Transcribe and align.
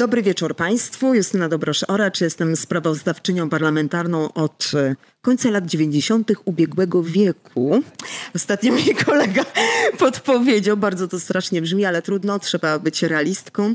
Dobry 0.00 0.22
wieczór 0.22 0.56
Państwu. 0.56 1.14
Justyna 1.14 1.48
Dobrosz-Oracz. 1.48 2.20
Jestem 2.20 2.56
sprawozdawczynią 2.56 3.48
parlamentarną 3.48 4.32
od 4.32 4.70
e, 4.74 4.96
końca 5.22 5.50
lat 5.50 5.66
90. 5.66 6.32
ubiegłego 6.44 7.02
wieku. 7.02 7.82
Ostatnio 8.34 8.72
mi 8.72 8.94
kolega 9.06 9.44
podpowiedział, 9.98 10.76
bardzo 10.76 11.08
to 11.08 11.20
strasznie 11.20 11.62
brzmi, 11.62 11.84
ale 11.84 12.02
trudno, 12.02 12.38
trzeba 12.38 12.78
być 12.78 13.02
realistką. 13.02 13.74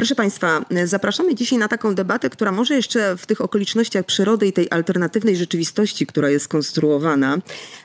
Proszę 0.00 0.14
Państwa, 0.14 0.64
zapraszamy 0.84 1.34
dzisiaj 1.34 1.58
na 1.58 1.68
taką 1.68 1.94
debatę, 1.94 2.30
która 2.30 2.52
może 2.52 2.74
jeszcze 2.74 3.16
w 3.16 3.26
tych 3.26 3.40
okolicznościach 3.40 4.04
przyrody 4.04 4.46
i 4.46 4.52
tej 4.52 4.68
alternatywnej 4.70 5.36
rzeczywistości, 5.36 6.06
która 6.06 6.30
jest 6.30 6.48
konstruowana, 6.48 7.38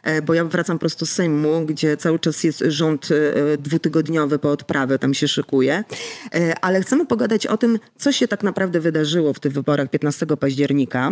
e, 0.04 0.22
bo 0.22 0.34
ja 0.34 0.46
wracam 0.46 0.80
prosto 0.80 1.06
z 1.06 1.12
Sejmu, 1.12 1.66
gdzie 1.66 1.98
cały 1.98 2.20
czas 2.20 2.44
jest 2.44 2.64
rząd 2.68 3.10
e, 3.12 3.58
dwutygodniowy 3.58 4.40
po 4.40 4.52
odprawy, 4.52 5.00
tam 5.00 5.14
się 5.14 5.28
szykuje, 5.28 5.84
e, 6.34 6.60
ale 6.60 6.82
chcemy 6.82 7.06
pogadać 7.06 7.48
o 7.48 7.58
tym, 7.58 7.80
co 7.98 8.12
się 8.12 8.28
tak 8.28 8.44
naprawdę 8.44 8.80
wydarzyło 8.80 9.34
w 9.34 9.40
tych 9.40 9.52
wyborach 9.54 9.90
15 9.90 10.26
października 10.26 11.12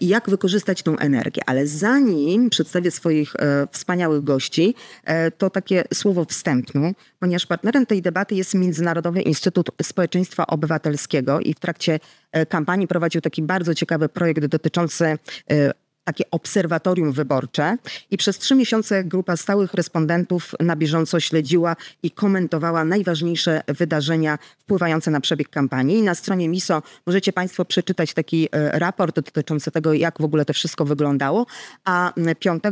i 0.00 0.08
jak 0.08 0.30
wykorzystać 0.30 0.82
tą 0.82 0.98
energię. 0.98 1.42
Ale 1.46 1.66
zanim 1.66 2.50
przedstawię 2.50 2.90
swoich 2.90 3.36
e, 3.36 3.68
wspaniałych 3.72 4.24
gości, 4.24 4.74
e, 5.04 5.30
to 5.30 5.50
takie 5.50 5.84
słowo 5.94 6.24
wstępne, 6.24 6.92
ponieważ 7.18 7.46
partnerem 7.46 7.86
tej 7.86 8.02
debaty 8.02 8.34
jest 8.34 8.54
Międzynarodowy 8.54 9.22
Instytut 9.22 9.70
Społeczeństwa 9.82 10.46
Obywatelskiego 10.46 11.40
i 11.40 11.54
w 11.54 11.60
trakcie 11.60 12.00
e, 12.32 12.46
kampanii 12.46 12.86
prowadził 12.86 13.20
taki 13.20 13.42
bardzo 13.42 13.74
ciekawy 13.74 14.08
projekt 14.08 14.46
dotyczący 14.46 15.04
e, 15.50 15.72
takie 16.10 16.30
obserwatorium 16.30 17.12
wyborcze 17.12 17.76
i 18.10 18.16
przez 18.16 18.38
trzy 18.38 18.54
miesiące 18.54 19.04
grupa 19.04 19.36
stałych 19.36 19.74
respondentów 19.74 20.54
na 20.60 20.76
bieżąco 20.76 21.20
śledziła 21.20 21.76
i 22.02 22.10
komentowała 22.10 22.84
najważniejsze 22.84 23.62
wydarzenia 23.68 24.38
wpływające 24.58 25.10
na 25.10 25.20
przebieg 25.20 25.48
kampanii. 25.48 25.98
I 25.98 26.02
na 26.02 26.14
stronie 26.14 26.48
MISO 26.48 26.82
możecie 27.06 27.32
Państwo 27.32 27.64
przeczytać 27.64 28.14
taki 28.14 28.48
e, 28.52 28.78
raport 28.78 29.14
dotyczący 29.14 29.70
tego, 29.70 29.92
jak 29.92 30.18
w 30.18 30.24
ogóle 30.24 30.44
to 30.44 30.52
wszystko 30.52 30.84
wyglądało, 30.84 31.46
a 31.84 32.12
5 32.38 32.62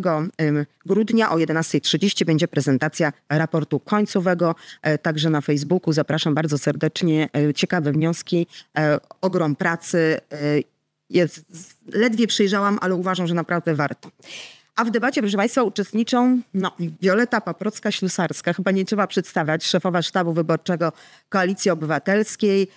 grudnia 0.86 1.31
o 1.31 1.36
11.30 1.36 2.25
będzie 2.25 2.48
prezentacja 2.48 3.12
raportu 3.28 3.81
końcowego, 3.81 4.55
e, 4.83 4.98
także 4.98 5.31
na 5.31 5.41
Facebooku. 5.41 5.92
Zapraszam 5.92 6.34
bardzo 6.34 6.59
serdecznie. 6.59 7.28
E, 7.33 7.55
ciekawe 7.55 7.92
wnioski, 7.92 8.47
ogrom 9.20 9.56
pracy 9.56 10.20
jest, 11.10 11.44
ledwie 11.86 12.26
przejrzałam, 12.26 12.78
ale 12.80 12.94
uważam, 12.94 13.26
że 13.26 13.34
naprawdę 13.34 13.74
warto. 13.74 14.10
A 14.76 14.84
w 14.84 14.90
debacie, 14.90 15.20
proszę 15.20 15.36
Państwa, 15.36 15.62
uczestniczą 15.62 16.40
no, 16.54 16.72
Wioleta 17.00 17.40
Paprocka-Ślusarska, 17.40 18.54
chyba 18.54 18.70
nie 18.70 18.84
trzeba 18.84 19.06
przedstawiać, 19.06 19.64
szefowa 19.64 20.02
sztabu 20.02 20.32
wyborczego 20.32 20.92
Koalicji 21.28 21.70
Obywatelskiej, 21.70 22.68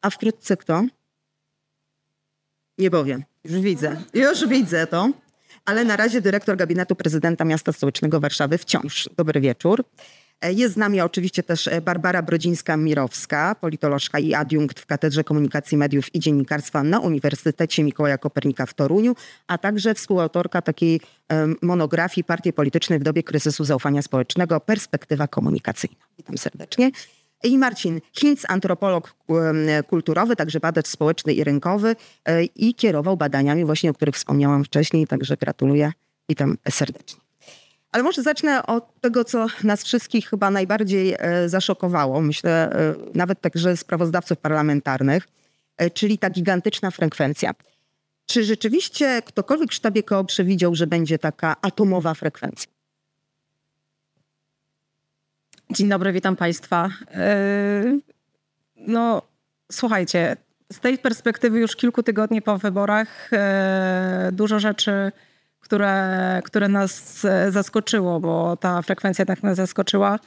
a 0.00 0.10
wkrótce 0.10 0.56
kto? 0.56 0.84
Nie 2.78 2.90
powiem. 2.90 3.24
Już 3.44 3.60
widzę. 3.60 4.02
Już 4.14 4.48
widzę 4.48 4.86
to. 4.86 5.10
Ale 5.64 5.84
na 5.84 5.96
razie 5.96 6.20
dyrektor 6.20 6.56
gabinetu 6.56 6.94
prezydenta 6.94 7.44
miasta 7.44 7.72
stołecznego 7.72 8.20
Warszawy 8.20 8.58
wciąż. 8.58 9.08
Dobry 9.16 9.40
wieczór. 9.40 9.84
E, 10.42 10.52
jest 10.52 10.74
z 10.74 10.76
nami 10.76 11.00
oczywiście 11.00 11.42
też 11.42 11.68
e, 11.68 11.80
Barbara 11.80 12.22
Brodzińska-Mirowska, 12.22 13.54
politolożka 13.54 14.18
i 14.18 14.34
adiunkt 14.34 14.80
w 14.80 14.86
Katedrze 14.86 15.24
Komunikacji 15.24 15.78
Mediów 15.78 16.14
i 16.14 16.20
Dziennikarstwa 16.20 16.82
na 16.82 17.00
Uniwersytecie 17.00 17.84
Mikołaja 17.84 18.18
Kopernika 18.18 18.66
w 18.66 18.74
Toruniu, 18.74 19.14
a 19.46 19.58
także 19.58 19.94
współautorka 19.94 20.62
takiej 20.62 21.00
monografii 21.62 22.24
Partii 22.24 22.52
Politycznej 22.52 22.98
w 22.98 23.02
dobie 23.02 23.22
kryzysu 23.22 23.64
zaufania 23.64 24.02
społecznego 24.02 24.60
Perspektywa 24.60 25.28
komunikacyjna. 25.28 25.96
Witam 26.18 26.38
serdecznie. 26.38 26.90
I 27.44 27.58
Marcin 27.58 28.00
Hinz, 28.12 28.44
antropolog 28.48 29.14
kulturowy, 29.88 30.36
także 30.36 30.60
badacz 30.60 30.88
społeczny 30.88 31.32
i 31.32 31.44
rynkowy 31.44 31.96
e, 32.24 32.44
i 32.44 32.74
kierował 32.74 33.16
badaniami 33.16 33.64
właśnie, 33.64 33.90
o 33.90 33.94
których 33.94 34.14
wspomniałam 34.14 34.64
wcześniej, 34.64 35.06
także 35.06 35.36
gratuluję. 35.36 35.92
Witam 36.28 36.58
serdecznie. 36.70 37.21
Ale 37.92 38.02
może 38.02 38.22
zacznę 38.22 38.66
od 38.66 39.00
tego, 39.00 39.24
co 39.24 39.46
nas 39.64 39.84
wszystkich 39.84 40.28
chyba 40.28 40.50
najbardziej 40.50 41.16
e, 41.18 41.48
zaszokowało, 41.48 42.20
myślę 42.20 42.72
e, 42.72 42.94
nawet 43.14 43.40
także 43.40 43.76
sprawozdawców 43.76 44.38
parlamentarnych, 44.38 45.28
e, 45.76 45.90
czyli 45.90 46.18
ta 46.18 46.30
gigantyczna 46.30 46.90
frekwencja. 46.90 47.54
Czy 48.26 48.44
rzeczywiście 48.44 49.22
ktokolwiek 49.26 49.70
w 49.70 49.74
sztabie 49.74 50.02
KO 50.02 50.24
przewidział, 50.24 50.74
że 50.74 50.86
będzie 50.86 51.18
taka 51.18 51.56
atomowa 51.62 52.14
frekwencja? 52.14 52.72
Dzień 55.70 55.88
dobry, 55.88 56.12
witam 56.12 56.36
Państwa. 56.36 56.88
No, 58.76 59.22
słuchajcie, 59.72 60.36
z 60.72 60.80
tej 60.80 60.98
perspektywy 60.98 61.60
już 61.60 61.76
kilku 61.76 62.02
tygodni 62.02 62.42
po 62.42 62.58
wyborach 62.58 63.30
dużo 64.32 64.60
rzeczy 64.60 65.12
które, 65.72 66.40
które 66.44 66.68
nas 66.68 67.24
e, 67.24 67.52
zaskoczyło, 67.52 68.20
bo 68.20 68.56
ta 68.56 68.82
frekwencja 68.82 69.24
tak 69.24 69.42
nas 69.42 69.56
zaskoczyła, 69.56 70.18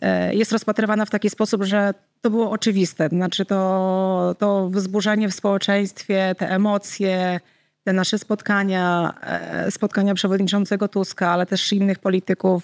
e, 0.00 0.34
jest 0.34 0.52
rozpatrywana 0.52 1.04
w 1.04 1.10
taki 1.10 1.30
sposób, 1.30 1.64
że 1.64 1.94
to 2.20 2.30
było 2.30 2.50
oczywiste. 2.50 3.08
Znaczy 3.08 3.44
to, 3.44 4.34
to 4.38 4.68
wzburzenie 4.70 5.28
w 5.28 5.34
społeczeństwie, 5.34 6.34
te 6.38 6.50
emocje, 6.50 7.40
te 7.84 7.92
nasze 7.92 8.18
spotkania, 8.18 9.14
e, 9.22 9.70
spotkania 9.70 10.14
przewodniczącego 10.14 10.88
Tuska, 10.88 11.30
ale 11.30 11.46
też 11.46 11.72
innych 11.72 11.98
polityków, 11.98 12.62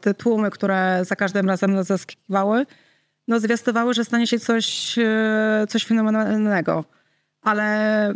te 0.00 0.14
tłumy, 0.14 0.50
które 0.50 1.04
za 1.04 1.16
każdym 1.16 1.48
razem 1.48 1.74
nas 1.74 1.86
zaskakiwały, 1.86 2.66
no 3.28 3.40
zwiastowały, 3.40 3.94
że 3.94 4.04
stanie 4.04 4.26
się 4.26 4.38
coś, 4.38 4.96
coś 5.68 5.84
fenomenalnego. 5.84 6.84
Ale 7.42 8.14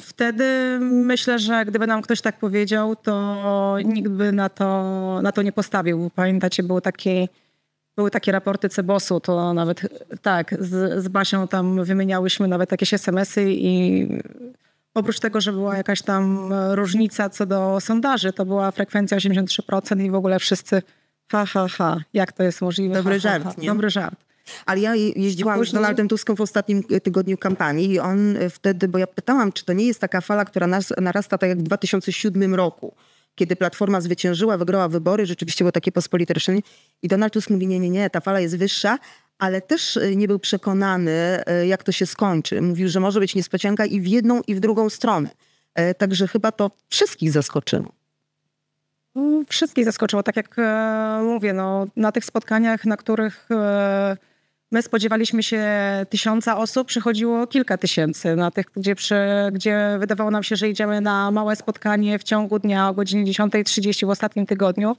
wtedy 0.00 0.78
myślę, 0.80 1.38
że 1.38 1.64
gdyby 1.64 1.86
nam 1.86 2.02
ktoś 2.02 2.20
tak 2.20 2.38
powiedział, 2.38 2.96
to 2.96 3.76
nikt 3.84 4.08
by 4.08 4.32
na 4.32 4.48
to, 4.48 5.20
na 5.22 5.32
to 5.32 5.42
nie 5.42 5.52
postawił. 5.52 6.10
Pamiętacie, 6.14 6.62
były 6.62 6.80
takie, 6.80 7.28
były 7.96 8.10
takie 8.10 8.32
raporty 8.32 8.68
Cebosu, 8.68 9.20
to 9.20 9.54
nawet 9.54 9.80
tak, 10.22 10.54
z, 10.60 11.02
z 11.04 11.08
Basią 11.08 11.48
tam 11.48 11.84
wymieniałyśmy 11.84 12.48
nawet 12.48 12.70
jakieś 12.70 12.94
SMS-y 12.94 13.52
i 13.52 14.08
oprócz 14.94 15.20
tego, 15.20 15.40
że 15.40 15.52
była 15.52 15.76
jakaś 15.76 16.02
tam 16.02 16.52
różnica 16.70 17.30
co 17.30 17.46
do 17.46 17.80
sondaży, 17.80 18.32
to 18.32 18.44
była 18.44 18.70
frekwencja 18.70 19.18
83% 19.18 20.04
i 20.04 20.10
w 20.10 20.14
ogóle 20.14 20.38
wszyscy 20.38 20.82
ha, 21.32 21.46
ha, 21.46 21.66
ha, 21.68 22.00
jak 22.12 22.32
to 22.32 22.42
jest 22.42 22.62
możliwe? 22.62 22.94
Dobry 22.94 23.14
ha, 23.14 23.18
żart, 23.18 23.44
ha, 23.44 23.50
ha. 23.50 23.56
nie? 23.58 23.68
Dobry 23.68 23.90
żart. 23.90 24.31
Ale 24.66 24.80
ja 24.80 24.94
jeździłam 24.94 25.64
z 25.64 25.72
Donaldem 25.72 26.08
Tuskiem 26.08 26.36
w 26.36 26.40
ostatnim 26.40 26.82
tygodniu 27.02 27.38
kampanii 27.38 27.90
i 27.90 27.98
on 27.98 28.36
wtedy, 28.50 28.88
bo 28.88 28.98
ja 28.98 29.06
pytałam, 29.06 29.52
czy 29.52 29.64
to 29.64 29.72
nie 29.72 29.86
jest 29.86 30.00
taka 30.00 30.20
fala, 30.20 30.44
która 30.44 30.66
nas, 30.66 30.92
narasta 31.00 31.38
tak 31.38 31.48
jak 31.48 31.58
w 31.58 31.62
2007 31.62 32.54
roku, 32.54 32.94
kiedy 33.34 33.56
Platforma 33.56 34.00
zwyciężyła, 34.00 34.56
wygrała 34.56 34.88
wybory, 34.88 35.26
rzeczywiście 35.26 35.64
było 35.64 35.72
takie 35.72 35.92
pospolite 35.92 36.34
ryszenie 36.34 36.60
i 37.02 37.08
Donald 37.08 37.32
Tusk 37.32 37.50
mówi, 37.50 37.66
nie, 37.66 37.78
nie, 37.78 37.90
nie, 37.90 38.10
ta 38.10 38.20
fala 38.20 38.40
jest 38.40 38.58
wyższa, 38.58 38.98
ale 39.38 39.60
też 39.60 39.96
e, 39.96 40.16
nie 40.16 40.28
był 40.28 40.38
przekonany, 40.38 41.10
e, 41.46 41.66
jak 41.66 41.82
to 41.82 41.92
się 41.92 42.06
skończy. 42.06 42.62
Mówił, 42.62 42.88
że 42.88 43.00
może 43.00 43.20
być 43.20 43.34
niespodzianka 43.34 43.86
i 43.86 44.00
w 44.00 44.06
jedną, 44.06 44.40
i 44.46 44.54
w 44.54 44.60
drugą 44.60 44.90
stronę. 44.90 45.30
E, 45.74 45.94
także 45.94 46.28
chyba 46.28 46.52
to 46.52 46.70
wszystkich 46.88 47.32
zaskoczyło. 47.32 47.92
Wszystkich 49.48 49.84
zaskoczyło, 49.84 50.22
tak 50.22 50.36
jak 50.36 50.56
mówię, 51.22 51.52
no, 51.52 51.86
na 51.96 52.12
tych 52.12 52.24
spotkaniach, 52.24 52.84
na 52.84 52.96
których 52.96 53.48
My 54.72 54.82
spodziewaliśmy 54.82 55.42
się 55.42 55.66
tysiąca 56.08 56.56
osób, 56.56 56.88
przychodziło 56.88 57.46
kilka 57.46 57.78
tysięcy. 57.78 58.36
Na 58.36 58.50
tych, 58.50 58.66
gdzie, 58.76 58.94
przy, 58.94 59.16
gdzie 59.52 59.96
wydawało 59.98 60.30
nam 60.30 60.42
się, 60.42 60.56
że 60.56 60.68
idziemy 60.68 61.00
na 61.00 61.30
małe 61.30 61.56
spotkanie 61.56 62.18
w 62.18 62.22
ciągu 62.22 62.58
dnia 62.58 62.88
o 62.88 62.94
godzinie 62.94 63.32
10.30 63.32 64.06
w 64.06 64.10
ostatnim 64.10 64.46
tygodniu, 64.46 64.96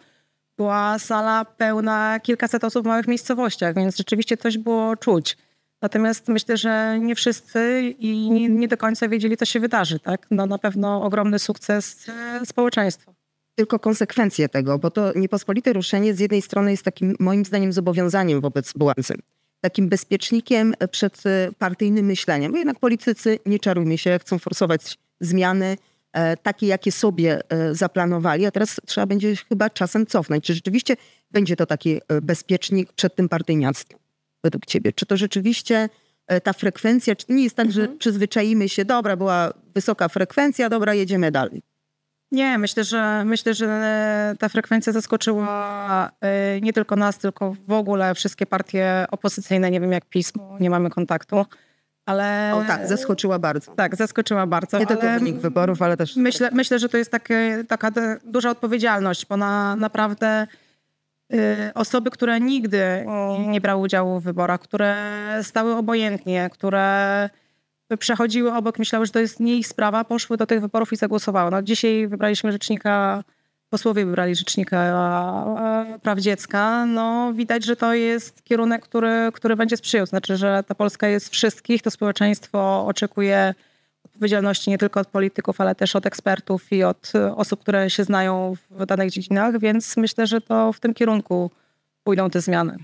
była 0.57 0.99
sala 0.99 1.45
pełna 1.45 2.19
kilkaset 2.19 2.63
osób 2.63 2.83
w 2.83 2.87
małych 2.87 3.07
miejscowościach, 3.07 3.75
więc 3.75 3.97
rzeczywiście 3.97 4.37
coś 4.37 4.57
było 4.57 4.95
czuć. 4.95 5.37
Natomiast 5.81 6.27
myślę, 6.27 6.57
że 6.57 6.99
nie 6.99 7.15
wszyscy 7.15 7.81
i 7.99 8.31
nie, 8.31 8.49
nie 8.49 8.67
do 8.67 8.77
końca 8.77 9.07
wiedzieli, 9.07 9.37
co 9.37 9.45
się 9.45 9.59
wydarzy. 9.59 9.99
Tak? 9.99 10.27
No, 10.31 10.45
na 10.45 10.57
pewno 10.57 11.03
ogromny 11.03 11.39
sukces 11.39 12.09
e, 12.09 12.45
społeczeństwa 12.45 13.13
tylko 13.55 13.79
konsekwencje 13.79 14.49
tego, 14.49 14.79
bo 14.79 14.91
to 14.91 15.11
niepospolite 15.15 15.73
ruszenie 15.73 16.13
z 16.13 16.19
jednej 16.19 16.41
strony 16.41 16.71
jest 16.71 16.83
takim 16.83 17.15
moim 17.19 17.45
zdaniem 17.45 17.73
zobowiązaniem 17.73 18.41
wobec 18.41 18.73
władzy 18.75 19.13
takim 19.63 19.89
bezpiecznikiem 19.89 20.74
przed 20.92 21.24
partyjnym 21.57 22.06
myśleniem. 22.06 22.51
Bo 22.51 22.57
jednak 22.57 22.80
politycy, 22.80 23.39
nie 23.45 23.60
czarujmy 23.60 23.98
się, 23.98 24.19
chcą 24.21 24.39
forsować 24.39 24.98
zmiany, 25.19 25.77
takie 26.44 26.68
jakie 26.68 26.92
sobie 26.92 27.42
zaplanowali, 27.71 28.45
a 28.45 28.51
teraz 28.51 28.81
trzeba 28.86 29.07
będzie 29.07 29.36
chyba 29.36 29.69
czasem 29.69 30.06
cofnąć. 30.06 30.44
Czy 30.45 30.54
rzeczywiście 30.54 30.95
będzie 31.31 31.56
to 31.56 31.65
taki 31.65 32.00
bezpiecznik 32.21 32.94
przed 32.94 33.15
tym 33.15 33.30
partyjniactwem 33.30 34.00
według 34.44 34.65
ciebie? 34.65 34.94
Czy 34.94 35.06
to 35.06 35.18
rzeczywiście 35.18 35.89
ta 36.44 36.54
frekwencja, 36.54 37.15
czy 37.15 37.25
nie 37.30 37.44
jest 37.44 37.56
tak, 37.56 37.68
mhm. 37.68 37.88
że 37.88 37.98
przyzwyczaimy 37.98 38.69
się, 38.69 38.86
dobra, 38.86 39.18
była 39.18 39.54
wysoka 39.75 40.10
frekwencja, 40.10 40.69
dobra, 40.69 40.94
jedziemy 40.94 41.31
dalej? 41.31 41.62
Nie, 42.33 42.57
myślę, 42.57 42.83
że 42.83 43.24
myślę, 43.25 43.53
że 43.53 44.35
ta 44.39 44.50
frekwencja 44.50 44.94
zaskoczyła 44.94 46.12
e, 46.21 46.62
nie 46.62 46.74
tylko 46.74 46.95
nas, 46.95 47.18
tylko 47.18 47.56
w 47.68 47.71
ogóle 47.71 48.15
wszystkie 48.15 48.45
partie 48.45 49.06
opozycyjne. 49.12 49.71
Nie 49.71 49.81
wiem 49.81 49.91
jak 49.91 50.06
pismo, 50.06 50.57
nie 50.59 50.69
mamy 50.69 50.89
kontaktu. 50.89 51.45
Ale... 52.06 52.51
O 52.56 52.63
tak, 52.68 52.88
zaskoczyła 52.88 53.39
bardzo. 53.39 53.75
Tak, 53.75 53.95
zaskoczyła 53.95 54.47
bardzo. 54.47 54.80
Nie 54.80 54.88
tylko 54.88 55.07
wynik 55.07 55.35
wyborów, 55.35 55.81
ale 55.81 55.97
też... 55.97 56.15
Myślę, 56.15 56.50
myślę 56.53 56.80
że 56.80 56.89
to 56.89 56.97
jest 56.97 57.12
takie, 57.12 57.63
taka 57.68 57.91
duża 58.25 58.50
odpowiedzialność, 58.50 59.25
bo 59.25 59.38
na, 59.38 59.75
naprawdę 59.75 60.47
y, 61.33 61.38
osoby, 61.74 62.12
które 62.12 62.39
nigdy 62.39 63.06
nie 63.47 63.62
brały 63.62 63.81
udziału 63.81 64.19
w 64.19 64.24
wyborach, 64.24 64.59
które 64.59 64.95
stały 65.44 65.75
obojętnie, 65.75 66.50
które 66.53 67.29
przechodziły 68.00 68.53
obok, 68.53 68.80
myślały, 68.80 69.06
że 69.06 69.12
to 69.12 69.19
jest 69.19 69.39
nie 69.39 69.56
ich 69.56 69.68
sprawa, 69.68 70.03
poszły 70.03 70.38
do 70.38 70.45
tych 70.45 70.62
wyborów 70.62 70.94
i 70.94 70.95
zagłosowały. 70.95 71.51
No, 71.51 71.62
dzisiaj 71.62 72.07
wybraliśmy 72.07 72.51
rzecznika, 72.51 73.24
posłowie 73.69 74.06
wybrali 74.06 74.35
rzecznika 74.35 74.95
praw 76.01 76.19
dziecka. 76.19 76.85
No, 76.85 77.33
widać, 77.33 77.65
że 77.65 77.75
to 77.75 77.94
jest 77.94 78.44
kierunek, 78.44 78.81
który, 78.81 79.30
który 79.33 79.56
będzie 79.56 79.77
sprzyjał. 79.77 80.06
Znaczy, 80.06 80.38
że 80.38 80.63
ta 80.68 80.75
Polska 80.75 81.07
jest 81.07 81.30
wszystkich, 81.30 81.81
to 81.81 81.91
społeczeństwo 81.91 82.85
oczekuje 82.88 83.53
odpowiedzialności 84.06 84.69
nie 84.69 84.77
tylko 84.77 85.00
od 85.00 85.07
polityków, 85.07 85.62
ale 85.62 85.75
też 85.75 85.95
od 85.95 86.06
ekspertów 86.06 86.71
i 86.71 86.83
od 86.83 87.13
osób, 87.36 87.62
które 87.62 87.89
się 87.89 88.03
znają 88.03 88.53
w 88.69 88.86
danych 88.86 89.09
dziedzinach, 89.09 89.59
więc 89.59 89.97
myślę, 89.97 90.27
że 90.27 90.41
to 90.41 90.74
w 90.74 90.79
tym 90.79 90.94
kierunku 90.94 91.51
pójdą 92.03 92.29
te 92.29 92.41
zmiany. 92.41 92.77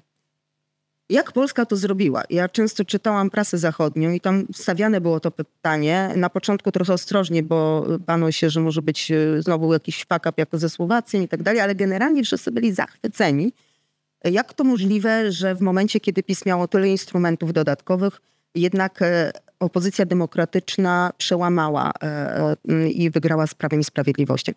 Jak 1.10 1.32
Polska 1.32 1.66
to 1.66 1.76
zrobiła? 1.76 2.24
Ja 2.30 2.50
często 2.50 2.86
czytałam 2.86 3.30
prasę 3.30 3.58
zachodnią 3.58 4.12
i 4.12 4.20
tam 4.20 4.46
stawiane 4.54 5.02
było 5.02 5.20
to 5.20 5.32
pytanie. 5.32 6.10
Na 6.16 6.30
początku 6.30 6.72
trochę 6.72 6.94
ostrożnie, 6.94 7.44
bo 7.44 7.86
bano 8.08 8.32
się, 8.32 8.50
że 8.50 8.60
może 8.60 8.82
być 8.82 9.12
e, 9.12 9.42
znowu 9.42 9.74
jakiś 9.74 9.98
fuck 10.00 10.26
up 10.26 10.34
jako 10.38 10.58
ze 10.58 10.70
Słowacją 10.70 11.22
i 11.22 11.28
tak 11.28 11.44
dalej, 11.44 11.62
ale 11.62 11.76
generalnie 11.76 12.24
wszyscy 12.24 12.52
byli 12.52 12.74
zachwyceni. 12.74 13.54
Jak 14.24 14.54
to 14.54 14.64
możliwe, 14.64 15.32
że 15.32 15.56
w 15.56 15.62
momencie, 15.62 16.00
kiedy 16.00 16.24
PiS 16.24 16.46
miało 16.46 16.68
tyle 16.68 16.90
instrumentów 16.90 17.54
dodatkowych, 17.54 18.22
jednak 18.56 19.02
e, 19.02 19.32
opozycja 19.60 20.06
demokratyczna 20.06 21.12
przełamała 21.18 21.92
e, 22.04 22.56
i 22.90 23.10
wygrała 23.10 23.48
z 23.48 23.56
Prawem 23.56 23.80
i 23.80 23.84
Sprawiedliwością? 23.84 24.52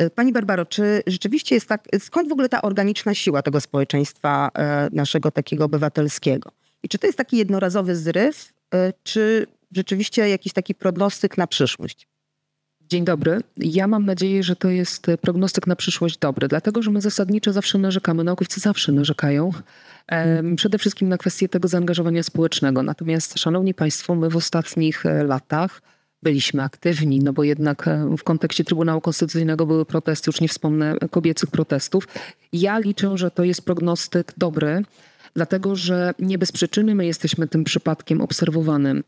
E, 0.00 0.10
pani 0.10 0.32
Barbaro, 0.32 0.66
czy 0.66 1.02
rzeczywiście 1.06 1.54
jest 1.54 1.68
tak, 1.68 1.84
skąd 1.98 2.28
w 2.28 2.32
ogóle 2.32 2.48
ta 2.48 2.62
organiczna 2.62 3.14
siła 3.14 3.42
tego 3.42 3.60
społeczeństwa 3.60 4.50
e, 4.54 4.88
naszego 4.92 5.30
takiego 5.30 5.64
obywatelskiego? 5.64 6.50
I 6.82 6.88
czy 6.88 6.98
to 6.98 7.06
jest 7.06 7.18
taki 7.18 7.36
jednorazowy 7.36 7.96
zryw, 7.96 8.52
e, 8.74 8.92
czy 9.02 9.46
rzeczywiście 9.72 10.28
jakiś 10.28 10.52
taki 10.52 10.74
prognostyk 10.74 11.38
na 11.38 11.46
przyszłość? 11.46 12.08
Dzień 12.80 13.04
dobry. 13.04 13.40
Ja 13.56 13.86
mam 13.86 14.06
nadzieję, 14.06 14.42
że 14.42 14.56
to 14.56 14.70
jest 14.70 15.06
prognostyk 15.20 15.66
na 15.66 15.76
przyszłość 15.76 16.18
dobry, 16.18 16.48
dlatego 16.48 16.82
że 16.82 16.90
my 16.90 17.00
zasadniczo 17.00 17.52
zawsze 17.52 17.78
narzekamy, 17.78 18.24
naukowcy 18.24 18.60
zawsze 18.60 18.92
narzekają, 18.92 19.50
przede 20.56 20.78
wszystkim 20.78 21.08
na 21.08 21.18
kwestię 21.18 21.48
tego 21.48 21.68
zaangażowania 21.68 22.22
społecznego. 22.22 22.82
Natomiast, 22.82 23.38
szanowni 23.38 23.74
państwo, 23.74 24.14
my 24.14 24.30
w 24.30 24.36
ostatnich 24.36 25.04
latach 25.26 25.82
byliśmy 26.22 26.62
aktywni, 26.62 27.20
no 27.20 27.32
bo 27.32 27.44
jednak 27.44 27.88
e, 27.88 28.16
w 28.18 28.24
kontekście 28.24 28.64
Trybunału 28.64 29.00
Konstytucyjnego 29.00 29.66
były 29.66 29.84
protesty, 29.84 30.28
już 30.28 30.40
nie 30.40 30.48
wspomnę 30.48 30.96
kobiecych 31.10 31.50
protestów. 31.50 32.08
Ja 32.52 32.78
liczę, 32.78 33.18
że 33.18 33.30
to 33.30 33.44
jest 33.44 33.64
prognostyk 33.64 34.32
dobry, 34.36 34.82
dlatego 35.34 35.76
że 35.76 36.14
nie 36.18 36.38
bez 36.38 36.52
przyczyny 36.52 36.94
my 36.94 37.06
jesteśmy 37.06 37.48
tym 37.48 37.64
przypadkiem 37.64 38.20
obserwowanym. 38.20 39.04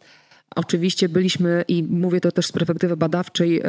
Oczywiście 0.57 1.09
byliśmy, 1.09 1.65
i 1.69 1.83
mówię 1.83 2.21
to 2.21 2.33
też 2.33 2.47
z 2.47 2.53
perspektywy 2.53 2.97
badawczej, 2.97 3.63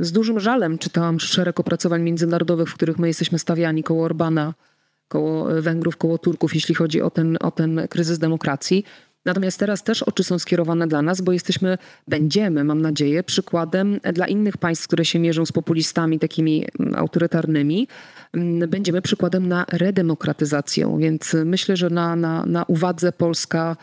z 0.00 0.12
dużym 0.12 0.40
żalem 0.40 0.78
czytałam 0.78 1.20
szereg 1.20 1.60
opracowań 1.60 2.02
międzynarodowych, 2.02 2.68
w 2.68 2.74
których 2.74 2.98
my 2.98 3.08
jesteśmy 3.08 3.38
stawiani 3.38 3.82
koło 3.82 4.04
Orbana, 4.04 4.54
koło 5.08 5.62
Węgrów, 5.62 5.96
koło 5.96 6.18
Turków, 6.18 6.54
jeśli 6.54 6.74
chodzi 6.74 7.02
o 7.02 7.10
ten, 7.10 7.38
o 7.40 7.50
ten 7.50 7.80
kryzys 7.90 8.18
demokracji. 8.18 8.84
Natomiast 9.24 9.58
teraz 9.58 9.82
też 9.82 10.02
oczy 10.02 10.24
są 10.24 10.38
skierowane 10.38 10.86
dla 10.86 11.02
nas, 11.02 11.20
bo 11.20 11.32
jesteśmy, 11.32 11.78
będziemy, 12.08 12.64
mam 12.64 12.82
nadzieję, 12.82 13.22
przykładem 13.22 14.00
dla 14.12 14.26
innych 14.26 14.56
państw, 14.56 14.86
które 14.86 15.04
się 15.04 15.18
mierzą 15.18 15.46
z 15.46 15.52
populistami 15.52 16.18
takimi 16.18 16.64
mm, 16.80 16.94
autorytarnymi. 16.94 17.88
Mm, 18.32 18.70
będziemy 18.70 19.02
przykładem 19.02 19.48
na 19.48 19.66
redemokratyzację, 19.68 20.96
więc 21.00 21.36
myślę, 21.44 21.76
że 21.76 21.90
na, 21.90 22.16
na, 22.16 22.46
na 22.46 22.64
uwadze 22.64 23.12
Polska 23.12 23.76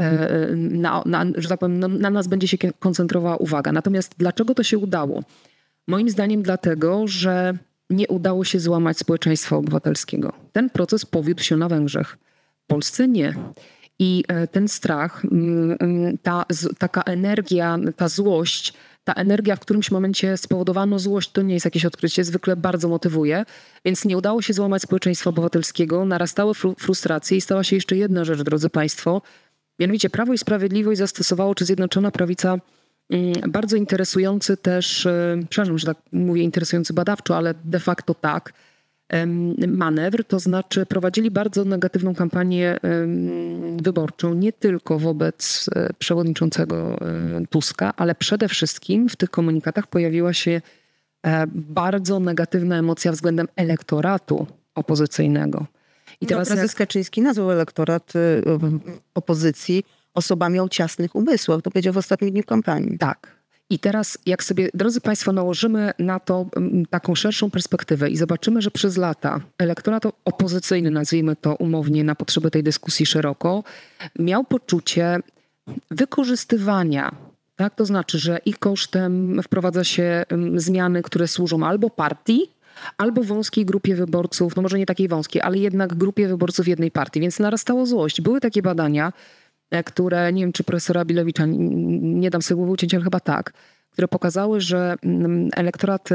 e, 0.00 0.48
na, 0.56 1.02
na, 1.06 1.26
że 1.36 1.48
tak 1.48 1.60
powiem, 1.60 1.78
na 1.78 2.10
nas 2.10 2.28
będzie 2.28 2.48
się 2.48 2.58
koncentrowała 2.78 3.36
uwaga. 3.36 3.72
Natomiast 3.72 4.14
dlaczego 4.18 4.54
to 4.54 4.62
się 4.62 4.78
udało? 4.78 5.22
Moim 5.88 6.10
zdaniem 6.10 6.42
dlatego, 6.42 7.06
że 7.06 7.54
nie 7.90 8.08
udało 8.08 8.44
się 8.44 8.60
złamać 8.60 8.98
społeczeństwa 8.98 9.56
obywatelskiego. 9.56 10.32
Ten 10.52 10.70
proces 10.70 11.06
powiódł 11.06 11.42
się 11.42 11.56
na 11.56 11.68
Węgrzech. 11.68 12.18
W 12.64 12.66
Polsce 12.66 13.08
nie. 13.08 13.34
I 14.02 14.24
e, 14.28 14.46
ten 14.46 14.68
strach, 14.68 15.24
mm, 15.24 15.76
mm, 15.80 16.18
ta 16.18 16.44
taka 16.78 17.02
energia, 17.02 17.78
ta 17.96 18.08
złość, 18.08 18.72
ta 19.04 19.12
energia 19.12 19.56
w 19.56 19.60
którymś 19.60 19.90
momencie 19.90 20.36
spowodowano 20.36 20.98
złość, 20.98 21.32
to 21.32 21.42
nie 21.42 21.54
jest 21.54 21.64
jakieś 21.64 21.84
odkrycie, 21.84 22.24
zwykle 22.24 22.56
bardzo 22.56 22.88
motywuje. 22.88 23.44
Więc 23.84 24.04
nie 24.04 24.16
udało 24.16 24.42
się 24.42 24.52
złamać 24.52 24.82
społeczeństwa 24.82 25.30
obywatelskiego, 25.30 26.04
narastały 26.04 26.54
frustracje 26.78 27.36
i 27.36 27.40
stała 27.40 27.64
się 27.64 27.76
jeszcze 27.76 27.96
jedna 27.96 28.24
rzecz, 28.24 28.42
drodzy 28.42 28.70
Państwo. 28.70 29.22
Mianowicie 29.78 30.10
Prawo 30.10 30.32
i 30.32 30.38
Sprawiedliwość 30.38 30.98
zastosowało, 30.98 31.54
czy 31.54 31.64
Zjednoczona 31.64 32.10
Prawica, 32.10 32.58
mm, 33.10 33.32
bardzo 33.48 33.76
interesujący 33.76 34.56
też, 34.56 35.06
e, 35.06 35.38
przepraszam, 35.50 35.78
że 35.78 35.86
tak 35.86 35.96
mówię 36.12 36.42
interesujący 36.42 36.92
badawczo, 36.92 37.36
ale 37.36 37.54
de 37.64 37.80
facto 37.80 38.14
tak, 38.14 38.52
manewr, 39.68 40.24
to 40.24 40.38
znaczy 40.38 40.86
prowadzili 40.86 41.30
bardzo 41.30 41.64
negatywną 41.64 42.14
kampanię 42.14 42.78
wyborczą, 43.82 44.34
nie 44.34 44.52
tylko 44.52 44.98
wobec 44.98 45.70
e, 45.74 45.92
przewodniczącego 45.98 46.98
e, 47.00 47.46
Tuska, 47.50 47.92
ale 47.96 48.14
przede 48.14 48.48
wszystkim 48.48 49.08
w 49.08 49.16
tych 49.16 49.30
komunikatach 49.30 49.86
pojawiła 49.86 50.32
się 50.32 50.60
e, 51.26 51.46
bardzo 51.54 52.20
negatywna 52.20 52.78
emocja 52.78 53.12
względem 53.12 53.48
elektoratu 53.56 54.46
opozycyjnego. 54.74 55.66
I 56.20 56.26
teraz 56.26 56.48
no, 56.48 56.54
prezes 56.54 56.70
jak... 56.70 56.78
Kaczyński 56.78 57.22
nazwał 57.22 57.50
elektorat 57.50 58.12
opozycji 59.14 59.84
osobami 60.14 60.60
o 60.60 60.68
ciasnych 60.68 61.14
umysłach. 61.14 61.62
To 61.62 61.70
powiedział 61.70 61.92
w 61.92 61.98
ostatnim 61.98 62.30
dniu 62.30 62.42
kampanii. 62.42 62.98
Tak. 62.98 63.39
I 63.70 63.78
teraz, 63.78 64.18
jak 64.26 64.44
sobie, 64.44 64.68
drodzy 64.74 65.00
Państwo, 65.00 65.32
nałożymy 65.32 65.90
na 65.98 66.20
to 66.20 66.46
mm, 66.56 66.86
taką 66.86 67.14
szerszą 67.14 67.50
perspektywę 67.50 68.10
i 68.10 68.16
zobaczymy, 68.16 68.62
że 68.62 68.70
przez 68.70 68.96
lata 68.96 69.40
elektorat 69.58 70.02
opozycyjny, 70.24 70.90
nazwijmy 70.90 71.36
to 71.36 71.54
umownie 71.54 72.04
na 72.04 72.14
potrzeby 72.14 72.50
tej 72.50 72.62
dyskusji 72.62 73.06
szeroko, 73.06 73.64
miał 74.18 74.44
poczucie 74.44 75.18
wykorzystywania 75.90 77.14
tak? 77.60 77.74
To 77.74 77.84
znaczy, 77.86 78.18
że 78.18 78.38
i 78.44 78.54
kosztem 78.54 79.42
wprowadza 79.42 79.84
się 79.84 80.24
mm, 80.28 80.60
zmiany, 80.60 81.02
które 81.02 81.28
służą 81.28 81.66
albo 81.66 81.90
partii, 81.90 82.50
albo 82.98 83.22
wąskiej 83.22 83.64
grupie 83.64 83.94
wyborców, 83.94 84.56
no 84.56 84.62
może 84.62 84.78
nie 84.78 84.86
takiej 84.86 85.08
wąskiej, 85.08 85.42
ale 85.42 85.58
jednak 85.58 85.94
grupie 85.94 86.28
wyborców 86.28 86.68
jednej 86.68 86.90
partii, 86.90 87.20
więc 87.20 87.38
narastało 87.38 87.86
złość. 87.86 88.20
Były 88.20 88.40
takie 88.40 88.62
badania, 88.62 89.12
które, 89.84 90.32
nie 90.32 90.42
wiem 90.42 90.52
czy 90.52 90.64
profesora 90.64 91.04
Bilowicza, 91.04 91.44
nie 91.46 92.30
dam 92.30 92.42
sobie 92.42 92.56
głowy 92.56 92.72
uciąć, 92.72 92.94
ale 92.94 93.04
chyba 93.04 93.20
tak, 93.20 93.52
które 93.90 94.08
pokazały, 94.08 94.60
że 94.60 94.94
mm, 95.02 95.48
elektorat 95.56 96.08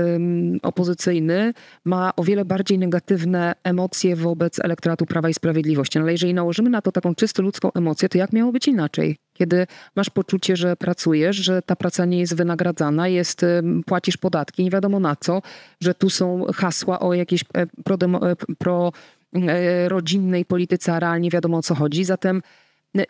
opozycyjny 0.62 1.54
ma 1.86 2.16
o 2.16 2.24
wiele 2.24 2.46
bardziej 2.46 2.80
negatywne 2.80 3.56
emocje 3.64 4.16
wobec 4.16 4.60
elektoratu 4.60 5.06
Prawa 5.06 5.30
i 5.30 5.34
Sprawiedliwości. 5.34 6.00
No 6.00 6.04
ale 6.04 6.12
jeżeli 6.12 6.34
nałożymy 6.34 6.70
na 6.70 6.82
to 6.82 6.92
taką 6.92 7.16
czysto 7.16 7.44
ludzką 7.44 7.74
emocję, 7.74 8.10
to 8.10 8.18
jak 8.18 8.34
miało 8.34 8.52
być 8.52 8.68
inaczej? 8.68 9.18
Kiedy 9.34 9.68
masz 9.96 10.10
poczucie, 10.10 10.56
że 10.56 10.76
pracujesz, 10.76 11.36
że 11.36 11.62
ta 11.62 11.76
praca 11.76 12.06
nie 12.06 12.20
jest 12.20 12.36
wynagradzana, 12.36 13.08
jest, 13.08 13.46
płacisz 13.86 14.18
podatki, 14.18 14.64
nie 14.64 14.72
wiadomo 14.72 15.00
na 15.00 15.16
co, 15.16 15.42
że 15.82 15.94
tu 15.94 16.10
są 16.10 16.46
hasła 16.54 17.00
o 17.00 17.14
jakiejś 17.14 17.44
e, 17.54 17.68
pro, 17.84 17.96
e, 17.96 18.36
pro 18.58 18.92
polityce, 20.48 20.94
a 20.94 21.00
realnie 21.00 21.30
wiadomo 21.30 21.58
o 21.58 21.62
co 21.62 21.76
chodzi. 21.76 22.04
Zatem 22.04 22.42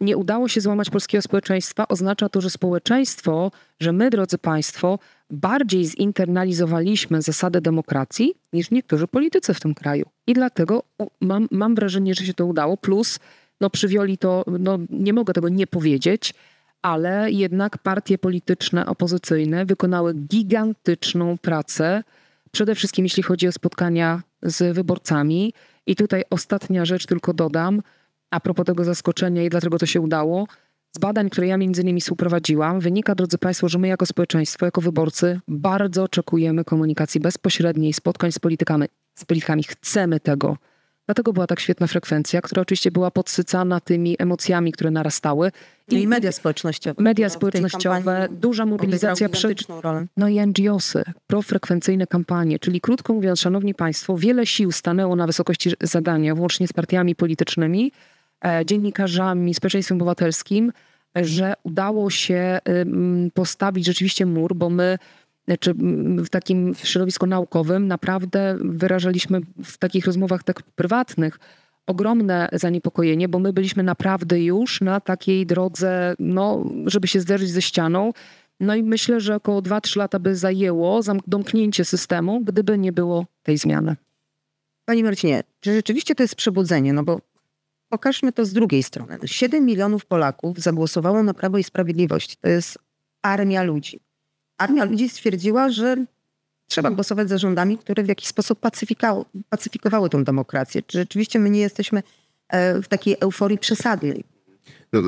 nie 0.01 0.17
udało 0.17 0.47
się 0.47 0.61
złamać 0.61 0.89
polskiego 0.89 1.21
społeczeństwa, 1.21 1.87
oznacza 1.87 2.29
to, 2.29 2.41
że 2.41 2.49
społeczeństwo, 2.49 3.51
że 3.79 3.93
my, 3.93 4.09
drodzy 4.09 4.37
Państwo, 4.37 4.99
bardziej 5.29 5.85
zinternalizowaliśmy 5.85 7.21
zasadę 7.21 7.61
demokracji 7.61 8.33
niż 8.53 8.71
niektórzy 8.71 9.07
politycy 9.07 9.53
w 9.53 9.59
tym 9.59 9.73
kraju. 9.73 10.05
I 10.27 10.33
dlatego 10.33 10.83
mam, 11.21 11.47
mam 11.51 11.75
wrażenie, 11.75 12.15
że 12.15 12.25
się 12.25 12.33
to 12.33 12.45
udało. 12.45 12.77
Plus 12.77 13.19
no 13.61 13.69
przywioli 13.69 14.17
to, 14.17 14.43
no 14.59 14.79
nie 14.89 15.13
mogę 15.13 15.33
tego 15.33 15.49
nie 15.49 15.67
powiedzieć, 15.67 16.33
ale 16.81 17.31
jednak 17.31 17.77
partie 17.77 18.17
polityczne 18.17 18.85
opozycyjne 18.85 19.65
wykonały 19.65 20.13
gigantyczną 20.13 21.37
pracę, 21.37 22.03
przede 22.51 22.75
wszystkim 22.75 23.05
jeśli 23.05 23.23
chodzi 23.23 23.47
o 23.47 23.51
spotkania 23.51 24.21
z 24.41 24.75
wyborcami. 24.75 25.53
I 25.87 25.95
tutaj 25.95 26.23
ostatnia 26.29 26.85
rzecz 26.85 27.05
tylko 27.05 27.33
dodam, 27.33 27.81
a 28.35 28.39
propos 28.39 28.65
tego 28.65 28.83
zaskoczenia 28.83 29.43
i 29.43 29.49
dlaczego 29.49 29.77
to 29.77 29.85
się 29.85 30.01
udało. 30.01 30.47
Z 30.95 30.99
badań, 30.99 31.29
które 31.29 31.47
ja 31.47 31.57
między 31.57 31.81
innymi 31.81 32.01
współprowadziłam, 32.01 32.79
wynika, 32.79 33.15
drodzy 33.15 33.37
Państwo, 33.37 33.69
że 33.69 33.79
my 33.79 33.87
jako 33.87 34.05
społeczeństwo, 34.05 34.65
jako 34.65 34.81
wyborcy 34.81 35.39
bardzo 35.47 36.03
oczekujemy 36.03 36.63
komunikacji 36.63 37.21
bezpośredniej, 37.21 37.93
spotkań 37.93 38.31
z 38.31 38.39
politykami. 38.39 38.85
Z 39.15 39.25
politykami 39.25 39.63
chcemy 39.63 40.19
tego. 40.19 40.57
Dlatego 41.05 41.33
była 41.33 41.47
tak 41.47 41.59
świetna 41.59 41.87
frekwencja, 41.87 42.41
która 42.41 42.61
oczywiście 42.61 42.91
była 42.91 43.11
podsycana 43.11 43.79
tymi 43.79 44.15
emocjami, 44.19 44.71
które 44.71 44.91
narastały. 44.91 45.51
I, 45.91 46.01
I 46.01 46.07
media 46.07 46.31
społecznościowe. 46.31 47.03
Media 47.03 47.29
społecznościowe, 47.29 48.27
duża 48.31 48.65
mobilizacja 48.65 49.29
przed. 49.29 49.57
No 50.17 50.27
i 50.27 50.47
NGOsy, 50.47 51.03
profrekwencyjne 51.27 52.07
kampanie. 52.07 52.59
Czyli 52.59 52.81
krótko 52.81 53.13
mówiąc, 53.13 53.39
szanowni 53.39 53.75
państwo, 53.75 54.17
wiele 54.17 54.45
sił 54.45 54.71
stanęło 54.71 55.15
na 55.15 55.27
wysokości 55.27 55.71
zadania, 55.81 56.35
włącznie 56.35 56.67
z 56.67 56.73
partiami 56.73 57.15
politycznymi, 57.15 57.91
dziennikarzami, 58.65 59.53
społeczeństwem 59.53 59.97
obywatelskim, 59.97 60.71
że 61.15 61.53
udało 61.63 62.09
się 62.09 62.59
postawić 63.33 63.85
rzeczywiście 63.85 64.25
mur, 64.25 64.55
bo 64.55 64.69
my 64.69 64.97
czy 65.59 65.73
w 66.17 66.29
takim 66.29 66.75
środowisku 66.83 67.25
naukowym 67.25 67.87
naprawdę 67.87 68.57
wyrażaliśmy 68.59 69.41
w 69.63 69.77
takich 69.77 70.05
rozmowach 70.05 70.43
tak 70.43 70.63
prywatnych 70.63 71.39
ogromne 71.87 72.49
zaniepokojenie, 72.53 73.29
bo 73.29 73.39
my 73.39 73.53
byliśmy 73.53 73.83
naprawdę 73.83 74.43
już 74.43 74.81
na 74.81 74.99
takiej 74.99 75.45
drodze, 75.45 76.15
no, 76.19 76.65
żeby 76.85 77.07
się 77.07 77.19
zderzyć 77.19 77.49
ze 77.49 77.61
ścianą. 77.61 78.11
No 78.59 78.75
i 78.75 78.83
myślę, 78.83 79.19
że 79.19 79.35
około 79.35 79.61
2-3 79.61 79.97
lata 79.97 80.19
by 80.19 80.35
zajęło 80.35 81.01
domknięcie 81.27 81.85
systemu, 81.85 82.41
gdyby 82.41 82.77
nie 82.77 82.91
było 82.91 83.25
tej 83.43 83.57
zmiany. 83.57 83.95
Pani 84.85 85.03
Marcinie, 85.03 85.43
czy 85.59 85.73
rzeczywiście 85.73 86.15
to 86.15 86.23
jest 86.23 86.35
przebudzenie? 86.35 86.93
No 86.93 87.03
bo 87.03 87.21
pokażmy 87.89 88.31
to 88.31 88.45
z 88.45 88.53
drugiej 88.53 88.83
strony. 88.83 89.17
7 89.25 89.65
milionów 89.65 90.05
Polaków 90.05 90.59
zagłosowało 90.59 91.23
na 91.23 91.33
Prawo 91.33 91.57
i 91.57 91.63
Sprawiedliwość. 91.63 92.35
To 92.35 92.49
jest 92.49 92.77
armia 93.21 93.63
ludzi 93.63 93.99
armia 94.57 94.85
ludzi 94.85 95.09
stwierdziła, 95.09 95.69
że 95.69 96.05
trzeba 96.67 96.91
głosować 96.91 97.29
za 97.29 97.37
rządami, 97.37 97.77
które 97.77 98.03
w 98.03 98.07
jakiś 98.07 98.27
sposób 98.27 98.59
pacyfikowały 99.49 100.09
tę 100.09 100.23
demokrację. 100.23 100.81
Czy 100.81 100.97
rzeczywiście 100.97 101.39
my 101.39 101.49
nie 101.49 101.59
jesteśmy 101.59 102.03
e, 102.47 102.81
w 102.81 102.87
takiej 102.87 103.15
euforii 103.19 103.57
przesadnej? 103.57 104.23
No, 104.93 105.01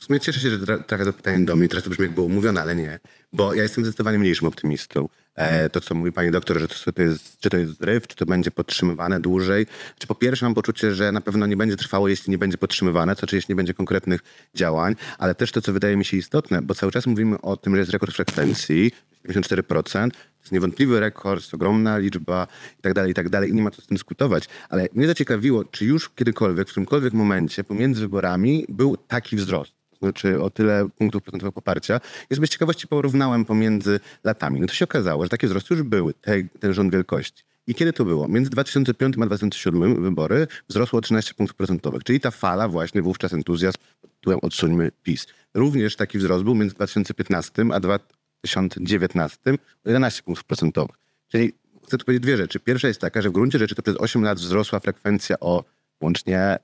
w 0.00 0.04
sumie 0.04 0.20
cieszę 0.20 0.40
się, 0.40 0.50
że 0.50 0.78
trafia 0.78 1.04
to 1.04 1.12
pytanie 1.12 1.44
do 1.44 1.56
mnie. 1.56 1.68
Teraz 1.68 1.84
to 1.84 1.90
brzmi 1.90 2.02
jak 2.02 2.14
było 2.14 2.28
mówione, 2.28 2.62
ale 2.62 2.76
nie. 2.76 2.98
Bo 3.32 3.54
ja 3.54 3.62
jestem 3.62 3.84
zdecydowanie 3.84 4.18
mniejszym 4.18 4.48
optymistą. 4.48 5.08
E, 5.34 5.70
to, 5.70 5.80
co 5.80 5.94
mówi 5.94 6.12
pani 6.12 6.30
doktor, 6.30 6.60
że 6.60 6.68
to, 6.68 6.92
to 6.92 7.02
jest, 7.02 7.40
czy 7.40 7.50
to 7.50 7.56
jest 7.56 7.78
zryw, 7.78 8.06
czy 8.06 8.16
to 8.16 8.26
będzie 8.26 8.50
podtrzymywane 8.50 9.20
dłużej. 9.20 9.66
Czy 9.98 10.06
po 10.06 10.14
pierwsze 10.14 10.46
mam 10.46 10.54
poczucie, 10.54 10.94
że 10.94 11.12
na 11.12 11.20
pewno 11.20 11.46
nie 11.46 11.56
będzie 11.56 11.76
trwało, 11.76 12.08
jeśli 12.08 12.30
nie 12.30 12.38
będzie 12.38 12.58
podtrzymywane, 12.58 13.16
to 13.16 13.26
czy 13.26 13.36
jeśli 13.36 13.52
nie 13.52 13.56
będzie 13.56 13.74
konkretnych 13.74 14.20
działań, 14.54 14.96
ale 15.18 15.34
też 15.34 15.52
to, 15.52 15.60
co 15.60 15.72
wydaje 15.72 15.96
mi 15.96 16.04
się 16.04 16.16
istotne, 16.16 16.62
bo 16.62 16.74
cały 16.74 16.92
czas 16.92 17.06
mówimy 17.06 17.40
o 17.40 17.56
tym, 17.56 17.74
że 17.74 17.78
jest 17.78 17.92
rekord 17.92 18.14
frekwencji, 18.14 18.92
54%, 19.28 20.10
to 20.10 20.16
jest 20.40 20.52
niewątpliwy 20.52 21.00
rekord, 21.00 21.40
jest 21.40 21.54
ogromna 21.54 21.98
liczba 21.98 22.46
i 22.78 22.82
tak 22.82 22.94
dalej, 22.94 23.10
i 23.10 23.14
tak 23.14 23.28
dalej. 23.28 23.50
I 23.50 23.54
nie 23.54 23.62
ma 23.62 23.70
co 23.70 23.82
z 23.82 23.86
tym 23.86 23.96
dyskutować. 23.96 24.44
Ale 24.68 24.88
mnie 24.92 25.06
zaciekawiło, 25.06 25.64
czy 25.64 25.84
już 25.84 26.10
kiedykolwiek, 26.10 26.68
w 26.68 26.70
którymkolwiek 26.70 27.12
momencie 27.12 27.64
pomiędzy 27.64 28.00
wyborami 28.00 28.66
był 28.68 28.96
taki 28.96 29.36
wzrost 29.36 29.79
znaczy 30.02 30.42
o 30.42 30.50
tyle 30.50 30.88
punktów 30.88 31.22
procentowych 31.22 31.54
poparcia. 31.54 32.00
Jest 32.30 32.40
bez 32.40 32.50
ciekawości 32.50 32.88
porównałem 32.88 33.44
pomiędzy 33.44 34.00
latami. 34.24 34.60
No 34.60 34.66
to 34.66 34.74
się 34.74 34.84
okazało, 34.84 35.24
że 35.24 35.28
takie 35.28 35.46
wzrosty 35.46 35.74
już 35.74 35.82
były, 35.82 36.14
te, 36.14 36.42
ten 36.60 36.72
rząd 36.72 36.92
wielkości. 36.92 37.42
I 37.66 37.74
kiedy 37.74 37.92
to 37.92 38.04
było? 38.04 38.28
Między 38.28 38.50
2005 38.50 39.16
a 39.22 39.26
2007 39.26 40.02
wybory 40.02 40.46
wzrosło 40.68 40.98
o 40.98 41.02
13 41.02 41.34
punktów 41.34 41.56
procentowych, 41.56 42.04
czyli 42.04 42.20
ta 42.20 42.30
fala 42.30 42.68
właśnie 42.68 43.02
wówczas 43.02 43.32
entuzjazm 43.32 43.78
tytułem 44.02 44.38
odsuńmy 44.42 44.90
PiS. 45.02 45.26
Również 45.54 45.96
taki 45.96 46.18
wzrost 46.18 46.44
był 46.44 46.54
między 46.54 46.74
2015 46.74 47.64
a 47.72 47.80
2019 47.80 49.38
o 49.84 49.88
11 49.88 50.22
punktów 50.22 50.44
procentowych. 50.44 50.96
Czyli 51.28 51.52
chcę 51.86 51.98
tu 51.98 52.04
powiedzieć 52.04 52.22
dwie 52.22 52.36
rzeczy. 52.36 52.60
Pierwsza 52.60 52.88
jest 52.88 53.00
taka, 53.00 53.22
że 53.22 53.30
w 53.30 53.32
gruncie 53.32 53.58
rzeczy 53.58 53.74
to 53.74 53.82
przez 53.82 53.96
8 53.96 54.22
lat 54.22 54.38
wzrosła 54.38 54.80
frekwencja 54.80 55.36
o 55.40 55.64
łącznie 56.00 56.58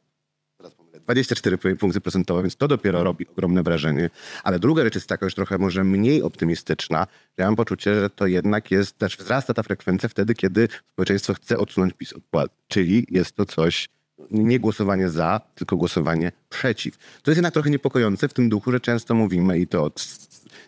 24 1.06 1.58
punkty 1.76 2.00
procentowe, 2.00 2.42
więc 2.42 2.56
to 2.56 2.68
dopiero 2.68 3.04
robi 3.04 3.26
ogromne 3.28 3.62
wrażenie. 3.62 4.10
Ale 4.44 4.58
druga 4.58 4.84
rzecz 4.84 4.94
jest 4.94 5.08
taka 5.08 5.26
już 5.26 5.34
trochę 5.34 5.58
może 5.58 5.84
mniej 5.84 6.22
optymistyczna. 6.22 7.06
Ja 7.36 7.46
mam 7.46 7.56
poczucie, 7.56 7.94
że 7.94 8.10
to 8.10 8.26
jednak 8.26 8.70
jest, 8.70 8.98
też 8.98 9.16
wzrasta 9.16 9.54
ta 9.54 9.62
frekwencja 9.62 10.08
wtedy, 10.08 10.34
kiedy 10.34 10.68
społeczeństwo 10.92 11.34
chce 11.34 11.58
odsunąć 11.58 11.94
PiS 11.94 12.12
od 12.12 12.22
władzy. 12.32 12.50
Czyli 12.68 13.06
jest 13.10 13.32
to 13.32 13.44
coś, 13.44 13.88
nie 14.30 14.60
głosowanie 14.60 15.08
za, 15.08 15.40
tylko 15.54 15.76
głosowanie 15.76 16.32
przeciw. 16.48 16.96
To 16.96 17.30
jest 17.30 17.36
jednak 17.36 17.52
trochę 17.52 17.70
niepokojące 17.70 18.28
w 18.28 18.32
tym 18.32 18.48
duchu, 18.48 18.72
że 18.72 18.80
często 18.80 19.14
mówimy 19.14 19.58
i 19.58 19.66
to 19.66 19.84
od 19.84 20.06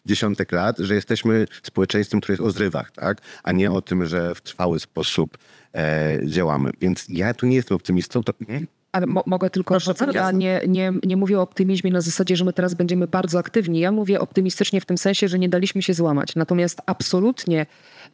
dziesiątek 0.06 0.52
lat, 0.52 0.78
że 0.78 0.94
jesteśmy 0.94 1.46
społeczeństwem, 1.62 2.20
które 2.20 2.32
jest 2.32 2.42
o 2.42 2.50
zrywach, 2.50 2.90
tak? 2.90 3.20
a 3.42 3.52
nie 3.52 3.70
o 3.70 3.82
tym, 3.82 4.06
że 4.06 4.34
w 4.34 4.40
trwały 4.40 4.80
sposób 4.80 5.38
e, 5.74 6.18
działamy. 6.24 6.70
Więc 6.80 7.06
ja 7.08 7.34
tu 7.34 7.46
nie 7.46 7.56
jestem 7.56 7.76
optymistą. 7.76 8.22
To, 8.22 8.32
ale 8.92 9.06
mo 9.06 9.22
mogę 9.26 9.50
tylko, 9.50 9.74
Proszę, 9.74 9.94
ja 10.14 10.30
nie, 10.30 10.60
nie, 10.68 10.92
nie 11.04 11.16
mówię 11.16 11.38
o 11.38 11.42
optymizmie 11.42 11.90
na 11.90 12.00
zasadzie, 12.00 12.36
że 12.36 12.44
my 12.44 12.52
teraz 12.52 12.74
będziemy 12.74 13.06
bardzo 13.06 13.38
aktywni. 13.38 13.80
Ja 13.80 13.92
mówię 13.92 14.20
optymistycznie 14.20 14.80
w 14.80 14.86
tym 14.86 14.98
sensie, 14.98 15.28
że 15.28 15.38
nie 15.38 15.48
daliśmy 15.48 15.82
się 15.82 15.94
złamać. 15.94 16.36
Natomiast 16.36 16.80
absolutnie 16.86 17.66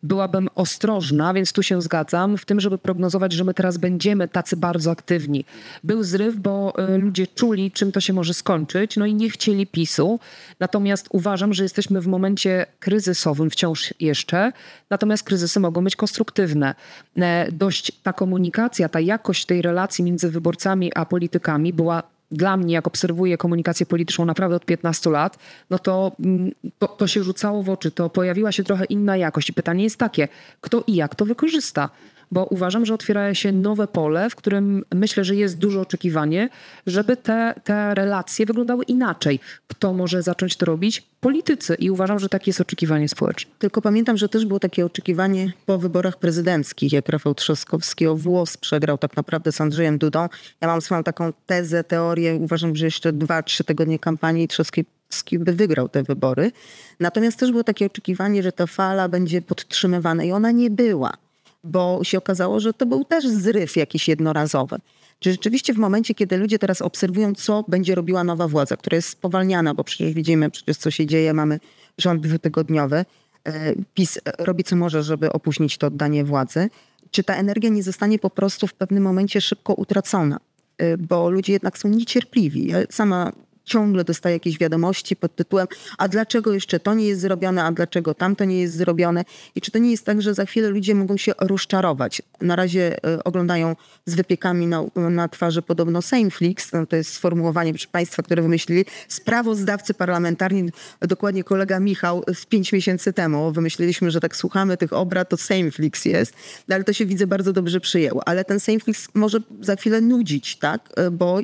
byłabym 0.02 0.48
ostrożna, 0.54 1.34
więc 1.34 1.52
tu 1.52 1.62
się 1.62 1.82
zgadzam, 1.82 2.36
w 2.36 2.44
tym, 2.44 2.60
żeby 2.60 2.78
prognozować, 2.78 3.32
że 3.32 3.44
my 3.44 3.54
teraz 3.54 3.76
będziemy 3.76 4.28
tacy 4.28 4.56
bardzo 4.56 4.90
aktywni. 4.90 5.44
Był 5.84 6.02
zryw, 6.02 6.36
bo 6.36 6.72
y, 6.94 6.98
ludzie 6.98 7.26
czuli, 7.26 7.70
czym 7.70 7.92
to 7.92 8.00
się 8.00 8.12
może 8.12 8.34
skończyć, 8.34 8.96
no 8.96 9.06
i 9.06 9.14
nie 9.14 9.30
chcieli 9.30 9.66
PiSu. 9.66 10.20
Natomiast 10.60 11.06
uważam, 11.10 11.54
że 11.54 11.62
jesteśmy 11.62 12.00
w 12.00 12.06
momencie 12.06 12.66
kryzysowym 12.80 13.50
wciąż 13.50 13.94
jeszcze, 14.00 14.52
natomiast 14.90 15.24
kryzysy 15.24 15.60
mogą 15.60 15.84
być 15.84 15.96
konstruktywne. 15.96 16.74
E, 17.16 17.52
dość 17.52 17.92
ta 18.02 18.12
komunikacja, 18.12 18.88
ta 18.88 19.00
jakość 19.00 19.46
tej 19.46 19.62
relacji 19.62 20.04
między 20.04 20.30
wyborcami 20.30 20.92
a 20.94 21.06
politykami 21.06 21.72
była 21.72 22.13
dla 22.30 22.56
mnie, 22.56 22.74
jak 22.74 22.86
obserwuję 22.86 23.36
komunikację 23.36 23.86
polityczną 23.86 24.24
naprawdę 24.24 24.56
od 24.56 24.64
15 24.64 25.10
lat, 25.10 25.38
no 25.70 25.78
to, 25.78 26.12
mm, 26.20 26.52
to, 26.78 26.88
to, 26.88 27.06
się 27.06 27.22
rzucało 27.22 27.62
w 27.62 27.70
oczy, 27.70 27.90
to 27.90 28.10
pojawiła 28.10 28.52
się 28.52 28.64
trochę 28.64 28.84
inna 28.84 29.16
jakość. 29.16 29.48
I 29.48 29.52
pytanie 29.52 29.84
jest 29.84 29.96
takie, 29.96 30.28
kto 30.60 30.84
i 30.86 30.94
jak 30.94 31.14
to 31.14 31.24
wykorzysta? 31.24 31.90
Bo 32.34 32.44
uważam, 32.44 32.86
że 32.86 32.94
otwiera 32.94 33.34
się 33.34 33.52
nowe 33.52 33.86
pole, 33.86 34.30
w 34.30 34.36
którym 34.36 34.84
myślę, 34.94 35.24
że 35.24 35.36
jest 35.36 35.58
duże 35.58 35.80
oczekiwanie, 35.80 36.48
żeby 36.86 37.16
te, 37.16 37.54
te 37.64 37.94
relacje 37.94 38.46
wyglądały 38.46 38.84
inaczej. 38.84 39.40
Kto 39.66 39.92
może 39.92 40.22
zacząć 40.22 40.56
to 40.56 40.66
robić? 40.66 41.02
Politycy. 41.20 41.74
I 41.74 41.90
uważam, 41.90 42.18
że 42.18 42.28
takie 42.28 42.48
jest 42.48 42.60
oczekiwanie 42.60 43.08
społeczne. 43.08 43.52
Tylko 43.58 43.82
pamiętam, 43.82 44.16
że 44.16 44.28
też 44.28 44.46
było 44.46 44.60
takie 44.60 44.86
oczekiwanie 44.86 45.52
po 45.66 45.78
wyborach 45.78 46.18
prezydenckich, 46.18 46.92
jak 46.92 47.08
Rafał 47.08 47.34
Trzaskowski 47.34 48.06
o 48.06 48.16
włos 48.16 48.56
przegrał 48.56 48.98
tak 48.98 49.16
naprawdę 49.16 49.52
z 49.52 49.60
Andrzejem 49.60 49.98
Dudą. 49.98 50.28
Ja 50.60 50.68
mam 50.68 50.80
swoją 50.80 51.02
taką 51.02 51.32
tezę, 51.46 51.84
teorię. 51.84 52.34
Uważam, 52.34 52.76
że 52.76 52.84
jeszcze 52.84 53.12
dwa, 53.12 53.42
trzy 53.42 53.64
tygodnie 53.64 53.98
kampanii 53.98 54.48
Trzaskowski 54.48 55.38
by 55.38 55.52
wygrał 55.52 55.88
te 55.88 56.02
wybory. 56.02 56.52
Natomiast 57.00 57.38
też 57.38 57.50
było 57.50 57.64
takie 57.64 57.86
oczekiwanie, 57.86 58.42
że 58.42 58.52
ta 58.52 58.66
fala 58.66 59.08
będzie 59.08 59.42
podtrzymywana 59.42 60.24
i 60.24 60.32
ona 60.32 60.50
nie 60.50 60.70
była 60.70 61.23
bo 61.64 62.00
się 62.02 62.18
okazało, 62.18 62.60
że 62.60 62.72
to 62.72 62.86
był 62.86 63.04
też 63.04 63.28
zryw 63.28 63.76
jakiś 63.76 64.08
jednorazowy. 64.08 64.76
Czy 65.18 65.32
rzeczywiście 65.32 65.74
w 65.74 65.76
momencie, 65.76 66.14
kiedy 66.14 66.36
ludzie 66.36 66.58
teraz 66.58 66.82
obserwują, 66.82 67.34
co 67.34 67.64
będzie 67.68 67.94
robiła 67.94 68.24
nowa 68.24 68.48
władza, 68.48 68.76
która 68.76 68.96
jest 68.96 69.08
spowalniana, 69.08 69.74
bo 69.74 69.84
przecież 69.84 70.12
widzimy 70.12 70.50
przecież, 70.50 70.76
co 70.76 70.90
się 70.90 71.06
dzieje, 71.06 71.34
mamy 71.34 71.60
rząd 71.98 72.22
dwutygodniowy, 72.22 73.04
e, 73.44 73.74
PiS 73.94 74.18
robi 74.38 74.64
co 74.64 74.76
może, 74.76 75.02
żeby 75.02 75.32
opóźnić 75.32 75.78
to 75.78 75.86
oddanie 75.86 76.24
władzy, 76.24 76.70
czy 77.10 77.24
ta 77.24 77.34
energia 77.34 77.70
nie 77.70 77.82
zostanie 77.82 78.18
po 78.18 78.30
prostu 78.30 78.66
w 78.66 78.74
pewnym 78.74 79.02
momencie 79.02 79.40
szybko 79.40 79.74
utracona? 79.74 80.40
E, 80.78 80.96
bo 80.98 81.30
ludzie 81.30 81.52
jednak 81.52 81.78
są 81.78 81.88
niecierpliwi. 81.88 82.66
Ja 82.66 82.78
sama 82.90 83.32
ciągle 83.64 84.04
dostaje 84.04 84.36
jakieś 84.36 84.58
wiadomości 84.58 85.16
pod 85.16 85.36
tytułem 85.36 85.66
a 85.98 86.08
dlaczego 86.08 86.52
jeszcze 86.52 86.80
to 86.80 86.94
nie 86.94 87.06
jest 87.06 87.20
zrobione, 87.20 87.64
a 87.64 87.72
dlaczego 87.72 88.14
tamto 88.14 88.44
nie 88.44 88.60
jest 88.60 88.76
zrobione 88.76 89.24
i 89.54 89.60
czy 89.60 89.70
to 89.70 89.78
nie 89.78 89.90
jest 89.90 90.04
tak, 90.04 90.22
że 90.22 90.34
za 90.34 90.46
chwilę 90.46 90.68
ludzie 90.68 90.94
mogą 90.94 91.16
się 91.16 91.32
rozczarować. 91.40 92.22
Na 92.40 92.56
razie 92.56 93.04
e, 93.04 93.24
oglądają 93.24 93.76
z 94.06 94.14
wypiekami 94.14 94.66
na, 94.66 94.84
na 94.96 95.28
twarzy 95.28 95.62
podobno 95.62 96.02
Sejmflix, 96.02 96.72
no 96.72 96.86
to 96.86 96.96
jest 96.96 97.12
sformułowanie 97.12 97.72
proszę 97.72 97.88
Państwa, 97.92 98.22
które 98.22 98.42
wymyślili 98.42 98.84
sprawozdawcy 99.08 99.94
parlamentarni, 99.94 100.70
dokładnie 101.00 101.44
kolega 101.44 101.80
Michał 101.80 102.22
z 102.34 102.46
pięć 102.46 102.72
miesięcy 102.72 103.12
temu. 103.12 103.52
Wymyśliliśmy, 103.52 104.10
że 104.10 104.20
tak 104.20 104.36
słuchamy 104.36 104.76
tych 104.76 104.92
obrad, 104.92 105.28
to 105.28 105.36
Sejmflix 105.36 106.04
jest, 106.04 106.34
no, 106.68 106.74
ale 106.74 106.84
to 106.84 106.92
się 106.92 107.06
widzę 107.06 107.26
bardzo 107.26 107.52
dobrze 107.52 107.80
przyjęło. 107.80 108.28
Ale 108.28 108.44
ten 108.44 108.60
Sejmflix 108.60 109.08
może 109.14 109.38
za 109.60 109.76
chwilę 109.76 110.00
nudzić, 110.00 110.56
tak? 110.56 110.88
E, 110.96 111.10
bo 111.10 111.40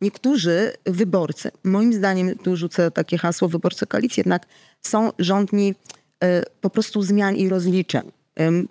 niektórzy 0.00 0.72
wyborcy, 0.84 1.50
moim 1.64 1.92
zdaniem, 1.92 2.38
tu 2.38 2.56
rzucę 2.56 2.90
takie 2.90 3.18
hasło, 3.18 3.48
wyborcy 3.48 3.86
koalicji 3.86 4.20
jednak 4.20 4.46
są 4.82 5.10
rządni 5.18 5.74
e, 6.22 6.42
po 6.60 6.70
prostu 6.70 7.02
zmian 7.02 7.36
i 7.36 7.48
rozliczeń. 7.48 8.10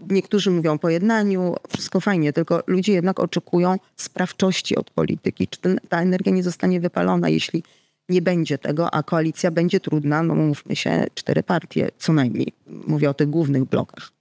Niektórzy 0.09 0.51
mówią 0.51 0.74
o 0.74 0.79
pojednaniu, 0.79 1.55
wszystko 1.69 2.00
fajnie, 2.00 2.33
tylko 2.33 2.63
ludzie 2.67 2.93
jednak 2.93 3.19
oczekują 3.19 3.77
sprawczości 3.95 4.75
od 4.75 4.89
polityki. 4.89 5.48
Czy 5.48 5.59
ten, 5.59 5.79
ta 5.89 6.01
energia 6.01 6.31
nie 6.31 6.43
zostanie 6.43 6.79
wypalona, 6.79 7.29
jeśli 7.29 7.63
nie 8.09 8.21
będzie 8.21 8.57
tego, 8.57 8.93
a 8.93 9.03
koalicja 9.03 9.51
będzie 9.51 9.79
trudna, 9.79 10.24
no 10.24 10.36
mówmy 10.36 10.75
się, 10.75 11.05
cztery 11.13 11.43
partie 11.43 11.89
co 11.98 12.13
najmniej. 12.13 12.53
Mówię 12.67 13.09
o 13.09 13.13
tych 13.13 13.29
głównych 13.29 13.65
blokach. 13.65 14.12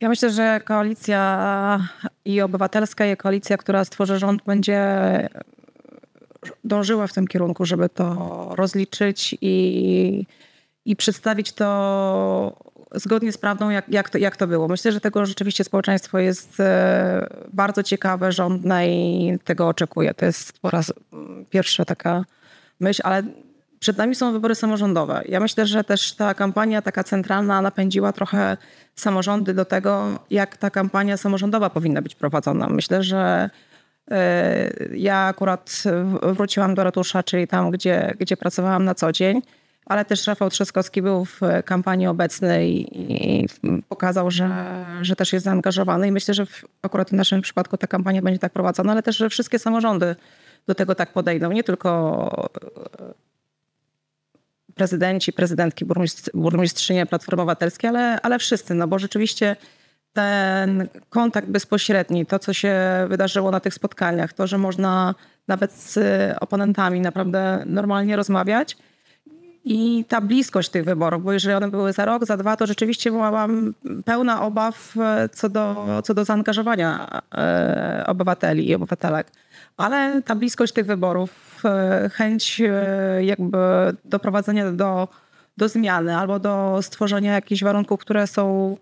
Ja 0.00 0.08
myślę, 0.08 0.30
że 0.30 0.60
koalicja 0.64 1.88
i 2.24 2.40
obywatelska, 2.40 3.06
i 3.06 3.16
koalicja, 3.16 3.56
która 3.56 3.84
stworzy 3.84 4.18
rząd, 4.18 4.42
będzie 4.44 4.80
dążyła 6.64 7.06
w 7.06 7.12
tym 7.12 7.26
kierunku, 7.26 7.64
żeby 7.64 7.88
to 7.88 8.48
rozliczyć 8.54 9.36
i, 9.40 10.26
i 10.84 10.96
przedstawić 10.96 11.52
to 11.52 12.56
zgodnie 12.94 13.32
z 13.32 13.38
prawdą, 13.38 13.70
jak, 13.70 13.88
jak, 13.88 14.10
to, 14.10 14.18
jak 14.18 14.36
to 14.36 14.46
było. 14.46 14.68
Myślę, 14.68 14.92
że 14.92 15.00
tego 15.00 15.26
rzeczywiście 15.26 15.64
społeczeństwo 15.64 16.18
jest 16.18 16.60
e, 16.60 17.26
bardzo 17.52 17.82
ciekawe, 17.82 18.32
żądne 18.32 18.88
i 18.88 19.38
tego 19.44 19.68
oczekuje. 19.68 20.14
To 20.14 20.24
jest 20.24 20.58
po 20.58 20.70
raz 20.70 20.92
pierwsza 21.50 21.84
taka 21.84 22.24
myśl, 22.80 23.02
ale 23.04 23.22
przed 23.80 23.98
nami 23.98 24.14
są 24.14 24.32
wybory 24.32 24.54
samorządowe. 24.54 25.22
Ja 25.28 25.40
myślę, 25.40 25.66
że 25.66 25.84
też 25.84 26.12
ta 26.12 26.34
kampania 26.34 26.82
taka 26.82 27.04
centralna 27.04 27.62
napędziła 27.62 28.12
trochę 28.12 28.56
samorządy 28.94 29.54
do 29.54 29.64
tego, 29.64 30.18
jak 30.30 30.56
ta 30.56 30.70
kampania 30.70 31.16
samorządowa 31.16 31.70
powinna 31.70 32.02
być 32.02 32.14
prowadzona. 32.14 32.68
Myślę, 32.68 33.02
że 33.02 33.50
ja 34.94 35.26
akurat 35.26 35.82
wróciłam 36.22 36.74
do 36.74 36.84
ratusza, 36.84 37.22
czyli 37.22 37.48
tam, 37.48 37.70
gdzie, 37.70 38.14
gdzie 38.18 38.36
pracowałam 38.36 38.84
na 38.84 38.94
co 38.94 39.12
dzień, 39.12 39.42
ale 39.86 40.04
też 40.04 40.26
Rafał 40.26 40.50
Trzaskowski 40.50 41.02
był 41.02 41.24
w 41.24 41.40
kampanii 41.64 42.06
obecnej 42.06 42.86
i 43.12 43.46
pokazał, 43.88 44.30
że, 44.30 44.48
że 45.02 45.16
też 45.16 45.32
jest 45.32 45.44
zaangażowany 45.44 46.08
i 46.08 46.12
myślę, 46.12 46.34
że 46.34 46.46
w, 46.46 46.64
akurat 46.82 47.10
w 47.10 47.12
naszym 47.12 47.40
przypadku 47.40 47.76
ta 47.76 47.86
kampania 47.86 48.22
będzie 48.22 48.38
tak 48.38 48.52
prowadzona, 48.52 48.92
ale 48.92 49.02
też, 49.02 49.16
że 49.16 49.30
wszystkie 49.30 49.58
samorządy 49.58 50.16
do 50.66 50.74
tego 50.74 50.94
tak 50.94 51.12
podejdą. 51.12 51.52
Nie 51.52 51.64
tylko 51.64 52.50
prezydenci, 54.74 55.32
prezydentki, 55.32 55.84
burmistrz, 55.84 56.30
burmistrzynie 56.34 57.06
Platformy 57.06 57.42
Obywatelskiej, 57.42 57.88
ale, 57.88 58.20
ale 58.20 58.38
wszyscy, 58.38 58.74
no 58.74 58.88
bo 58.88 58.98
rzeczywiście 58.98 59.56
ten 60.14 60.88
kontakt 61.10 61.48
bezpośredni, 61.48 62.26
to 62.26 62.38
co 62.38 62.52
się 62.52 62.76
wydarzyło 63.08 63.50
na 63.50 63.60
tych 63.60 63.74
spotkaniach, 63.74 64.32
to, 64.32 64.46
że 64.46 64.58
można 64.58 65.14
nawet 65.48 65.72
z 65.72 65.98
oponentami 66.40 67.00
naprawdę 67.00 67.62
normalnie 67.66 68.16
rozmawiać 68.16 68.76
i 69.64 70.04
ta 70.08 70.20
bliskość 70.20 70.68
tych 70.68 70.84
wyborów, 70.84 71.22
bo 71.22 71.32
jeżeli 71.32 71.54
one 71.54 71.70
były 71.70 71.92
za 71.92 72.04
rok, 72.04 72.24
za 72.24 72.36
dwa, 72.36 72.56
to 72.56 72.66
rzeczywiście 72.66 73.10
byłam 73.10 73.74
pełna 74.04 74.42
obaw 74.42 74.94
co 75.32 75.48
do, 75.48 75.86
co 76.04 76.14
do 76.14 76.24
zaangażowania 76.24 77.08
e, 77.34 78.04
obywateli 78.06 78.68
i 78.68 78.74
obywatelek. 78.74 79.26
Ale 79.76 80.22
ta 80.22 80.34
bliskość 80.34 80.72
tych 80.72 80.86
wyborów, 80.86 81.62
e, 81.64 82.10
chęć 82.12 82.60
e, 82.60 83.24
jakby 83.24 83.58
doprowadzenia 84.04 84.72
do, 84.72 85.08
do 85.56 85.68
zmiany 85.68 86.16
albo 86.16 86.38
do 86.38 86.78
stworzenia 86.82 87.32
jakichś 87.32 87.62
warunków, 87.62 88.00
które 88.00 88.26
są 88.26 88.76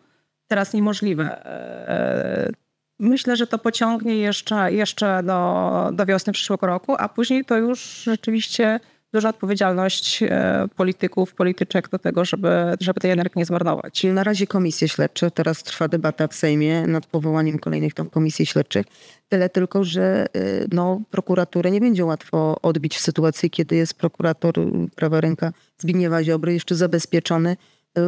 teraz 0.52 0.74
niemożliwe. 0.74 1.46
E, 1.46 2.50
myślę, 2.98 3.36
że 3.36 3.46
to 3.46 3.58
pociągnie 3.58 4.16
jeszcze, 4.16 4.72
jeszcze 4.72 5.22
do, 5.22 5.90
do 5.92 6.06
wiosny 6.06 6.32
przyszłego 6.32 6.66
roku, 6.66 6.94
a 6.98 7.08
później 7.08 7.44
to 7.44 7.56
już 7.56 8.02
rzeczywiście 8.04 8.80
duża 9.12 9.28
odpowiedzialność 9.28 10.22
e, 10.22 10.68
polityków, 10.76 11.34
polityczek 11.34 11.88
do 11.88 11.98
tego, 11.98 12.24
żeby, 12.24 12.48
żeby 12.80 13.00
tej 13.00 13.10
energii 13.10 13.38
nie 13.38 13.44
zmarnować. 13.44 14.04
Na 14.04 14.24
razie 14.24 14.46
komisje 14.46 14.88
śledcze, 14.88 15.30
teraz 15.30 15.62
trwa 15.62 15.88
debata 15.88 16.28
w 16.28 16.34
Sejmie 16.34 16.86
nad 16.86 17.06
powołaniem 17.06 17.58
kolejnych 17.58 17.94
tam 17.94 18.10
komisji 18.10 18.46
śledczych. 18.46 18.86
Tyle 19.28 19.48
tylko, 19.48 19.84
że 19.84 20.26
e, 20.26 20.28
no, 20.72 21.00
prokuraturę 21.10 21.70
nie 21.70 21.80
będzie 21.80 22.04
łatwo 22.04 22.56
odbić 22.62 22.96
w 22.96 23.00
sytuacji, 23.00 23.50
kiedy 23.50 23.76
jest 23.76 23.94
prokurator 23.94 24.54
prawa 24.96 25.20
ręka 25.20 25.52
Zbigniewa 25.78 26.24
Ziobry 26.24 26.52
jeszcze 26.52 26.74
zabezpieczony. 26.74 27.56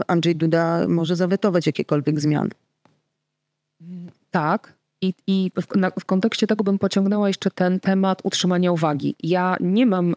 Andrzej 0.07 0.37
Duda 0.37 0.89
może 0.89 1.17
zawetować 1.17 1.67
jakiekolwiek 1.67 2.21
zmiany. 2.21 2.51
Tak, 4.31 4.75
i, 5.05 5.15
i 5.27 5.51
w, 5.63 5.77
na, 5.77 5.91
w, 5.91 6.05
kontekście 6.05 6.47
tego 6.47 6.65
bym 6.65 6.79
pociągnęła 6.79 7.29
jeszcze 7.29 7.51
ten 7.51 7.81
temat 7.81 8.21
utrzymania 8.23 8.73
uwagi. 8.73 9.15
Ja 9.23 9.57
nie 9.61 9.87
mam, 9.87 10.15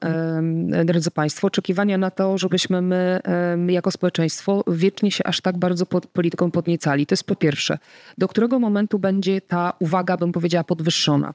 e, 0.71 0.85
drodzy 0.85 1.11
Państwo, 1.11 1.47
oczekiwania 1.47 1.97
na 1.97 2.11
to, 2.11 2.37
żebyśmy 2.37 2.81
my 2.81 3.19
e, 3.25 3.71
jako 3.71 3.91
społeczeństwo 3.91 4.63
wiecznie 4.67 5.11
się 5.11 5.23
aż 5.23 5.41
tak 5.41 5.57
bardzo 5.57 5.85
pod 5.85 6.07
polityką 6.07 6.51
podniecali. 6.51 7.05
To 7.05 7.13
jest 7.13 7.23
po 7.23 7.35
pierwsze. 7.35 7.77
Do 8.17 8.27
którego 8.27 8.59
momentu 8.59 8.99
będzie 8.99 9.41
ta 9.41 9.73
uwaga, 9.79 10.17
bym 10.17 10.31
powiedziała, 10.31 10.63
podwyższona? 10.63 11.33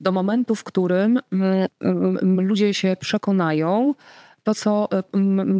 Do 0.00 0.12
momentu, 0.12 0.54
w 0.54 0.64
którym 0.64 1.20
mm, 1.32 1.68
mm, 1.80 2.40
ludzie 2.40 2.74
się 2.74 2.96
przekonają, 3.00 3.94
to, 4.42 4.54
co 4.54 4.88
e, 4.92 5.02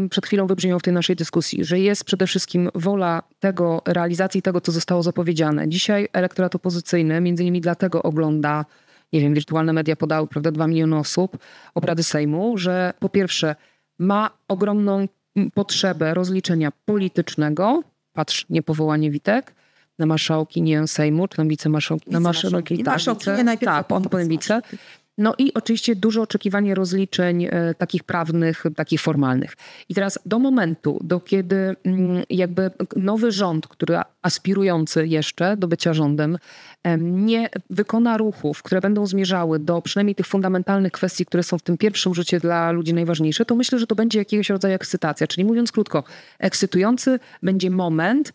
przed 0.09 0.27
chwilą 0.27 0.47
wybrzmiało 0.47 0.79
w 0.79 0.83
tej 0.83 0.93
naszej 0.93 1.17
dyskusji, 1.17 1.65
że 1.65 1.79
jest 1.79 2.05
przede 2.05 2.27
wszystkim 2.27 2.71
wola 2.75 3.23
tego, 3.41 3.83
realizacji 3.87 4.43
tego, 4.43 4.61
co 4.61 4.73
zostało 4.73 5.03
zapowiedziane. 5.03 5.69
Dzisiaj 5.69 6.09
elektorat 6.13 6.55
opozycyjny 6.55 7.21
między 7.21 7.43
innymi 7.43 7.61
dlatego 7.61 8.03
ogląda, 8.03 8.65
nie 9.13 9.21
wiem, 9.21 9.35
wirtualne 9.35 9.73
media 9.73 9.97
podały, 9.97 10.27
prawda, 10.27 10.51
dwa 10.51 10.67
miliony 10.67 10.99
osób, 10.99 11.39
obrady 11.75 12.03
Sejmu, 12.03 12.59
że 12.59 12.95
po 12.99 13.09
pierwsze 13.09 13.57
ma 13.99 14.31
ogromną 14.49 15.09
potrzebę 15.55 16.15
rozliczenia 16.15 16.73
politycznego, 16.85 17.83
patrz, 18.13 18.47
niepowołanie 18.51 19.11
Witek, 19.11 19.55
na 19.99 20.07
marszałki 20.07 20.63
nie 20.63 20.87
Sejmu, 20.87 21.29
czy 21.29 21.39
na 21.39 21.45
wicemarszałki, 21.45 22.11
na 22.11 22.21
marszałki, 22.21 22.77
tak, 22.79 22.87
marszałki, 22.87 23.31
najpierw 23.45 23.73
tak, 23.73 23.87
potem 23.87 24.29
wice. 24.29 24.61
No 25.23 25.35
i 25.39 25.55
oczywiście 25.55 25.97
duże 25.97 26.23
oczekiwanie 26.23 26.75
rozliczeń 26.75 27.45
e, 27.45 27.75
takich 27.75 28.05
prawnych, 28.05 28.65
takich 28.77 29.01
formalnych. 29.01 29.57
I 29.89 29.95
teraz 29.95 30.19
do 30.27 30.39
momentu, 30.39 30.99
do 31.05 31.21
kiedy 31.21 31.77
mm, 31.85 32.23
jakby 32.31 32.71
nowy 32.97 33.33
rząd, 33.33 33.69
który 33.69 33.99
aspirujący 34.23 35.07
jeszcze 35.07 35.57
do 35.57 35.69
bycia 35.69 35.95
rządem, 35.95 36.39
nie 36.99 37.49
wykona 37.71 38.17
ruchów, 38.17 38.63
które 38.63 38.81
będą 38.81 39.07
zmierzały 39.07 39.59
do 39.59 39.83
przynajmniej 39.83 40.15
tych 40.15 40.27
fundamentalnych 40.27 40.93
kwestii, 40.93 41.27
które 41.27 41.43
są 41.43 41.59
w 41.59 41.63
tym 41.63 41.79
pierwszym 41.79 42.15
rzucie 42.15 42.41
dla 42.41 42.71
ludzi 42.71 42.95
najważniejsze, 42.95 43.45
to 43.45 43.55
myślę, 43.55 43.79
że 43.79 43.87
to 43.87 43.95
będzie 43.95 44.19
jakiegoś 44.19 44.51
rodzaju 44.51 44.75
ekscytacja. 44.75 45.27
Czyli 45.27 45.45
mówiąc 45.45 45.73
krótko, 45.73 46.05
ekscytujący 46.39 47.19
będzie 47.43 47.71
moment, 47.71 48.33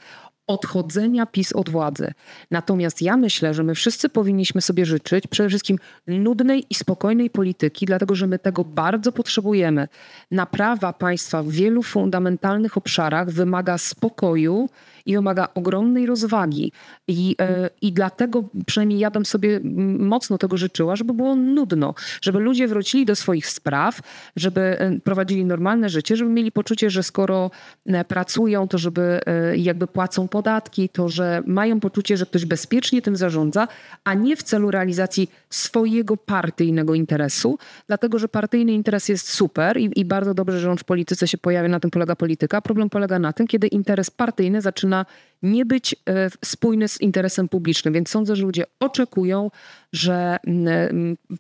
odchodzenia 0.47 1.25
PiS 1.25 1.53
od 1.53 1.69
władzy. 1.69 2.12
Natomiast 2.51 3.01
ja 3.01 3.17
myślę, 3.17 3.53
że 3.53 3.63
my 3.63 3.75
wszyscy 3.75 4.10
powinniśmy 4.10 4.62
sobie 4.62 4.86
życzyć 4.86 5.27
przede 5.27 5.49
wszystkim 5.49 5.77
nudnej 6.07 6.65
i 6.69 6.75
spokojnej 6.75 7.29
polityki, 7.29 7.86
dlatego 7.86 8.15
że 8.15 8.27
my 8.27 8.39
tego 8.39 8.63
bardzo 8.63 9.12
potrzebujemy. 9.12 9.88
Naprawa 10.31 10.93
państwa 10.93 11.43
w 11.43 11.49
wielu 11.49 11.83
fundamentalnych 11.83 12.77
obszarach 12.77 13.29
wymaga 13.29 13.77
spokoju 13.77 14.69
i 15.08 15.15
wymaga 15.15 15.48
ogromnej 15.56 16.06
rozwagi. 16.06 16.72
I, 17.08 17.36
e, 17.41 17.70
I 17.82 17.93
dlatego 17.93 18.43
przynajmniej 18.65 19.00
ja 19.00 19.12
bym 19.12 19.26
sobie 19.26 19.60
mocno 20.00 20.38
tego 20.38 20.58
życzyła, 20.58 20.96
żeby 20.96 21.13
było 21.13 21.36
nudno, 21.36 21.96
żeby 22.22 22.39
ludzie 22.39 22.67
wrócili 22.67 23.06
do 23.06 23.15
swoich 23.15 23.48
spraw, 23.48 24.00
żeby 24.36 24.62
e, 24.62 25.00
prowadzili 25.00 25.46
normalne 25.46 25.89
życie, 25.89 26.15
żeby 26.15 26.32
mieli 26.32 26.52
poczucie, 26.52 26.89
że 26.89 27.04
skoro 27.04 27.52
e, 27.86 28.06
pracują, 28.06 28.67
to 28.67 28.78
żeby 28.78 29.20
jakby 29.56 29.88
płacą 29.88 30.28
podatki, 30.28 30.89
to 30.89 31.10
że 31.10 31.43
mają 31.46 31.80
poczucie, 31.80 32.17
że 32.17 32.26
ktoś 32.26 32.46
bezpiecznie 32.46 33.02
tym 33.02 33.15
zarządza, 33.15 33.67
a 34.04 34.13
nie 34.13 34.36
w 34.36 34.43
celu 34.43 34.72
realizacji 34.72 35.30
swojego 35.49 36.17
partyjnego 36.17 36.95
interesu, 36.95 37.57
dlatego 37.88 38.19
że 38.19 38.27
partyjny 38.27 38.73
interes 38.73 39.10
jest 39.10 39.29
super 39.29 39.77
i, 39.77 39.91
i 39.95 40.05
bardzo 40.05 40.33
dobrze, 40.33 40.60
że 40.60 40.71
on 40.71 40.77
w 40.77 40.83
polityce 40.83 41.27
się 41.27 41.38
pojawia, 41.38 41.69
na 41.69 41.79
tym 41.79 41.91
polega 41.91 42.15
polityka. 42.15 42.62
Problem 42.62 42.89
polega 42.89 43.19
na 43.19 43.33
tym, 43.33 43.47
kiedy 43.47 43.67
interes 43.67 44.12
partyjny 44.12 44.62
zaczyna 44.62 45.05
nie 45.43 45.65
być 45.65 45.95
e, 46.10 46.29
spójny 46.45 46.88
z 46.88 47.01
interesem 47.01 47.49
publicznym. 47.49 47.93
Więc 47.93 48.10
sądzę, 48.10 48.36
że 48.36 48.43
ludzie 48.43 48.65
oczekują, 48.79 49.51
że 49.93 50.38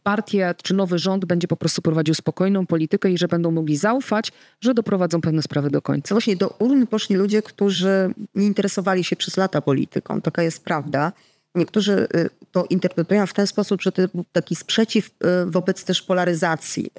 partia 0.03 0.53
czy 0.53 0.73
nowy 0.73 0.99
rząd 0.99 1.25
będzie 1.25 1.47
po 1.47 1.57
prostu 1.57 1.81
prowadził 1.81 2.13
spokojną 2.13 2.65
politykę 2.65 3.11
i 3.11 3.17
że 3.17 3.27
będą 3.27 3.51
mogli 3.51 3.77
zaufać, 3.77 4.31
że 4.61 4.73
doprowadzą 4.73 5.21
pewne 5.21 5.41
sprawy 5.41 5.69
do 5.69 5.81
końca. 5.81 6.15
Właśnie 6.15 6.35
do 6.35 6.55
urn 6.59 6.87
poszli 6.87 7.15
ludzie, 7.15 7.41
którzy 7.41 8.13
nie 8.35 8.45
interesowali 8.45 9.03
się 9.03 9.15
przez 9.15 9.37
lata 9.37 9.61
polityką. 9.61 10.21
Taka 10.21 10.43
jest 10.43 10.63
prawda. 10.63 11.11
Niektórzy 11.57 12.07
y, 12.15 12.29
to 12.51 12.65
interpretują 12.69 13.27
w 13.27 13.33
ten 13.33 13.47
sposób, 13.47 13.81
że 13.81 13.91
to 13.91 14.01
był 14.13 14.25
taki 14.31 14.55
sprzeciw 14.55 15.07
y, 15.07 15.11
wobec 15.45 15.83
też 15.83 16.01
polaryzacji. 16.01 16.91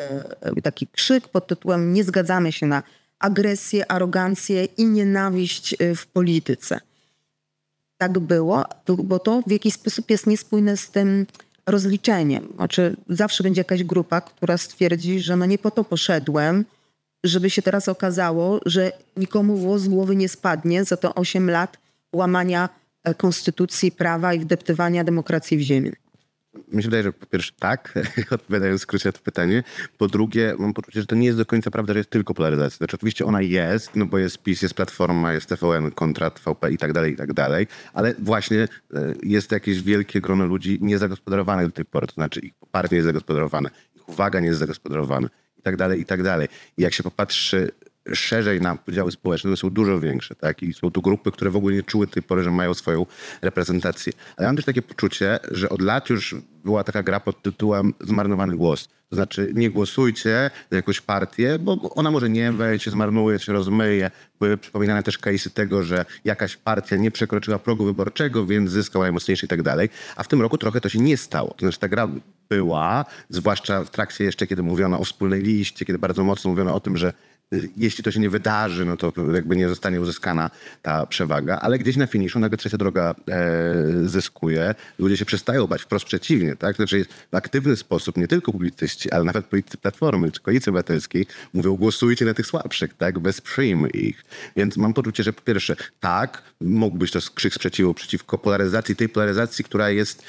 Y, 0.58 0.62
taki 0.62 0.86
krzyk 0.86 1.28
pod 1.28 1.46
tytułem 1.46 1.92
nie 1.92 2.04
zgadzamy 2.04 2.52
się 2.52 2.66
na 2.66 2.82
agresję, 3.18 3.92
arogancję 3.92 4.64
i 4.64 4.86
nienawiść 4.86 5.76
w 5.96 6.06
polityce. 6.06 6.80
Tak 7.98 8.18
było, 8.18 8.64
bo 9.04 9.18
to 9.18 9.42
w 9.46 9.50
jakiś 9.50 9.74
sposób 9.74 10.10
jest 10.10 10.26
niespójne 10.26 10.76
z 10.76 10.90
tym 10.90 11.26
rozliczeniem. 11.66 12.48
Znaczy, 12.56 12.96
zawsze 13.08 13.42
będzie 13.42 13.60
jakaś 13.60 13.84
grupa, 13.84 14.20
która 14.20 14.58
stwierdzi, 14.58 15.20
że 15.20 15.36
no 15.36 15.46
nie 15.46 15.58
po 15.58 15.70
to 15.70 15.84
poszedłem, 15.84 16.64
żeby 17.24 17.50
się 17.50 17.62
teraz 17.62 17.88
okazało, 17.88 18.60
że 18.66 18.92
nikomu 19.16 19.56
włos 19.56 19.82
z 19.82 19.88
głowy 19.88 20.16
nie 20.16 20.28
spadnie 20.28 20.84
za 20.84 20.96
to 20.96 21.14
8 21.14 21.50
lat 21.50 21.78
łamania 22.12 22.68
konstytucji, 23.16 23.92
prawa 23.92 24.34
i 24.34 24.38
wdeptywania 24.38 25.04
demokracji 25.04 25.58
w 25.58 25.60
ziemię. 25.60 25.92
Mi 26.72 26.82
się 26.82 26.86
wydaje, 26.86 27.02
że 27.02 27.12
po 27.12 27.26
pierwsze 27.26 27.52
tak, 27.58 27.98
odpowiadając 28.30 28.80
skrócie 28.80 29.08
na 29.08 29.12
to 29.12 29.18
pytanie. 29.18 29.62
Po 29.98 30.08
drugie, 30.08 30.54
mam 30.58 30.74
poczucie, 30.74 31.00
że 31.00 31.06
to 31.06 31.16
nie 31.16 31.26
jest 31.26 31.38
do 31.38 31.46
końca 31.46 31.70
prawda, 31.70 31.92
że 31.92 31.98
jest 31.98 32.10
tylko 32.10 32.34
polaryzacja. 32.34 32.76
Znaczy 32.76 32.96
oczywiście 32.96 33.24
ona 33.24 33.42
jest, 33.42 33.96
no 33.96 34.06
bo 34.06 34.18
jest 34.18 34.42
PiS, 34.42 34.62
jest 34.62 34.74
Platforma, 34.74 35.32
jest 35.32 35.48
TVN, 35.48 35.90
kontra 35.90 36.30
TVP 36.30 36.72
i 36.72 36.78
tak 36.78 36.92
dalej, 36.92 37.12
i 37.12 37.16
tak 37.16 37.32
dalej, 37.32 37.66
ale 37.92 38.14
właśnie 38.18 38.58
e, 38.94 39.14
jest 39.22 39.52
jakieś 39.52 39.82
wielkie 39.82 40.20
grono 40.20 40.46
ludzi 40.46 40.78
niezagospodarowanych 40.80 41.66
do 41.66 41.72
tej 41.72 41.84
pory. 41.84 42.06
To 42.06 42.14
znaczy 42.14 42.40
ich 42.40 42.54
poparcie 42.54 42.92
nie 42.92 42.96
jest 42.96 43.06
zagospodarowane, 43.06 43.70
ich 43.96 44.08
uwaga 44.08 44.40
nie 44.40 44.46
jest 44.46 44.60
zagospodarowana 44.60 45.28
i 45.58 45.62
tak 45.62 45.76
dalej, 45.76 46.00
i 46.00 46.04
tak 46.04 46.22
dalej. 46.22 46.48
I 46.76 46.82
jak 46.82 46.92
się 46.92 47.02
popatrzy 47.02 47.70
szerzej 48.14 48.60
na 48.60 48.76
podziały 48.76 49.12
społeczne, 49.12 49.50
to 49.50 49.56
są 49.56 49.70
dużo 49.70 50.00
większe, 50.00 50.34
tak? 50.34 50.62
I 50.62 50.72
są 50.72 50.90
tu 50.90 51.02
grupy, 51.02 51.32
które 51.32 51.50
w 51.50 51.56
ogóle 51.56 51.74
nie 51.74 51.82
czuły 51.82 52.06
tej 52.06 52.22
pory, 52.22 52.42
że 52.42 52.50
mają 52.50 52.74
swoją 52.74 53.06
reprezentację. 53.42 54.12
Ale 54.36 54.46
mam 54.46 54.56
też 54.56 54.64
takie 54.64 54.82
poczucie, 54.82 55.38
że 55.50 55.68
od 55.68 55.82
lat 55.82 56.10
już 56.10 56.34
była 56.64 56.84
taka 56.84 57.02
gra 57.02 57.20
pod 57.20 57.42
tytułem 57.42 57.94
Zmarnowany 58.00 58.56
głos. 58.56 58.88
To 59.10 59.16
znaczy 59.16 59.52
nie 59.54 59.70
głosujcie 59.70 60.50
na 60.70 60.76
jakąś 60.76 61.00
partię, 61.00 61.58
bo 61.58 61.94
ona 61.94 62.10
może 62.10 62.30
nie 62.30 62.52
wejść, 62.52 62.84
się 62.84 62.90
zmarnuje, 62.90 63.38
się 63.38 63.52
rozmyje. 63.52 64.10
Były 64.40 64.56
przypominane 64.56 65.02
też 65.02 65.18
case'y 65.18 65.50
tego, 65.50 65.82
że 65.82 66.04
jakaś 66.24 66.56
partia 66.56 66.96
nie 66.96 67.10
przekroczyła 67.10 67.58
progu 67.58 67.84
wyborczego, 67.84 68.46
więc 68.46 68.70
zyskał 68.70 69.02
najmocniejszy 69.02 69.46
i 69.46 69.48
tak 69.48 69.62
dalej. 69.62 69.88
A 70.16 70.22
w 70.22 70.28
tym 70.28 70.42
roku 70.42 70.58
trochę 70.58 70.80
to 70.80 70.88
się 70.88 70.98
nie 70.98 71.16
stało. 71.16 71.48
To 71.48 71.58
znaczy 71.58 71.78
ta 71.78 71.88
gra 71.88 72.08
była, 72.48 73.04
zwłaszcza 73.28 73.84
w 73.84 73.90
trakcie 73.90 74.24
jeszcze, 74.24 74.46
kiedy 74.46 74.62
mówiono 74.62 75.00
o 75.00 75.04
wspólnej 75.04 75.42
liście, 75.42 75.84
kiedy 75.84 75.98
bardzo 75.98 76.24
mocno 76.24 76.50
mówiono 76.50 76.74
o 76.74 76.80
tym, 76.80 76.96
że 76.96 77.12
jeśli 77.76 78.04
to 78.04 78.10
się 78.10 78.20
nie 78.20 78.30
wydarzy, 78.30 78.84
no 78.84 78.96
to 78.96 79.12
jakby 79.34 79.56
nie 79.56 79.68
zostanie 79.68 80.00
uzyskana 80.00 80.50
ta 80.82 81.06
przewaga, 81.06 81.58
ale 81.58 81.78
gdzieś 81.78 81.96
na 81.96 82.06
finiszu 82.06 82.38
nagle 82.38 82.58
trzecia 82.58 82.78
droga 82.78 83.14
e, 83.28 83.74
zyskuje. 84.04 84.74
Ludzie 84.98 85.16
się 85.16 85.24
przestają 85.24 85.66
bać, 85.66 85.82
wprost 85.82 86.04
przeciwnie, 86.04 86.56
tak? 86.56 86.76
Znaczy 86.76 87.06
w 87.32 87.34
aktywny 87.34 87.76
sposób 87.76 88.16
nie 88.16 88.28
tylko 88.28 88.52
publicyści, 88.52 89.10
ale 89.10 89.24
nawet 89.24 89.46
politycy 89.46 89.76
Platformy 89.78 90.32
czy 90.32 90.40
Koalicji 90.40 90.70
Obywatelskiej 90.70 91.26
mówią 91.54 91.76
głosujcie 91.76 92.24
na 92.24 92.34
tych 92.34 92.46
słabszych, 92.46 92.94
tak? 92.94 93.18
Wesprzyjmy 93.18 93.88
ich. 93.88 94.24
Więc 94.56 94.76
mam 94.76 94.94
poczucie, 94.94 95.22
że 95.22 95.32
po 95.32 95.42
pierwsze 95.42 95.76
tak, 96.00 96.42
mógł 96.60 96.98
być 96.98 97.12
to 97.12 97.18
krzyk 97.34 97.54
sprzeciwu 97.54 97.94
przeciwko 97.94 98.38
polaryzacji, 98.38 98.96
tej 98.96 99.08
polaryzacji, 99.08 99.64
która 99.64 99.90
jest 99.90 100.22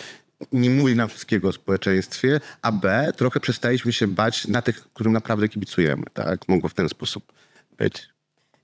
nie 0.51 0.69
mówi 0.69 0.95
nam 0.95 1.09
wszystkiego 1.09 1.47
o 1.47 1.51
społeczeństwie, 1.51 2.39
a 2.61 2.71
B, 2.71 3.11
trochę 3.17 3.39
przestaliśmy 3.39 3.93
się 3.93 4.07
bać 4.07 4.47
na 4.47 4.61
tych, 4.61 4.93
którym 4.93 5.13
naprawdę 5.13 5.49
kibicujemy. 5.49 6.03
Tak? 6.13 6.47
Mogło 6.47 6.69
w 6.69 6.73
ten 6.73 6.89
sposób 6.89 7.33
być. 7.77 8.09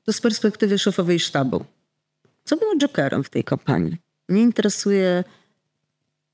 To 0.04 0.14
z 0.14 0.22
perspektywy 0.22 0.80
szefowej 0.80 1.20
sztabu. 1.20 1.66
Co 2.44 2.58
było 2.58 2.76
jokerem 2.78 3.24
w 3.24 3.30
tej 3.30 3.44
kampanii? 3.44 3.98
Mnie 4.30 4.42
interesuje, 4.42 5.24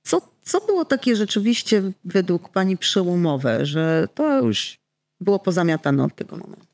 co, 0.04 0.22
co 0.42 0.62
było 0.62 0.86
takie 0.86 1.16
rzeczywiście 1.16 1.92
według 2.06 2.50
pani 2.50 2.78
przełomowe, 2.78 3.66
że 3.66 4.08
to 4.16 4.42
już 4.42 4.78
było 5.20 5.40
pozamiatane 5.40 6.04
od 6.04 6.16
tego 6.16 6.38
momentu? 6.38 6.71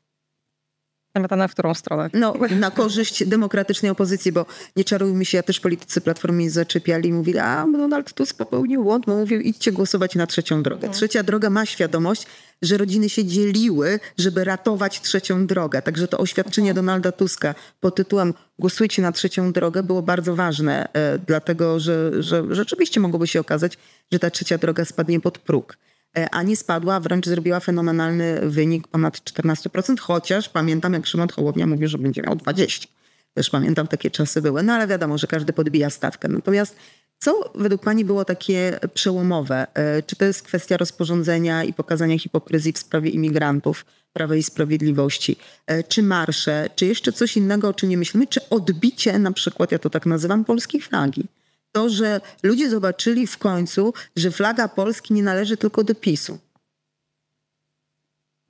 Zamiatane 1.14 1.48
w 1.48 1.52
którą 1.52 1.74
stronę? 1.74 2.10
No, 2.12 2.34
na 2.50 2.70
korzyść 2.70 3.26
demokratycznej 3.26 3.90
opozycji, 3.90 4.32
bo 4.32 4.46
nie 4.76 4.84
czarujmy 4.84 5.24
się, 5.24 5.36
ja 5.36 5.42
też 5.42 5.60
politycy 5.60 6.00
Platformy 6.00 6.50
zaczepiali 6.50 7.08
i 7.08 7.12
mówili, 7.12 7.38
a 7.38 7.66
Donald 7.72 8.12
Tusk 8.12 8.36
popełnił 8.36 8.82
błąd, 8.82 9.06
bo 9.06 9.16
mówił 9.16 9.40
idźcie 9.40 9.72
głosować 9.72 10.14
na 10.14 10.26
trzecią 10.26 10.62
drogę. 10.62 10.86
Mhm. 10.86 10.92
Trzecia 10.92 11.22
droga 11.22 11.50
ma 11.50 11.66
świadomość, 11.66 12.26
że 12.62 12.76
rodziny 12.76 13.08
się 13.08 13.24
dzieliły, 13.24 14.00
żeby 14.18 14.44
ratować 14.44 15.00
trzecią 15.00 15.46
drogę. 15.46 15.82
Także 15.82 16.08
to 16.08 16.18
oświadczenie 16.18 16.70
mhm. 16.70 16.86
Donalda 16.86 17.12
Tuska 17.12 17.54
pod 17.80 17.94
tytułem 17.94 18.34
głosujcie 18.58 19.02
na 19.02 19.12
trzecią 19.12 19.52
drogę 19.52 19.82
było 19.82 20.02
bardzo 20.02 20.36
ważne, 20.36 20.88
e, 20.92 21.18
dlatego 21.18 21.80
że, 21.80 22.22
że 22.22 22.44
rzeczywiście 22.50 23.00
mogłoby 23.00 23.26
się 23.26 23.40
okazać, 23.40 23.78
że 24.12 24.18
ta 24.18 24.30
trzecia 24.30 24.58
droga 24.58 24.84
spadnie 24.84 25.20
pod 25.20 25.38
próg. 25.38 25.78
E, 26.16 26.30
a 26.30 26.42
nie 26.42 26.56
spadła, 26.56 27.00
wręcz 27.00 27.26
zrobiła 27.26 27.60
fenomenalny 27.60 28.40
wynik 28.50 28.88
ponad 28.88 29.16
14%, 29.16 29.98
chociaż 30.00 30.48
pamiętam, 30.48 30.92
jak 30.92 31.06
Szymon 31.06 31.28
Hołownia 31.28 31.66
mówił, 31.66 31.88
że 31.88 31.98
będzie 31.98 32.22
miał 32.22 32.34
20%. 32.34 32.86
Też 33.34 33.50
pamiętam, 33.50 33.86
takie 33.86 34.10
czasy 34.10 34.42
były, 34.42 34.62
no 34.62 34.72
ale 34.72 34.86
wiadomo, 34.86 35.18
że 35.18 35.26
każdy 35.26 35.52
podbija 35.52 35.90
stawkę. 35.90 36.28
Natomiast 36.28 36.76
co 37.18 37.52
według 37.54 37.82
Pani 37.82 38.04
było 38.04 38.24
takie 38.24 38.78
przełomowe? 38.94 39.66
E, 39.74 40.02
czy 40.02 40.16
to 40.16 40.24
jest 40.24 40.42
kwestia 40.42 40.76
rozporządzenia 40.76 41.64
i 41.64 41.72
pokazania 41.72 42.18
hipokryzji 42.18 42.72
w 42.72 42.78
sprawie 42.78 43.10
imigrantów, 43.10 43.84
Prawa 44.12 44.36
i 44.36 44.42
Sprawiedliwości? 44.42 45.36
E, 45.66 45.82
czy 45.82 46.02
marsze? 46.02 46.70
Czy 46.76 46.86
jeszcze 46.86 47.12
coś 47.12 47.36
innego, 47.36 47.68
o 47.68 47.74
czym 47.74 47.88
nie 47.88 47.98
myślimy? 47.98 48.26
Czy 48.26 48.48
odbicie, 48.48 49.18
na 49.18 49.32
przykład, 49.32 49.72
ja 49.72 49.78
to 49.78 49.90
tak 49.90 50.06
nazywam, 50.06 50.44
polskiej 50.44 50.80
flagi? 50.80 51.24
To, 51.72 51.88
że 51.88 52.20
ludzie 52.42 52.70
zobaczyli 52.70 53.26
w 53.26 53.38
końcu, 53.38 53.94
że 54.16 54.30
flaga 54.30 54.68
Polski 54.68 55.14
nie 55.14 55.22
należy 55.22 55.56
tylko 55.56 55.84
do 55.84 55.94
PiSu. 55.94 56.38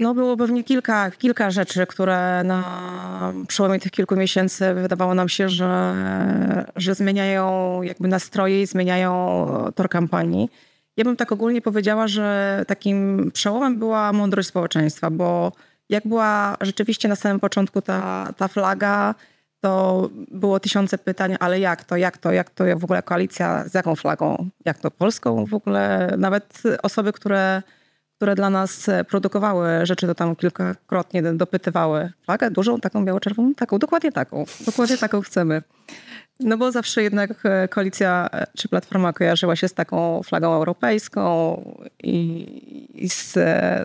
No 0.00 0.14
było 0.14 0.36
pewnie 0.36 0.64
kilka, 0.64 1.10
kilka 1.10 1.50
rzeczy, 1.50 1.86
które 1.86 2.44
na 2.44 2.62
przełomie 3.48 3.80
tych 3.80 3.92
kilku 3.92 4.16
miesięcy 4.16 4.74
wydawało 4.74 5.14
nam 5.14 5.28
się, 5.28 5.48
że, 5.48 5.94
że 6.76 6.94
zmieniają 6.94 7.82
jakby 7.82 8.08
nastroje 8.08 8.62
i 8.62 8.66
zmieniają 8.66 9.46
tor 9.74 9.88
kampanii. 9.88 10.50
Ja 10.96 11.04
bym 11.04 11.16
tak 11.16 11.32
ogólnie 11.32 11.62
powiedziała, 11.62 12.08
że 12.08 12.64
takim 12.66 13.30
przełomem 13.34 13.78
była 13.78 14.12
mądrość 14.12 14.48
społeczeństwa, 14.48 15.10
bo 15.10 15.52
jak 15.88 16.08
była 16.08 16.56
rzeczywiście 16.60 17.08
na 17.08 17.16
samym 17.16 17.40
początku 17.40 17.82
ta, 17.82 18.32
ta 18.36 18.48
flaga, 18.48 19.14
to 19.60 20.08
było 20.30 20.60
tysiące 20.60 20.98
pytań, 20.98 21.36
ale 21.40 21.60
jak 21.60 21.84
to, 21.84 21.96
jak 21.96 22.18
to, 22.18 22.32
jak 22.32 22.50
to 22.50 22.64
w 22.76 22.84
ogóle 22.84 23.02
koalicja, 23.02 23.64
z 23.68 23.74
jaką 23.74 23.96
flagą, 23.96 24.48
jak 24.64 24.78
to 24.78 24.90
polską 24.90 25.46
w 25.46 25.54
ogóle. 25.54 26.14
Nawet 26.18 26.62
osoby, 26.82 27.12
które, 27.12 27.62
które 28.16 28.34
dla 28.34 28.50
nas 28.50 28.86
produkowały 29.08 29.68
rzeczy, 29.86 30.06
to 30.06 30.14
tam 30.14 30.36
kilkakrotnie 30.36 31.22
dopytywały. 31.22 32.12
Flagę 32.24 32.50
dużą, 32.50 32.80
taką 32.80 33.04
biało-czerwoną? 33.04 33.54
Taką, 33.54 33.78
dokładnie 33.78 34.12
taką. 34.12 34.44
Dokładnie 34.66 34.98
taką 34.98 35.20
chcemy. 35.20 35.62
No 36.40 36.56
bo 36.56 36.72
zawsze 36.72 37.02
jednak 37.02 37.42
koalicja 37.70 38.28
czy 38.56 38.68
platforma 38.68 39.12
kojarzyła 39.12 39.56
się 39.56 39.68
z 39.68 39.74
taką 39.74 40.22
flagą 40.22 40.54
europejską 40.54 41.62
i, 42.02 43.02
i 43.04 43.08
z, 43.08 43.32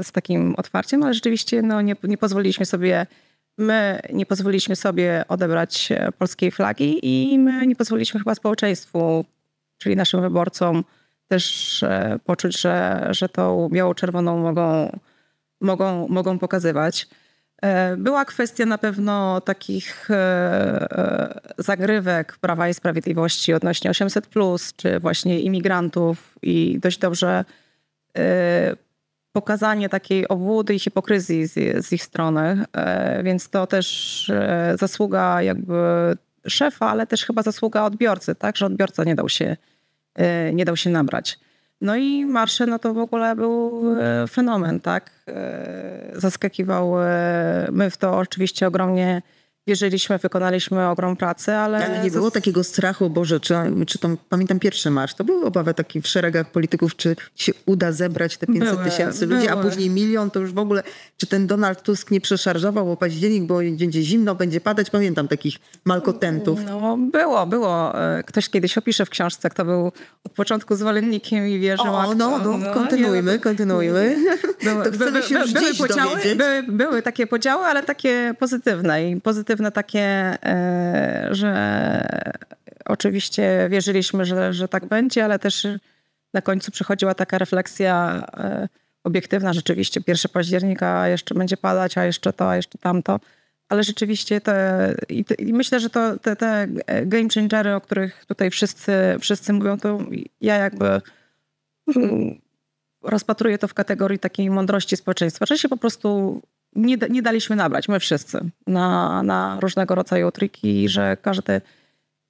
z 0.07 0.11
takim 0.11 0.55
otwarciem, 0.57 1.03
ale 1.03 1.13
rzeczywiście 1.13 1.61
no, 1.61 1.81
nie, 1.81 1.95
nie 2.03 2.17
pozwoliliśmy 2.17 2.65
sobie 2.65 3.07
My 3.57 3.99
nie 4.13 4.25
pozwoliliśmy 4.25 4.75
sobie 4.75 5.25
odebrać 5.27 5.91
e, 5.91 6.11
polskiej 6.11 6.51
flagi 6.51 6.99
i 7.03 7.39
my 7.39 7.67
nie 7.67 7.75
pozwoliliśmy 7.75 8.19
chyba 8.19 8.35
społeczeństwu, 8.35 9.25
czyli 9.77 9.95
naszym 9.95 10.21
wyborcom, 10.21 10.83
też 11.27 11.83
e, 11.83 12.19
poczuć, 12.25 12.61
że, 12.61 13.07
że 13.11 13.29
tą 13.29 13.69
biało-czerwoną 13.69 14.37
mogą, 14.37 14.99
mogą, 15.61 16.07
mogą 16.07 16.39
pokazywać. 16.39 17.07
E, 17.61 17.97
była 17.97 18.25
kwestia 18.25 18.65
na 18.65 18.77
pewno 18.77 19.41
takich 19.41 20.09
zagrywek 21.57 22.37
Prawa 22.37 22.69
i 22.69 22.73
Sprawiedliwości 22.73 23.53
odnośnie 23.53 23.89
800, 23.89 24.29
czy 24.75 24.99
właśnie 24.99 25.39
imigrantów, 25.39 26.37
i 26.41 26.79
dość 26.81 26.97
dobrze 26.97 27.45
pokazanie 29.33 29.89
takiej 29.89 30.27
obłudy 30.27 30.75
i 30.75 30.79
hipokryzji 30.79 31.47
z, 31.47 31.85
z 31.85 31.93
ich 31.93 32.03
strony, 32.03 32.65
e, 32.73 33.23
więc 33.23 33.49
to 33.49 33.67
też 33.67 34.29
e, 34.29 34.75
zasługa 34.79 35.41
jakby 35.41 35.75
szefa, 36.47 36.89
ale 36.89 37.07
też 37.07 37.25
chyba 37.25 37.41
zasługa 37.41 37.83
odbiorcy, 37.83 38.35
tak, 38.35 38.57
że 38.57 38.65
odbiorca 38.65 39.03
nie 39.03 39.15
dał 39.15 39.29
się, 39.29 39.57
e, 40.15 40.53
nie 40.53 40.65
dał 40.65 40.77
się 40.77 40.89
nabrać. 40.89 41.39
No 41.81 41.95
i 41.95 42.25
marsze, 42.25 42.65
no 42.65 42.79
to 42.79 42.93
w 42.93 42.97
ogóle 42.97 43.35
był 43.35 43.83
fenomen, 44.29 44.79
tak. 44.79 45.11
Zaskakiwał, 46.13 46.93
my 47.71 47.89
w 47.89 47.97
to 47.97 48.17
oczywiście 48.17 48.67
ogromnie 48.67 49.21
wierzyliśmy, 49.67 50.17
wykonaliśmy 50.17 50.87
ogrom 50.89 51.15
pracy, 51.15 51.53
ale... 51.53 51.85
Ale 51.85 52.03
nie 52.03 52.11
było 52.11 52.31
takiego 52.31 52.63
strachu, 52.63 53.09
Boże, 53.09 53.39
czy, 53.39 53.55
czy 53.87 53.99
to, 53.99 54.09
pamiętam 54.29 54.59
pierwszy 54.59 54.89
marsz, 54.89 55.13
to 55.13 55.23
były 55.23 55.45
obawy 55.45 55.73
taki 55.73 56.01
w 56.01 56.07
szeregach 56.07 56.51
polityków, 56.51 56.95
czy 56.95 57.15
się 57.35 57.51
uda 57.65 57.91
zebrać 57.91 58.37
te 58.37 58.47
500 58.47 58.83
tysięcy 58.83 59.25
ludzi, 59.25 59.47
a 59.47 59.57
później 59.57 59.89
milion, 59.89 60.31
to 60.31 60.39
już 60.39 60.51
w 60.51 60.57
ogóle, 60.57 60.83
czy 61.17 61.27
ten 61.27 61.47
Donald 61.47 61.81
Tusk 61.81 62.11
nie 62.11 62.21
przeszarżował 62.21 62.91
o 62.91 62.97
październik, 62.97 63.43
bo 63.43 63.57
będzie 63.57 64.03
zimno, 64.03 64.35
będzie 64.35 64.61
padać, 64.61 64.89
pamiętam 64.89 65.27
takich 65.27 65.55
malkotentów. 65.85 66.59
No 66.65 66.97
było, 66.97 67.45
było. 67.45 68.01
E, 68.01 68.23
ktoś 68.23 68.49
kiedyś 68.49 68.77
opisze 68.77 69.05
w 69.05 69.09
książce, 69.09 69.49
kto 69.49 69.65
był 69.65 69.91
od 70.23 70.31
początku 70.31 70.75
zwolennikiem 70.75 71.47
i 71.47 71.59
wierzył. 71.59 71.85
O, 71.85 72.13
no, 72.13 72.39
no, 72.39 72.57
no, 72.57 72.73
kontynuujmy, 72.73 73.39
kontynuujmy. 73.39 74.15
No, 74.63 74.83
to 74.83 74.91
chcemy 74.95 75.23
się 75.23 75.39
już 75.39 75.53
były, 75.53 75.73
podziały, 75.73 76.35
były, 76.35 76.63
były 76.63 77.01
takie 77.01 77.27
podziały, 77.27 77.65
ale 77.65 77.83
takie 77.83 78.33
pozytywne 78.39 79.09
i 79.09 79.21
pozytywne 79.21 79.52
pozytywne 79.53 79.71
takie, 79.71 80.01
e, 80.45 81.27
że 81.31 81.53
oczywiście 82.85 83.67
wierzyliśmy, 83.69 84.25
że, 84.25 84.53
że 84.53 84.67
tak 84.67 84.85
będzie, 84.85 85.25
ale 85.25 85.39
też 85.39 85.67
na 86.33 86.41
końcu 86.41 86.71
przychodziła 86.71 87.13
taka 87.13 87.37
refleksja 87.37 88.25
e, 88.37 88.67
obiektywna 89.03 89.53
rzeczywiście. 89.53 90.01
1 90.07 90.31
października 90.33 91.07
jeszcze 91.07 91.35
będzie 91.35 91.57
padać, 91.57 91.97
a 91.97 92.05
jeszcze 92.05 92.33
to, 92.33 92.49
a 92.49 92.55
jeszcze 92.55 92.77
tamto. 92.77 93.19
Ale 93.69 93.83
rzeczywiście 93.83 94.41
te, 94.41 94.95
i, 95.09 95.25
te, 95.25 95.33
i 95.35 95.53
myślę, 95.53 95.79
że 95.79 95.89
to, 95.89 96.17
te, 96.19 96.35
te 96.35 96.67
game 97.05 97.29
changery, 97.35 97.75
o 97.75 97.81
których 97.81 98.25
tutaj 98.25 98.49
wszyscy, 98.49 98.93
wszyscy 99.19 99.53
mówią, 99.53 99.77
to 99.77 99.99
ja 100.41 100.55
jakby 100.55 101.01
mm, 101.95 102.41
rozpatruję 103.03 103.57
to 103.57 103.67
w 103.67 103.73
kategorii 103.73 104.19
takiej 104.19 104.49
mądrości 104.49 104.97
społeczeństwa, 104.97 105.45
że 105.45 105.57
się 105.57 105.69
po 105.69 105.77
prostu 105.77 106.41
nie, 106.75 106.97
nie 107.09 107.21
daliśmy 107.21 107.55
nabrać, 107.55 107.87
my 107.87 107.99
wszyscy, 107.99 108.39
na, 108.67 109.23
na 109.23 109.57
różnego 109.61 109.95
rodzaju 109.95 110.31
triki, 110.31 110.89
że 110.89 111.17
każdy 111.21 111.61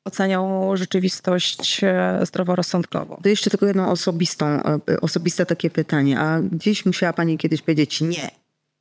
oceniał 0.06 0.78
rzeczywistość 0.78 1.84
e, 1.84 2.20
zdroworozsądkowo. 2.26 3.20
To 3.24 3.30
jeszcze 3.30 3.50
tylko 3.50 3.66
jedno 3.66 3.92
osobistą, 3.92 4.46
e, 4.46 4.80
osobiste 5.02 5.46
takie 5.46 5.70
pytanie. 5.70 6.20
A 6.20 6.42
gdzieś 6.42 6.86
musiała 6.86 7.14
pani 7.14 7.38
kiedyś 7.38 7.62
powiedzieć 7.62 8.02
nie. 8.02 8.32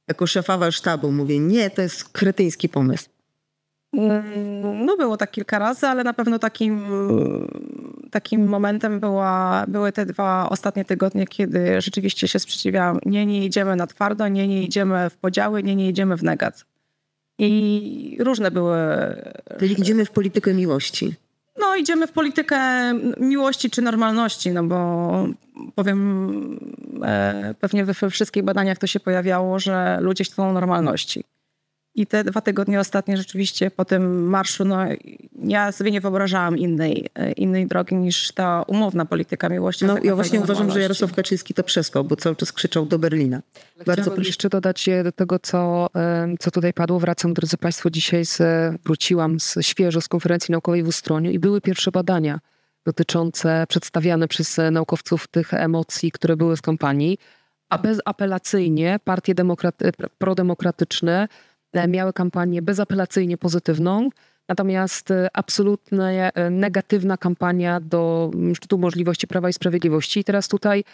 Jako 0.08 0.26
szefowa 0.26 0.70
sztabu 0.70 1.12
mówię, 1.12 1.38
nie, 1.38 1.70
to 1.70 1.82
jest 1.82 2.08
kretyński 2.08 2.68
pomysł. 2.68 3.11
Mm, 3.92 4.84
no 4.84 4.96
było 4.96 5.16
tak 5.16 5.30
kilka 5.30 5.58
razy, 5.58 5.86
ale 5.86 6.04
na 6.04 6.12
pewno 6.12 6.38
takim, 6.38 6.86
takim 8.10 8.48
momentem 8.48 9.00
była, 9.00 9.64
były 9.68 9.92
te 9.92 10.06
dwa 10.06 10.48
ostatnie 10.48 10.84
tygodnie, 10.84 11.26
kiedy 11.26 11.80
rzeczywiście 11.80 12.28
się 12.28 12.38
sprzeciwiałam. 12.38 12.98
Nie, 13.06 13.26
nie 13.26 13.44
idziemy 13.44 13.76
na 13.76 13.86
twardo, 13.86 14.28
nie, 14.28 14.48
nie 14.48 14.62
idziemy 14.62 15.10
w 15.10 15.16
podziały, 15.16 15.62
nie, 15.62 15.76
nie 15.76 15.88
idziemy 15.88 16.16
w 16.16 16.22
negat. 16.22 16.64
I 17.38 18.16
różne 18.20 18.50
były... 18.50 18.76
Czyli 19.58 19.80
idziemy 19.80 20.04
w 20.04 20.10
politykę 20.10 20.54
miłości. 20.54 21.14
No, 21.60 21.76
idziemy 21.76 22.06
w 22.06 22.12
politykę 22.12 22.92
miłości 23.20 23.70
czy 23.70 23.82
normalności, 23.82 24.50
no 24.52 24.64
bo 24.64 25.26
powiem, 25.74 26.58
e, 27.04 27.54
pewnie 27.60 27.84
we 27.84 28.10
wszystkich 28.10 28.42
badaniach 28.42 28.78
to 28.78 28.86
się 28.86 29.00
pojawiało, 29.00 29.58
że 29.58 29.98
ludzie 30.00 30.24
chcą 30.24 30.52
normalności. 30.52 31.24
I 31.94 32.06
te 32.06 32.24
dwa 32.24 32.40
tygodnie 32.40 32.80
ostatnie 32.80 33.16
rzeczywiście 33.16 33.70
po 33.70 33.84
tym 33.84 34.28
marszu, 34.28 34.64
no 34.64 34.78
ja 35.44 35.72
sobie 35.72 35.90
nie 35.90 36.00
wyobrażałam 36.00 36.58
innej, 36.58 37.08
e, 37.14 37.32
innej 37.32 37.66
drogi 37.66 37.94
niż 37.94 38.32
ta 38.32 38.62
umowna 38.66 39.04
polityka 39.04 39.48
miłości. 39.48 39.84
No 39.84 39.96
ja 40.02 40.14
właśnie 40.14 40.40
uważam, 40.40 40.70
że 40.70 40.80
Jarosław 40.80 41.12
Kaczyński 41.12 41.54
to 41.54 41.62
przespał, 41.62 42.04
bo 42.04 42.16
cały 42.16 42.36
czas 42.36 42.52
krzyczał 42.52 42.86
do 42.86 42.98
Berlina. 42.98 43.42
Bardzo 43.86 44.10
proszę. 44.10 44.28
jeszcze 44.28 44.48
dodać 44.48 44.88
do 45.04 45.12
tego, 45.12 45.38
co, 45.38 45.88
co 46.40 46.50
tutaj 46.50 46.72
padło. 46.72 47.00
Wracam, 47.00 47.34
drodzy 47.34 47.56
Państwo, 47.56 47.90
dzisiaj 47.90 48.24
z, 48.24 48.38
wróciłam 48.84 49.40
z, 49.40 49.54
świeżo 49.60 50.00
z 50.00 50.08
konferencji 50.08 50.52
naukowej 50.52 50.82
w 50.82 50.88
Ustroniu 50.88 51.30
i 51.30 51.38
były 51.38 51.60
pierwsze 51.60 51.90
badania 51.90 52.40
dotyczące, 52.84 53.64
przedstawiane 53.68 54.28
przez 54.28 54.56
naukowców 54.70 55.28
tych 55.28 55.54
emocji, 55.54 56.12
które 56.12 56.36
były 56.36 56.56
w 56.56 56.62
kampanii, 56.62 57.18
a 57.68 57.78
bezapelacyjnie 57.78 59.00
partie 59.04 59.34
demokraty, 59.34 59.92
prodemokratyczne 60.18 61.28
E, 61.28 61.51
miały 61.88 62.12
kampanię 62.12 62.62
bezapelacyjnie 62.62 63.38
pozytywną, 63.38 64.08
natomiast 64.48 65.10
e, 65.10 65.28
absolutnie 65.32 66.30
e, 66.34 66.50
negatywna 66.50 67.16
kampania 67.16 67.80
do 67.80 68.30
szczytu 68.54 68.78
możliwości 68.78 69.26
Prawa 69.26 69.48
i 69.48 69.52
Sprawiedliwości. 69.52 70.20
I 70.20 70.24
teraz 70.24 70.48
tutaj 70.48 70.84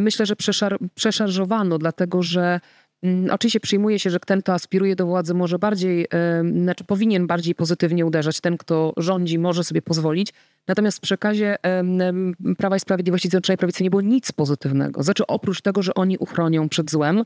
myślę, 0.00 0.26
że 0.26 0.36
przeszar, 0.36 0.78
przeszarżowano, 0.94 1.78
dlatego 1.78 2.22
że 2.22 2.60
mm, 3.02 3.30
Oczywiście 3.30 3.60
przyjmuje 3.60 3.98
się, 3.98 4.10
że 4.10 4.20
ten, 4.20 4.42
kto 4.42 4.52
aspiruje 4.52 4.96
do 4.96 5.06
władzy, 5.06 5.34
może 5.34 5.58
bardziej, 5.58 6.06
znaczy 6.62 6.84
powinien 6.84 7.26
bardziej 7.26 7.54
pozytywnie 7.54 8.06
uderzać. 8.06 8.40
Ten, 8.40 8.56
kto 8.56 8.92
rządzi, 8.96 9.38
może 9.38 9.64
sobie 9.64 9.82
pozwolić. 9.82 10.32
Natomiast 10.68 10.98
w 10.98 11.00
przekazie 11.00 11.56
Prawa 12.58 12.76
i 12.76 12.80
Sprawiedliwości 12.80 13.28
Zjednoczonej 13.28 13.58
Prawicy 13.58 13.82
nie 13.82 13.90
było 13.90 14.02
nic 14.02 14.32
pozytywnego. 14.32 15.02
Znaczy, 15.02 15.26
oprócz 15.26 15.60
tego, 15.60 15.82
że 15.82 15.94
oni 15.94 16.18
uchronią 16.18 16.68
przed 16.68 16.90
złem, 16.90 17.24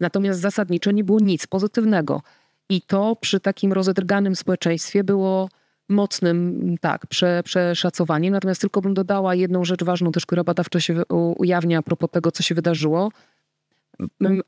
Natomiast 0.00 0.40
zasadniczo 0.40 0.90
nie 0.90 1.04
było 1.04 1.20
nic 1.20 1.46
pozytywnego. 1.46 2.22
I 2.68 2.82
to 2.82 3.16
przy 3.20 3.40
takim 3.40 3.72
rozedrganym 3.72 4.36
społeczeństwie 4.36 5.04
było 5.04 5.48
mocnym, 5.88 6.74
tak, 6.80 7.06
prze, 7.06 7.42
przeszacowaniem. 7.44 8.32
Natomiast 8.32 8.60
tylko 8.60 8.80
bym 8.80 8.94
dodała 8.94 9.34
jedną 9.34 9.64
rzecz 9.64 9.84
ważną, 9.84 10.12
też 10.12 10.26
która 10.26 10.44
badawczo 10.44 10.80
się 10.80 11.02
ujawnia 11.36 11.78
a 11.78 11.82
propos 11.82 12.10
tego, 12.10 12.32
co 12.32 12.42
się 12.42 12.54
wydarzyło. 12.54 13.12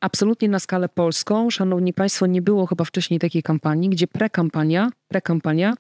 Absolutnie 0.01 0.49
na 0.49 0.59
skalę 0.59 0.89
polską, 0.89 1.51
szanowni 1.51 1.93
państwo, 1.93 2.27
nie 2.27 2.43
było 2.43 2.67
chyba 2.67 2.85
wcześniej 2.85 3.21
takiej 3.21 3.43
kampanii, 3.43 3.89
gdzie 3.89 4.07
prekampania, 4.07 4.91
prekampania 5.09 5.75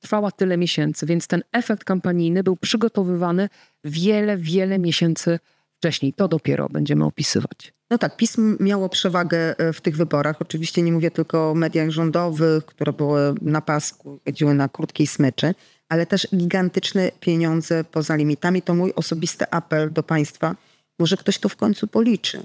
trwała 0.00 0.30
tyle 0.30 0.56
miesięcy, 0.56 1.06
więc 1.06 1.26
ten 1.26 1.42
efekt 1.52 1.84
kampanijny 1.84 2.42
był 2.42 2.56
przygotowywany 2.56 3.48
wiele, 3.84 4.36
wiele 4.36 4.78
miesięcy 4.78 5.38
wcześniej. 5.78 6.12
To 6.12 6.28
dopiero 6.28 6.68
będziemy 6.68 7.04
opisywać. 7.04 7.72
No 7.90 7.98
tak, 7.98 8.16
pism 8.16 8.56
miało 8.60 8.88
przewagę 8.88 9.58
e, 9.58 9.72
w 9.72 9.80
tych 9.80 9.96
wyborach. 9.96 10.42
Oczywiście 10.42 10.82
nie 10.82 10.92
mówię 10.92 11.10
tylko 11.10 11.50
o 11.50 11.54
mediach 11.54 11.90
rządowych, 11.90 12.64
które 12.64 12.92
były 12.92 13.34
na 13.42 13.60
pasku, 13.60 14.20
jeździły 14.26 14.54
na 14.54 14.68
krótkiej 14.68 15.06
smyczy, 15.06 15.54
ale 15.88 16.06
też 16.06 16.28
gigantyczne 16.34 17.10
pieniądze 17.20 17.84
poza 17.84 18.16
limitami. 18.16 18.62
To 18.62 18.74
mój 18.74 18.92
osobisty 18.96 19.50
apel 19.50 19.92
do 19.92 20.02
państwa. 20.02 20.56
Może 20.98 21.16
ktoś 21.16 21.38
to 21.38 21.48
w 21.48 21.56
końcu 21.56 21.86
policzy. 21.86 22.42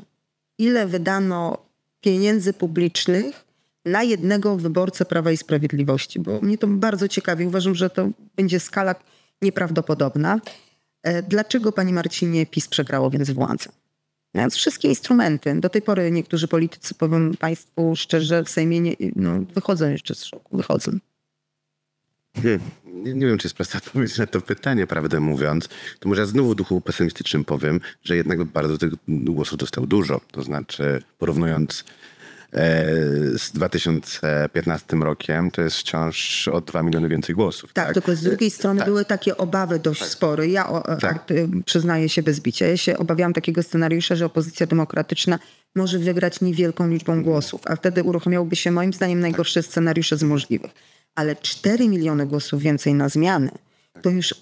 Ile 0.57 0.87
wydano 0.87 1.57
pieniędzy 2.01 2.53
publicznych 2.53 3.45
na 3.85 4.03
jednego 4.03 4.57
wyborcę 4.57 5.05
Prawa 5.05 5.31
i 5.31 5.37
Sprawiedliwości? 5.37 6.19
Bo 6.19 6.41
mnie 6.41 6.57
to 6.57 6.67
bardzo 6.67 7.07
ciekawi. 7.07 7.45
Uważam, 7.45 7.75
że 7.75 7.89
to 7.89 8.09
będzie 8.35 8.59
skala 8.59 8.95
nieprawdopodobna. 9.41 10.39
E, 11.03 11.23
dlaczego, 11.23 11.71
pani 11.71 11.93
Marcinie, 11.93 12.45
PiS 12.45 12.67
przegrało 12.67 13.09
więc 13.09 13.31
władzę? 13.31 13.69
Mając 14.33 14.55
wszystkie 14.55 14.87
instrumenty. 14.87 15.55
Do 15.59 15.69
tej 15.69 15.81
pory 15.81 16.11
niektórzy 16.11 16.47
politycy, 16.47 16.95
powiem 16.95 17.37
Państwu 17.39 17.95
szczerze, 17.95 18.43
w 18.43 18.49
Sejmie 18.49 18.79
nie, 18.79 18.95
no, 19.15 19.39
wychodzą 19.55 19.89
jeszcze 19.89 20.15
z 20.15 20.23
szoku. 20.23 20.57
Wychodzą. 20.57 20.99
Nie, 22.93 23.13
nie, 23.13 23.27
wiem, 23.27 23.37
czy 23.37 23.45
jest 23.45 23.55
prosta 23.55 23.77
odpowiedź 23.85 24.17
na 24.17 24.27
to 24.27 24.41
pytanie, 24.41 24.87
prawdę 24.87 25.19
mówiąc. 25.19 25.69
To 25.99 26.09
może 26.09 26.21
ja 26.21 26.27
znowu 26.27 26.49
w 26.51 26.55
duchu 26.55 26.81
pesymistycznym 26.81 27.45
powiem, 27.45 27.79
że 28.03 28.15
jednak 28.15 28.43
bardzo 28.43 28.77
tych 28.77 28.93
głosów 29.07 29.57
dostał 29.57 29.87
dużo. 29.87 30.21
To 30.31 30.43
znaczy, 30.43 31.03
porównując 31.17 31.83
z 33.37 33.51
2015 33.53 34.97
rokiem 34.97 35.51
to 35.51 35.61
jest 35.61 35.77
wciąż 35.77 36.47
o 36.47 36.61
2 36.61 36.83
miliony 36.83 37.09
więcej 37.09 37.35
głosów. 37.35 37.73
Tak, 37.73 37.85
tak? 37.85 37.93
tylko 37.93 38.15
z 38.15 38.21
drugiej 38.23 38.51
strony 38.51 38.79
tak. 38.79 38.87
były 38.87 39.05
takie 39.05 39.37
obawy 39.37 39.79
dość 39.79 39.99
tak. 39.99 40.09
spore. 40.09 40.47
Ja 40.47 40.69
o, 40.69 40.97
tak. 40.97 41.25
przyznaję 41.65 42.09
się 42.09 42.23
bez 42.23 42.39
bicia. 42.39 42.67
Ja 42.67 42.77
się 42.77 42.97
obawiałam 42.97 43.33
takiego 43.33 43.63
scenariusza, 43.63 44.15
że 44.15 44.25
opozycja 44.25 44.67
demokratyczna 44.67 45.39
może 45.75 45.99
wygrać 45.99 46.41
niewielką 46.41 46.87
liczbą 46.87 47.23
głosów, 47.23 47.61
a 47.65 47.75
wtedy 47.75 48.03
uruchomiałby 48.03 48.55
się 48.55 48.71
moim 48.71 48.93
zdaniem 48.93 49.19
najgorsze 49.19 49.63
scenariusze 49.63 50.17
z 50.17 50.23
możliwych. 50.23 50.71
Ale 51.15 51.35
4 51.35 51.89
miliony 51.89 52.25
głosów 52.25 52.61
więcej 52.61 52.93
na 52.93 53.09
zmiany, 53.09 53.51
to 54.01 54.09
już 54.09 54.35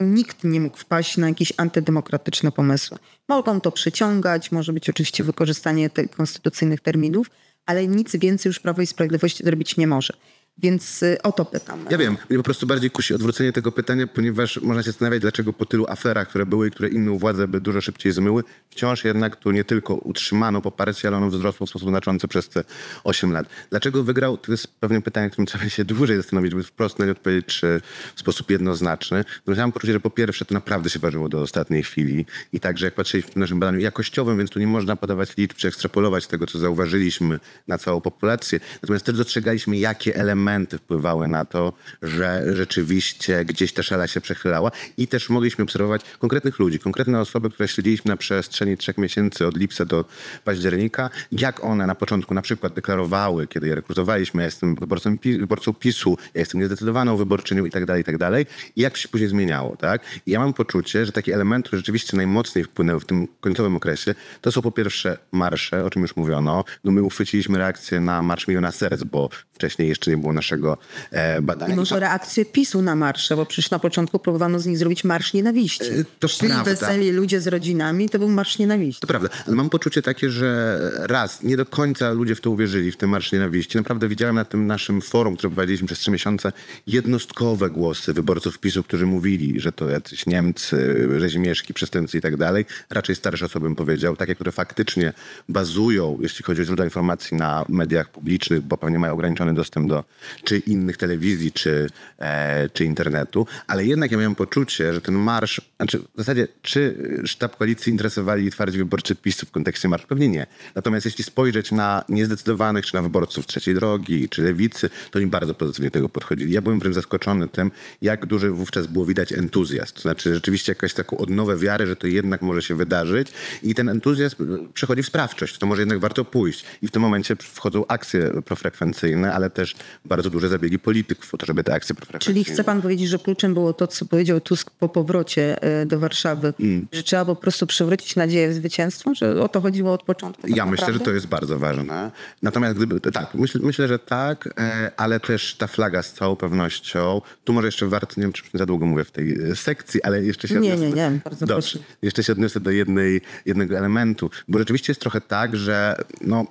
nikt 0.00 0.44
nie 0.44 0.60
mógł 0.60 0.78
wpaść 0.78 1.16
na 1.16 1.28
jakieś 1.28 1.52
antydemokratyczne 1.56 2.52
pomysły. 2.52 2.98
Mogą 3.28 3.60
to 3.60 3.72
przyciągać, 3.72 4.52
może 4.52 4.72
być 4.72 4.90
oczywiście 4.90 5.24
wykorzystanie 5.24 5.90
tych 5.90 6.10
konstytucyjnych 6.10 6.80
terminów, 6.80 7.30
ale 7.66 7.86
nic 7.86 8.16
więcej 8.16 8.50
już 8.50 8.60
Prawo 8.60 8.82
i 8.82 8.86
Sprawiedliwość 8.86 9.44
zrobić 9.44 9.76
nie 9.76 9.86
może. 9.86 10.14
Więc 10.58 11.02
y, 11.02 11.22
o 11.22 11.32
to 11.32 11.44
pytam. 11.44 11.84
Ja 11.90 11.98
wiem, 11.98 12.16
mnie 12.30 12.38
po 12.38 12.44
prostu 12.44 12.66
bardziej 12.66 12.90
kusi 12.90 13.14
odwrócenie 13.14 13.52
tego 13.52 13.72
pytania, 13.72 14.06
ponieważ 14.06 14.60
można 14.60 14.82
się 14.82 14.90
zastanawiać, 14.90 15.20
dlaczego 15.20 15.52
po 15.52 15.66
tylu 15.66 15.86
aferach, 15.88 16.28
które 16.28 16.46
były 16.46 16.68
i 16.68 16.70
które 16.70 16.88
inną 16.88 17.18
władzę 17.18 17.48
by 17.48 17.60
dużo 17.60 17.80
szybciej 17.80 18.12
zmyły, 18.12 18.44
wciąż 18.70 19.04
jednak 19.04 19.36
tu 19.36 19.50
nie 19.50 19.64
tylko 19.64 19.94
utrzymano 19.94 20.62
poparcie, 20.62 21.08
ale 21.08 21.16
ono 21.16 21.28
wzrosło 21.30 21.66
w 21.66 21.70
sposób 21.70 21.88
znaczący 21.88 22.28
przez 22.28 22.48
te 22.48 22.64
8 23.04 23.32
lat. 23.32 23.46
Dlaczego 23.70 24.04
wygrał? 24.04 24.36
To 24.36 24.52
jest 24.52 24.68
pewnie 24.80 25.00
pytanie, 25.02 25.30
którym 25.30 25.46
trzeba 25.46 25.68
się 25.68 25.84
dłużej 25.84 26.16
zastanowić, 26.16 26.54
by 26.54 26.62
wprost 26.62 26.98
na 26.98 27.04
nie 27.06 27.12
odpowiedzieć, 27.12 27.46
czy 27.46 27.80
w 28.14 28.20
sposób 28.20 28.50
jednoznaczny. 28.50 29.24
No, 29.46 29.54
mam 29.56 29.72
poczucie, 29.72 29.92
że 29.92 30.00
po 30.00 30.10
pierwsze 30.10 30.44
to 30.44 30.54
naprawdę 30.54 30.90
się 30.90 30.98
ważyło 30.98 31.28
do 31.28 31.40
ostatniej 31.40 31.82
chwili 31.82 32.26
i 32.52 32.60
także 32.60 32.86
jak 32.86 32.94
patrzyliśmy 32.94 33.32
w 33.32 33.36
naszym 33.36 33.60
badaniu 33.60 33.78
jakościowym, 33.78 34.38
więc 34.38 34.50
tu 34.50 34.58
nie 34.58 34.66
można 34.66 34.96
podawać 34.96 35.36
liczb 35.36 35.56
czy 35.56 35.68
ekstrapolować 35.68 36.26
tego, 36.26 36.46
co 36.46 36.58
zauważyliśmy 36.58 37.38
na 37.68 37.78
całą 37.78 38.00
populację. 38.00 38.60
Natomiast 38.82 39.06
też 39.06 39.16
dostrzegaliśmy, 39.16 39.76
jakie 39.76 40.16
elementy 40.16 40.45
elementy 40.46 40.78
wpływały 40.78 41.28
na 41.28 41.44
to, 41.44 41.72
że 42.02 42.44
rzeczywiście 42.52 43.44
gdzieś 43.44 43.72
ta 43.72 43.82
szala 43.82 44.06
się 44.06 44.20
przechylała 44.20 44.70
i 44.96 45.08
też 45.08 45.30
mogliśmy 45.30 45.64
obserwować 45.64 46.02
konkretnych 46.18 46.58
ludzi, 46.58 46.78
konkretne 46.78 47.20
osoby, 47.20 47.50
które 47.50 47.68
śledziliśmy 47.68 48.08
na 48.08 48.16
przestrzeni 48.16 48.76
trzech 48.76 48.98
miesięcy 48.98 49.46
od 49.46 49.56
lipca 49.56 49.84
do 49.84 50.04
października, 50.44 51.10
jak 51.32 51.64
one 51.64 51.86
na 51.86 51.94
początku 51.94 52.34
na 52.34 52.42
przykład 52.42 52.74
deklarowały, 52.74 53.46
kiedy 53.46 53.66
je 53.66 53.74
rekrutowaliśmy, 53.74 54.42
ja 54.42 54.44
jestem 54.44 54.74
wyborcą, 54.74 55.16
wyborcą 55.38 55.74
PiSu, 55.74 56.18
ja 56.34 56.40
jestem 56.40 56.60
niezdecydowaną 56.60 57.16
wyborczynią 57.16 57.64
i 57.64 57.70
tak 57.70 57.86
dalej, 57.86 58.02
i 58.02 58.04
tak 58.04 58.18
dalej. 58.18 58.46
I 58.76 58.80
jak 58.80 58.92
to 58.92 58.98
się 58.98 59.08
później 59.08 59.28
zmieniało, 59.28 59.76
tak? 59.76 60.02
I 60.26 60.30
ja 60.30 60.38
mam 60.38 60.52
poczucie, 60.52 61.06
że 61.06 61.12
takie 61.12 61.34
elementy, 61.34 61.66
które 61.68 61.80
rzeczywiście 61.80 62.16
najmocniej 62.16 62.64
wpłynęły 62.64 63.00
w 63.00 63.04
tym 63.04 63.28
końcowym 63.40 63.76
okresie, 63.76 64.14
to 64.40 64.52
są 64.52 64.62
po 64.62 64.70
pierwsze 64.70 65.18
marsze, 65.32 65.84
o 65.84 65.90
czym 65.90 66.02
już 66.02 66.16
mówiono. 66.16 66.64
No 66.84 66.92
my 66.92 67.02
uchwyciliśmy 67.02 67.58
reakcję 67.58 68.00
na 68.00 68.22
Marsz 68.22 68.48
Miliona 68.48 68.72
Serc, 68.72 69.02
bo 69.02 69.28
wcześniej 69.52 69.88
jeszcze 69.88 70.10
nie 70.10 70.16
było 70.16 70.32
naszego 70.36 70.78
e, 71.10 71.42
badania. 71.42 71.74
I 71.74 71.76
może 71.76 72.00
reakcję 72.00 72.44
PiSu 72.44 72.82
na 72.82 72.96
marsze, 72.96 73.36
bo 73.36 73.46
przecież 73.46 73.70
na 73.70 73.78
początku 73.78 74.18
próbowano 74.18 74.58
z 74.58 74.66
nich 74.66 74.78
zrobić 74.78 75.04
marsz 75.04 75.32
nienawiści. 75.32 75.84
E, 75.84 76.04
to 76.18 76.28
Szli 76.28 76.48
prawda. 76.48 76.70
weseli 76.70 77.12
ludzie 77.12 77.40
z 77.40 77.46
rodzinami, 77.46 78.08
to 78.08 78.18
był 78.18 78.28
marsz 78.28 78.58
nienawiści. 78.58 79.00
To 79.00 79.06
prawda, 79.06 79.28
ale 79.46 79.56
mam 79.56 79.70
poczucie 79.70 80.02
takie, 80.02 80.30
że 80.30 80.78
raz, 80.98 81.42
nie 81.42 81.56
do 81.56 81.66
końca 81.66 82.10
ludzie 82.10 82.34
w 82.34 82.40
to 82.40 82.50
uwierzyli, 82.50 82.92
w 82.92 82.96
ten 82.96 83.10
marsz 83.10 83.32
nienawiści. 83.32 83.78
Naprawdę 83.78 84.08
widziałem 84.08 84.34
na 84.34 84.44
tym 84.44 84.66
naszym 84.66 85.00
forum, 85.00 85.36
które 85.36 85.50
prowadziliśmy 85.50 85.86
przez 85.86 85.98
trzy 85.98 86.10
miesiące, 86.10 86.52
jednostkowe 86.86 87.70
głosy 87.70 88.12
wyborców 88.12 88.58
PiSu, 88.58 88.82
którzy 88.82 89.06
mówili, 89.06 89.60
że 89.60 89.72
to 89.72 89.88
jacyś 89.88 90.26
Niemcy, 90.26 91.08
rzezimieszki, 91.18 91.74
przestępcy 91.74 92.18
i 92.18 92.20
tak 92.20 92.36
dalej. 92.36 92.64
Raczej 92.90 93.16
starsze 93.16 93.44
osoby 93.44 93.66
bym 93.66 93.76
powiedział, 93.76 94.16
takie, 94.16 94.34
które 94.34 94.52
faktycznie 94.52 95.12
bazują, 95.48 96.18
jeśli 96.20 96.44
chodzi 96.44 96.62
o 96.62 96.64
źródła 96.64 96.84
informacji 96.84 97.36
na 97.36 97.64
mediach 97.68 98.08
publicznych, 98.10 98.60
bo 98.60 98.76
pewnie 98.76 98.98
mają 98.98 99.12
ograniczony 99.12 99.54
dostęp 99.54 99.88
do 99.88 100.04
czy 100.44 100.58
innych 100.58 100.96
telewizji, 100.96 101.52
czy, 101.52 101.86
e, 102.18 102.68
czy 102.68 102.84
internetu. 102.84 103.46
Ale 103.66 103.84
jednak 103.84 104.10
ja 104.12 104.18
miałem 104.18 104.34
poczucie, 104.34 104.92
że 104.92 105.00
ten 105.00 105.14
marsz, 105.14 105.60
znaczy 105.76 105.98
w 105.98 106.18
zasadzie, 106.18 106.48
czy 106.62 106.96
sztab 107.24 107.56
koalicji 107.56 107.92
interesowali 107.92 108.50
twardzi 108.50 108.78
wyborczy 108.78 109.14
PiSu 109.14 109.46
w 109.46 109.50
kontekście 109.50 109.88
marszu? 109.88 110.06
Pewnie 110.06 110.28
nie. 110.28 110.46
Natomiast 110.74 111.06
jeśli 111.06 111.24
spojrzeć 111.24 111.72
na 111.72 112.04
niezdecydowanych, 112.08 112.86
czy 112.86 112.94
na 112.94 113.02
wyborców 113.02 113.46
trzeciej 113.46 113.74
drogi, 113.74 114.28
czy 114.28 114.42
lewicy, 114.42 114.90
to 115.10 115.18
oni 115.18 115.26
bardzo 115.26 115.54
pozytywnie 115.54 115.90
do 115.90 115.94
tego 115.94 116.08
podchodzili. 116.08 116.52
Ja 116.52 116.62
byłem 116.62 116.80
wręcz 116.80 116.94
zaskoczony 116.94 117.48
tym, 117.48 117.70
jak 118.02 118.26
duży 118.26 118.50
wówczas 118.50 118.86
było 118.86 119.06
widać 119.06 119.32
entuzjazm. 119.32 119.94
To 119.94 120.00
znaczy 120.00 120.34
rzeczywiście 120.34 120.72
jakaś 120.72 120.94
taką 120.94 121.18
odnowę 121.18 121.56
wiary, 121.56 121.86
że 121.86 121.96
to 121.96 122.06
jednak 122.06 122.42
może 122.42 122.62
się 122.62 122.74
wydarzyć 122.74 123.28
i 123.62 123.74
ten 123.74 123.88
entuzjazm 123.88 124.68
przechodzi 124.74 125.02
w 125.02 125.06
sprawczość. 125.06 125.58
To 125.58 125.66
może 125.66 125.82
jednak 125.82 125.98
warto 125.98 126.24
pójść. 126.24 126.64
I 126.82 126.88
w 126.88 126.90
tym 126.90 127.02
momencie 127.02 127.36
wchodzą 127.36 127.86
akcje 127.86 128.30
profrekwencyjne, 128.44 129.34
ale 129.34 129.50
też 129.50 129.74
bardzo 130.04 130.15
duże 130.22 130.48
zabiegi 130.48 130.78
polityków 130.78 131.34
o 131.34 131.36
to, 131.38 131.46
żeby 131.46 131.64
te 131.64 131.74
akcje 131.74 131.94
profrekwencyjne... 131.94 132.40
Czyli 132.44 132.54
chce 132.54 132.64
pan 132.64 132.82
powiedzieć, 132.82 133.08
że 133.08 133.18
kluczem 133.18 133.54
było 133.54 133.72
to, 133.72 133.86
co 133.86 134.04
powiedział 134.06 134.40
Tusk 134.40 134.70
po 134.70 134.88
powrocie 134.88 135.62
e, 135.62 135.86
do 135.86 135.98
Warszawy, 135.98 136.54
Mm. 136.60 136.88
że 136.92 137.02
trzeba 137.02 137.24
po 137.24 137.36
prostu 137.36 137.66
przywrócić 137.66 138.16
nadzieję 138.16 138.48
w 138.50 138.54
zwycięstwo? 138.54 139.14
Że 139.14 139.40
o 139.42 139.48
to 139.48 139.60
chodziło 139.60 139.92
od 139.92 140.02
początku? 140.02 140.42
tak 140.42 140.56
Ja 140.56 140.66
myślę, 140.66 140.86
że 140.86 140.92
naprawdę? 140.92 141.04
to 141.04 141.14
jest 141.14 141.26
bardzo 141.26 141.58
ważne. 141.58 142.10
Natomiast 142.42 142.76
gdyby, 142.76 143.00
tak, 143.00 143.34
myślę, 143.34 143.60
myślę, 143.64 143.88
że 143.88 143.98
tak, 143.98 144.48
e, 144.58 144.90
ale 144.96 145.20
też 145.20 145.54
ta 145.54 145.66
flaga 145.66 146.02
z 146.02 146.12
całą 146.12 146.36
pewnością, 146.36 147.20
tu 147.44 147.52
może 147.52 147.68
jeszcze 147.68 147.86
warto, 147.86 148.14
nie 148.16 148.22
wiem, 148.22 148.32
czy 148.32 148.42
za 148.54 148.66
długo 148.66 148.86
mówię 148.86 149.04
w 149.04 149.10
tej 149.10 149.50
e, 149.50 149.56
sekcji, 149.56 150.02
ale 150.02 150.22
jeszcze 150.24 150.48
się 150.48 150.54
Nie, 150.54 150.74
odniosę 150.74 150.82
nie, 150.84 150.90
do- 150.90 150.96
nie, 150.96 151.20
bardzo 151.24 151.46
Dobrze, 151.46 151.78
proszę. 151.78 151.78
jeszcze 152.02 152.22
się 152.24 152.32
odniosę 152.32 152.60
do 152.60 152.70
jednej, 152.70 153.20
jednego 153.46 153.78
elementu, 153.78 154.30
bo 154.48 154.58
rzeczywiście 154.58 154.90
jest 154.90 155.00
trochę 155.00 155.20
tak, 155.20 155.56
że 155.56 155.96
no, 156.20 156.46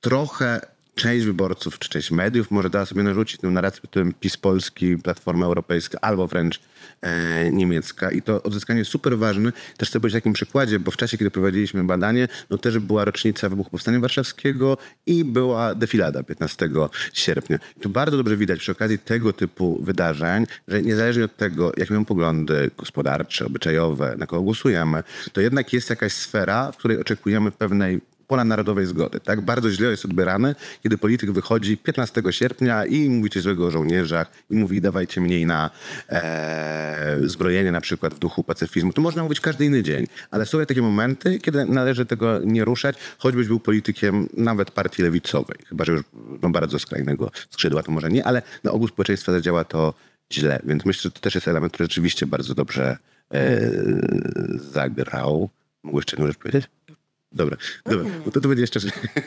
trochę 0.00 0.60
część 0.94 1.26
wyborców, 1.26 1.78
czy 1.78 1.88
część 1.88 2.10
mediów 2.10 2.50
może 2.50 2.70
dała 2.70 2.86
sobie 2.86 3.02
narzucić 3.02 3.40
tę 3.40 3.46
narrację 3.46 3.80
tytułem 3.80 4.14
PiS 4.20 4.36
Polski, 4.36 4.96
Platforma 4.96 5.46
Europejska, 5.46 5.98
albo 6.00 6.26
wręcz 6.26 6.60
e, 7.00 7.50
niemiecka. 7.52 8.10
I 8.10 8.22
to 8.22 8.42
odzyskanie 8.42 8.78
jest 8.78 8.90
super 8.90 9.18
ważne. 9.18 9.52
Też 9.76 9.88
chcę 9.88 10.00
powiedzieć 10.00 10.14
takim 10.14 10.32
przykładzie, 10.32 10.80
bo 10.80 10.90
w 10.90 10.96
czasie, 10.96 11.18
kiedy 11.18 11.30
prowadziliśmy 11.30 11.84
badanie, 11.84 12.28
no 12.50 12.58
też 12.58 12.78
była 12.78 13.04
rocznica 13.04 13.48
wybuchu 13.48 13.70
Powstania 13.70 14.00
Warszawskiego 14.00 14.78
i 15.06 15.24
była 15.24 15.74
defilada 15.74 16.22
15 16.22 16.68
sierpnia. 17.12 17.58
I 17.76 17.80
tu 17.80 17.88
bardzo 17.88 18.16
dobrze 18.16 18.36
widać 18.36 18.58
przy 18.58 18.72
okazji 18.72 18.98
tego 18.98 19.32
typu 19.32 19.82
wydarzeń, 19.82 20.46
że 20.68 20.82
niezależnie 20.82 21.24
od 21.24 21.36
tego, 21.36 21.72
jakie 21.76 21.94
mamy 21.94 22.06
poglądy 22.06 22.70
gospodarcze, 22.78 23.46
obyczajowe, 23.46 24.14
na 24.18 24.26
kogo 24.26 24.42
głosujemy, 24.42 25.02
to 25.32 25.40
jednak 25.40 25.72
jest 25.72 25.90
jakaś 25.90 26.12
sfera, 26.12 26.72
w 26.72 26.76
której 26.76 27.00
oczekujemy 27.00 27.50
pewnej 27.50 28.00
ponadnarodowej 28.32 28.86
zgody. 28.86 29.20
Tak 29.20 29.40
bardzo 29.40 29.70
źle 29.70 29.90
jest 29.90 30.04
odbierane, 30.04 30.54
kiedy 30.82 30.98
polityk 30.98 31.30
wychodzi 31.30 31.76
15 31.76 32.22
sierpnia 32.30 32.86
i 32.86 33.08
mówi 33.08 33.30
coś 33.30 33.42
złego 33.42 33.66
o 33.66 33.70
żołnierzach 33.70 34.32
i 34.50 34.54
mówi 34.56 34.80
dawajcie 34.80 35.20
mniej 35.20 35.46
na 35.46 35.70
e, 36.08 37.16
zbrojenie 37.22 37.72
na 37.72 37.80
przykład 37.80 38.14
w 38.14 38.18
duchu 38.18 38.44
pacyfizmu. 38.44 38.92
To 38.92 39.00
można 39.02 39.22
mówić 39.22 39.40
każdy 39.40 39.64
inny 39.64 39.82
dzień, 39.82 40.06
ale 40.30 40.46
są 40.46 40.66
takie 40.66 40.82
momenty, 40.82 41.38
kiedy 41.38 41.64
należy 41.64 42.06
tego 42.06 42.40
nie 42.44 42.64
ruszać, 42.64 42.96
choćbyś 43.18 43.46
był 43.46 43.60
politykiem 43.60 44.28
nawet 44.36 44.70
partii 44.70 45.02
lewicowej. 45.02 45.58
Chyba, 45.68 45.84
że 45.84 45.92
już 45.92 46.02
no, 46.42 46.50
bardzo 46.50 46.78
skrajnego 46.78 47.30
skrzydła, 47.50 47.82
to 47.82 47.92
może 47.92 48.08
nie, 48.10 48.24
ale 48.24 48.42
na 48.64 48.70
ogół 48.70 48.88
społeczeństwa 48.88 49.32
zadziała 49.32 49.64
to 49.64 49.94
źle. 50.32 50.60
Więc 50.64 50.84
myślę, 50.84 51.02
że 51.02 51.10
to 51.10 51.20
też 51.20 51.34
jest 51.34 51.48
element, 51.48 51.72
który 51.72 51.84
rzeczywiście 51.84 52.26
bardzo 52.26 52.54
dobrze 52.54 52.96
e, 53.34 53.60
zagrał. 54.56 55.50
Mogę 55.82 55.98
jeszcze 55.98 56.16
jedną 56.16 56.26
rzecz 56.26 56.38
powiedzieć? 56.38 56.64
Dobra, 57.34 57.56
dobra. 57.84 58.10
No 58.26 58.32
to, 58.32 58.40
to 58.40 58.48
będzie 58.48 58.60
jeszcze... 58.60 58.80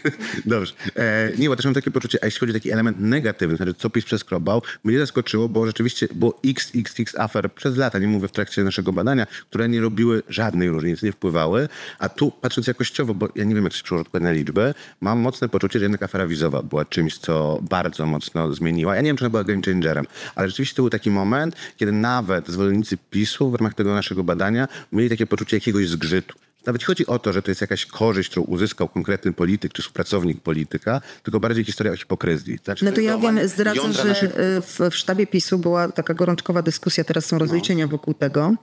Dobrze. 0.46 0.74
E, 0.96 1.32
nie, 1.38 1.50
bo 1.50 1.56
też 1.56 1.66
mam 1.66 1.74
takie 1.74 1.92
poczucie, 1.92 2.20
a 2.22 2.26
jeśli 2.26 2.40
chodzi 2.40 2.52
o 2.52 2.54
taki 2.54 2.72
element 2.72 3.00
negatywny, 3.00 3.58
znaczy 3.58 3.74
co 3.74 3.90
PiS 3.90 4.06
przeskrobał, 4.06 4.62
mnie 4.84 5.00
zaskoczyło, 5.00 5.50
bo 5.50 5.66
rzeczywiście 5.66 6.08
było 6.16 6.40
xxx 6.46 7.16
afer 7.20 7.54
przez 7.54 7.78
lata, 7.78 8.00
nie 8.00 8.08
mówię 8.08 8.28
w 8.28 8.32
trakcie 8.32 8.64
naszego 8.64 8.94
badania, 8.94 9.28
które 9.50 9.70
nie 9.70 9.82
robiły 9.82 10.24
żadnej 10.30 10.70
różnicy, 10.70 11.06
nie 11.06 11.12
wpływały, 11.12 11.70
a 12.00 12.10
tu 12.10 12.32
patrząc 12.32 12.68
jakościowo, 12.68 13.14
bo 13.14 13.30
ja 13.36 13.44
nie 13.44 13.56
wiem, 13.56 13.64
jak 13.64 13.74
się 13.74 13.84
przełoży 13.84 14.06
na 14.14 14.32
liczby, 14.32 14.74
mam 15.02 15.20
mocne 15.20 15.50
poczucie, 15.50 15.80
że 15.80 15.86
jednak 15.86 16.04
afera 16.04 16.28
wizowa 16.28 16.64
była 16.64 16.86
czymś, 16.86 17.18
co 17.18 17.60
bardzo 17.62 18.06
mocno 18.06 18.54
zmieniła. 18.54 18.96
Ja 18.96 19.02
nie 19.02 19.10
wiem, 19.10 19.18
czy 19.18 19.24
ona 19.24 19.30
była 19.30 19.44
game 19.44 19.62
changerem, 19.66 20.06
ale 20.36 20.50
rzeczywiście 20.50 20.76
to 20.76 20.82
był 20.82 20.90
taki 20.90 21.12
moment, 21.12 21.56
kiedy 21.78 21.92
nawet 21.92 22.48
zwolennicy 22.48 22.98
PiSu 22.98 23.52
w 23.52 23.56
ramach 23.56 23.74
tego 23.74 23.94
naszego 23.94 24.24
badania 24.24 24.68
mieli 24.92 25.10
takie 25.10 25.28
poczucie 25.28 25.58
jakiegoś 25.58 25.90
zgrzytu. 25.90 26.36
Nawet 26.66 26.84
chodzi 26.84 27.08
o 27.08 27.20
to, 27.20 27.34
że 27.34 27.42
to 27.42 27.52
jest 27.52 27.62
jakaś 27.62 27.86
korzyść, 27.86 28.30
którą 28.30 28.46
uzyskał 28.46 28.88
konkretny 28.90 29.34
polityk 29.34 29.74
czy 29.74 29.82
współpracownik 29.82 30.42
polityka, 30.42 31.02
tylko 31.24 31.40
bardziej 31.40 31.64
historia 31.64 31.94
o 31.94 31.96
hipokryzji. 31.98 32.58
Znaczy, 32.64 32.86
No 32.86 32.92
to 32.92 33.02
ja 33.02 33.18
wiem, 33.18 33.48
zdradzę, 33.48 33.94
że 33.94 34.04
naszych- 34.06 34.40
e, 34.40 34.62
w, 34.62 34.80
w 34.92 34.96
sztabie 34.96 35.28
PiSu 35.28 35.58
była 35.58 35.92
taka 35.92 36.14
gorączkowa 36.14 36.62
dyskusja, 36.62 37.04
teraz 37.04 37.26
są 37.26 37.38
rozliczenia 37.38 37.88
wokół 37.88 38.14
tego, 38.14 38.54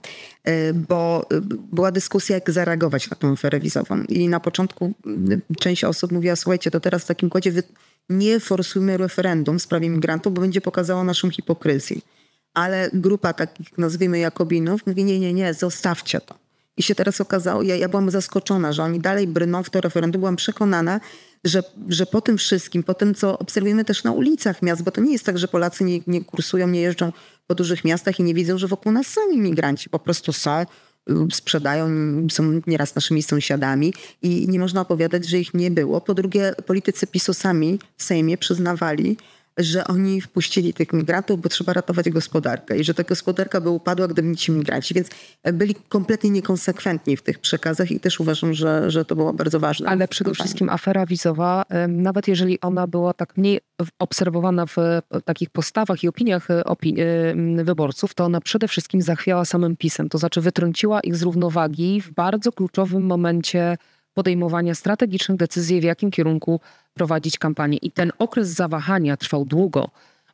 e, 0.43 0.73
bo 0.73 1.25
e, 1.31 1.41
była 1.71 1.91
dyskusja, 1.91 2.35
jak 2.35 2.51
zareagować 2.51 3.09
na 3.09 3.15
tą 3.17 3.31
aferę 3.33 3.59
wizową. 3.59 4.03
I 4.03 4.29
na 4.29 4.39
początku 4.39 4.93
część 5.59 5.83
osób 5.83 6.11
mówiła, 6.11 6.35
słuchajcie, 6.35 6.71
to 6.71 6.79
teraz 6.79 7.03
w 7.03 7.07
takim 7.07 7.29
kładzie 7.29 7.51
wy 7.51 7.63
nie 8.09 8.39
forsujmy 8.39 8.97
referendum 8.97 9.59
w 9.59 9.61
sprawie 9.61 9.89
migrantów, 9.89 10.33
bo 10.33 10.41
będzie 10.41 10.61
pokazało 10.61 11.03
naszą 11.03 11.29
hipokryzję. 11.29 11.97
Ale 12.53 12.89
grupa 12.93 13.33
takich, 13.33 13.77
nazwijmy 13.77 14.19
Jakobinów, 14.19 14.87
mówi, 14.87 15.03
nie, 15.03 15.19
nie, 15.19 15.33
nie, 15.33 15.53
zostawcie 15.53 16.21
to. 16.21 16.42
I 16.77 16.83
się 16.83 16.95
teraz 16.95 17.21
okazało, 17.21 17.63
ja, 17.63 17.75
ja 17.75 17.89
byłam 17.89 18.11
zaskoczona, 18.11 18.73
że 18.73 18.83
oni 18.83 18.99
dalej 18.99 19.27
brną 19.27 19.63
w 19.63 19.69
to 19.69 19.81
referendum. 19.81 20.19
Byłam 20.19 20.35
przekonana, 20.35 20.99
że, 21.43 21.63
że 21.89 22.05
po 22.05 22.21
tym 22.21 22.37
wszystkim, 22.37 22.83
po 22.83 22.93
tym, 22.93 23.15
co 23.15 23.39
obserwujemy 23.39 23.85
też 23.85 24.03
na 24.03 24.11
ulicach 24.11 24.61
miast, 24.61 24.83
bo 24.83 24.91
to 24.91 25.01
nie 25.01 25.11
jest 25.11 25.25
tak, 25.25 25.37
że 25.37 25.47
Polacy 25.47 25.83
nie, 25.83 25.99
nie 26.07 26.23
kursują, 26.23 26.67
nie 26.67 26.81
jeżdżą 26.81 27.11
po 27.47 27.55
dużych 27.55 27.85
miastach 27.85 28.19
i 28.19 28.23
nie 28.23 28.33
widzą, 28.33 28.57
że 28.57 28.67
wokół 28.67 28.91
nas 28.91 29.07
są 29.07 29.21
imigranci. 29.31 29.89
Po 29.89 29.99
prostu 29.99 30.33
są, 30.33 30.65
sprzedają, 31.31 31.87
są 32.31 32.61
nieraz 32.67 32.95
naszymi 32.95 33.23
sąsiadami 33.23 33.93
i 34.21 34.47
nie 34.47 34.59
można 34.59 34.81
opowiadać, 34.81 35.25
że 35.25 35.39
ich 35.39 35.53
nie 35.53 35.71
było. 35.71 36.01
Po 36.01 36.13
drugie, 36.13 36.55
politycy 36.65 37.07
PiSu 37.07 37.33
sami 37.33 37.79
w 37.97 38.03
Sejmie 38.03 38.37
przyznawali, 38.37 39.17
że 39.57 39.87
oni 39.87 40.21
wpuścili 40.21 40.73
tych 40.73 40.93
migrantów, 40.93 41.41
bo 41.41 41.49
trzeba 41.49 41.73
ratować 41.73 42.09
gospodarkę 42.09 42.77
i 42.77 42.83
że 42.83 42.93
ta 42.93 43.03
gospodarka 43.03 43.61
by 43.61 43.69
upadła, 43.69 44.07
gdyby 44.07 44.27
nie 44.27 44.35
ci 44.35 44.51
migranci. 44.51 44.93
Więc 44.93 45.07
byli 45.53 45.75
kompletnie 45.89 46.29
niekonsekwentni 46.29 47.17
w 47.17 47.21
tych 47.21 47.39
przekazach 47.39 47.91
i 47.91 47.99
też 47.99 48.19
uważam, 48.19 48.53
że, 48.53 48.91
że 48.91 49.05
to 49.05 49.15
było 49.15 49.33
bardzo 49.33 49.59
ważne. 49.59 49.89
Ale 49.89 50.07
przede 50.07 50.33
wszystkim 50.33 50.69
afera 50.69 51.05
wizowa, 51.05 51.65
nawet 51.87 52.27
jeżeli 52.27 52.61
ona 52.61 52.87
była 52.87 53.13
tak 53.13 53.37
mniej 53.37 53.59
obserwowana 53.99 54.65
w 54.65 54.77
e, 54.77 55.01
takich 55.25 55.49
postawach 55.49 56.03
i 56.03 56.07
opiniach 56.07 56.51
e, 56.51 56.61
opi- 56.61 56.99
em, 56.99 57.65
wyborców, 57.65 58.13
to 58.13 58.25
ona 58.25 58.41
przede 58.41 58.67
wszystkim 58.67 59.01
zachwiała 59.01 59.45
samym 59.45 59.77
pisem. 59.77 60.09
To 60.09 60.17
znaczy 60.17 60.41
wytrąciła 60.41 60.99
ich 60.99 61.15
z 61.15 61.21
równowagi 61.21 62.01
w 62.01 62.11
bardzo 62.11 62.51
kluczowym 62.51 63.05
momencie 63.05 63.77
podejmowania 64.13 64.75
strategicznych 64.75 65.37
decyzji, 65.37 65.81
w 65.81 65.83
jakim 65.83 66.11
kierunku 66.11 66.59
prowadzić 66.93 67.37
kampanię. 67.37 67.77
I 67.77 67.91
ten 67.91 68.11
okres 68.19 68.47
zawahania 68.47 69.17
trwał 69.17 69.45
długo, 69.45 69.89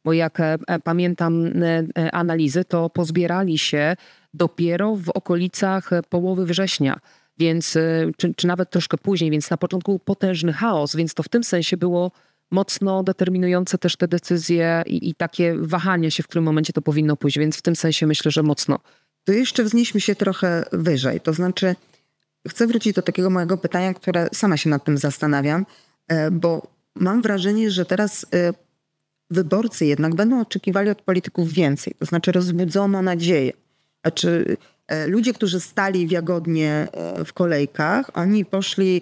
bo 0.06 0.14
jak 0.14 0.40
e, 0.40 0.58
e, 0.68 0.80
pamiętam 0.80 1.46
e, 1.46 2.12
analizy, 2.12 2.66
to 2.66 2.90
pozbierali 2.90 3.58
się 3.58 3.96
dopiero 4.34 4.96
w 4.96 5.10
okolicach 5.10 5.90
połowy 6.10 6.46
września 6.46 7.00
więc, 7.40 7.78
czy, 8.18 8.34
czy 8.36 8.48
nawet 8.48 8.70
troszkę 8.70 8.98
później, 8.98 9.32
więc 9.32 9.50
na 9.50 9.58
początku 9.58 10.00
potężny 10.00 10.54
chaos, 10.54 10.96
więc 10.96 11.14
to 11.14 11.24
w 11.24 11.30
tym 11.30 11.44
sensie 11.44 11.78
było 11.78 12.12
mocno 12.52 13.04
determinujące 13.04 13.78
też 13.78 13.96
te 13.96 14.08
decyzje 14.08 14.84
i, 14.86 15.10
i 15.10 15.16
takie 15.16 15.56
wahanie 15.58 16.12
się, 16.12 16.24
w 16.24 16.28
którym 16.28 16.44
momencie 16.44 16.74
to 16.74 16.82
powinno 16.82 17.16
pójść, 17.16 17.40
więc 17.40 17.58
w 17.58 17.62
tym 17.62 17.76
sensie 17.76 18.08
myślę, 18.08 18.32
że 18.32 18.44
mocno. 18.44 18.80
To 19.24 19.32
jeszcze 19.32 19.64
wznieśmy 19.64 20.02
się 20.02 20.16
trochę 20.16 20.66
wyżej. 20.72 21.22
To 21.22 21.34
znaczy, 21.34 21.76
chcę 22.48 22.68
wrócić 22.68 22.96
do 22.96 23.02
takiego 23.02 23.30
mojego 23.30 23.58
pytania, 23.58 23.94
które 23.94 24.30
sama 24.34 24.58
się 24.58 24.70
nad 24.70 24.84
tym 24.84 24.98
zastanawiam, 24.98 25.66
e, 26.08 26.32
bo 26.32 26.68
mam 26.96 27.22
wrażenie, 27.22 27.72
że 27.72 27.86
teraz 27.86 28.26
e, 28.34 28.54
wyborcy 29.30 29.86
jednak 29.86 30.16
będą 30.16 30.42
oczekiwali 30.42 30.90
od 30.90 31.02
polityków 31.02 31.54
więcej. 31.54 31.94
To 32.00 32.06
znaczy, 32.06 32.32
rozbudzono 32.32 33.02
nadzieję. 33.02 33.52
Znaczy, 34.02 34.58
e, 34.88 35.08
ludzie, 35.08 35.34
którzy 35.34 35.60
stali 35.60 36.08
wiagodnie 36.08 36.88
w 37.26 37.34
kolejkach, 37.34 38.12
oni 38.14 38.46
poszli 38.46 39.02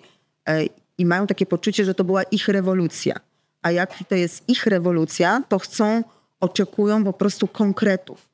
i 0.98 1.06
mają 1.06 1.28
takie 1.28 1.46
poczucie, 1.46 1.86
że 1.86 1.94
to 1.94 2.04
była 2.04 2.24
ich 2.24 2.48
rewolucja. 2.48 3.16
a 3.62 3.72
jaki 3.72 4.06
to 4.06 4.16
jest 4.16 4.50
ich 4.50 4.66
rewolucja, 4.66 5.44
to 5.50 5.60
chcą, 5.60 6.04
oczekują 6.40 7.04
po 7.04 7.14
prostu 7.14 7.48
konkretów. 7.48 8.30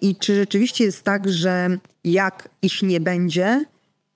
I 0.00 0.16
czy 0.16 0.34
rzeczywiście 0.34 0.84
jest 0.84 1.02
tak, 1.02 1.28
że 1.28 1.78
jak 2.04 2.48
ich 2.62 2.82
nie 2.82 3.00
będzie, 3.00 3.64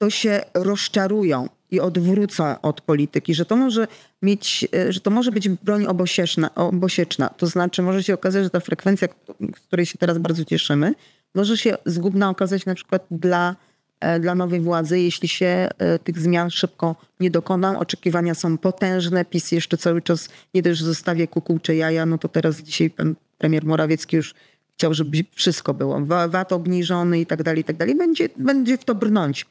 to 0.03 0.11
się 0.11 0.41
rozczarują 0.55 1.49
i 1.71 1.81
odwrócą 1.81 2.61
od 2.63 2.81
polityki, 2.81 3.35
że 3.35 3.45
to 3.45 3.57
może 3.57 3.87
mieć, 4.23 4.69
e, 4.75 4.93
że 4.93 5.01
to 5.01 5.11
może 5.11 5.33
być 5.33 5.49
broń 5.49 5.87
obosieczna, 5.87 6.55
obosieczna. 6.55 7.29
To 7.29 7.47
znaczy 7.47 7.83
może 7.83 8.03
się 8.03 8.15
okazać, 8.15 8.45
że 8.45 8.51
ta 8.51 8.61
frekwencja, 8.61 9.09
z 9.57 9.61
której 9.61 9.87
się 9.87 9.99
teraz 9.99 10.19
bardzo 10.19 10.45
cieszymy, 10.45 10.95
może 11.35 11.59
się 11.59 11.77
zgubna 11.87 12.31
okazać 12.31 12.67
na 12.67 12.75
przykład 12.75 13.07
dla, 13.11 13.57
e, 14.01 14.21
dla 14.21 14.35
nowej 14.35 14.61
władzy, 14.61 15.01
jeśli 15.01 15.29
się 15.29 15.69
e, 15.79 15.99
tych 15.99 16.19
zmian 16.19 16.51
szybko 16.51 16.97
nie 17.21 17.31
dokona. 17.31 17.79
Oczekiwania 17.79 18.35
są 18.35 18.59
potężne. 18.59 19.25
PiS 19.25 19.53
jeszcze 19.53 19.77
cały 19.77 20.03
czas 20.03 20.29
nie 20.55 20.75
że 20.75 20.85
zostawia 20.85 21.27
kukułcze 21.27 21.77
jaja, 21.77 22.07
no 22.07 22.19
to 22.19 22.29
teraz 22.29 22.61
dzisiaj 22.61 22.91
pan 22.91 23.15
premier 23.39 23.65
Morawiecki 23.65 24.17
już 24.17 24.35
chciał, 24.73 24.95
żeby 24.95 25.25
wszystko 25.35 25.75
było. 25.75 26.01
VAT 26.29 26.53
obniżony 26.53 27.21
i 27.21 27.27
tak 27.27 27.43
dalej, 27.43 27.61
i 27.61 27.65
tak 27.65 27.77
dalej. 27.77 27.95
Będzie, 27.95 28.29
będzie 28.37 28.79
w 28.79 28.85
to 28.85 28.95
brnąć 28.95 29.47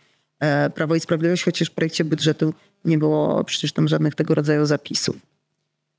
Prawo 0.76 0.96
i 0.96 1.00
Sprawiedliwość, 1.00 1.44
chociaż 1.44 1.68
w 1.68 1.72
projekcie 1.72 2.04
budżetu 2.04 2.54
nie 2.86 2.98
było 2.98 3.44
przecież 3.44 3.74
tam 3.74 3.88
żadnych 3.88 4.16
tego 4.16 4.36
rodzaju 4.36 4.66
zapisów. 4.66 5.16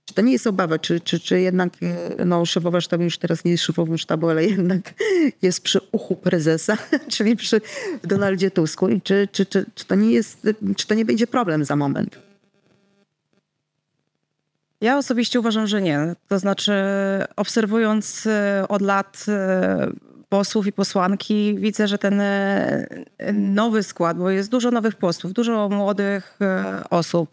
Czy 0.05 0.15
to 0.15 0.23
nie 0.23 0.33
jest 0.33 0.47
obawa, 0.47 0.79
czy, 0.79 1.01
czy, 1.01 1.21
czy 1.21 1.41
jednak 1.41 1.73
e, 2.19 2.25
no, 2.25 2.47
szefowa 2.47 2.81
sztabu 2.81 3.05
już 3.05 3.19
teraz 3.19 3.45
nie 3.45 3.51
jest 3.51 3.65
szefową 3.65 3.97
sztabu, 3.97 4.29
ale 4.29 4.45
jednak 4.45 4.95
jest 5.43 5.63
przy 5.63 5.81
uchu 5.93 6.17
prezesa, 6.17 6.79
czyli 7.13 7.37
przy 7.37 7.61
Donaldzie 8.05 8.51
Tusku 8.51 8.89
i 8.89 9.01
czy, 9.01 9.29
czy, 9.33 9.47
czy, 9.47 9.67
czy, 9.75 9.85
to 9.85 9.95
nie 9.95 10.13
jest, 10.13 10.47
czy 10.77 10.87
to 10.87 10.95
nie 10.95 11.05
będzie 11.05 11.27
problem 11.27 11.65
za 11.65 11.77
moment? 11.77 12.19
Ja 14.81 14.99
osobiście 14.99 15.41
uważam, 15.41 15.67
że 15.67 15.83
nie. 15.83 16.15
To 16.29 16.39
znaczy, 16.39 16.73
obserwując 17.37 18.27
e, 18.27 18.65
od 18.69 18.83
lat 18.83 19.25
e, 19.29 19.93
posłów 20.33 20.67
i 20.67 20.73
posłanki, 20.73 21.55
widzę, 21.59 21.89
że 21.89 21.99
ten 21.99 22.21
e, 22.21 22.87
nowy 23.33 23.83
skład, 23.83 24.19
bo 24.19 24.31
jest 24.31 24.51
dużo 24.51 24.71
nowych 24.71 24.97
posłów, 24.97 25.33
dużo 25.33 25.69
młodych 25.69 26.39
osób, 26.91 27.31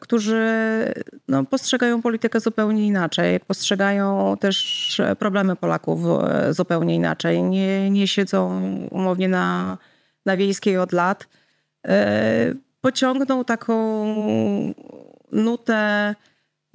którzy 0.00 0.42
no, 1.28 1.44
postrzegają 1.44 2.02
politykę 2.02 2.40
zupełnie 2.40 2.86
inaczej, 2.86 3.40
postrzegają 3.40 4.36
też 4.40 5.00
problemy 5.18 5.56
Polaków 5.56 6.00
zupełnie 6.50 6.94
inaczej. 6.94 7.42
Nie, 7.42 7.90
nie 7.90 8.08
siedzą 8.08 8.60
umownie 8.90 9.28
na, 9.28 9.78
na 10.26 10.36
wiejskiej 10.36 10.78
od 10.78 10.92
lat. 10.92 11.28
Pociągną 12.80 13.44
taką 13.44 14.04
nutę 15.32 16.14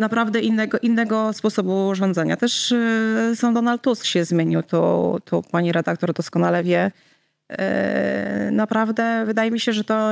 naprawdę 0.04 0.39
innego, 0.39 0.78
innego 0.80 1.34
sposobu 1.34 1.95
rządzenia. 1.95 2.38
Też 2.38 2.72
y, 2.72 3.34
sam 3.36 3.54
Donald 3.54 3.82
Tusk 3.82 4.06
się 4.06 4.26
zmienił, 4.26 4.64
to, 4.64 5.18
to 5.26 5.41
pani 5.41 5.72
redaktor 5.72 6.14
doskonale 6.14 6.64
wie. 6.64 6.91
Y, 7.51 7.56
naprawdę 8.51 9.24
wydaje 9.26 9.51
mi 9.51 9.60
się, 9.60 9.74
że 9.74 9.84
to 9.84 10.12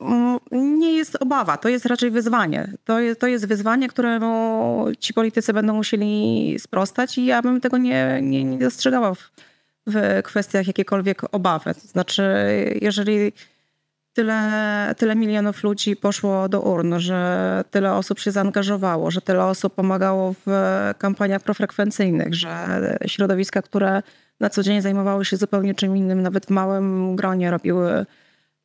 mm, 0.00 0.38
nie 0.52 0.92
jest 0.92 1.16
obawa, 1.20 1.56
to 1.56 1.68
jest 1.68 1.86
raczej 1.86 2.10
wyzwanie. 2.10 2.72
To 2.84 3.00
jest, 3.00 3.20
to 3.20 3.26
jest 3.26 3.46
wyzwanie, 3.46 3.88
któremu 3.88 4.86
ci 4.98 5.14
politycy 5.14 5.52
będą 5.52 5.74
musieli 5.74 6.56
sprostać 6.58 7.18
i 7.18 7.26
ja 7.26 7.42
bym 7.42 7.60
tego 7.60 7.78
nie, 7.78 8.18
nie, 8.22 8.44
nie 8.44 8.58
dostrzegała 8.58 9.14
w, 9.14 9.30
w 9.86 10.20
kwestiach 10.24 10.66
jakiejkolwiek 10.66 11.22
obawy. 11.34 11.74
To 11.74 11.88
znaczy, 11.88 12.22
jeżeli 12.80 13.32
tyle, 14.16 14.94
tyle 14.96 15.16
milionów 15.16 15.62
ludzi 15.62 15.96
poszło 15.96 16.48
do 16.48 16.60
urn, 16.60 16.98
że 16.98 17.64
tyle 17.70 17.92
osób 17.92 18.18
się 18.18 18.30
zaangażowało, 18.30 19.10
że 19.10 19.20
tyle 19.20 19.44
osób 19.44 19.74
pomagało 19.74 20.34
w 20.46 20.50
kampaniach 20.98 21.42
profrekwencyjnych, 21.42 22.34
że 22.34 22.50
środowiska, 23.06 23.62
które 23.62 24.02
na 24.40 24.50
co 24.50 24.62
dzień 24.62 24.80
zajmowały 24.80 25.24
się 25.24 25.36
zupełnie 25.36 25.74
czym 25.74 25.96
innym, 25.96 26.22
nawet 26.22 26.46
w 26.46 26.50
małym 26.50 27.16
gronie 27.16 27.50
robiły 27.50 28.06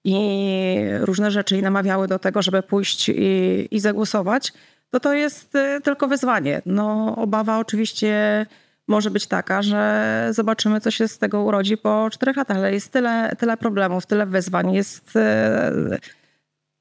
i 0.03 0.75
różne 0.99 1.31
rzeczy 1.31 1.57
i 1.57 1.61
namawiały 1.61 2.07
do 2.07 2.19
tego, 2.19 2.41
żeby 2.41 2.63
pójść 2.63 3.09
i, 3.09 3.67
i 3.71 3.79
zagłosować, 3.79 4.53
to 4.89 4.99
to 4.99 5.13
jest 5.13 5.55
y, 5.55 5.81
tylko 5.83 6.07
wyzwanie. 6.07 6.61
No, 6.65 7.15
obawa 7.15 7.59
oczywiście 7.59 8.45
może 8.87 9.11
być 9.11 9.27
taka, 9.27 9.61
że 9.61 10.27
zobaczymy, 10.31 10.81
co 10.81 10.91
się 10.91 11.07
z 11.07 11.17
tego 11.17 11.41
urodzi 11.41 11.77
po 11.77 12.09
czterech 12.11 12.35
latach, 12.35 12.57
ale 12.57 12.73
jest 12.73 12.91
tyle, 12.91 13.31
tyle 13.39 13.57
problemów, 13.57 14.05
tyle 14.05 14.25
wyzwań, 14.25 14.73
jest 14.73 15.15
e, 15.15 15.71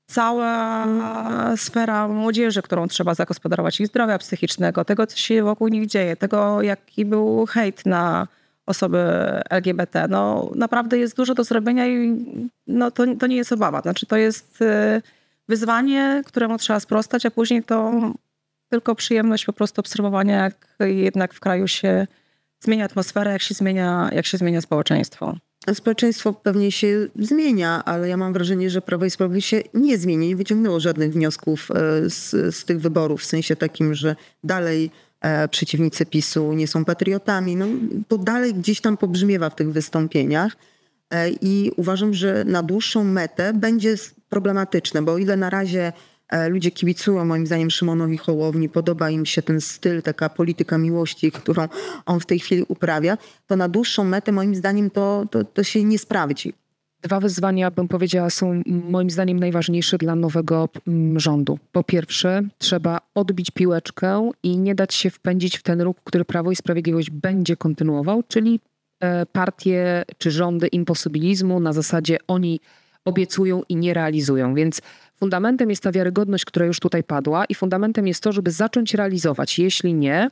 cała 0.07 0.86
sfera 1.57 2.09
młodzieży, 2.09 2.62
którą 2.62 2.88
trzeba 2.88 3.14
zagospodarować, 3.14 3.80
ich 3.80 3.86
zdrowia 3.86 4.18
psychicznego, 4.18 4.84
tego, 4.84 5.07
co 5.07 5.16
się 5.16 5.42
wokół 5.42 5.68
nich 5.68 5.86
dzieje, 5.86 6.16
tego, 6.16 6.62
jaki 6.62 7.05
był 7.05 7.46
hejt 7.46 7.86
na 7.86 8.26
osoby 8.66 8.98
LGBT. 9.51 10.09
No, 10.09 10.51
naprawdę 10.55 10.98
jest 10.98 11.16
dużo 11.16 11.34
do 11.34 11.44
zrobienia 11.44 11.86
i 11.86 12.24
no, 12.66 12.90
to, 12.90 13.05
to 13.18 13.26
nie 13.26 13.36
jest 13.36 13.53
obawa. 13.53 13.80
Znaczy, 13.80 14.07
to 14.07 14.16
jest 14.16 14.62
e, 14.62 15.03
wyzwanie, 15.48 16.22
któremu 16.26 16.59
trzeba 16.59 16.80
sprostać, 16.80 17.26
a 17.26 17.30
później 17.30 17.62
to 17.62 17.92
tylko 18.70 18.94
przyjemność 18.94 19.44
po 19.44 19.52
prostu 19.52 19.80
obserwowania, 19.80 20.44
jak 20.44 20.76
jednak 20.80 21.34
w 21.34 21.40
kraju 21.40 21.68
się 21.68 22.06
zmienia 22.60 22.84
atmosfera, 22.84 23.32
jak 23.32 23.42
się 23.42 23.54
zmienia, 23.54 24.10
jak 24.12 24.26
się 24.26 24.38
zmienia 24.38 24.60
społeczeństwo. 24.60 25.36
Społeczeństwo 25.74 26.32
pewnie 26.32 26.72
się 26.72 27.08
zmienia, 27.18 27.84
ale 27.84 28.08
ja 28.08 28.16
mam 28.16 28.32
wrażenie, 28.32 28.70
że 28.70 28.82
Prawo 28.82 29.04
i 29.04 29.10
Sprawiedliwość 29.10 29.48
się 29.48 29.62
nie 29.74 29.98
zmieni, 29.98 30.28
nie 30.28 30.36
wyciągnęło 30.36 30.80
żadnych 30.80 31.12
wniosków 31.12 31.70
e, 31.70 32.10
z, 32.10 32.30
z 32.56 32.64
tych 32.64 32.80
wyborów, 32.80 33.20
w 33.20 33.24
sensie 33.24 33.56
takim, 33.56 33.94
że 33.94 34.16
dalej 34.44 34.90
e, 35.20 35.48
przeciwnicy 35.48 36.06
PiSu 36.06 36.52
nie 36.52 36.68
są 36.68 36.84
patriotami. 36.84 37.56
No, 37.56 37.66
to 38.08 38.18
dalej 38.18 38.54
gdzieś 38.54 38.80
tam 38.80 38.96
pobrzmiewa 38.96 39.50
w 39.50 39.54
tych 39.54 39.72
wystąpieniach 39.72 40.56
e, 41.10 41.30
i 41.30 41.72
uważam, 41.76 42.14
że 42.14 42.44
na 42.44 42.62
dłuższą 42.62 43.04
metę 43.04 43.52
będzie 43.52 43.94
problematyczne, 44.28 45.02
bo 45.02 45.12
o 45.12 45.18
ile 45.18 45.36
na 45.36 45.50
razie 45.50 45.92
ludzie 46.48 46.70
kibicują 46.70 47.24
moim 47.24 47.46
zdaniem 47.46 47.70
Szymonowi 47.70 48.16
Hołowni, 48.16 48.68
podoba 48.68 49.10
im 49.10 49.26
się 49.26 49.42
ten 49.42 49.60
styl, 49.60 50.02
taka 50.02 50.28
polityka 50.28 50.78
miłości, 50.78 51.32
którą 51.32 51.68
on 52.06 52.20
w 52.20 52.26
tej 52.26 52.38
chwili 52.38 52.64
uprawia, 52.68 53.18
to 53.46 53.56
na 53.56 53.68
dłuższą 53.68 54.04
metę 54.04 54.32
moim 54.32 54.54
zdaniem 54.54 54.90
to, 54.90 55.26
to, 55.30 55.44
to 55.44 55.62
się 55.62 55.84
nie 55.84 55.98
sprawdzi. 55.98 56.52
Dwa 57.02 57.20
wyzwania, 57.20 57.70
bym 57.70 57.88
powiedziała, 57.88 58.30
są 58.30 58.62
moim 58.66 59.10
zdaniem 59.10 59.40
najważniejsze 59.40 59.98
dla 59.98 60.14
nowego 60.14 60.68
rządu. 61.16 61.58
Po 61.72 61.84
pierwsze, 61.84 62.42
trzeba 62.58 63.00
odbić 63.14 63.50
piłeczkę 63.50 64.30
i 64.42 64.58
nie 64.58 64.74
dać 64.74 64.94
się 64.94 65.10
wpędzić 65.10 65.58
w 65.58 65.62
ten 65.62 65.80
ruch, 65.80 65.96
który 66.04 66.24
Prawo 66.24 66.50
i 66.50 66.56
Sprawiedliwość 66.56 67.10
będzie 67.10 67.56
kontynuował, 67.56 68.22
czyli 68.28 68.60
e, 69.00 69.26
partie 69.26 70.04
czy 70.18 70.30
rządy 70.30 70.66
imposybilizmu 70.66 71.60
na 71.60 71.72
zasadzie 71.72 72.18
oni 72.28 72.60
obiecują 73.04 73.62
i 73.68 73.76
nie 73.76 73.94
realizują. 73.94 74.54
Więc 74.54 74.82
Fundamentem 75.20 75.70
jest 75.70 75.82
ta 75.82 75.92
wiarygodność, 75.92 76.44
która 76.44 76.66
już 76.66 76.80
tutaj 76.80 77.04
padła, 77.04 77.44
i 77.44 77.54
fundamentem 77.54 78.06
jest 78.06 78.22
to, 78.22 78.32
żeby 78.32 78.50
zacząć 78.50 78.94
realizować. 78.94 79.58
Jeśli 79.58 79.94
nie, 79.94 80.28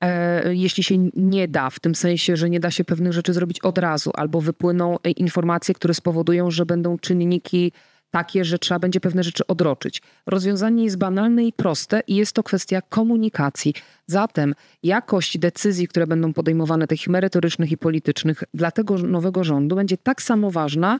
e, 0.00 0.54
jeśli 0.54 0.84
się 0.84 0.98
nie 1.14 1.48
da, 1.48 1.70
w 1.70 1.80
tym 1.80 1.94
sensie, 1.94 2.36
że 2.36 2.50
nie 2.50 2.60
da 2.60 2.70
się 2.70 2.84
pewnych 2.84 3.12
rzeczy 3.12 3.32
zrobić 3.32 3.60
od 3.60 3.78
razu, 3.78 4.10
albo 4.14 4.40
wypłyną 4.40 4.96
informacje, 5.16 5.74
które 5.74 5.94
spowodują, 5.94 6.50
że 6.50 6.66
będą 6.66 6.98
czynniki 6.98 7.72
takie, 8.10 8.44
że 8.44 8.58
trzeba 8.58 8.78
będzie 8.78 9.00
pewne 9.00 9.22
rzeczy 9.22 9.46
odroczyć. 9.46 10.02
Rozwiązanie 10.26 10.84
jest 10.84 10.98
banalne 10.98 11.44
i 11.44 11.52
proste 11.52 12.00
i 12.06 12.16
jest 12.16 12.32
to 12.32 12.42
kwestia 12.42 12.82
komunikacji. 12.82 13.74
Zatem 14.06 14.54
jakość 14.82 15.38
decyzji, 15.38 15.88
które 15.88 16.06
będą 16.06 16.32
podejmowane, 16.32 16.86
tych 16.86 17.08
merytorycznych 17.08 17.72
i 17.72 17.78
politycznych 17.78 18.44
dla 18.54 18.70
tego 18.70 18.98
nowego 18.98 19.44
rządu 19.44 19.76
będzie 19.76 19.96
tak 19.96 20.22
samo 20.22 20.50
ważna, 20.50 20.98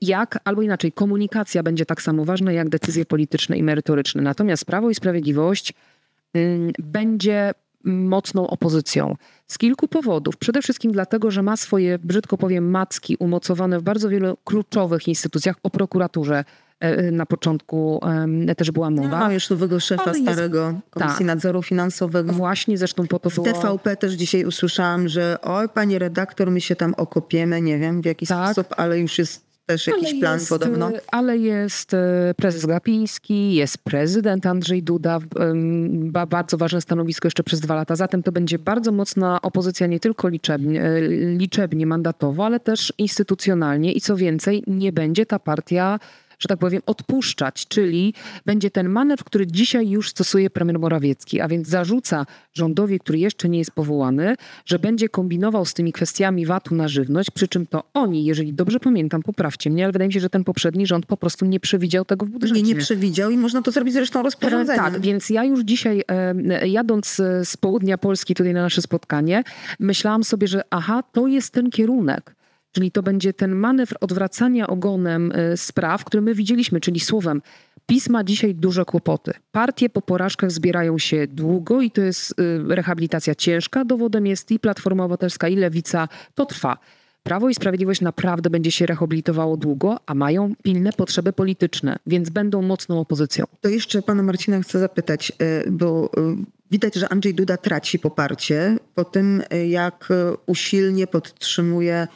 jak, 0.00 0.38
albo 0.44 0.62
inaczej, 0.62 0.92
komunikacja 0.92 1.62
będzie 1.62 1.86
tak 1.86 2.02
samo 2.02 2.24
ważna 2.24 2.52
jak 2.52 2.68
decyzje 2.68 3.04
polityczne 3.04 3.56
i 3.58 3.62
merytoryczne. 3.62 4.22
Natomiast 4.22 4.64
Prawo 4.64 4.90
i 4.90 4.94
Sprawiedliwość 4.94 5.72
y, 6.36 6.72
będzie 6.78 7.54
mocną 7.84 8.50
opozycją. 8.50 9.16
Z 9.46 9.58
kilku 9.58 9.88
powodów. 9.88 10.36
Przede 10.36 10.62
wszystkim 10.62 10.92
dlatego, 10.92 11.30
że 11.30 11.42
ma 11.42 11.56
swoje, 11.56 11.98
brzydko 11.98 12.38
powiem, 12.38 12.70
macki 12.70 13.16
umocowane 13.16 13.78
w 13.78 13.82
bardzo 13.82 14.08
wielu 14.08 14.36
kluczowych 14.44 15.08
instytucjach. 15.08 15.56
O 15.62 15.70
prokuraturze 15.70 16.44
e, 16.80 17.10
na 17.10 17.26
początku 17.26 18.00
też 18.56 18.70
była 18.70 18.90
mowa. 18.90 19.08
No, 19.08 19.18
mam 19.18 19.32
już 19.32 19.50
nowego 19.50 19.80
szefa 19.80 20.04
Ale 20.04 20.14
starego 20.14 20.66
jest... 20.66 20.90
Komisji 20.90 21.18
tak. 21.18 21.26
Nadzoru 21.26 21.62
Finansowego. 21.62 22.32
Właśnie, 22.32 22.78
zresztą 22.78 23.06
po 23.06 23.18
to 23.18 23.30
w 23.30 23.34
było... 23.34 23.46
TVP 23.46 23.96
też 23.96 24.12
dzisiaj 24.12 24.44
usłyszałam, 24.44 25.08
że 25.08 25.38
oj, 25.42 25.68
pani 25.68 25.98
redaktor, 25.98 26.50
my 26.50 26.60
się 26.60 26.76
tam 26.76 26.94
okopiemy, 26.94 27.62
nie 27.62 27.78
wiem 27.78 28.02
w 28.02 28.04
jaki 28.04 28.26
tak. 28.26 28.52
sposób, 28.52 28.74
ale 28.76 28.98
już 28.98 29.18
jest 29.18 29.51
też 29.66 29.86
jakiś 29.86 30.10
ale 30.10 30.20
plan 30.20 30.38
jest, 30.38 30.48
podobno. 30.48 30.90
Ale 31.12 31.38
jest 31.38 31.94
e, 31.94 32.34
prezes 32.36 32.66
Glapiński, 32.66 33.54
jest 33.54 33.78
prezydent 33.78 34.46
Andrzej 34.46 34.82
Duda, 34.82 35.18
bardzo 36.28 36.56
ważne 36.56 36.80
stanowisko 36.80 37.26
jeszcze 37.26 37.42
przez 37.42 37.60
dwa 37.60 37.74
lata. 37.74 37.96
Zatem 37.96 38.22
to 38.22 38.32
będzie 38.32 38.58
bardzo 38.58 38.92
mocna 38.92 39.42
opozycja 39.42 39.86
nie 39.86 40.00
tylko 40.00 40.28
liczebnie, 40.28 40.82
e, 40.82 41.00
liczebnie 41.36 41.86
mandatowo, 41.86 42.46
ale 42.46 42.60
też 42.60 42.92
instytucjonalnie 42.98 43.92
i 43.92 44.00
co 44.00 44.16
więcej, 44.16 44.62
nie 44.66 44.92
będzie 44.92 45.26
ta 45.26 45.38
partia 45.38 45.98
że 46.42 46.48
tak 46.48 46.58
powiem, 46.58 46.82
odpuszczać, 46.86 47.66
czyli 47.68 48.14
będzie 48.46 48.70
ten 48.70 48.88
manewr, 48.88 49.24
który 49.24 49.46
dzisiaj 49.46 49.88
już 49.88 50.10
stosuje 50.10 50.50
premier 50.50 50.78
Morawiecki, 50.78 51.40
a 51.40 51.48
więc 51.48 51.68
zarzuca 51.68 52.26
rządowi, 52.54 52.98
który 52.98 53.18
jeszcze 53.18 53.48
nie 53.48 53.58
jest 53.58 53.70
powołany, 53.70 54.34
że 54.66 54.78
będzie 54.78 55.08
kombinował 55.08 55.64
z 55.64 55.74
tymi 55.74 55.92
kwestiami 55.92 56.46
VAT-u 56.46 56.74
na 56.74 56.88
żywność, 56.88 57.30
przy 57.30 57.48
czym 57.48 57.66
to 57.66 57.84
oni, 57.94 58.24
jeżeli 58.24 58.52
dobrze 58.52 58.80
pamiętam, 58.80 59.22
poprawcie 59.22 59.70
mnie, 59.70 59.84
ale 59.84 59.92
wydaje 59.92 60.08
mi 60.08 60.14
się, 60.14 60.20
że 60.20 60.30
ten 60.30 60.44
poprzedni 60.44 60.86
rząd 60.86 61.06
po 61.06 61.16
prostu 61.16 61.46
nie 61.46 61.60
przewidział 61.60 62.04
tego 62.04 62.26
w 62.26 62.28
budżecie. 62.28 62.62
Nie, 62.62 62.74
nie 62.74 62.76
przewidział 62.76 63.30
i 63.30 63.36
można 63.36 63.62
to 63.62 63.70
zrobić 63.70 63.94
zresztą 63.94 64.22
rozporządzeniem. 64.22 64.84
Tak, 64.84 65.00
więc 65.00 65.30
ja 65.30 65.44
już 65.44 65.60
dzisiaj 65.60 66.02
e, 66.08 66.68
jadąc 66.68 67.20
z 67.44 67.56
południa 67.56 67.98
Polski 67.98 68.34
tutaj 68.34 68.54
na 68.54 68.62
nasze 68.62 68.82
spotkanie, 68.82 69.42
myślałam 69.80 70.24
sobie, 70.24 70.48
że 70.48 70.62
aha, 70.70 71.02
to 71.12 71.26
jest 71.26 71.50
ten 71.50 71.70
kierunek. 71.70 72.34
Czyli 72.72 72.90
to 72.90 73.02
będzie 73.02 73.32
ten 73.32 73.54
manewr 73.54 73.96
odwracania 74.00 74.66
ogonem 74.66 75.32
e, 75.34 75.56
spraw, 75.56 76.04
który 76.04 76.20
my 76.20 76.34
widzieliśmy, 76.34 76.80
czyli 76.80 77.00
słowem 77.00 77.42
PiS 77.86 78.08
ma 78.08 78.24
dzisiaj 78.24 78.54
duże 78.54 78.84
kłopoty. 78.84 79.32
Partie 79.52 79.88
po 79.88 80.02
porażkach 80.02 80.52
zbierają 80.52 80.98
się 80.98 81.26
długo 81.26 81.80
i 81.80 81.90
to 81.90 82.00
jest 82.00 82.34
e, 82.70 82.74
rehabilitacja 82.74 83.34
ciężka. 83.34 83.84
Dowodem 83.84 84.26
jest 84.26 84.50
i 84.50 84.58
Platforma 84.58 85.04
Obywatelska, 85.04 85.48
i 85.48 85.56
Lewica. 85.56 86.08
To 86.34 86.46
trwa. 86.46 86.78
Prawo 87.22 87.48
i 87.48 87.54
Sprawiedliwość 87.54 88.00
naprawdę 88.00 88.50
będzie 88.50 88.70
się 88.70 88.86
rehabilitowało 88.86 89.56
długo, 89.56 90.00
a 90.06 90.14
mają 90.14 90.54
pilne 90.62 90.92
potrzeby 90.92 91.32
polityczne, 91.32 91.96
więc 92.06 92.30
będą 92.30 92.62
mocną 92.62 93.00
opozycją. 93.00 93.44
To 93.60 93.68
jeszcze 93.68 94.02
pana 94.02 94.22
Marcina 94.22 94.60
chcę 94.60 94.78
zapytać, 94.78 95.32
e, 95.38 95.70
bo 95.70 96.10
widać, 96.70 96.94
że 96.94 97.08
Andrzej 97.08 97.34
Duda 97.34 97.56
traci 97.56 97.98
poparcie 97.98 98.76
po 98.94 99.04
tym, 99.04 99.42
jak 99.68 100.08
usilnie 100.46 101.06
podtrzymuje 101.06 102.08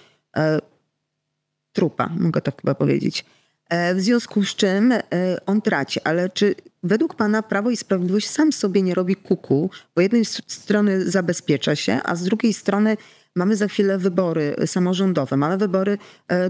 trupa, 1.73 2.11
mogę 2.19 2.41
tak 2.41 2.61
chyba 2.61 2.75
powiedzieć. 2.75 3.25
E, 3.69 3.95
w 3.95 4.01
związku 4.01 4.45
z 4.45 4.55
czym 4.55 4.93
e, 4.93 5.03
on 5.47 5.63
traci, 5.63 6.01
ale 6.05 6.29
czy 6.29 6.55
według 6.83 7.15
pana 7.15 7.43
Prawo 7.43 7.71
i 7.71 7.77
Sprawiedliwość 7.77 8.29
sam 8.29 8.53
sobie 8.53 8.83
nie 8.83 8.95
robi 8.95 9.17
kuku, 9.17 9.71
bo 9.95 10.03
jednej 10.03 10.25
strony 10.47 11.11
zabezpiecza 11.11 11.77
się, 11.77 12.01
a 12.05 12.17
z 12.17 12.25
drugiej 12.25 12.55
strony 12.55 12.97
mamy 13.35 13.57
za 13.57 13.69
chwilę 13.69 13.99
wybory 13.99 14.57
samorządowe, 14.67 15.37
mamy 15.37 15.59
wybory 15.59 15.99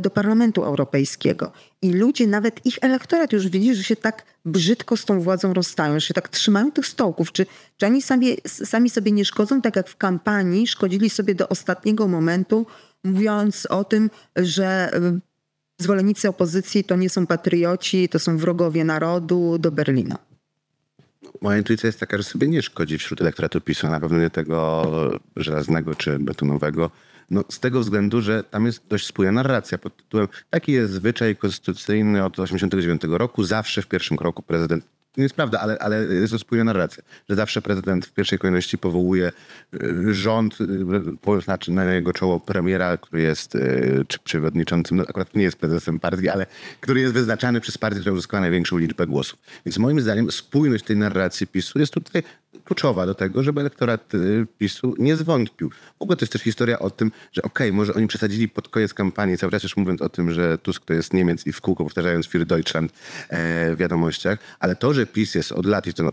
do 0.01 0.11
Parlamentu 0.11 0.65
Europejskiego 0.65 1.53
i 1.83 1.93
ludzie, 1.93 2.27
nawet 2.27 2.67
ich 2.67 2.79
elektorat 2.81 3.33
już 3.33 3.49
widzi, 3.49 3.75
że 3.75 3.83
się 3.83 3.97
tak 3.97 4.25
brzydko 4.45 4.97
z 4.97 5.05
tą 5.05 5.21
władzą 5.21 5.55
rozstają, 5.55 6.01
że 6.01 6.07
się 6.07 6.15
tak 6.15 6.29
trzymają 6.29 6.73
tych 6.73 6.87
stołków. 6.87 7.33
Czy, 7.33 7.47
czy 7.77 7.87
oni 7.87 8.03
sami, 8.03 8.37
sami 8.47 8.91
sobie 8.91 9.13
nie 9.13 9.25
szkodzą, 9.25 9.63
tak 9.63 9.77
jak 9.77 9.89
w 9.89 9.97
kampanii 9.97 10.67
szkodzili 10.67 11.11
sobie 11.11 11.35
do 11.35 11.49
ostatniego 11.49 12.09
momentu, 12.09 12.67
mówiąc 13.07 13.67
o 13.67 13.85
tym, 13.85 14.11
że 14.37 14.91
zwolennicy 15.79 16.29
opozycji 16.29 16.85
to 16.85 16.97
nie 16.97 17.11
są 17.11 17.27
patrioci, 17.27 18.09
to 18.09 18.19
są 18.19 18.39
wrogowie 18.39 18.85
narodu 18.85 19.59
do 19.59 19.71
Berlina. 19.71 20.19
Moja 21.41 21.59
intuicja 21.59 21.87
jest 21.87 22.01
taka, 22.01 22.17
że 22.17 22.23
sobie 22.23 22.49
nie 22.49 22.63
szkodzi 22.63 22.99
wśród 22.99 23.21
elektoratu 23.21 23.61
PiSu, 23.61 23.89
na 23.89 24.01
pewno 24.01 24.19
nie 24.19 24.31
tego 24.31 24.87
żelaznego 25.37 25.95
czy 25.95 26.19
betonowego. 26.19 26.91
No, 27.31 27.45
z 27.49 27.61
tego 27.61 27.81
względu, 27.81 28.21
że 28.21 28.45
tam 28.45 28.67
jest 28.67 28.87
dość 28.89 29.07
spójna 29.07 29.33
narracja 29.33 29.79
pod 29.79 29.97
tytułem 29.97 30.29
taki 30.51 30.73
jest 30.73 30.93
zwyczaj 30.93 31.37
konstytucyjny 31.37 32.25
od 32.25 32.33
1989 32.33 33.19
roku. 33.19 33.45
Zawsze 33.45 33.83
w 33.83 33.87
pierwszym 33.87 34.17
kroku 34.17 34.43
prezydent 34.43 34.85
to 35.17 35.21
nie 35.21 35.23
jest 35.23 35.35
prawda, 35.35 35.61
ale, 35.61 35.79
ale 35.79 36.05
jest 36.05 36.33
to 36.33 36.39
spójna 36.39 36.65
narracja, 36.65 37.03
że 37.29 37.37
zawsze 37.37 37.63
prezydent 37.63 38.07
w 38.07 38.13
pierwszej 38.13 38.39
kolejności 38.39 38.79
powołuje 38.79 39.33
y, 39.75 40.15
rząd, 40.15 40.59
y, 40.61 41.41
znaczy 41.41 41.73
na 41.73 41.85
jego 41.85 42.13
czoło 42.13 42.41
premiera, 42.41 42.97
który 42.97 43.23
jest 43.23 43.55
y, 43.55 44.05
czy 44.09 44.19
przewodniczącym, 44.19 44.97
no 44.97 45.05
akurat 45.09 45.35
nie 45.35 45.43
jest 45.43 45.57
prezesem 45.57 46.01
partii, 46.01 46.29
ale 46.29 46.47
który 46.81 47.01
jest 47.01 47.15
wyznaczany 47.15 47.61
przez 47.61 47.79
partię, 47.79 48.01
która 48.01 48.13
uzyskała 48.13 48.41
największą 48.41 48.79
liczbę 48.79 49.07
głosów. 49.07 49.39
Więc 49.67 49.79
moim 49.79 50.01
zdaniem 50.01 50.33
spójność 50.33 50.85
tej 50.85 50.97
narracji 50.97 51.47
PiSu 51.47 51.79
jest 51.79 51.93
tutaj 51.93 52.23
kluczowa 52.65 53.07
do 53.07 53.15
tego, 53.15 53.43
żeby 53.43 53.61
elektorat 53.61 54.15
y, 54.15 54.47
PiSu 54.59 54.95
nie 54.99 55.17
zwątpił. 55.17 55.71
W 55.71 56.03
ogóle 56.03 56.17
to 56.17 56.25
jest 56.25 56.33
też 56.33 56.43
historia 56.43 56.79
o 56.79 56.91
tym, 56.91 57.13
że 57.33 57.43
okej, 57.43 57.69
okay, 57.69 57.77
może 57.77 57.95
oni 57.95 58.07
przesadzili 58.07 58.49
pod 58.49 58.69
koniec 58.69 58.95
kampanii, 58.95 59.39
cały 59.39 59.53
czas 59.53 59.63
już 59.63 59.77
mówiąc 59.77 60.03
o 60.03 60.09
tym, 60.09 60.33
że 60.33 60.59
Tusk 60.59 60.85
to 60.85 60.95
jest 60.95 61.13
Niemiec 61.13 61.47
i 61.47 61.53
w 61.53 61.61
kółko 61.61 61.85
powtarzając 61.85 62.29
Für 62.29 62.45
Deutschland 62.45 62.93
e, 63.29 63.75
w 63.75 63.79
wiadomościach, 63.79 64.39
ale 64.59 64.77
to, 64.77 64.95
że 64.95 65.07
PiS 65.07 65.35
jest 65.35 65.53
od 65.53 65.67
lat, 65.67 65.87
i 65.87 65.95
to 65.95 66.03
no, 66.03 66.13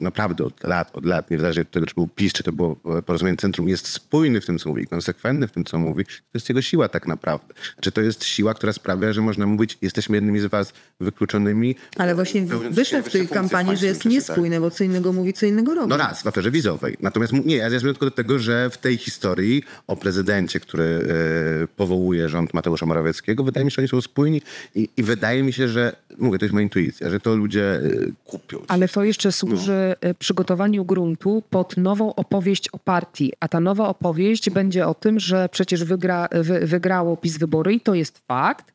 naprawdę 0.00 0.44
od 0.44 0.64
lat, 0.64 0.90
od 0.92 1.04
lat, 1.04 1.30
niezależnie 1.30 1.62
od 1.62 1.70
tego, 1.70 1.86
czy 1.86 1.94
był 1.94 2.08
PiS, 2.08 2.32
czy 2.32 2.42
to 2.42 2.52
było 2.52 2.76
Porozumienie 2.76 3.36
Centrum, 3.36 3.68
jest 3.68 3.88
spójny 3.88 4.40
w 4.40 4.46
tym, 4.46 4.58
co 4.58 4.68
mówi, 4.68 4.86
konsekwentny 4.86 5.48
w 5.48 5.52
tym, 5.52 5.64
co 5.64 5.78
mówi, 5.78 6.04
to 6.04 6.10
jest 6.34 6.48
jego 6.48 6.62
siła 6.62 6.88
tak 6.88 7.06
naprawdę. 7.06 7.54
Czy 7.80 7.92
to 7.92 8.00
jest 8.00 8.24
siła, 8.24 8.54
która 8.54 8.72
sprawia, 8.72 9.12
że 9.12 9.20
można 9.20 9.46
mówić, 9.46 9.78
jesteśmy 9.82 10.16
jednymi 10.16 10.40
z 10.40 10.46
was 10.46 10.72
wykluczonymi. 11.00 11.76
Ale 11.96 12.14
właśnie 12.14 12.46
wyszedł 12.70 13.08
w 13.08 13.12
tej 13.12 13.28
kampanii, 13.28 13.76
że 13.76 13.86
jest 13.86 14.04
niespójny, 14.04 14.60
bo 14.60 14.70
co 14.70 14.84
innego 14.84 15.12
mówi, 15.12 15.32
co 15.32 15.46
innego 15.46 15.74
robi. 15.74 15.88
No 15.88 15.96
raz, 15.96 16.22
w 16.22 16.26
aferze 16.26 16.50
wizowej. 16.50 16.96
Natomiast 17.00 17.32
nie, 17.32 17.56
ja 17.56 17.70
zmierzam 17.70 17.90
tylko 17.90 18.06
do 18.06 18.10
tego, 18.10 18.38
że 18.38 18.70
w 18.70 18.78
tej 18.78 18.96
historii 18.96 19.62
o 19.86 19.96
prezydencie, 19.96 20.60
który 20.60 20.84
e, 20.84 21.66
powołuje 21.66 22.28
rząd 22.28 22.54
Mateusza 22.54 22.86
Morawieckiego, 22.86 23.44
wydaje 23.44 23.64
mi 23.64 23.70
się, 23.70 23.74
że 23.74 23.82
oni 23.82 23.88
są 23.88 24.00
spójni 24.00 24.42
i, 24.74 24.88
i 24.96 25.02
wydaje 25.02 25.42
mi 25.42 25.52
się, 25.52 25.68
że, 25.68 25.96
mówię, 26.18 26.38
to 26.38 26.44
jest 26.44 26.52
moja 26.52 26.64
intuicja, 26.64 27.10
że 27.10 27.20
to 27.20 27.36
ludzie 27.36 27.74
e, 27.74 27.80
kupią. 28.24 28.62
Ale 28.68 28.88
to 28.88 29.04
jeszcze 29.04 29.32
służy 29.32 29.67
przy 29.68 29.94
e, 30.00 30.14
przygotowaniu 30.14 30.84
gruntu 30.84 31.42
pod 31.50 31.76
nową 31.76 32.14
opowieść 32.14 32.68
o 32.68 32.78
partii. 32.78 33.32
A 33.40 33.48
ta 33.48 33.60
nowa 33.60 33.88
opowieść 33.88 34.50
będzie 34.50 34.86
o 34.86 34.94
tym, 34.94 35.20
że 35.20 35.48
przecież 35.48 35.84
wygra, 35.84 36.28
wy, 36.32 36.66
wygrało 36.66 37.16
PiS 37.16 37.38
wybory 37.38 37.74
i 37.74 37.80
to 37.80 37.94
jest 37.94 38.18
fakt, 38.18 38.72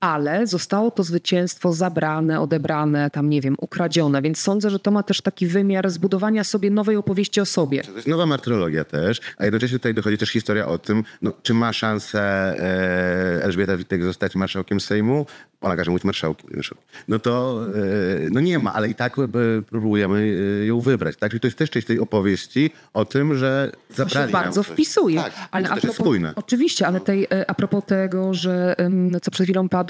ale 0.00 0.46
zostało 0.46 0.90
to 0.90 1.02
zwycięstwo 1.02 1.72
zabrane, 1.72 2.40
odebrane, 2.40 3.10
tam 3.10 3.30
nie 3.30 3.40
wiem, 3.40 3.56
ukradzione. 3.60 4.22
Więc 4.22 4.38
sądzę, 4.38 4.70
że 4.70 4.78
to 4.78 4.90
ma 4.90 5.02
też 5.02 5.20
taki 5.20 5.46
wymiar 5.46 5.90
zbudowania 5.90 6.44
sobie 6.44 6.70
nowej 6.70 6.96
opowieści 6.96 7.40
o 7.40 7.46
sobie. 7.46 7.82
To 7.82 7.92
jest 7.92 8.08
nowa 8.08 8.26
martyrologia 8.26 8.84
też, 8.84 9.20
a 9.38 9.44
jednocześnie 9.44 9.78
tutaj 9.78 9.94
dochodzi 9.94 10.18
też 10.18 10.30
historia 10.30 10.66
o 10.66 10.78
tym, 10.78 11.04
no, 11.22 11.32
czy 11.42 11.54
ma 11.54 11.72
szansę 11.72 12.20
e, 12.20 13.44
Elżbieta 13.44 13.76
Witek 13.76 14.02
zostać 14.02 14.34
marszałkiem 14.34 14.80
Sejmu, 14.80 15.26
ona 15.60 15.76
każe 15.76 15.90
mówić 15.90 16.04
marszałkiem, 16.04 16.60
no 17.08 17.18
to 17.18 17.64
e, 17.68 18.30
no 18.30 18.40
nie 18.40 18.58
ma, 18.58 18.74
ale 18.74 18.88
i 18.88 18.94
tak 18.94 19.18
e, 19.18 19.22
próbujemy 19.62 20.38
e, 20.62 20.66
ją 20.66 20.80
wybrać. 20.80 21.16
Tak? 21.16 21.30
Czyli 21.30 21.40
to 21.40 21.46
jest 21.46 21.58
też 21.58 21.70
część 21.70 21.86
tej 21.86 22.00
opowieści 22.00 22.70
o 22.94 23.04
tym, 23.04 23.38
że 23.38 23.72
zabrali 23.90 24.32
to 24.32 24.38
się 24.38 24.44
bardzo 24.44 24.62
wpisuje. 24.62 25.20
Tak, 25.20 25.32
ale 25.50 25.68
to 25.68 25.74
a 25.74 25.76
propos, 25.76 25.96
spójne. 25.96 26.32
Oczywiście, 26.36 26.86
ale 26.86 27.00
tej, 27.00 27.26
a 27.46 27.54
propos 27.54 27.84
tego, 27.84 28.34
że 28.34 28.76
co 29.22 29.30
przed 29.30 29.46
chwilą 29.46 29.68
padło, 29.68 29.85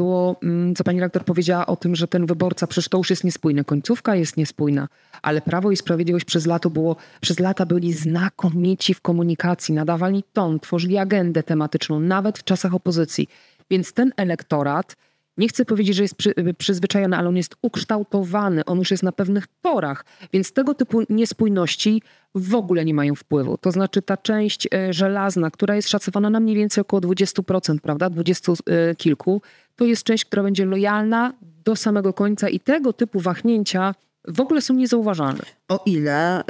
co 0.76 0.84
pani 0.84 1.00
rektor 1.00 1.24
powiedziała 1.24 1.66
o 1.66 1.76
tym, 1.76 1.96
że 1.96 2.08
ten 2.08 2.26
wyborca, 2.26 2.66
przecież 2.66 2.88
to 2.88 2.98
już 2.98 3.10
jest 3.10 3.24
niespójne. 3.24 3.64
Końcówka 3.64 4.16
jest 4.16 4.36
niespójna, 4.36 4.88
ale 5.22 5.40
Prawo 5.40 5.70
i 5.70 5.76
Sprawiedliwość 5.76 6.24
przez, 6.24 6.46
lato 6.46 6.70
było, 6.70 6.96
przez 7.20 7.40
lata 7.40 7.66
byli 7.66 7.92
znakomici 7.92 8.94
w 8.94 9.00
komunikacji, 9.00 9.74
nadawali 9.74 10.24
ton, 10.32 10.60
tworzyli 10.60 10.98
agendę 10.98 11.42
tematyczną, 11.42 12.00
nawet 12.00 12.38
w 12.38 12.44
czasach 12.44 12.74
opozycji. 12.74 13.28
Więc 13.70 13.92
ten 13.92 14.12
elektorat 14.16 14.96
nie 15.36 15.48
chcę 15.48 15.64
powiedzieć, 15.64 15.96
że 15.96 16.02
jest 16.02 16.14
przy, 16.14 16.34
przyzwyczajony, 16.58 17.16
ale 17.16 17.28
on 17.28 17.36
jest 17.36 17.56
ukształtowany, 17.62 18.64
on 18.64 18.78
już 18.78 18.90
jest 18.90 19.02
na 19.02 19.12
pewnych 19.12 19.46
torach, 19.62 20.04
więc 20.32 20.52
tego 20.52 20.74
typu 20.74 21.02
niespójności 21.10 22.02
w 22.34 22.54
ogóle 22.54 22.84
nie 22.84 22.94
mają 22.94 23.14
wpływu. 23.14 23.58
To 23.58 23.70
znaczy 23.70 24.02
ta 24.02 24.16
część 24.16 24.68
e, 24.74 24.92
żelazna, 24.92 25.50
która 25.50 25.76
jest 25.76 25.88
szacowana 25.88 26.30
na 26.30 26.40
mniej 26.40 26.56
więcej 26.56 26.82
około 26.82 27.00
20%, 27.00 27.78
prawda, 27.78 28.10
20 28.10 28.52
e, 28.52 28.94
kilku, 28.94 29.42
to 29.76 29.84
jest 29.84 30.02
część, 30.02 30.24
która 30.24 30.42
będzie 30.42 30.64
lojalna 30.64 31.32
do 31.64 31.76
samego 31.76 32.12
końca 32.12 32.48
i 32.48 32.60
tego 32.60 32.92
typu 32.92 33.20
wahnięcia 33.20 33.94
w 34.28 34.40
ogóle 34.40 34.62
są 34.62 34.74
niezauważalne. 34.74 35.42
O 35.68 35.82
ile 35.86 36.38
e, 36.38 36.44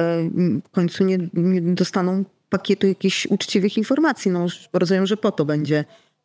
w 0.65 0.71
końcu 0.71 1.05
nie, 1.05 1.19
nie 1.35 1.61
dostaną 1.63 2.25
pakietu 2.49 2.87
jakichś 2.87 3.27
uczciwych 3.27 3.79
informacji. 3.79 4.31
No, 4.31 4.47
rozumiem, 4.73 5.07
że 5.07 5.17
po 5.17 5.33
to 5.33 5.45
będzie 5.45 5.85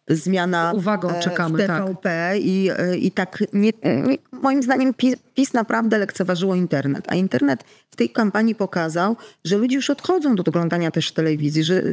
zmiana 0.10 0.72
Uwagą, 0.76 1.10
e, 1.10 1.20
czekamy, 1.20 1.64
w 1.64 1.68
TVP 1.68 2.30
tak. 2.34 2.42
i, 2.42 2.70
e, 2.78 2.98
i 2.98 3.12
tak 3.12 3.44
nie, 3.54 3.72
moim 4.32 4.64
zdaniem 4.64 4.94
PiS, 4.94 5.16
PiS 5.36 5.54
naprawdę 5.54 5.98
lekceważyło 5.98 6.56
internet, 6.56 7.06
a 7.08 7.16
internet 7.16 7.64
w 7.92 7.96
tej 7.96 8.10
kampanii 8.10 8.56
pokazał, 8.56 9.18
że 9.46 9.58
ludzie 9.58 9.76
już 9.76 9.90
odchodzą 9.90 10.36
do 10.36 10.44
oglądania 10.48 10.92
też 10.92 11.12
telewizji, 11.12 11.64
że 11.64 11.84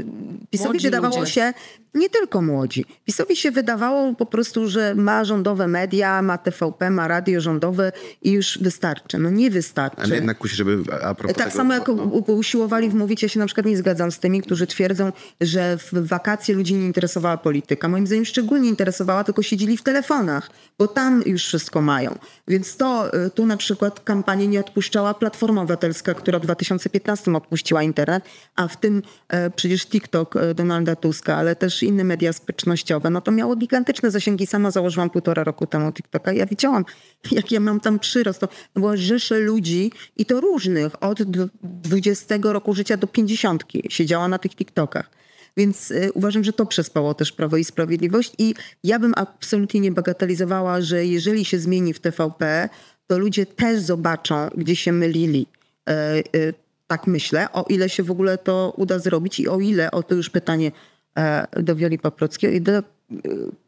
PiSowi 0.50 0.68
młodzi 0.68 0.86
wydawało 0.86 1.18
ludzie. 1.18 1.32
się, 1.32 1.52
nie 1.94 2.10
tylko 2.10 2.42
młodzi, 2.42 2.84
PiSowi 3.04 3.36
się 3.36 3.50
wydawało 3.50 4.14
po 4.14 4.26
prostu, 4.26 4.68
że 4.68 4.94
ma 4.94 5.24
rządowe 5.24 5.68
media, 5.68 6.22
ma 6.22 6.38
TVP, 6.38 6.90
ma 6.90 7.08
radio 7.08 7.40
rządowe 7.40 7.92
i 8.22 8.30
już 8.30 8.58
wystarczy. 8.62 9.18
No 9.18 9.30
nie 9.30 9.50
wystarczy. 9.50 10.02
Ale 10.02 10.14
jednak 10.14 10.38
kusi, 10.38 10.56
żeby 10.56 10.82
a 11.02 11.14
propos 11.14 11.36
Tak 11.36 11.46
tego, 11.46 11.56
samo 11.56 11.74
jak 11.74 11.88
no. 11.88 12.04
usiłowali 12.26 12.90
wmówić, 12.90 13.22
ja 13.22 13.28
się 13.28 13.40
na 13.40 13.46
przykład 13.46 13.66
nie 13.66 13.76
zgadzam 13.76 14.12
z 14.12 14.18
tymi, 14.18 14.42
którzy 14.42 14.66
twierdzą, 14.66 15.12
że 15.40 15.78
w 15.78 15.92
wakacje 15.92 16.54
ludzi 16.54 16.74
nie 16.74 16.86
interesowała 16.86 17.36
polityka. 17.36 17.88
Moim 17.88 18.06
zdaniem 18.08 18.24
szczególnie 18.24 18.68
interesowała, 18.68 19.24
tylko 19.24 19.42
siedzieli 19.42 19.76
w 19.76 19.82
telefonach, 19.82 20.50
bo 20.78 20.86
tam 20.86 21.22
już 21.26 21.44
wszystko 21.44 21.82
mają. 21.82 22.18
Więc 22.48 22.76
to 22.76 23.14
y, 23.26 23.30
tu 23.30 23.46
na 23.46 23.56
przykład 23.56 24.00
kampanię 24.00 24.48
nie 24.48 24.60
odpuszczała 24.60 25.14
Platforma 25.14 25.62
Obywatelska, 25.62 26.14
która 26.14 26.38
w 26.38 26.42
2015 26.42 27.36
odpuściła 27.36 27.82
internet, 27.82 28.24
a 28.56 28.68
w 28.68 28.76
tym 28.80 29.02
e, 29.28 29.50
przecież 29.50 29.86
TikTok 29.86 30.36
e, 30.36 30.54
Donalda 30.54 30.96
Tuska, 30.96 31.36
ale 31.36 31.56
też 31.56 31.82
inne 31.82 32.04
media 32.04 32.32
społecznościowe, 32.32 33.10
no 33.10 33.20
to 33.20 33.30
miało 33.30 33.56
gigantyczne 33.56 34.10
zasięgi. 34.10 34.46
Sama 34.46 34.70
założyłam 34.70 35.10
półtora 35.10 35.44
roku 35.44 35.66
temu 35.66 35.92
TikToka. 35.92 36.32
Ja 36.32 36.46
widziałam, 36.46 36.84
jak 37.30 37.52
ja 37.52 37.60
mam 37.60 37.80
tam 37.80 37.98
przyrost. 37.98 38.40
To 38.40 38.48
było 38.76 38.96
rzesze 38.96 39.38
ludzi 39.38 39.92
i 40.16 40.26
to 40.26 40.40
różnych, 40.40 41.02
od 41.02 41.22
20 41.62 42.34
roku 42.42 42.74
życia 42.74 42.96
do 42.96 43.06
50 43.06 43.64
siedziała 43.88 44.28
na 44.28 44.38
tych 44.38 44.54
TikTokach. 44.54 45.10
Więc 45.58 45.90
y, 45.90 46.12
uważam, 46.14 46.44
że 46.44 46.52
to 46.52 46.66
przespało 46.66 47.14
też 47.14 47.32
Prawo 47.32 47.56
i 47.56 47.64
Sprawiedliwość 47.64 48.32
i 48.38 48.54
ja 48.84 48.98
bym 48.98 49.12
absolutnie 49.16 49.80
nie 49.80 49.92
bagatelizowała, 49.92 50.80
że 50.80 51.06
jeżeli 51.06 51.44
się 51.44 51.58
zmieni 51.58 51.94
w 51.94 52.00
TVP, 52.00 52.68
to 53.06 53.18
ludzie 53.18 53.46
też 53.46 53.80
zobaczą, 53.80 54.48
gdzie 54.56 54.76
się 54.76 54.92
mylili. 54.92 55.46
E, 55.88 56.18
y, 56.36 56.54
tak 56.86 57.06
myślę, 57.06 57.52
o 57.52 57.64
ile 57.68 57.88
się 57.88 58.02
w 58.02 58.10
ogóle 58.10 58.38
to 58.38 58.74
uda 58.76 58.98
zrobić 58.98 59.40
i 59.40 59.48
o 59.48 59.60
ile, 59.60 59.90
o 59.90 60.02
to 60.02 60.14
już 60.14 60.30
pytanie 60.30 60.72
e, 61.18 61.62
do 61.62 61.76
Wioli 61.76 61.98
Paprockiej, 61.98 62.50
o 62.50 62.52
ile 62.52 62.78
y, 62.78 62.82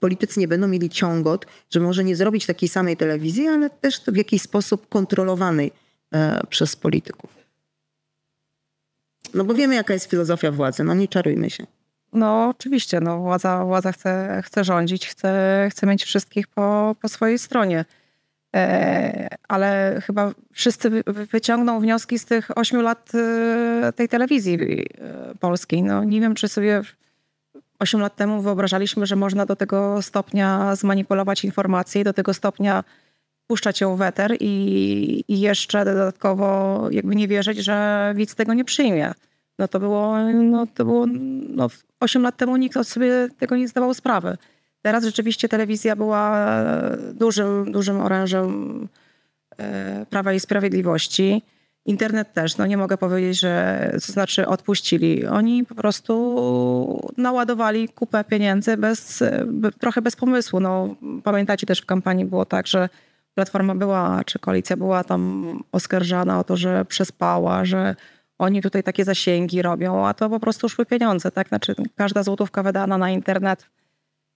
politycy 0.00 0.40
nie 0.40 0.48
będą 0.48 0.68
mieli 0.68 0.90
ciągot, 0.90 1.46
że 1.70 1.80
może 1.80 2.04
nie 2.04 2.16
zrobić 2.16 2.46
takiej 2.46 2.68
samej 2.68 2.96
telewizji, 2.96 3.48
ale 3.48 3.70
też 3.70 4.00
w 4.06 4.16
jakiś 4.16 4.42
sposób 4.42 4.88
kontrolowanej 4.88 5.72
e, 6.14 6.40
przez 6.50 6.76
polityków. 6.76 7.30
No 9.34 9.44
bo 9.44 9.54
wiemy, 9.54 9.74
jaka 9.74 9.94
jest 9.94 10.10
filozofia 10.10 10.52
władzy, 10.52 10.84
no 10.84 10.94
nie 10.94 11.08
czarujmy 11.08 11.50
się. 11.50 11.66
No 12.12 12.48
oczywiście, 12.48 13.00
no, 13.00 13.18
władza, 13.18 13.64
władza 13.64 13.92
chce, 13.92 14.42
chce 14.44 14.64
rządzić, 14.64 15.08
chce, 15.08 15.68
chce 15.70 15.86
mieć 15.86 16.04
wszystkich 16.04 16.48
po, 16.48 16.96
po 17.00 17.08
swojej 17.08 17.38
stronie. 17.38 17.84
E, 18.56 19.28
ale 19.48 20.00
chyba 20.06 20.32
wszyscy 20.52 20.90
wyciągną 21.06 21.80
wnioski 21.80 22.18
z 22.18 22.24
tych 22.24 22.58
ośmiu 22.58 22.80
lat 22.80 23.12
e, 23.14 23.92
tej 23.92 24.08
telewizji 24.08 24.86
e, 24.98 25.34
polskiej. 25.40 25.82
No, 25.82 26.04
nie 26.04 26.20
wiem, 26.20 26.34
czy 26.34 26.48
sobie 26.48 26.82
osiem 27.78 28.00
lat 28.00 28.16
temu 28.16 28.42
wyobrażaliśmy, 28.42 29.06
że 29.06 29.16
można 29.16 29.46
do 29.46 29.56
tego 29.56 30.02
stopnia 30.02 30.76
zmanipulować 30.76 31.44
informacje, 31.44 32.04
do 32.04 32.12
tego 32.12 32.34
stopnia 32.34 32.84
puszczać 33.46 33.80
ją 33.80 33.96
w 33.96 34.02
eter 34.02 34.36
i, 34.40 35.24
i 35.28 35.40
jeszcze 35.40 35.84
dodatkowo 35.84 36.88
jakby 36.90 37.16
nie 37.16 37.28
wierzyć, 37.28 37.58
że 37.58 38.12
widz 38.16 38.34
tego 38.34 38.54
nie 38.54 38.64
przyjmie. 38.64 39.12
No 39.60 39.68
to 39.68 39.80
było, 39.80 40.16
no 40.32 40.66
to 40.66 40.84
było 40.84 41.06
no 41.48 41.68
8 42.00 42.22
lat 42.22 42.36
temu 42.36 42.56
nikt 42.56 42.86
sobie 42.86 43.28
tego 43.38 43.56
nie 43.56 43.68
zdawał 43.68 43.94
sprawy. 43.94 44.36
Teraz 44.82 45.04
rzeczywiście 45.04 45.48
telewizja 45.48 45.96
była 45.96 46.48
dużym, 47.14 47.72
dużym 47.72 48.00
orężem 48.00 48.88
e, 49.58 50.06
Prawa 50.10 50.32
i 50.32 50.40
Sprawiedliwości. 50.40 51.42
Internet 51.86 52.32
też, 52.32 52.56
no 52.56 52.66
nie 52.66 52.76
mogę 52.76 52.96
powiedzieć, 52.98 53.40
że 53.40 53.90
to 54.06 54.12
znaczy 54.12 54.46
odpuścili. 54.46 55.26
Oni 55.26 55.64
po 55.64 55.74
prostu 55.74 57.12
naładowali 57.16 57.88
kupę 57.88 58.24
pieniędzy 58.24 58.76
bez, 58.76 59.22
trochę 59.80 60.02
bez 60.02 60.16
pomysłu. 60.16 60.60
No, 60.60 60.94
pamiętacie 61.24 61.66
też 61.66 61.80
w 61.80 61.86
kampanii 61.86 62.24
było 62.24 62.44
tak, 62.44 62.66
że 62.66 62.88
Platforma 63.34 63.74
była, 63.74 64.24
czy 64.24 64.38
koalicja 64.38 64.76
była 64.76 65.04
tam 65.04 65.44
oskarżana 65.72 66.38
o 66.38 66.44
to, 66.44 66.56
że 66.56 66.84
przespała, 66.84 67.64
że 67.64 67.96
oni 68.40 68.62
tutaj 68.62 68.82
takie 68.82 69.04
zasięgi 69.04 69.62
robią, 69.62 70.06
a 70.06 70.14
to 70.14 70.30
po 70.30 70.40
prostu 70.40 70.68
szły 70.68 70.86
pieniądze, 70.86 71.30
tak? 71.30 71.48
Znaczy 71.48 71.74
każda 71.96 72.22
złotówka 72.22 72.62
wydana 72.62 72.98
na 72.98 73.10
internet 73.10 73.66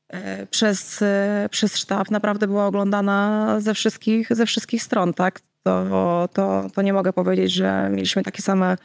e, 0.08 0.46
przez, 0.46 1.02
e, 1.02 1.48
przez 1.50 1.76
sztab 1.76 2.10
naprawdę 2.10 2.46
była 2.46 2.66
oglądana 2.66 3.56
ze 3.60 3.74
wszystkich, 3.74 4.28
ze 4.30 4.46
wszystkich 4.46 4.82
stron, 4.82 5.14
tak? 5.14 5.40
To, 5.62 6.28
to, 6.32 6.66
to 6.74 6.82
nie 6.82 6.92
mogę 6.92 7.12
powiedzieć, 7.12 7.52
że 7.52 7.88
mieliśmy 7.90 8.22
takie 8.22 8.42
same 8.42 8.76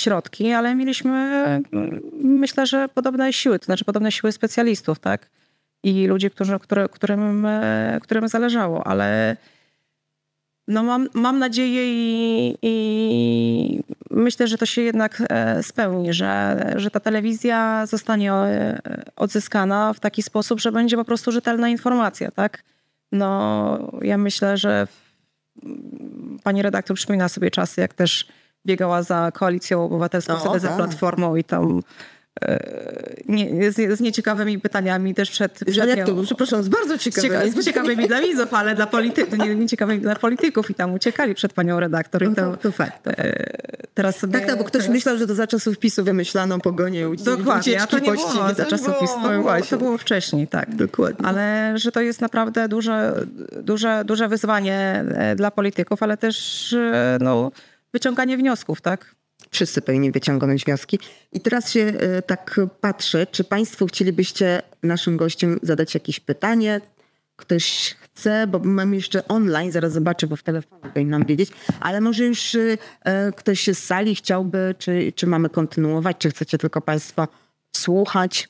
środki, 0.00 0.52
ale 0.52 0.74
mieliśmy, 0.74 1.62
myślę, 2.12 2.66
że 2.66 2.88
podobne 2.88 3.32
siły, 3.32 3.58
to 3.58 3.64
znaczy 3.64 3.84
podobne 3.84 4.12
siły 4.12 4.32
specjalistów, 4.32 4.98
tak? 4.98 5.30
I 5.82 6.06
ludzi, 6.06 6.30
którzy, 6.30 6.58
który, 6.58 6.88
którym, 6.88 7.46
e, 7.46 7.98
którym 8.02 8.28
zależało, 8.28 8.86
ale 8.86 9.36
no 10.68 10.82
mam, 10.82 11.08
mam 11.14 11.38
nadzieję 11.38 11.82
i, 11.86 12.58
i, 12.62 13.82
myślę, 14.10 14.48
że 14.48 14.58
to 14.58 14.66
się 14.66 14.82
jednak 14.82 15.22
e, 15.28 15.62
spełni, 15.62 16.12
że, 16.12 16.64
że 16.76 16.90
ta 16.90 17.00
telewizja 17.00 17.86
zostanie 17.86 18.32
e, 18.32 18.80
odzyskana 19.16 19.92
w 19.92 20.00
taki 20.00 20.22
sposób, 20.22 20.60
że 20.60 20.72
będzie 20.72 20.96
po 20.96 21.04
prostu 21.04 21.32
rzetelna 21.32 21.68
informacja, 21.68 22.30
tak? 22.30 22.62
No, 23.12 23.90
ja 24.02 24.18
myślę, 24.18 24.56
że 24.56 24.86
pani 26.42 26.62
redaktor 26.62 26.96
przypomina 26.96 27.28
sobie 27.28 27.50
czasy, 27.50 27.80
jak 27.80 27.94
też 27.94 28.28
biegała 28.66 29.02
za 29.02 29.32
koalicją 29.34 29.84
obywatelską, 29.84 30.32
no, 30.32 30.40
wtedy 30.40 30.60
za 30.60 30.68
tak. 30.68 30.76
platformą 30.76 31.36
i 31.36 31.44
tam 31.44 31.82
nie, 33.28 33.72
z, 33.72 33.98
z, 33.98 34.00
nieciekawymi 34.00 34.58
pytaniami 34.58 35.14
też 35.14 35.30
przed... 35.30 35.52
przed 35.52 35.88
jak 35.88 36.06
to? 36.06 36.22
Przepraszam, 36.22 36.62
z 36.62 36.68
bardzo 36.68 36.98
ciekawymi. 36.98 37.50
Z, 37.50 37.64
ciekawymi 37.64 38.08
dla 38.08 38.20
widzów, 38.20 38.54
ale 38.54 38.74
dla 38.74 38.86
polityków, 38.86 39.38
nie, 39.38 39.54
nieciekawymi 39.54 40.00
dla 40.00 40.16
polityków 40.16 40.70
i 40.70 40.74
tam 40.74 40.94
uciekali 40.94 41.34
przed 41.34 41.52
panią 41.52 41.80
redaktor. 41.80 42.22
No 42.22 42.34
to, 42.34 42.56
to 42.56 42.72
fakt. 42.72 43.08
E, 43.08 43.34
teraz 43.94 44.16
sobie, 44.18 44.32
tak, 44.32 44.46
tak, 44.46 44.58
bo 44.58 44.64
ktoś 44.64 44.82
teraz... 44.82 44.94
myślał, 44.94 45.18
że 45.18 45.26
to 45.26 45.34
za 45.34 45.46
czasów 45.46 45.78
PiSu 45.78 46.04
wymyślano 46.04 46.58
pogonię 46.58 47.08
Dokładnie, 47.24 47.82
a 47.82 47.86
to 47.86 47.98
nie 47.98 48.12
było, 48.12 48.54
za 48.56 48.64
czasów 48.64 48.98
PiSu. 49.00 49.14
To, 49.22 49.28
było, 49.28 49.60
to 49.70 49.76
było 49.76 49.98
wcześniej, 49.98 50.48
tak. 50.48 50.74
Dokładnie. 50.74 51.26
Ale 51.26 51.72
że 51.76 51.92
to 51.92 52.00
jest 52.00 52.20
naprawdę 52.20 52.68
duże, 52.68 53.26
duże, 53.62 54.02
duże 54.04 54.28
wyzwanie 54.28 55.04
e, 55.14 55.36
dla 55.36 55.50
polityków, 55.50 56.02
ale 56.02 56.16
też 56.16 56.72
e, 56.72 57.18
no, 57.20 57.50
wyciąganie 57.92 58.36
wniosków, 58.36 58.80
tak? 58.80 59.17
Wszyscy 59.50 59.82
powinni 59.82 60.12
wyciągnąć 60.12 60.64
wnioski. 60.64 60.98
I 61.32 61.40
teraz 61.40 61.70
się 61.72 61.80
e, 61.80 62.22
tak 62.22 62.60
patrzę, 62.80 63.26
czy 63.26 63.44
Państwo 63.44 63.86
chcielibyście 63.86 64.62
naszym 64.82 65.16
gościom 65.16 65.58
zadać 65.62 65.94
jakieś 65.94 66.20
pytanie? 66.20 66.80
Ktoś 67.36 67.96
chce, 68.00 68.46
bo 68.46 68.58
mam 68.58 68.94
jeszcze 68.94 69.28
online, 69.28 69.72
zaraz 69.72 69.92
zobaczę, 69.92 70.26
bo 70.26 70.36
w 70.36 70.42
telefonie 70.42 70.82
powinnam 70.94 71.24
wiedzieć, 71.24 71.50
ale 71.80 72.00
może 72.00 72.24
już 72.24 72.54
e, 72.54 73.32
ktoś 73.36 73.66
z 73.66 73.78
sali 73.78 74.14
chciałby, 74.14 74.74
czy, 74.78 75.12
czy 75.12 75.26
mamy 75.26 75.48
kontynuować, 75.48 76.16
czy 76.18 76.30
chcecie 76.30 76.58
tylko 76.58 76.80
Państwo 76.80 77.28
słuchać? 77.76 78.48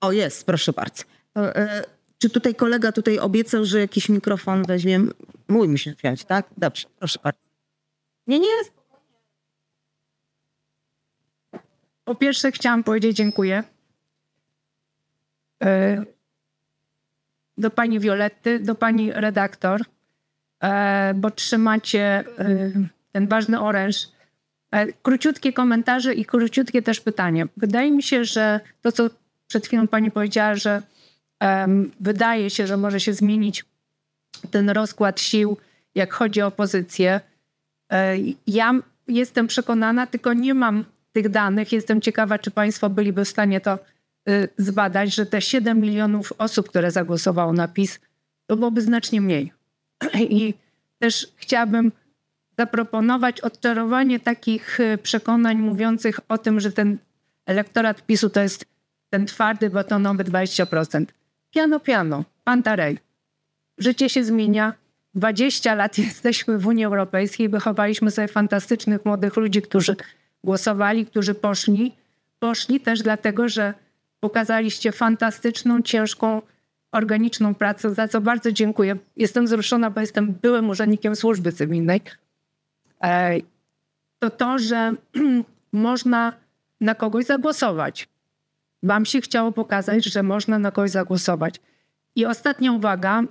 O, 0.00 0.12
jest, 0.12 0.46
proszę 0.46 0.72
bardzo. 0.72 1.04
E, 1.36 1.84
czy 2.18 2.30
tutaj 2.30 2.54
kolega 2.54 2.92
tutaj 2.92 3.18
obiecał, 3.18 3.64
że 3.64 3.80
jakiś 3.80 4.08
mikrofon 4.08 4.62
weźmie? 4.62 5.00
Mój 5.48 5.68
mi 5.68 5.78
się 5.78 5.94
wziąć, 5.94 6.24
tak? 6.24 6.46
Dobrze, 6.56 6.88
proszę 6.98 7.18
bardzo. 7.22 7.40
Nie, 8.26 8.38
nie, 8.38 8.75
Po 12.06 12.14
pierwsze 12.14 12.52
chciałam 12.52 12.84
powiedzieć 12.84 13.16
dziękuję 13.16 13.64
e, 15.62 16.04
do 17.58 17.70
pani 17.70 18.00
Violetty, 18.00 18.60
do 18.60 18.74
pani 18.74 19.12
redaktor, 19.12 19.80
e, 20.62 21.14
bo 21.14 21.30
trzymacie 21.30 22.00
e, 22.02 22.24
ten 23.12 23.28
ważny 23.28 23.60
oręż. 23.60 24.08
Króciutkie 25.02 25.52
komentarze 25.52 26.14
i 26.14 26.24
króciutkie 26.24 26.82
też 26.82 27.00
pytanie. 27.00 27.46
Wydaje 27.56 27.90
mi 27.90 28.02
się, 28.02 28.24
że 28.24 28.60
to, 28.82 28.92
co 28.92 29.10
przed 29.48 29.66
chwilą 29.66 29.88
pani 29.88 30.10
powiedziała, 30.10 30.54
że 30.54 30.82
wydaje 32.00 32.50
się, 32.50 32.66
że 32.66 32.76
może 32.76 33.00
się 33.00 33.12
zmienić 33.12 33.64
ten 34.50 34.70
rozkład 34.70 35.20
sił, 35.20 35.56
jak 35.94 36.12
chodzi 36.12 36.42
o 36.42 36.46
opozycję. 36.46 37.20
Ja 38.46 38.74
jestem 39.08 39.46
przekonana, 39.46 40.06
tylko 40.06 40.32
nie 40.32 40.54
mam 40.54 40.84
tych 41.16 41.28
danych. 41.28 41.72
Jestem 41.72 42.00
ciekawa, 42.00 42.38
czy 42.38 42.50
Państwo 42.50 42.90
byliby 42.90 43.24
w 43.24 43.28
stanie 43.28 43.60
to 43.60 43.78
y, 44.28 44.48
zbadać, 44.58 45.14
że 45.14 45.26
te 45.26 45.40
7 45.40 45.80
milionów 45.80 46.32
osób, 46.38 46.68
które 46.68 46.90
zagłosowało 46.90 47.52
na 47.52 47.68
PiS, 47.68 48.00
to 48.46 48.56
byłoby 48.56 48.82
znacznie 48.82 49.20
mniej. 49.20 49.52
I 50.30 50.54
też 50.98 51.28
chciałabym 51.36 51.92
zaproponować 52.58 53.40
odczarowanie 53.40 54.20
takich 54.20 54.80
y, 54.80 54.98
przekonań 54.98 55.56
mówiących 55.58 56.20
o 56.28 56.38
tym, 56.38 56.60
że 56.60 56.72
ten 56.72 56.98
elektorat 57.46 58.06
PiSu 58.06 58.30
to 58.30 58.40
jest 58.40 58.64
ten 59.10 59.26
twardy, 59.26 59.70
batonowy 59.70 60.24
20%. 60.24 61.04
Piano, 61.50 61.80
piano, 61.80 62.24
pantarej. 62.44 62.98
Życie 63.78 64.08
się 64.08 64.24
zmienia. 64.24 64.74
20 65.14 65.74
lat 65.74 65.98
jesteśmy 66.08 66.58
w 66.58 66.66
Unii 66.66 66.84
Europejskiej, 66.84 67.48
wychowaliśmy 67.48 68.10
sobie 68.10 68.28
fantastycznych 68.28 69.04
młodych 69.04 69.36
ludzi, 69.36 69.62
którzy 69.62 69.96
głosowali, 70.46 71.06
którzy 71.06 71.34
poszli, 71.34 71.94
poszli 72.38 72.80
też 72.80 73.02
dlatego, 73.02 73.48
że 73.48 73.74
pokazaliście 74.20 74.92
fantastyczną, 74.92 75.82
ciężką, 75.82 76.42
organiczną 76.92 77.54
pracę, 77.54 77.94
za 77.94 78.08
co 78.08 78.20
bardzo 78.20 78.52
dziękuję. 78.52 78.96
Jestem 79.16 79.44
wzruszona, 79.44 79.90
bo 79.90 80.00
jestem 80.00 80.32
byłym 80.42 80.70
urzędnikiem 80.70 81.16
służby 81.16 81.52
cywilnej. 81.52 82.00
E, 83.02 83.36
to 84.18 84.30
to, 84.30 84.58
że 84.58 84.94
można 85.88 86.32
na 86.80 86.94
kogoś 86.94 87.24
zagłosować. 87.24 88.08
Wam 88.82 89.06
się 89.06 89.20
chciało 89.20 89.52
pokazać, 89.52 90.04
że 90.04 90.22
można 90.22 90.58
na 90.58 90.70
kogoś 90.70 90.90
zagłosować. 90.90 91.60
I 92.14 92.26
ostatnia 92.26 92.72
uwaga. 92.72 93.22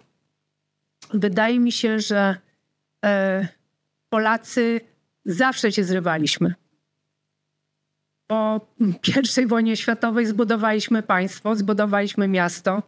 Wydaje 1.13 1.59
mi 1.59 1.72
się, 1.72 1.99
że 1.99 2.36
e, 3.05 3.47
Polacy 4.09 4.82
zawsze 5.26 5.72
się 5.72 5.84
zrywaliśmy. 5.84 6.55
Po 8.28 8.61
I 9.43 9.45
wojnie 9.47 9.78
światowej 9.78 10.26
zbudowaliśmy 10.26 11.03
państwo, 11.03 11.55
zbudowaliśmy 11.55 12.28
miasto. 12.28 12.84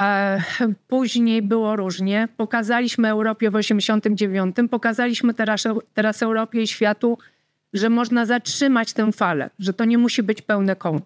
E, 0.00 0.42
później 0.88 1.42
było 1.42 1.76
różnie. 1.76 2.28
Pokazaliśmy 2.36 3.08
Europie 3.08 3.50
w 3.50 3.56
89, 3.56 4.56
pokazaliśmy 4.70 5.34
teraz, 5.34 5.64
teraz 5.94 6.22
Europie 6.22 6.62
i 6.62 6.66
światu, 6.66 7.18
że 7.72 7.90
można 7.90 8.26
zatrzymać 8.26 8.92
tę 8.92 9.12
falę, 9.12 9.50
że 9.58 9.72
to 9.72 9.84
nie 9.84 9.98
musi 9.98 10.22
być 10.22 10.42
pełne 10.42 10.76
koło. 10.76 11.00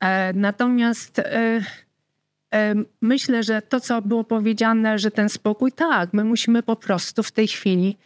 E, 0.00 0.32
natomiast 0.32 1.18
e, 1.18 1.62
myślę, 3.00 3.42
że 3.42 3.62
to, 3.62 3.80
co 3.80 4.02
było 4.02 4.24
powiedziane, 4.24 4.98
że 4.98 5.10
ten 5.10 5.28
spokój, 5.28 5.72
tak, 5.72 6.12
my 6.12 6.24
musimy 6.24 6.62
po 6.62 6.76
prostu 6.76 7.22
w 7.22 7.32
tej 7.32 7.48
chwili 7.48 7.96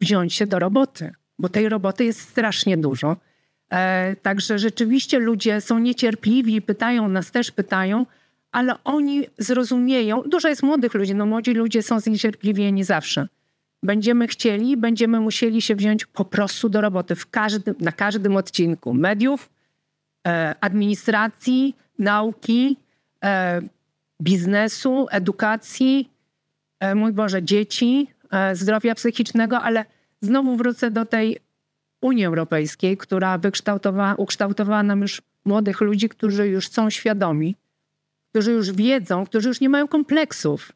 wziąć 0.00 0.34
się 0.34 0.46
do 0.46 0.58
roboty, 0.58 1.12
bo 1.38 1.48
tej 1.48 1.68
roboty 1.68 2.04
jest 2.04 2.20
strasznie 2.20 2.76
dużo. 2.76 3.16
Także 4.22 4.58
rzeczywiście 4.58 5.18
ludzie 5.18 5.60
są 5.60 5.78
niecierpliwi, 5.78 6.62
pytają 6.62 7.08
nas 7.08 7.30
też, 7.30 7.50
pytają, 7.50 8.06
ale 8.52 8.74
oni 8.84 9.26
zrozumieją. 9.38 10.22
Dużo 10.22 10.48
jest 10.48 10.62
młodych 10.62 10.94
ludzi, 10.94 11.14
no 11.14 11.26
młodzi 11.26 11.54
ludzie 11.54 11.82
są 11.82 12.00
zniecierpliwieni 12.00 12.84
zawsze. 12.84 13.28
Będziemy 13.82 14.28
chcieli, 14.28 14.76
będziemy 14.76 15.20
musieli 15.20 15.62
się 15.62 15.76
wziąć 15.76 16.06
po 16.06 16.24
prostu 16.24 16.68
do 16.68 16.80
roboty 16.80 17.14
w 17.14 17.30
każdym, 17.30 17.74
na 17.80 17.92
każdym 17.92 18.36
odcinku 18.36 18.94
mediów, 18.94 19.50
e, 20.26 20.54
administracji, 20.60 21.76
nauki, 21.98 22.76
e, 23.24 23.62
biznesu, 24.22 25.06
edukacji, 25.10 26.10
e, 26.80 26.94
mój 26.94 27.12
Boże, 27.12 27.42
dzieci, 27.42 28.08
e, 28.30 28.56
zdrowia 28.56 28.94
psychicznego, 28.94 29.60
ale 29.60 29.84
znowu 30.20 30.56
wrócę 30.56 30.90
do 30.90 31.06
tej 31.06 31.38
Unii 32.02 32.24
Europejskiej, 32.24 32.96
która 32.96 33.38
wykształtowała, 33.38 34.14
ukształtowała 34.14 34.82
nam 34.82 35.00
już 35.00 35.22
młodych 35.44 35.80
ludzi, 35.80 36.08
którzy 36.08 36.48
już 36.48 36.68
są 36.68 36.90
świadomi, 36.90 37.56
którzy 38.30 38.52
już 38.52 38.72
wiedzą, 38.72 39.26
którzy 39.26 39.48
już 39.48 39.60
nie 39.60 39.68
mają 39.68 39.88
kompleksów 39.88 40.72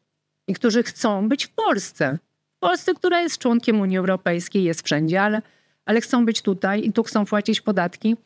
i 0.47 0.53
którzy 0.53 0.83
chcą 0.83 1.29
być 1.29 1.45
w 1.45 1.49
Polsce. 1.49 2.17
W 2.55 2.59
Polsce, 2.59 2.93
która 2.93 3.21
jest 3.21 3.37
członkiem 3.37 3.81
Unii 3.81 3.97
Europejskiej, 3.97 4.63
jest 4.63 4.81
wszędzie, 4.81 5.21
ale, 5.21 5.41
ale 5.85 6.01
chcą 6.01 6.25
być 6.25 6.41
tutaj 6.41 6.85
i 6.85 6.93
tu 6.93 7.03
chcą 7.03 7.25
płacić 7.25 7.61
podatki. 7.61 8.17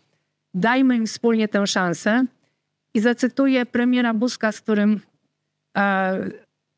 Dajmy 0.53 0.95
im 0.95 1.05
wspólnie 1.05 1.47
tę 1.47 1.67
szansę. 1.67 2.25
I 2.93 2.99
zacytuję 2.99 3.65
premiera 3.65 4.13
Buzka, 4.13 4.51
z 4.51 4.61
którym 4.61 4.99
e, 5.77 6.29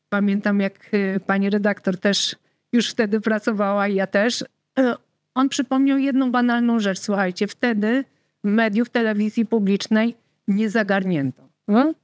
pamiętam, 0.08 0.60
jak 0.60 0.88
e, 0.92 1.20
pani 1.20 1.50
redaktor 1.50 1.98
też 1.98 2.36
już 2.72 2.90
wtedy 2.90 3.20
pracowała 3.20 3.88
i 3.88 3.94
ja 3.94 4.06
też. 4.06 4.44
E, 4.78 4.94
on 5.34 5.48
przypomniał 5.48 5.98
jedną 5.98 6.32
banalną 6.32 6.78
rzecz. 6.78 6.98
Słuchajcie, 6.98 7.46
wtedy 7.46 8.04
mediów 8.44 8.90
telewizji 8.90 9.46
publicznej 9.46 10.14
nie 10.48 10.70
zagarnięto. 10.70 11.48
Hmm? 11.66 11.94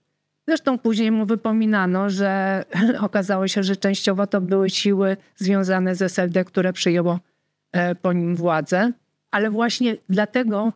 Zresztą 0.49 0.79
później 0.79 1.11
mu 1.11 1.27
wypominano, 1.27 2.11
że 2.11 2.65
okazało 3.01 3.49
się, 3.49 3.63
że 3.63 3.77
częściowo 3.77 4.27
to 4.27 4.41
były 4.41 4.71
siły 4.71 5.17
związane 5.37 5.95
z 5.95 6.03
SLD, 6.03 6.45
które 6.45 6.73
przyjęło 6.73 7.21
e, 7.73 7.95
po 7.95 8.13
nim 8.13 8.37
władzę. 8.37 8.93
Ale 9.31 9.51
właśnie 9.51 9.97
dlatego 10.09 10.73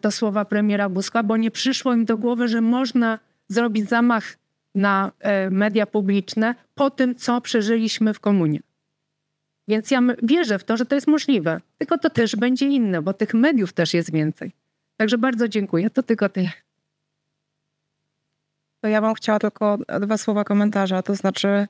to 0.00 0.10
słowa 0.10 0.44
premiera 0.44 0.88
Buzka, 0.88 1.22
bo 1.22 1.36
nie 1.36 1.50
przyszło 1.50 1.94
im 1.94 2.04
do 2.04 2.18
głowy, 2.18 2.48
że 2.48 2.60
można 2.60 3.18
zrobić 3.48 3.88
zamach 3.88 4.36
na 4.74 5.12
e, 5.20 5.50
media 5.50 5.86
publiczne 5.86 6.54
po 6.74 6.90
tym, 6.90 7.14
co 7.14 7.40
przeżyliśmy 7.40 8.14
w 8.14 8.20
komunie. 8.20 8.60
Więc 9.68 9.90
ja 9.90 10.00
wierzę 10.22 10.58
w 10.58 10.64
to, 10.64 10.76
że 10.76 10.86
to 10.86 10.94
jest 10.94 11.06
możliwe. 11.06 11.60
Tylko 11.78 11.98
to 11.98 12.10
też 12.10 12.36
będzie 12.36 12.66
inne, 12.66 13.02
bo 13.02 13.12
tych 13.12 13.34
mediów 13.34 13.72
też 13.72 13.94
jest 13.94 14.12
więcej. 14.12 14.52
Także 14.96 15.18
bardzo 15.18 15.48
dziękuję. 15.48 15.90
To 15.90 16.02
tylko 16.02 16.28
tyle. 16.28 16.50
To 18.80 18.88
ja 18.88 19.00
bym 19.00 19.14
chciała 19.14 19.38
tylko 19.38 19.78
dwa 20.00 20.16
słowa 20.16 20.44
komentarza. 20.44 21.02
To 21.02 21.14
znaczy, 21.14 21.66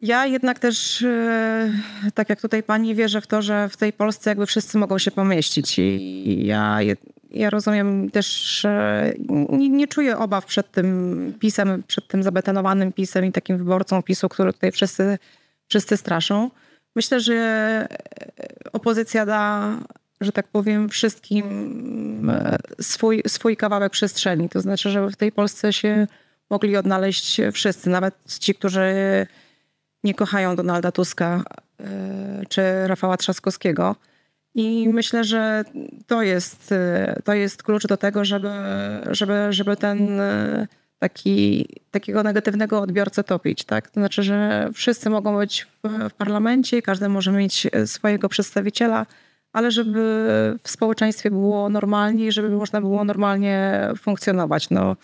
ja 0.00 0.26
jednak 0.26 0.58
też, 0.58 1.02
e, 1.02 1.72
tak 2.14 2.28
jak 2.28 2.40
tutaj 2.40 2.62
pani, 2.62 2.94
wierzę 2.94 3.20
w 3.20 3.26
to, 3.26 3.42
że 3.42 3.68
w 3.68 3.76
tej 3.76 3.92
Polsce 3.92 4.30
jakby 4.30 4.46
wszyscy 4.46 4.78
mogą 4.78 4.98
się 4.98 5.10
pomieścić. 5.10 5.78
I 5.78 6.46
ja, 6.46 6.78
ja 7.30 7.50
rozumiem 7.50 8.10
też, 8.10 8.66
nie, 9.48 9.68
nie 9.68 9.88
czuję 9.88 10.18
obaw 10.18 10.46
przed 10.46 10.70
tym 10.70 11.34
pisem, 11.40 11.82
przed 11.86 12.08
tym 12.08 12.22
zabetonowanym 12.22 12.92
pisem 12.92 13.24
i 13.24 13.32
takim 13.32 13.58
wyborcą 13.58 14.02
PiSu, 14.02 14.28
który 14.28 14.52
tutaj 14.52 14.72
wszyscy, 14.72 15.18
wszyscy 15.68 15.96
straszą. 15.96 16.50
Myślę, 16.94 17.20
że 17.20 17.86
opozycja 18.72 19.26
da 19.26 19.70
że 20.20 20.32
tak 20.32 20.48
powiem, 20.48 20.88
wszystkim 20.88 22.30
e, 22.30 22.56
swój, 22.80 23.22
swój 23.26 23.56
kawałek 23.56 23.92
przestrzeni. 23.92 24.48
To 24.48 24.60
znaczy, 24.60 24.90
żeby 24.90 25.10
w 25.10 25.16
tej 25.16 25.32
Polsce 25.32 25.72
się 25.72 26.06
mogli 26.50 26.76
odnaleźć 26.76 27.40
wszyscy, 27.52 27.90
nawet 27.90 28.14
ci, 28.40 28.54
którzy 28.54 28.82
nie 30.04 30.14
kochają 30.14 30.56
Donalda 30.56 30.92
Tuska 30.92 31.44
e, 31.80 32.42
czy 32.48 32.62
Rafała 32.86 33.16
Trzaskowskiego. 33.16 33.96
I 34.54 34.88
myślę, 34.88 35.24
że 35.24 35.64
to 36.06 36.22
jest, 36.22 36.72
e, 36.72 37.20
to 37.24 37.34
jest 37.34 37.62
klucz 37.62 37.86
do 37.86 37.96
tego, 37.96 38.24
żeby, 38.24 38.50
żeby, 39.10 39.46
żeby 39.50 39.76
ten 39.76 40.20
taki, 41.08 41.66
takiego 41.90 42.22
negatywnego 42.22 42.80
odbiorcę 42.80 43.24
topić. 43.24 43.64
Tak? 43.64 43.90
To 43.90 44.00
znaczy, 44.00 44.22
że 44.22 44.68
wszyscy 44.74 45.10
mogą 45.10 45.38
być 45.38 45.66
w, 45.84 46.08
w 46.08 46.14
parlamencie, 46.14 46.82
każdy 46.82 47.08
może 47.08 47.32
mieć 47.32 47.66
swojego 47.86 48.28
przedstawiciela, 48.28 49.06
ale 49.52 49.70
żeby 49.70 50.00
w 50.62 50.70
społeczeństwie 50.70 51.30
było 51.30 51.68
normalnie 51.68 52.26
i 52.26 52.32
żeby 52.32 52.50
można 52.50 52.80
było 52.80 53.04
normalnie 53.04 53.80
funkcjonować. 53.98 54.70
No, 54.70 54.96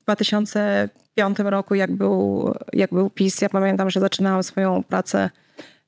w 0.00 0.02
2005 0.02 1.38
roku, 1.38 1.74
jak 1.74 1.92
był, 1.92 2.52
jak 2.72 2.90
był 2.90 3.10
PiS, 3.10 3.40
ja 3.40 3.48
pamiętam, 3.48 3.90
że 3.90 4.00
zaczynałam 4.00 4.42
swoją 4.42 4.82
pracę 4.82 5.30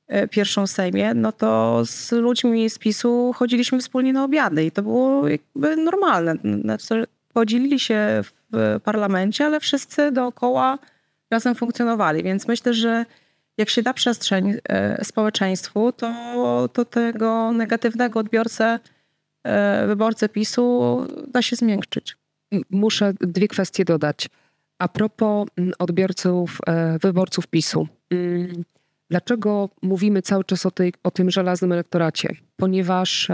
e, 0.07 0.27
pierwszą 0.27 0.67
Sejmie, 0.67 1.13
no 1.13 1.31
to 1.31 1.81
z 1.85 2.11
ludźmi 2.11 2.69
z 2.69 2.79
PiSu 2.79 3.33
chodziliśmy 3.35 3.79
wspólnie 3.79 4.13
na 4.13 4.23
obiady 4.23 4.65
i 4.65 4.71
to 4.71 4.83
było 4.83 5.27
jakby 5.27 5.77
normalne. 5.77 6.35
Znaczy, 6.61 7.05
podzielili 7.33 7.79
się 7.79 8.23
w 8.51 8.79
parlamencie, 8.83 9.45
ale 9.45 9.59
wszyscy 9.59 10.11
dookoła 10.11 10.79
razem 11.31 11.55
funkcjonowali, 11.55 12.23
więc 12.23 12.47
myślę, 12.47 12.73
że 12.73 13.05
jak 13.57 13.69
się 13.69 13.81
da 13.81 13.93
przestrzeń 13.93 14.57
e, 14.69 15.05
społeczeństwu, 15.05 15.91
to, 15.91 16.69
to 16.73 16.85
tego 16.85 17.51
negatywnego 17.51 18.19
odbiorcę, 18.19 18.79
e, 19.43 19.87
wyborcę 19.87 20.29
PiSu 20.29 20.97
da 21.27 21.41
się 21.41 21.55
zmiękczyć. 21.55 22.17
Muszę 22.69 23.13
dwie 23.21 23.47
kwestie 23.47 23.85
dodać. 23.85 24.29
A 24.79 24.87
propos 24.87 25.47
odbiorców, 25.79 26.57
e, 26.67 26.99
wyborców 26.99 27.47
PiSu. 27.47 27.87
Mm, 28.09 28.63
dlaczego 29.09 29.69
mówimy 29.81 30.21
cały 30.21 30.43
czas 30.43 30.65
o, 30.65 30.71
tej, 30.71 30.93
o 31.03 31.11
tym 31.11 31.31
żelaznym 31.31 31.71
elektoracie? 31.71 32.29
Ponieważ 32.55 33.27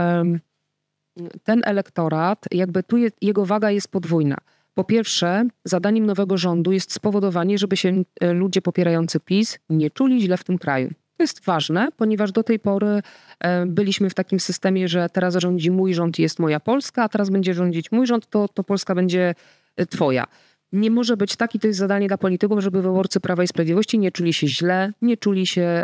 ten 1.43 1.61
elektorat, 1.65 2.45
jakby 2.51 2.83
tu 2.83 2.97
je, 2.97 3.09
jego 3.21 3.45
waga 3.45 3.71
jest 3.71 3.87
podwójna. 3.87 4.37
Po 4.73 4.83
pierwsze, 4.83 5.47
zadaniem 5.65 6.05
nowego 6.05 6.37
rządu 6.37 6.71
jest 6.71 6.93
spowodowanie, 6.93 7.57
żeby 7.57 7.77
się 7.77 8.03
e, 8.21 8.33
ludzie 8.33 8.61
popierający 8.61 9.19
PiS 9.19 9.59
nie 9.69 9.91
czuli 9.91 10.21
źle 10.21 10.37
w 10.37 10.43
tym 10.43 10.57
kraju. 10.57 10.89
To 11.17 11.23
jest 11.23 11.45
ważne, 11.45 11.89
ponieważ 11.97 12.31
do 12.31 12.43
tej 12.43 12.59
pory 12.59 13.01
e, 13.39 13.65
byliśmy 13.65 14.09
w 14.09 14.13
takim 14.13 14.39
systemie, 14.39 14.87
że 14.87 15.09
teraz 15.09 15.35
rządzi 15.35 15.71
mój 15.71 15.93
rząd 15.93 16.19
jest 16.19 16.39
moja 16.39 16.59
Polska, 16.59 17.03
a 17.03 17.09
teraz 17.09 17.29
będzie 17.29 17.53
rządzić 17.53 17.91
mój 17.91 18.07
rząd, 18.07 18.29
to, 18.29 18.47
to 18.47 18.63
Polska 18.63 18.95
będzie 18.95 19.35
e, 19.75 19.85
twoja. 19.85 20.23
Nie 20.71 20.91
może 20.91 21.17
być 21.17 21.35
tak, 21.35 21.55
i 21.55 21.59
to 21.59 21.67
jest 21.67 21.79
zadanie 21.79 22.07
dla 22.07 22.17
polityków, 22.17 22.59
żeby 22.59 22.81
wyborcy 22.81 23.19
Prawa 23.19 23.43
i 23.43 23.47
Sprawiedliwości 23.47 23.99
nie 23.99 24.11
czuli 24.11 24.33
się 24.33 24.47
źle, 24.47 24.93
nie 25.01 25.17
czuli 25.17 25.47
się 25.47 25.83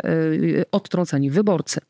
odtrąceni 0.72 1.30
wyborcy. 1.30 1.80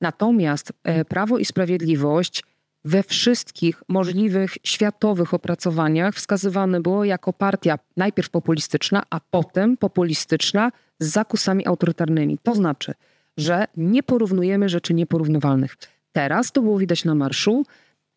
Natomiast 0.00 0.72
Prawo 1.08 1.38
i 1.38 1.44
Sprawiedliwość 1.44 2.42
we 2.84 3.02
wszystkich 3.02 3.82
możliwych 3.88 4.58
światowych 4.64 5.34
opracowaniach 5.34 6.14
wskazywane 6.14 6.80
było 6.80 7.04
jako 7.04 7.32
partia 7.32 7.78
najpierw 7.96 8.30
populistyczna, 8.30 9.02
a 9.10 9.20
potem 9.30 9.76
populistyczna 9.76 10.72
z 11.00 11.06
zakusami 11.06 11.66
autorytarnymi. 11.66 12.38
To 12.42 12.54
znaczy, 12.54 12.94
że 13.36 13.66
nie 13.76 14.02
porównujemy 14.02 14.68
rzeczy 14.68 14.94
nieporównywalnych. 14.94 15.76
Teraz 16.12 16.52
to 16.52 16.62
było 16.62 16.78
widać 16.78 17.04
na 17.04 17.14
marszu. 17.14 17.64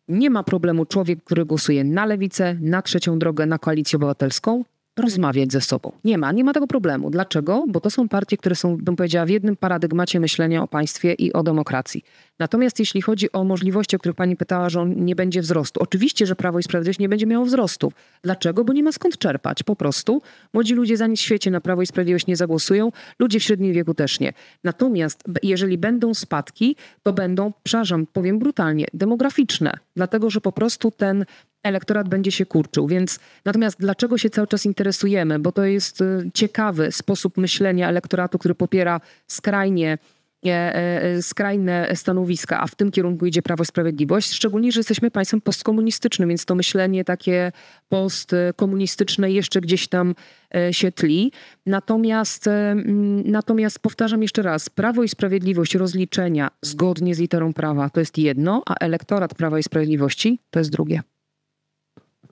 Nie 0.08 0.30
ma 0.30 0.42
problemu 0.42 0.86
człowiek, 0.86 1.24
który 1.24 1.44
głosuje 1.44 1.84
na 1.84 2.06
lewicę, 2.06 2.56
na 2.60 2.82
trzecią 2.82 3.18
drogę, 3.18 3.46
na 3.46 3.58
koalicję 3.58 3.96
obywatelską, 3.96 4.64
rozmawiać 4.98 5.52
ze 5.52 5.60
sobą. 5.60 5.92
Nie 6.04 6.18
ma, 6.18 6.32
nie 6.32 6.44
ma 6.44 6.52
tego 6.52 6.66
problemu. 6.66 7.10
Dlaczego? 7.10 7.64
Bo 7.68 7.80
to 7.80 7.90
są 7.90 8.08
partie, 8.08 8.36
które 8.36 8.54
są, 8.54 8.76
bym 8.76 8.96
powiedziała, 8.96 9.26
w 9.26 9.28
jednym 9.28 9.56
paradygmacie 9.56 10.20
myślenia 10.20 10.62
o 10.62 10.68
państwie 10.68 11.12
i 11.12 11.32
o 11.32 11.42
demokracji. 11.42 12.04
Natomiast 12.38 12.78
jeśli 12.78 13.02
chodzi 13.02 13.32
o 13.32 13.44
możliwości, 13.44 13.96
o 13.96 13.98
których 13.98 14.16
pani 14.16 14.36
pytała, 14.36 14.68
że 14.68 14.80
on 14.80 15.04
nie 15.04 15.16
będzie 15.16 15.40
wzrostu. 15.40 15.80
Oczywiście, 15.82 16.26
że 16.26 16.36
Prawo 16.36 16.58
i 16.58 16.62
Sprawiedliwość 16.62 16.98
nie 16.98 17.08
będzie 17.08 17.26
miało 17.26 17.44
wzrostu. 17.44 17.92
Dlaczego? 18.22 18.64
Bo 18.64 18.72
nie 18.72 18.82
ma 18.82 18.92
skąd 18.92 19.18
czerpać. 19.18 19.62
Po 19.62 19.76
prostu 19.76 20.22
młodzi 20.52 20.74
ludzie 20.74 20.96
za 20.96 21.06
nic 21.06 21.20
w 21.20 21.22
świecie 21.22 21.50
na 21.50 21.60
Prawo 21.60 21.82
i 21.82 21.86
Sprawiedliwość 21.86 22.26
nie 22.26 22.36
zagłosują, 22.36 22.92
ludzie 23.18 23.40
w 23.40 23.42
średnim 23.42 23.72
wieku 23.72 23.94
też 23.94 24.20
nie. 24.20 24.32
Natomiast 24.64 25.24
jeżeli 25.42 25.78
będą 25.78 26.14
spadki, 26.14 26.76
to 27.02 27.12
będą, 27.12 27.52
przepraszam, 27.62 28.06
powiem 28.06 28.38
brutalnie, 28.38 28.86
demograficzne. 28.94 29.78
Dlatego, 29.96 30.30
że 30.30 30.40
po 30.40 30.52
prostu 30.52 30.90
ten 30.90 31.24
elektorat 31.62 32.08
będzie 32.08 32.32
się 32.32 32.46
kurczył. 32.46 32.86
Więc 32.86 33.18
natomiast 33.44 33.78
dlaczego 33.80 34.18
się 34.18 34.30
cały 34.30 34.46
czas 34.46 34.66
interesujemy? 34.66 35.38
Bo 35.38 35.52
to 35.52 35.64
jest 35.64 36.00
y, 36.00 36.30
ciekawy 36.34 36.92
sposób 36.92 37.36
myślenia 37.36 37.88
elektoratu, 37.88 38.38
który 38.38 38.54
popiera 38.54 39.00
skrajnie 39.26 39.98
e, 40.46 40.50
e, 40.50 41.22
skrajne 41.22 41.90
stanowiska, 41.94 42.60
a 42.60 42.66
w 42.66 42.74
tym 42.74 42.90
kierunku 42.90 43.26
idzie 43.26 43.42
Prawo 43.42 43.62
i 43.62 43.66
Sprawiedliwość, 43.66 44.32
szczególnie, 44.32 44.72
że 44.72 44.80
jesteśmy 44.80 45.10
państwem 45.10 45.40
postkomunistycznym, 45.40 46.28
więc 46.28 46.44
to 46.44 46.54
myślenie 46.54 47.04
takie 47.04 47.52
postkomunistyczne 47.88 49.30
jeszcze 49.30 49.60
gdzieś 49.60 49.88
tam 49.88 50.14
e, 50.54 50.72
się 50.74 50.92
tli. 50.92 51.32
Natomiast, 51.66 52.48
natomiast 53.24 53.78
powtarzam 53.78 54.22
jeszcze 54.22 54.42
raz, 54.42 54.70
Prawo 54.70 55.02
i 55.02 55.08
Sprawiedliwość 55.08 55.74
rozliczenia 55.74 56.50
zgodnie 56.62 57.14
z 57.14 57.18
literą 57.18 57.52
prawa 57.52 57.90
to 57.90 58.00
jest 58.00 58.18
jedno, 58.18 58.62
a 58.66 58.74
elektorat 58.74 59.34
Prawa 59.34 59.58
i 59.58 59.62
Sprawiedliwości 59.62 60.38
to 60.50 60.58
jest 60.58 60.70
drugie. 60.70 61.02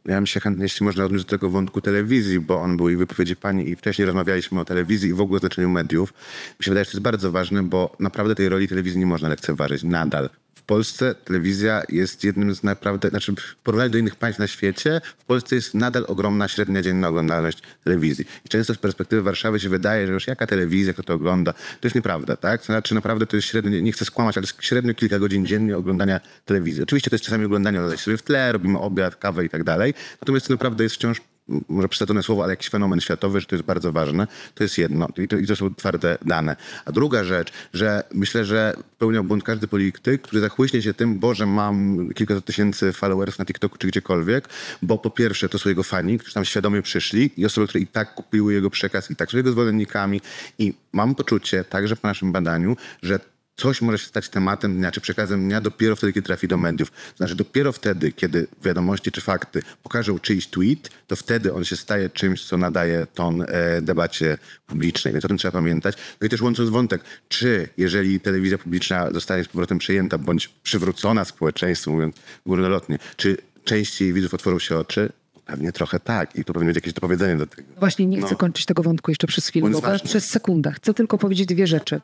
Ja 0.06 0.14
bym 0.14 0.26
się 0.26 0.40
chętnie, 0.40 0.62
jeśli 0.62 0.86
można 0.86 1.04
odnieść 1.04 1.24
do 1.24 1.30
tego 1.30 1.50
wątku 1.50 1.80
telewizji, 1.80 2.40
bo 2.40 2.60
on 2.60 2.76
był 2.76 2.88
i 2.88 2.96
wypowiedzi 2.96 3.36
pani 3.36 3.68
i 3.68 3.76
wcześniej 3.76 4.06
rozmawialiśmy 4.06 4.60
o 4.60 4.64
telewizji 4.64 5.10
i 5.10 5.14
w 5.14 5.20
ogóle 5.20 5.36
o 5.36 5.40
znaczeniu 5.40 5.68
mediów. 5.68 6.12
Mi 6.60 6.64
się 6.64 6.70
wydaje, 6.70 6.84
że 6.84 6.90
to 6.90 6.96
jest 6.96 7.02
bardzo 7.02 7.32
ważne, 7.32 7.62
bo 7.62 7.96
naprawdę 8.00 8.34
tej 8.34 8.48
roli 8.48 8.68
telewizji 8.68 9.00
nie 9.00 9.06
można 9.06 9.28
lekceważyć 9.28 9.82
nadal. 9.82 10.30
Polsce 10.66 11.14
telewizja 11.14 11.82
jest 11.88 12.24
jednym 12.24 12.54
z 12.54 12.62
naprawdę, 12.62 13.08
znaczy 13.08 13.32
w 13.32 13.56
porównaniu 13.62 13.90
do 13.90 13.98
innych 13.98 14.16
państw 14.16 14.38
na 14.38 14.46
świecie, 14.46 15.00
w 15.18 15.24
Polsce 15.24 15.54
jest 15.54 15.74
nadal 15.74 16.04
ogromna 16.08 16.48
średnia 16.48 16.82
dzienna 16.82 17.08
oglądalność 17.08 17.58
telewizji. 17.84 18.24
I 18.44 18.48
często 18.48 18.74
z 18.74 18.78
perspektywy 18.78 19.22
Warszawy 19.22 19.60
się 19.60 19.68
wydaje, 19.68 20.06
że 20.06 20.12
już 20.12 20.26
jaka 20.26 20.46
telewizja, 20.46 20.92
kto 20.92 21.02
to 21.02 21.14
ogląda, 21.14 21.52
to 21.52 21.60
jest 21.82 21.94
nieprawda, 21.94 22.36
tak? 22.36 22.60
To 22.60 22.66
znaczy 22.66 22.94
naprawdę 22.94 23.26
to 23.26 23.36
jest 23.36 23.48
średnio, 23.48 23.80
nie 23.80 23.92
chcę 23.92 24.04
skłamać, 24.04 24.38
ale 24.38 24.46
średnio 24.60 24.94
kilka 24.94 25.18
godzin 25.18 25.46
dziennie 25.46 25.76
oglądania 25.76 26.20
telewizji. 26.44 26.82
Oczywiście 26.82 27.10
to 27.10 27.14
jest 27.14 27.24
czasami 27.24 27.44
oglądanie, 27.44 27.80
ale 27.80 27.96
sobie 27.96 28.16
w 28.16 28.22
tle, 28.22 28.52
robimy 28.52 28.78
obiad, 28.78 29.16
kawę 29.16 29.44
i 29.44 29.48
tak 29.48 29.64
dalej. 29.64 29.94
Natomiast 30.20 30.46
to 30.46 30.54
naprawdę 30.54 30.84
jest 30.84 30.96
wciąż 30.96 31.20
może 31.68 31.88
przesadzone 31.88 32.22
słowo, 32.22 32.42
ale 32.42 32.52
jakiś 32.52 32.68
fenomen 32.68 33.00
światowy, 33.00 33.40
że 33.40 33.46
to 33.46 33.56
jest 33.56 33.66
bardzo 33.66 33.92
ważne. 33.92 34.26
To 34.54 34.64
jest 34.64 34.78
jedno 34.78 35.08
i 35.18 35.28
to, 35.28 35.36
i 35.36 35.46
to 35.46 35.56
są 35.56 35.74
twarde 35.74 36.18
dane. 36.24 36.56
A 36.84 36.92
druga 36.92 37.24
rzecz, 37.24 37.52
że 37.72 38.04
myślę, 38.14 38.44
że 38.44 38.76
pełniał 38.98 39.24
błąd 39.24 39.44
każdy 39.44 39.68
polityk, 39.68 40.22
który 40.22 40.40
zachłyśnie 40.40 40.82
się 40.82 40.94
tym, 40.94 41.18
bo 41.18 41.34
że 41.34 41.46
mam 41.46 42.08
kilka 42.14 42.40
tysięcy 42.40 42.92
followersów 42.92 43.38
na 43.38 43.44
TikToku 43.44 43.78
czy 43.78 43.86
gdziekolwiek, 43.86 44.48
bo 44.82 44.98
po 44.98 45.10
pierwsze 45.10 45.48
to 45.48 45.58
są 45.58 45.68
jego 45.68 45.82
fani, 45.82 46.18
którzy 46.18 46.34
tam 46.34 46.44
świadomie 46.44 46.82
przyszli 46.82 47.30
i 47.36 47.46
osoby, 47.46 47.66
które 47.66 47.80
i 47.80 47.86
tak 47.86 48.14
kupiły 48.14 48.54
jego 48.54 48.70
przekaz 48.70 49.10
i 49.10 49.16
tak 49.16 49.30
są 49.30 49.36
jego 49.36 49.52
zwolennikami 49.52 50.20
i 50.58 50.74
mam 50.92 51.14
poczucie, 51.14 51.64
także 51.64 51.96
po 51.96 52.08
naszym 52.08 52.32
badaniu, 52.32 52.76
że 53.02 53.20
coś 53.56 53.82
może 53.82 53.98
się 53.98 54.06
stać 54.06 54.28
tematem 54.28 54.76
dnia 54.76 54.90
czy 54.90 55.00
przekazem 55.00 55.48
dnia 55.48 55.60
dopiero 55.60 55.96
wtedy, 55.96 56.12
kiedy 56.12 56.26
trafi 56.26 56.48
do 56.48 56.56
mediów. 56.56 56.92
Znaczy 57.16 57.34
dopiero 57.34 57.72
wtedy, 57.72 58.12
kiedy 58.12 58.46
wiadomości 58.64 59.12
czy 59.12 59.20
fakty 59.20 59.62
pokażą 59.82 60.18
czyjś 60.18 60.46
tweet, 60.46 60.90
to 61.06 61.16
wtedy 61.16 61.54
on 61.54 61.64
się 61.64 61.76
staje 61.76 62.10
czymś, 62.10 62.44
co 62.44 62.56
nadaje 62.56 63.06
ton 63.14 63.42
e, 63.42 63.82
debacie 63.82 64.38
publicznej. 64.66 65.12
Więc 65.12 65.24
o 65.24 65.28
tym 65.28 65.38
trzeba 65.38 65.52
pamiętać. 65.52 65.96
No 66.20 66.26
i 66.26 66.30
też 66.30 66.40
łącząc 66.40 66.70
wątek, 66.70 67.02
czy 67.28 67.68
jeżeli 67.76 68.20
telewizja 68.20 68.58
publiczna 68.58 69.10
zostanie 69.12 69.44
z 69.44 69.48
powrotem 69.48 69.78
przejęta 69.78 70.18
bądź 70.18 70.48
przywrócona 70.48 71.24
społeczeństwu, 71.24 71.92
mówiąc 71.92 72.16
górnolotnie, 72.46 72.98
czy 73.16 73.36
częściej 73.64 74.12
widzów 74.12 74.34
otworzą 74.34 74.58
się 74.58 74.78
oczy? 74.78 75.12
Pewnie 75.46 75.72
trochę 75.72 76.00
tak 76.00 76.36
i 76.36 76.44
tu 76.44 76.52
powinno 76.52 76.70
być 76.70 76.76
jakieś 76.76 76.92
dopowiedzenie 76.92 77.36
do 77.36 77.46
tego. 77.46 77.68
Właśnie 77.78 78.06
nie 78.06 78.18
chcę 78.18 78.30
no. 78.30 78.36
kończyć 78.36 78.66
tego 78.66 78.82
wątku 78.82 79.10
jeszcze 79.10 79.26
przez 79.26 79.46
chwilę, 79.46 79.70
bo 79.70 79.82
przez 80.04 80.30
sekundę. 80.30 80.72
Chcę 80.72 80.94
tylko 80.94 81.18
powiedzieć 81.18 81.46
dwie 81.46 81.66
rzeczy. 81.66 82.00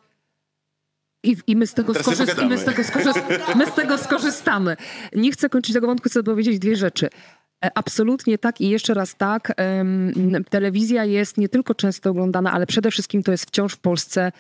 I, 1.22 1.36
I, 1.46 1.56
my, 1.56 1.66
z 1.66 1.74
tego 1.74 1.94
skorzystamy. 1.94 2.48
my, 2.48 2.58
z 2.58 2.64
tego 2.64 2.82
my 3.56 3.66
z 3.66 3.74
tego 3.74 3.98
skorzystamy. 3.98 4.76
Nie 5.12 5.32
chcę 5.32 5.48
kończyć 5.48 5.74
tego 5.74 5.86
wątku, 5.86 6.08
chcę 6.08 6.22
powiedzieć 6.22 6.58
dwie 6.58 6.76
rzeczy. 6.76 7.08
E, 7.64 7.70
absolutnie 7.74 8.38
tak 8.38 8.60
i 8.60 8.68
jeszcze 8.68 8.94
raz 8.94 9.16
tak. 9.16 9.52
Telewizja 10.50 11.04
jest 11.04 11.38
nie 11.38 11.48
tylko 11.48 11.74
często 11.74 12.10
oglądana, 12.10 12.52
ale 12.52 12.66
przede 12.66 12.90
wszystkim 12.90 13.22
to 13.22 13.32
jest 13.32 13.46
wciąż 13.46 13.72
w 13.72 13.78
Polsce 13.78 14.32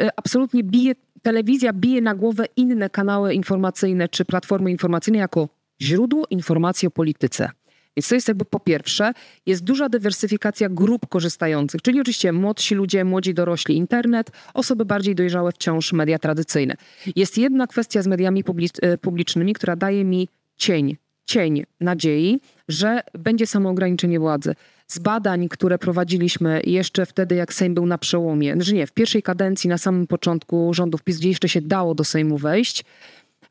e, 0.00 0.10
absolutnie 0.16 0.64
bije, 0.64 0.94
telewizja 1.22 1.72
bije 1.72 2.00
na 2.00 2.14
głowę 2.14 2.44
inne 2.56 2.90
kanały 2.90 3.34
informacyjne 3.34 4.08
czy 4.08 4.24
platformy 4.24 4.70
informacyjne 4.70 5.18
jako 5.18 5.48
źródło 5.82 6.26
informacji 6.30 6.88
o 6.88 6.90
polityce. 6.90 7.50
Więc 7.96 8.08
to 8.08 8.14
jest 8.14 8.28
jakby 8.28 8.44
po 8.44 8.60
pierwsze, 8.60 9.12
jest 9.46 9.64
duża 9.64 9.88
dywersyfikacja 9.88 10.68
grup 10.68 11.06
korzystających, 11.08 11.82
czyli 11.82 12.00
oczywiście 12.00 12.32
młodsi 12.32 12.74
ludzie, 12.74 13.04
młodzi 13.04 13.34
dorośli, 13.34 13.76
internet, 13.76 14.30
osoby 14.54 14.84
bardziej 14.84 15.14
dojrzałe 15.14 15.52
wciąż 15.52 15.92
media 15.92 16.18
tradycyjne. 16.18 16.74
Jest 17.16 17.38
jedna 17.38 17.66
kwestia 17.66 18.02
z 18.02 18.06
mediami 18.06 18.44
e, 18.82 18.98
publicznymi, 18.98 19.54
która 19.54 19.76
daje 19.76 20.04
mi 20.04 20.28
cień, 20.56 20.96
cień 21.24 21.64
nadziei, 21.80 22.40
że 22.68 23.00
będzie 23.18 23.46
samoograniczenie 23.46 24.20
władzy. 24.20 24.54
Z 24.86 24.98
badań, 24.98 25.48
które 25.48 25.78
prowadziliśmy 25.78 26.60
jeszcze 26.64 27.06
wtedy, 27.06 27.34
jak 27.34 27.54
Sejm 27.54 27.74
był 27.74 27.86
na 27.86 27.98
przełomie, 27.98 28.54
że 28.58 28.72
nie, 28.74 28.86
w 28.86 28.92
pierwszej 28.92 29.22
kadencji, 29.22 29.70
na 29.70 29.78
samym 29.78 30.06
początku 30.06 30.74
rządów 30.74 31.02
PiS, 31.02 31.18
gdzie 31.18 31.28
jeszcze 31.28 31.48
się 31.48 31.60
dało 31.60 31.94
do 31.94 32.04
Sejmu 32.04 32.38
wejść, 32.38 32.84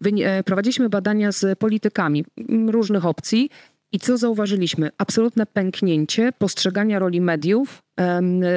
e, 0.06 0.44
prowadziliśmy 0.44 0.90
badania 0.90 1.32
z 1.32 1.60
politykami 1.60 2.26
różnych 2.68 3.06
opcji 3.06 3.50
i 3.92 4.00
co 4.00 4.18
zauważyliśmy? 4.18 4.90
Absolutne 4.98 5.46
pęknięcie 5.46 6.32
postrzegania 6.38 7.00
roli 7.00 7.22
mediów 7.22 7.84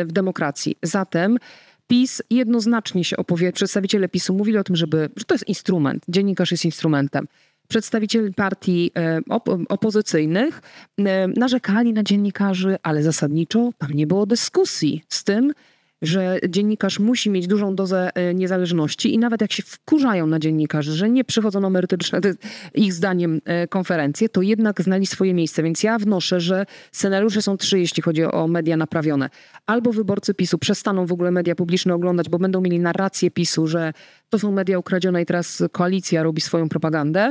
w 0.07 0.13
demokracji. 0.13 0.77
Zatem 0.83 1.39
PiS 1.87 2.23
jednoznacznie 2.31 3.05
się 3.05 3.17
opowie, 3.17 3.53
przedstawiciele 3.53 4.09
PiSu 4.09 4.35
mówili 4.35 4.59
o 4.59 4.65
tym, 4.65 4.77
żeby, 4.77 5.09
że 5.17 5.25
to 5.25 5.35
jest 5.35 5.49
instrument, 5.49 6.05
dziennikarz 6.09 6.51
jest 6.51 6.65
instrumentem. 6.65 7.27
Przedstawiciele 7.69 8.31
partii 8.31 8.91
op 9.29 9.49
opozycyjnych 9.69 10.61
narzekali 11.37 11.93
na 11.93 12.03
dziennikarzy, 12.03 12.77
ale 12.83 13.03
zasadniczo 13.03 13.71
tam 13.79 13.91
nie 13.91 14.07
było 14.07 14.27
dyskusji 14.27 15.03
z 15.09 15.25
tym, 15.25 15.53
że 16.07 16.39
dziennikarz 16.49 16.99
musi 16.99 17.31
mieć 17.31 17.47
dużą 17.47 17.75
dozę 17.75 18.11
e, 18.15 18.35
niezależności 18.35 19.15
i 19.15 19.19
nawet 19.19 19.41
jak 19.41 19.53
się 19.53 19.63
wkurzają 19.63 20.27
na 20.27 20.39
dziennikarzy, 20.39 20.93
że 20.93 21.11
nie 21.11 21.25
przychodzą 21.25 21.61
na 21.61 21.71
merytoryczne, 21.71 22.21
ich 22.75 22.93
zdaniem, 22.93 23.41
e, 23.45 23.69
konferencje, 23.69 24.29
to 24.29 24.43
jednak 24.43 24.83
znali 24.83 25.07
swoje 25.07 25.35
miejsce. 25.35 25.63
Więc 25.63 25.83
ja 25.83 25.99
wnoszę, 25.99 26.41
że 26.41 26.67
scenariusze 26.93 27.43
są 27.43 27.57
trzy, 27.57 27.79
jeśli 27.79 28.03
chodzi 28.03 28.25
o 28.25 28.49
media 28.49 28.77
naprawione. 28.77 29.31
Albo 29.67 29.93
wyborcy 29.93 30.35
PiSu 30.35 30.59
przestaną 30.59 31.07
w 31.07 31.13
ogóle 31.13 31.31
media 31.31 31.55
publiczne 31.55 31.95
oglądać, 31.95 32.29
bo 32.29 32.39
będą 32.39 32.61
mieli 32.61 32.81
narrację 32.81 33.31
PiSu, 33.31 33.67
że 33.67 33.93
to 34.31 34.39
są 34.39 34.53
media 34.53 34.79
ukradzione 34.79 35.23
i 35.23 35.27
teraz 35.27 35.63
koalicja 35.73 36.23
robi 36.23 36.41
swoją 36.41 36.69
propagandę, 36.69 37.31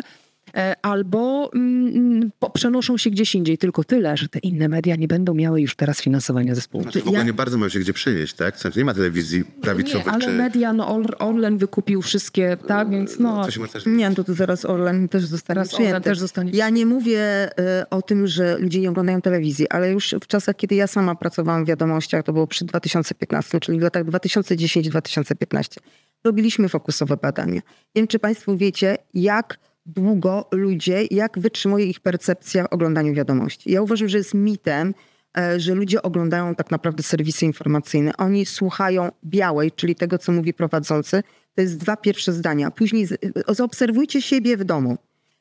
albo 0.82 1.51
mm, 1.56 2.32
przenoszą 2.54 2.97
się 2.97 3.10
gdzieś 3.10 3.36
indziej. 3.36 3.58
Tylko 3.58 3.84
tyle, 3.84 4.18
że 4.18 4.28
te 4.30 4.39
inne 4.39 4.70
media 4.70 4.95
nie 4.95 5.08
będą 5.08 5.34
miały 5.34 5.62
już 5.62 5.76
teraz 5.76 6.01
finansowania 6.01 6.56
zespołu. 6.56 6.84
Znaczy, 6.84 6.99
w 6.99 7.04
ogóle 7.04 7.20
ja... 7.20 7.26
nie 7.26 7.34
bardzo 7.34 7.58
mają 7.58 7.70
się 7.70 7.80
gdzie 7.80 7.93
przenieść, 7.93 8.34
tak? 8.34 8.58
Znaczy, 8.58 8.80
nie 8.80 8.86
ma 8.86 8.93
telewizji 8.93 9.45
prawicowych. 9.45 10.06
Nie, 10.06 10.12
ale 10.12 10.26
czy... 10.26 10.30
media, 10.30 10.74
no 10.74 11.04
Orlen 11.20 11.58
wykupił 11.58 12.01
wszystkie, 12.01 12.58
tak? 12.68 12.89
Więc 12.89 13.20
no... 13.20 13.47
Nie, 13.86 14.12
to, 14.12 14.24
to 14.24 14.34
zaraz 14.34 14.66
Orlen 14.66 15.10
też 15.10 15.26
zostanie 15.26 15.56
teraz 15.56 15.68
przyjęty. 15.68 15.95
Orlen 15.95 16.04
też 16.04 16.20
zostanie 16.20 16.51
Ja 16.54 16.70
nie 16.70 16.86
mówię 16.86 17.49
y, 17.82 17.89
o 17.89 18.01
tym, 18.01 18.28
że 18.28 18.58
ludzie 18.60 18.80
nie 18.80 18.89
oglądają 18.89 19.22
telewizji, 19.22 19.70
ale 19.70 19.91
już 19.91 20.16
w 20.22 20.28
czasach, 20.28 20.56
kiedy 20.56 20.76
ja 20.76 20.88
sama 20.88 21.16
pracowałam 21.16 21.66
w 21.66 21.68
wiadomościach, 21.68 22.24
to 22.24 22.34
było 22.34 22.47
przy 22.47 22.66
2015, 22.66 23.60
czyli 23.60 23.80
w 23.80 23.82
latach 23.82 24.06
2010-2015, 24.06 25.78
robiliśmy 26.24 26.70
fokusowe 26.70 27.18
badania. 27.18 27.54
Nie 27.54 27.62
wiem, 27.95 28.08
czy 28.08 28.20
państwo 28.20 28.58
wiecie, 28.58 28.97
jak 29.14 29.60
długo 29.86 30.47
ludzie, 30.51 31.03
jak 31.11 31.39
wytrzymuje 31.39 31.86
ich 31.86 31.99
percepcja 31.99 32.63
w 32.63 32.73
oglądaniu 32.73 33.13
wiadomości. 33.13 33.71
Ja 33.71 33.81
uważam, 33.81 34.07
że 34.07 34.17
jest 34.17 34.34
mitem, 34.34 34.93
e, 35.38 35.59
że 35.59 35.75
ludzie 35.75 36.01
oglądają 36.01 36.55
tak 36.55 36.71
naprawdę 36.71 37.03
serwisy 37.03 37.45
informacyjne. 37.45 38.17
Oni 38.17 38.45
słuchają 38.45 39.11
białej, 39.25 39.71
czyli 39.71 39.95
tego, 39.95 40.17
co 40.17 40.31
mówi 40.31 40.53
prowadzący. 40.53 41.23
To 41.55 41.61
jest 41.61 41.77
dwa 41.77 41.97
pierwsze 41.97 42.34
zdania. 42.34 42.71
Później 42.71 43.07
zaobserwujcie 43.47 44.21
siebie 44.21 44.57
w 44.57 44.63
domu. 44.63 44.97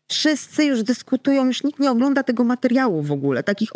Wszyscy 0.09 0.65
już 0.65 0.83
dyskutują, 0.83 1.47
już 1.47 1.65
nikt 1.65 1.79
nie 1.79 1.91
ogląda 1.91 2.23
tego 2.23 2.45
materiału 2.45 3.03
w 3.03 3.13
ogóle. 3.13 3.43
Takich 3.43 3.71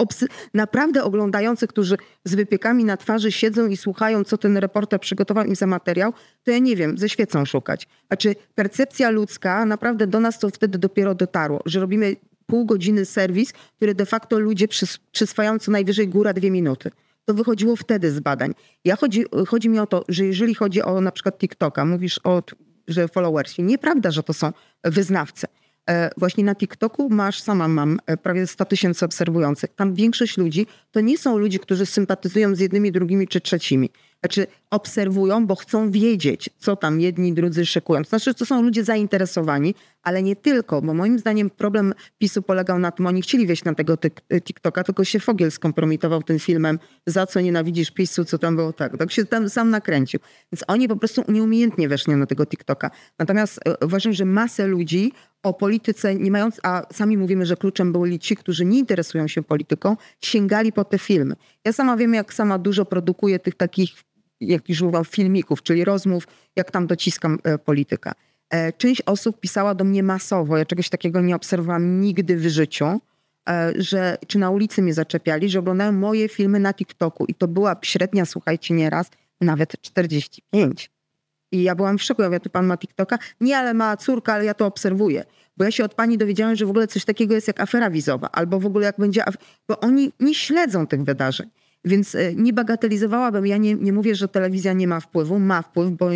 naprawdę 0.55 1.05
oglądających, 1.05 1.71
którzy 1.71 1.97
z 2.25 2.35
wypiekami 2.35 2.85
na 2.85 2.97
twarzy 2.97 3.33
siedzą 3.33 3.67
i 3.67 3.77
słuchają, 3.77 4.25
co 4.25 4.39
ten 4.39 4.57
reporter 4.57 5.01
przygotował 5.01 5.45
im 5.45 5.55
za 5.55 5.67
materiał, 5.67 6.13
to 6.45 6.51
ja 6.51 6.59
nie 6.59 6.77
wiem, 6.77 6.99
ze 6.99 7.09
świecą 7.09 7.45
szukać. 7.45 7.89
Znaczy 8.07 8.35
percepcja 8.55 9.11
ludzka, 9.11 9.65
naprawdę 9.65 10.07
do 10.07 10.21
nas 10.21 10.39
to 10.39 10.51
wtedy 10.51 10.79
dopiero 10.79 11.15
dotarło, 11.15 11.63
że 11.67 11.81
robimy 11.81 12.17
pół 12.47 12.67
godziny 12.67 13.05
serwis, 13.05 13.53
który 13.77 13.95
de 13.95 14.07
facto 14.07 14.39
ludzie 14.39 14.69
przys 14.69 14.99
przyswajają 15.13 15.59
co 15.59 15.71
najwyżej 15.71 16.09
góra 16.09 16.33
dwie 16.33 16.51
minuty. 16.51 16.91
to 17.25 17.35
wychodziło 17.35 17.77
wtedy 17.77 18.13
z 18.13 18.21
badań. 18.21 18.55
Ja 18.85 18.97
chodzi, 18.97 19.25
chodzi 19.49 19.69
mi 19.69 19.79
o 19.79 19.87
to, 19.87 20.05
że 20.09 20.25
jeżeli 20.25 20.55
chodzi 20.55 20.83
o 20.83 21.01
na 21.01 21.13
przykład 21.13 21.39
TikToka, 21.39 21.85
mówisz 21.85 22.21
o, 22.25 22.43
że 22.89 23.09
followersi, 23.09 23.63
nieprawda, 23.63 24.11
że 24.11 24.23
to 24.23 24.33
są 24.33 24.53
wyznawcy. 24.85 25.47
E, 25.91 26.11
właśnie 26.17 26.45
na 26.45 26.55
TikToku 26.55 27.09
masz, 27.11 27.41
sama 27.41 27.69
mam 27.69 27.99
e, 28.07 28.17
prawie 28.17 28.47
100 28.47 28.65
tysięcy 28.65 29.05
obserwujących. 29.05 29.75
Tam 29.75 29.95
większość 29.95 30.37
ludzi 30.39 30.67
to 30.91 31.01
nie 31.01 31.19
są 31.19 31.39
ludzie, 31.39 31.59
którzy 31.59 31.87
sympatyzują 31.87 32.55
z 32.55 32.61
jednymi, 32.61 32.93
drugimi 32.93 33.29
czy 33.29 33.41
trzecimi. 33.41 33.91
Znaczy 34.21 34.47
obserwują, 34.71 35.47
bo 35.47 35.55
chcą 35.55 35.91
wiedzieć, 35.91 36.51
co 36.59 36.77
tam 36.77 37.01
jedni, 37.01 37.33
drudzy 37.33 37.67
szykują. 37.67 38.03
To 38.03 38.09
znaczy, 38.09 38.35
to 38.35 38.47
są 38.47 38.63
ludzie 38.63 38.85
zainteresowani, 38.85 39.75
ale 40.03 40.23
nie 40.23 40.37
tylko, 40.37 40.83
bo 40.83 40.95
moim 40.95 41.19
zdaniem 41.19 41.51
problem 41.51 41.95
PiSu 42.19 42.43
polegał 42.43 42.79
na 42.79 42.91
tym, 42.91 43.07
oni 43.07 43.23
chcieli 43.23 43.47
wejść 43.47 43.65
na 43.65 43.75
tego 43.75 43.99
TikToka, 44.45 44.85
tylko 44.85 45.05
się 45.05 45.21
Fogiel 45.21 45.51
skompromitował 45.51 46.23
tym 46.23 46.39
filmem, 46.39 46.79
za 47.07 47.27
co 47.27 47.41
nienawidzisz 47.41 47.91
PiSu, 47.91 48.25
co 48.25 48.39
tam 48.39 48.57
było 48.57 48.73
tak. 48.73 48.97
Tak 48.97 49.13
się 49.13 49.25
tam 49.25 49.49
sam 49.49 49.71
nakręcił. 49.71 50.21
Więc 50.53 50.65
oni 50.69 50.89
po 50.89 50.97
prostu 50.97 51.25
nieumiejętnie 51.29 51.89
weszli 51.89 52.15
na 52.15 52.27
tego 52.27 52.47
TikToka. 52.47 52.91
Natomiast 53.19 53.61
e, 53.65 53.87
uważam, 53.87 54.13
że 54.13 54.25
masę 54.25 54.67
ludzi 54.67 55.13
o 55.43 55.55
polityce 55.55 56.15
nie 56.15 56.31
mając, 56.31 56.61
a 56.63 56.83
sami 56.93 57.17
mówimy, 57.19 57.47
że 57.47 57.57
kluczem 57.57 57.93
byli 57.93 58.19
ci, 58.19 58.37
którzy 58.37 58.65
nie 58.65 58.79
interesują 58.79 59.29
się 59.29 59.43
polityką, 59.43 59.97
sięgali 60.21 60.73
po 60.73 60.85
te 60.85 60.99
filmy. 60.99 61.35
Ja 61.65 61.73
sama 61.73 61.97
wiem, 61.97 62.15
jak 62.15 62.35
sama 62.35 62.59
dużo 62.59 62.85
produkuję 62.85 63.39
tych 63.39 63.55
takich, 63.55 63.91
jak 64.41 64.69
już 64.69 64.85
filmików, 65.07 65.63
czyli 65.63 65.85
rozmów, 65.85 66.27
jak 66.57 66.71
tam 66.71 66.87
dociskam 66.87 67.39
e, 67.45 67.59
polityka. 67.59 68.13
E, 68.51 68.73
część 68.73 69.03
osób 69.03 69.41
pisała 69.41 69.75
do 69.75 69.85
mnie 69.85 70.03
masowo, 70.03 70.59
ja 70.59 70.65
czegoś 70.65 70.89
takiego 70.89 71.21
nie 71.21 71.37
obserwowałam 71.37 72.01
nigdy 72.01 72.37
w 72.37 72.47
życiu, 72.47 73.01
e, 73.49 73.73
że 73.77 74.19
czy 74.27 74.39
na 74.39 74.51
ulicy 74.51 74.83
mnie 74.83 74.95
zaczepiali, 74.95 75.49
że 75.49 75.59
oglądają 75.59 75.93
moje 75.93 76.29
filmy 76.29 76.61
na 76.61 76.75
TikToku 76.75 77.25
i 77.29 77.35
to 77.35 77.49
była 77.49 77.77
średnia, 77.83 78.27
słuchajcie, 78.27 78.75
nieraz 78.75 79.11
nawet 79.41 79.81
45. 79.81 80.91
I 81.53 81.63
ja 81.63 81.75
byłam 81.75 81.99
w 81.99 82.03
szoku. 82.03 82.23
Ja 82.23 82.29
mówię, 82.29 82.41
tu 82.41 82.51
pan 82.51 82.67
ma 82.67 82.77
TikToka? 82.77 83.19
Nie, 83.41 83.59
ale 83.59 83.75
ma 83.75 83.97
córka, 83.97 84.33
ale 84.35 84.45
ja 84.45 84.55
to 84.55 84.67
obserwuję. 84.67 85.25
Bo 85.57 85.65
ja 85.65 85.71
się 85.71 85.85
od 85.85 85.95
pani 85.95 86.19
dowiedziałem, 86.19 86.57
że 86.57 86.67
w 86.67 86.71
ogóle 86.71 86.87
coś 86.87 87.05
takiego 87.05 87.35
jest 87.35 87.47
jak 87.47 87.61
afera 87.61 87.91
wizowa, 87.91 88.29
albo 88.33 88.61
w 88.61 88.67
ogóle 88.67 88.87
jak 88.87 88.97
będzie. 88.99 89.25
Bo 89.69 89.81
oni 89.81 90.13
nie 90.21 90.35
śledzą 90.35 90.87
tych 90.87 91.03
wydarzeń. 91.03 91.51
Więc 91.87 92.15
e, 92.15 92.35
nie 92.35 92.53
bagatelizowałabym. 92.53 93.47
Ja 93.47 93.57
nie, 93.57 93.75
nie 93.75 93.93
mówię, 93.93 94.15
że 94.15 94.29
telewizja 94.29 94.73
nie 94.73 94.89
ma 94.89 95.01
wpływu. 95.01 95.39
Ma 95.39 95.63
wpływ, 95.63 95.91
bo, 95.91 96.11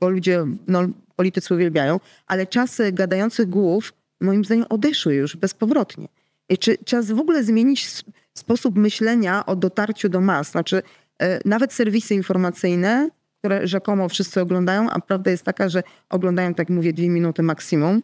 bo 0.00 0.08
ludzie, 0.08 0.46
no, 0.68 0.82
politycy 1.16 1.54
uwielbiają, 1.54 2.00
ale 2.26 2.46
czasy 2.46 2.92
gadających 2.92 3.48
głów, 3.48 3.92
moim 4.20 4.44
zdaniem, 4.44 4.64
odeszły 4.68 5.14
już 5.14 5.36
bezpowrotnie. 5.36 6.08
I 6.48 6.58
czy 6.58 6.78
czas 6.84 7.10
w 7.10 7.18
ogóle 7.18 7.44
zmienić 7.44 8.04
sposób 8.34 8.76
myślenia 8.76 9.46
o 9.46 9.56
dotarciu 9.56 10.08
do 10.08 10.20
mas? 10.20 10.50
Znaczy, 10.50 10.82
e, 11.18 11.40
nawet 11.44 11.72
serwisy 11.72 12.14
informacyjne 12.14 13.08
które 13.42 13.66
rzekomo 13.66 14.08
wszyscy 14.08 14.40
oglądają, 14.40 14.90
a 14.90 15.00
prawda 15.00 15.30
jest 15.30 15.44
taka, 15.44 15.68
że 15.68 15.82
oglądają, 16.10 16.54
tak 16.54 16.68
mówię, 16.68 16.92
dwie 16.92 17.08
minuty 17.08 17.42
maksimum. 17.42 18.02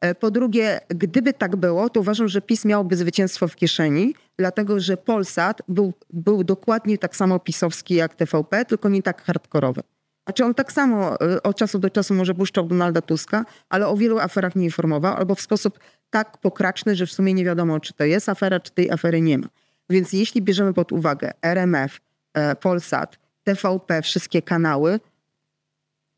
E, 0.00 0.14
po 0.14 0.30
drugie, 0.30 0.80
gdyby 0.88 1.32
tak 1.32 1.56
było, 1.56 1.90
to 1.90 2.00
uważam, 2.00 2.28
że 2.28 2.40
PiS 2.40 2.64
miałby 2.64 2.96
zwycięstwo 2.96 3.48
w 3.48 3.56
kieszeni, 3.56 4.14
dlatego 4.38 4.80
że 4.80 4.96
Polsat 4.96 5.62
był, 5.68 5.92
był 6.10 6.44
dokładnie 6.44 6.98
tak 6.98 7.16
samo 7.16 7.38
pisowski 7.38 7.94
jak 7.94 8.14
TVP, 8.14 8.64
tylko 8.64 8.88
nie 8.88 9.02
tak 9.02 9.22
hardkorowy. 9.22 9.80
Znaczy 10.26 10.44
on 10.44 10.54
tak 10.54 10.72
samo 10.72 11.20
e, 11.20 11.42
od 11.42 11.56
czasu 11.56 11.78
do 11.78 11.90
czasu 11.90 12.14
może 12.14 12.34
puszczał 12.34 12.66
Donalda 12.66 13.02
Tuska, 13.02 13.44
ale 13.68 13.88
o 13.88 13.96
wielu 13.96 14.18
aferach 14.18 14.56
nie 14.56 14.64
informował, 14.64 15.16
albo 15.16 15.34
w 15.34 15.40
sposób 15.40 15.78
tak 16.10 16.38
pokraczny, 16.38 16.96
że 16.96 17.06
w 17.06 17.12
sumie 17.12 17.34
nie 17.34 17.44
wiadomo, 17.44 17.80
czy 17.80 17.92
to 17.92 18.04
jest 18.04 18.28
afera, 18.28 18.60
czy 18.60 18.72
tej 18.72 18.90
afery 18.90 19.20
nie 19.20 19.38
ma. 19.38 19.48
Więc 19.90 20.12
jeśli 20.12 20.42
bierzemy 20.42 20.74
pod 20.74 20.92
uwagę 20.92 21.30
RMF, 21.42 22.00
e, 22.34 22.56
Polsat, 22.56 23.18
TVP, 23.44 24.02
wszystkie 24.02 24.42
kanały, 24.42 25.00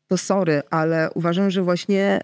to 0.07 0.17
sorry, 0.17 0.61
ale 0.69 1.09
uważam, 1.15 1.51
że 1.51 1.61
właśnie 1.61 2.21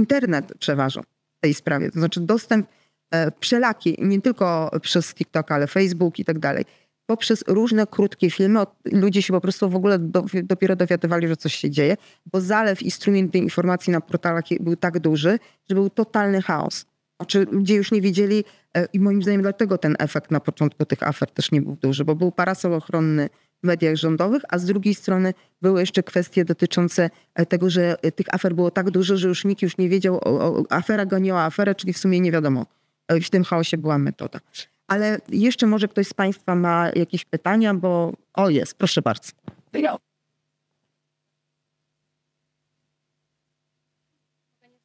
internet 0.00 0.52
przeważa 0.58 1.02
w 1.02 1.40
tej 1.40 1.54
sprawie. 1.54 1.90
To 1.90 1.98
znaczy 1.98 2.20
dostęp 2.20 2.66
y, 2.66 3.18
wszelaki, 3.40 3.96
nie 3.98 4.20
tylko 4.20 4.70
przez 4.82 5.14
TikTok, 5.14 5.52
ale 5.52 5.66
Facebook 5.66 6.18
i 6.18 6.24
tak 6.24 6.38
dalej. 6.38 6.64
Poprzez 7.06 7.44
różne 7.48 7.86
krótkie 7.86 8.30
filmy 8.30 8.60
ludzie 8.84 9.22
się 9.22 9.32
po 9.32 9.40
prostu 9.40 9.70
w 9.70 9.76
ogóle 9.76 9.98
do, 9.98 10.24
dopiero 10.42 10.76
dowiadywali, 10.76 11.28
że 11.28 11.36
coś 11.36 11.54
się 11.54 11.70
dzieje, 11.70 11.96
bo 12.32 12.40
zalew 12.40 12.82
i 12.82 12.90
strumień 12.90 13.30
tej 13.30 13.42
informacji 13.42 13.92
na 13.92 14.00
portalach 14.00 14.44
był 14.60 14.76
tak 14.76 14.98
duży, 14.98 15.38
że 15.68 15.74
był 15.74 15.90
totalny 15.90 16.42
chaos. 16.42 16.86
Znaczy 17.20 17.46
ludzie 17.50 17.74
już 17.74 17.92
nie 17.92 18.00
wiedzieli 18.00 18.44
e, 18.76 18.88
i 18.92 19.00
moim 19.00 19.22
zdaniem 19.22 19.42
dlatego 19.42 19.78
ten 19.78 19.96
efekt 19.98 20.30
na 20.30 20.40
początku 20.40 20.84
tych 20.84 21.02
afer 21.02 21.30
też 21.30 21.52
nie 21.52 21.62
był 21.62 21.76
duży, 21.76 22.04
bo 22.04 22.14
był 22.14 22.32
parasol 22.32 22.74
ochronny 22.74 23.28
mediach 23.62 23.96
rządowych, 23.96 24.42
a 24.48 24.58
z 24.58 24.64
drugiej 24.64 24.94
strony 24.94 25.34
były 25.62 25.80
jeszcze 25.80 26.02
kwestie 26.02 26.44
dotyczące 26.44 27.10
e, 27.34 27.46
tego, 27.46 27.70
że 27.70 27.96
e, 28.02 28.12
tych 28.12 28.34
afer 28.34 28.54
było 28.54 28.70
tak 28.70 28.90
dużo, 28.90 29.16
że 29.16 29.28
już 29.28 29.44
nikt 29.44 29.62
już 29.62 29.78
nie 29.78 29.88
wiedział, 29.88 30.16
o, 30.16 30.58
o, 30.58 30.64
afera 30.70 31.06
goniła 31.06 31.42
aferę, 31.42 31.74
czyli 31.74 31.92
w 31.92 31.98
sumie 31.98 32.20
nie 32.20 32.32
wiadomo. 32.32 32.66
W 33.08 33.30
tym 33.30 33.44
chaosie 33.44 33.78
była 33.78 33.98
metoda. 33.98 34.40
Ale 34.86 35.20
jeszcze 35.28 35.66
może 35.66 35.88
ktoś 35.88 36.06
z 36.06 36.14
Państwa 36.14 36.54
ma 36.54 36.90
jakieś 36.94 37.24
pytania, 37.24 37.74
bo 37.74 38.12
o 38.34 38.50
jest, 38.50 38.74
proszę 38.74 39.02
bardzo. 39.02 39.32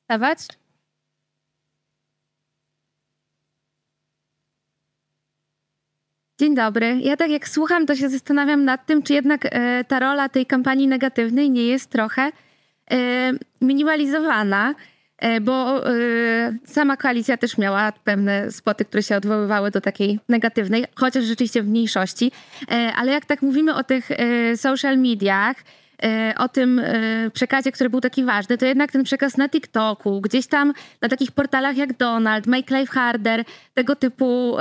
Wstawać? 0.01 0.47
Dzień 6.39 6.55
dobry. 6.55 6.99
Ja 7.01 7.17
tak 7.17 7.31
jak 7.31 7.47
słucham, 7.47 7.86
to 7.86 7.95
się 7.95 8.09
zastanawiam 8.09 8.65
nad 8.65 8.86
tym, 8.86 9.03
czy 9.03 9.13
jednak 9.13 9.41
e, 9.45 9.83
ta 9.83 9.99
rola 9.99 10.29
tej 10.29 10.45
kampanii 10.45 10.88
negatywnej 10.88 11.51
nie 11.51 11.67
jest 11.67 11.89
trochę 11.89 12.31
e, 12.91 13.31
minimalizowana, 13.61 14.75
e, 15.17 15.41
bo 15.41 15.83
sama 16.65 16.97
koalicja 16.97 17.38
też 17.38 17.57
miała 17.57 17.91
pewne 17.91 18.51
spoty, 18.51 18.86
które 18.86 19.03
się 19.03 19.17
odwoływały 19.17 19.71
do 19.71 19.81
takiej 19.81 20.19
negatywnej, 20.29 20.86
chociaż 20.95 21.23
rzeczywiście 21.23 21.63
w 21.63 21.67
mniejszości. 21.67 22.31
Ale 22.95 23.11
jak 23.11 23.25
tak 23.25 23.41
mówimy 23.41 23.75
o 23.75 23.83
tych 23.83 24.09
social 24.55 24.97
mediach, 24.97 25.55
o 26.38 26.49
tym 26.49 26.81
przekazie, 27.33 27.71
który 27.71 27.89
był 27.89 28.01
taki 28.01 28.23
ważny, 28.23 28.57
to 28.57 28.65
jednak 28.65 28.91
ten 28.91 29.03
przekaz 29.03 29.38
na 29.38 29.49
TikToku, 29.49 30.21
gdzieś 30.21 30.47
tam 30.47 30.73
na 31.01 31.09
takich 31.09 31.31
portalach 31.31 31.77
jak 31.77 31.97
Donald, 31.97 32.47
Make 32.47 32.69
Life 32.69 32.93
Harder, 32.93 33.43
tego 33.73 33.95
typu 33.95 34.57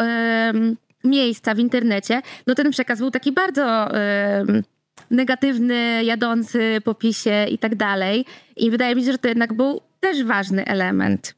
miejsca 1.05 1.55
w 1.55 1.59
internecie, 1.59 2.23
no 2.47 2.55
ten 2.55 2.71
przekaz 2.71 2.99
był 2.99 3.11
taki 3.11 3.33
bardzo 3.33 3.89
negatywny, 5.11 6.05
jadący 6.05 6.81
po 6.85 6.95
PiSie 6.95 7.47
i 7.51 7.59
tak 7.59 7.75
dalej. 7.75 8.25
I 8.57 8.71
wydaje 8.71 8.95
mi 8.95 9.05
się, 9.05 9.13
że 9.13 9.19
to 9.19 9.29
jednak 9.29 9.53
był 9.53 9.81
też 10.01 10.25
ważny 10.25 10.65
element. 10.65 11.35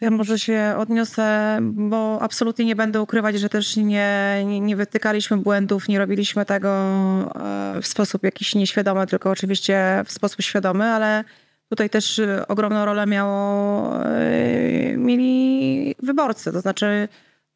Ja 0.00 0.10
może 0.10 0.38
się 0.38 0.74
odniosę, 0.78 1.58
bo 1.62 2.22
absolutnie 2.22 2.64
nie 2.64 2.76
będę 2.76 3.02
ukrywać, 3.02 3.40
że 3.40 3.48
też 3.48 3.76
nie, 3.76 4.42
nie, 4.46 4.60
nie, 4.60 4.76
wytykaliśmy 4.76 5.36
błędów, 5.36 5.88
nie 5.88 5.98
robiliśmy 5.98 6.44
tego 6.44 6.68
e, 6.68 7.80
w 7.82 7.86
sposób 7.86 8.22
jakiś 8.22 8.54
nieświadomy, 8.54 9.06
tylko 9.06 9.30
oczywiście 9.30 10.02
w 10.06 10.12
sposób 10.12 10.42
świadomy, 10.42 10.84
ale 10.84 11.24
Tutaj 11.72 11.90
też 11.90 12.18
y, 12.18 12.46
ogromną 12.48 12.84
rolę 12.84 13.06
miało, 13.06 14.06
y, 14.06 14.94
mieli 14.98 15.94
wyborcy, 16.02 16.52
to 16.52 16.60
znaczy 16.60 17.08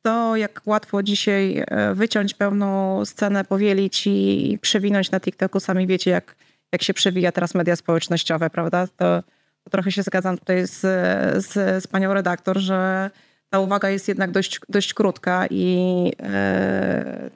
to, 0.03 0.37
jak 0.37 0.61
łatwo 0.67 1.03
dzisiaj 1.03 1.59
y, 1.59 1.95
wyciąć 1.95 2.35
pełną 2.35 3.05
scenę, 3.05 3.45
powielić 3.45 4.07
i 4.07 4.59
przewinąć 4.63 5.11
na 5.11 5.21
TikToku. 5.21 5.61
Sami 5.61 5.87
wiecie, 5.87 6.11
jak, 6.11 6.37
jak 6.73 6.83
się 6.83 6.95
przewija 6.95 7.33
teraz 7.33 7.55
media 7.55 7.77
społecznościowe, 7.77 8.51
prawda? 8.51 8.87
To, 8.87 9.23
to 9.65 9.71
trochę 9.71 9.93
się 9.93 10.03
zgadzam 10.03 10.39
tutaj 10.39 10.67
z, 10.67 10.81
z, 11.47 11.85
z 11.85 11.87
panią 11.87 12.15
redaktor, 12.15 12.59
że 12.59 13.11
ta 13.51 13.61
uwaga 13.61 13.91
jest 13.91 14.09
jednak 14.09 14.31
dość, 14.31 14.61
dość 14.69 14.95
krótka 14.95 15.47
i 15.51 16.13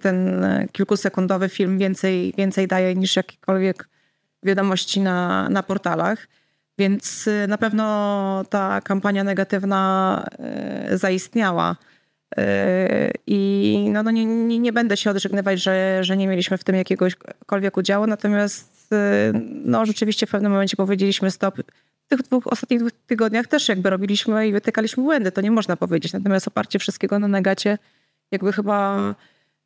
ten 0.01 0.45
kilkusekundowy 0.73 1.49
film 1.49 1.79
więcej, 1.79 2.35
więcej 2.39 2.69
daje 2.69 2.95
niż 2.95 3.17
jakiekolwiek 3.17 3.89
wiadomości 4.43 5.01
na, 5.01 5.49
na 5.49 5.63
portalach. 5.63 6.27
Więc 6.81 7.27
y, 7.27 7.47
na 7.49 7.59
pewno 7.59 8.45
ta 8.51 8.81
kampania 8.81 9.25
negatywna 9.25 10.25
y, 10.93 10.99
zaistniała. 10.99 11.77
Y, 12.39 12.43
I 13.27 13.89
no, 13.93 14.03
no 14.03 14.11
nie, 14.11 14.25
nie, 14.25 14.59
nie, 14.59 14.73
będę 14.73 14.97
się 14.97 15.11
odżegnywać, 15.11 15.63
że, 15.63 16.05
że 16.05 16.17
nie 16.17 16.29
mieliśmy 16.29 16.59
w 16.59 16.65
tym 16.65 16.77
jakiegośkolwiek 16.77 17.77
udziału, 17.77 18.07
natomiast 18.07 18.95
no, 19.65 19.87
rzeczywiście 19.87 20.27
w 20.27 20.31
pewnym 20.31 20.53
momencie 20.53 20.77
powiedzieliśmy 20.77 21.31
stop. 21.31 21.57
W 22.07 22.09
tych 22.09 22.23
dwóch 22.23 22.47
ostatnich 22.47 22.81
dwóch 22.81 22.93
tygodniach 23.07 23.47
też 23.47 23.69
jakby 23.69 23.91
robiliśmy 23.91 24.49
i 24.49 24.53
wytykaliśmy 24.53 25.03
błędy, 25.03 25.33
to 25.33 25.41
nie 25.41 25.51
można 25.51 25.77
powiedzieć. 25.77 26.13
Natomiast 26.13 26.49
oparcie 26.49 26.79
wszystkiego 26.79 27.19
na 27.19 27.29
negacie 27.29 27.79
jakby 28.31 28.53
chyba 28.53 29.15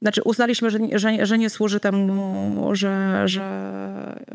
znaczy 0.04 0.22
uznaliśmy, 0.24 0.70
że, 0.70 0.78
że, 0.92 1.26
że 1.26 1.38
nie 1.38 1.50
służy 1.50 1.80
temu, 1.80 2.70
że, 2.72 3.22
że 3.28 3.44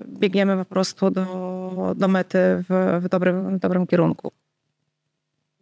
biegniemy 0.07 0.57
po 0.57 0.65
prostu 0.65 1.11
do, 1.11 1.95
do 1.97 2.07
mety 2.07 2.39
w, 2.69 2.99
w, 3.03 3.09
dobrym, 3.09 3.57
w 3.57 3.59
dobrym 3.59 3.87
kierunku. 3.87 4.31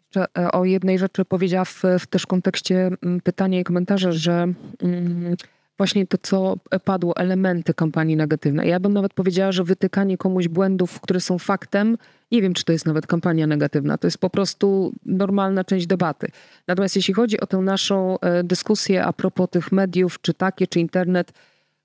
Jeszcze 0.06 0.26
e, 0.38 0.52
o 0.52 0.66
jednej 0.66 1.00
rzeczy 1.00 1.26
powiedziała 1.26 1.66
w, 1.66 1.84
w 2.00 2.08
też 2.08 2.26
kontekście 2.26 2.90
mm, 3.04 3.22
pytania 3.22 3.60
i 3.60 3.64
komentarza, 3.64 4.12
że 4.12 4.48
mm, 4.84 5.36
właśnie 5.78 6.08
to, 6.08 6.18
co 6.18 6.56
padło, 6.84 7.18
elementy 7.18 7.74
kampanii 7.74 8.16
negatywnej. 8.16 8.70
Ja 8.70 8.80
bym 8.80 8.94
nawet 8.94 9.14
powiedziała, 9.14 9.52
że 9.52 9.64
wytykanie 9.64 10.18
komuś 10.18 10.48
błędów, 10.48 11.02
które 11.02 11.20
są 11.20 11.40
faktem, 11.40 11.98
nie 12.32 12.42
wiem, 12.42 12.54
czy 12.54 12.64
to 12.64 12.72
jest 12.72 12.86
nawet 12.86 13.08
kampania 13.08 13.48
negatywna. 13.48 13.98
To 13.98 14.08
jest 14.08 14.18
po 14.18 14.30
prostu 14.30 14.94
normalna 15.06 15.64
część 15.64 15.88
debaty. 15.88 16.28
Natomiast 16.68 16.96
jeśli 16.96 17.14
chodzi 17.14 17.40
o 17.40 17.48
tę 17.48 17.58
naszą 17.58 18.20
e, 18.20 18.44
dyskusję 18.44 19.06
a 19.06 19.14
propos 19.14 19.50
tych 19.50 19.72
mediów, 19.72 20.22
czy 20.22 20.34
takie, 20.34 20.68
czy 20.68 20.80
internet, 20.80 21.34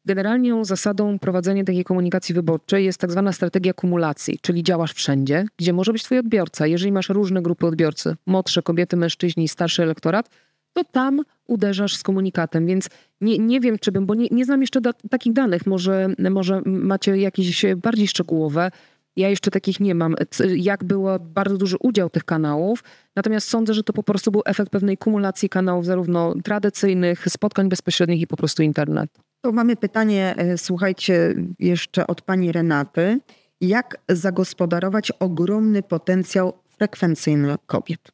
Generalnie 0.05 0.65
zasadą 0.65 1.19
prowadzenia 1.19 1.65
takiej 1.65 1.85
komunikacji 1.85 2.35
wyborczej 2.35 2.85
jest 2.85 2.99
tak 2.99 3.11
zwana 3.11 3.33
strategia 3.33 3.73
kumulacji, 3.73 4.39
czyli 4.43 4.63
działasz 4.63 4.93
wszędzie, 4.93 5.45
gdzie 5.57 5.73
może 5.73 5.93
być 5.93 6.03
twój 6.03 6.19
odbiorca. 6.19 6.67
Jeżeli 6.67 6.93
masz 6.93 7.09
różne 7.09 7.43
grupy 7.43 7.67
odbiorcy, 7.67 8.17
młodsze 8.27 8.63
kobiety, 8.63 8.97
mężczyźni, 8.97 9.49
starszy 9.49 9.83
elektorat, 9.83 10.31
to 10.73 10.85
tam 10.85 11.21
uderzasz 11.47 11.97
z 11.97 12.03
komunikatem. 12.03 12.67
Więc 12.67 12.89
nie, 13.21 13.39
nie 13.39 13.61
wiem, 13.61 13.79
czy 13.79 13.93
bym, 13.93 14.07
bo 14.07 14.15
nie, 14.15 14.29
nie 14.31 14.45
znam 14.45 14.61
jeszcze 14.61 14.81
da, 14.81 14.93
takich 14.93 15.33
danych. 15.33 15.67
Może, 15.67 16.09
może 16.31 16.63
macie 16.67 17.17
jakieś 17.17 17.65
bardziej 17.77 18.09
szczegółowe. 18.09 18.71
Ja 19.17 19.29
jeszcze 19.29 19.51
takich 19.51 19.81
nie 19.81 19.95
mam. 19.95 20.15
Jak 20.57 20.85
był 20.85 21.07
bardzo 21.21 21.57
duży 21.57 21.77
udział 21.81 22.11
tych 22.11 22.25
kanałów, 22.25 22.85
natomiast 23.17 23.49
sądzę, 23.49 23.75
że 23.75 23.83
to 23.83 23.93
po 23.93 24.03
prostu 24.03 24.31
był 24.31 24.43
efekt 24.45 24.71
pewnej 24.71 24.99
kumulacji 24.99 25.49
kanałów, 25.49 25.87
zarówno 25.87 26.35
tradycyjnych, 26.45 27.29
spotkań 27.29 27.69
bezpośrednich 27.69 28.21
i 28.21 28.27
po 28.27 28.37
prostu 28.37 28.63
internetu. 28.63 29.23
To 29.41 29.53
mamy 29.53 29.77
pytanie, 29.77 30.35
e, 30.37 30.59
słuchajcie, 30.59 31.35
jeszcze 31.59 32.07
od 32.07 32.23
pani 32.23 32.53
Renaty. 32.53 33.21
Jak 33.61 33.97
zagospodarować 34.09 35.11
ogromny 35.11 35.83
potencjał 35.83 36.53
frekwencyjny 36.69 37.57
kobiet? 37.67 38.13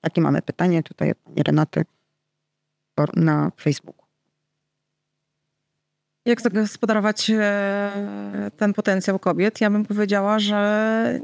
Takie 0.00 0.20
mamy 0.20 0.42
pytanie 0.42 0.82
tutaj 0.82 1.10
od 1.10 1.18
pani 1.18 1.42
Renaty 1.42 1.84
na 3.16 3.52
Facebooku. 3.60 4.03
Jak 6.24 6.40
zagospodarować 6.40 7.30
e, 7.30 8.50
ten 8.56 8.72
potencjał 8.72 9.18
kobiet? 9.18 9.60
Ja 9.60 9.70
bym 9.70 9.84
powiedziała, 9.84 10.38
że 10.38 11.20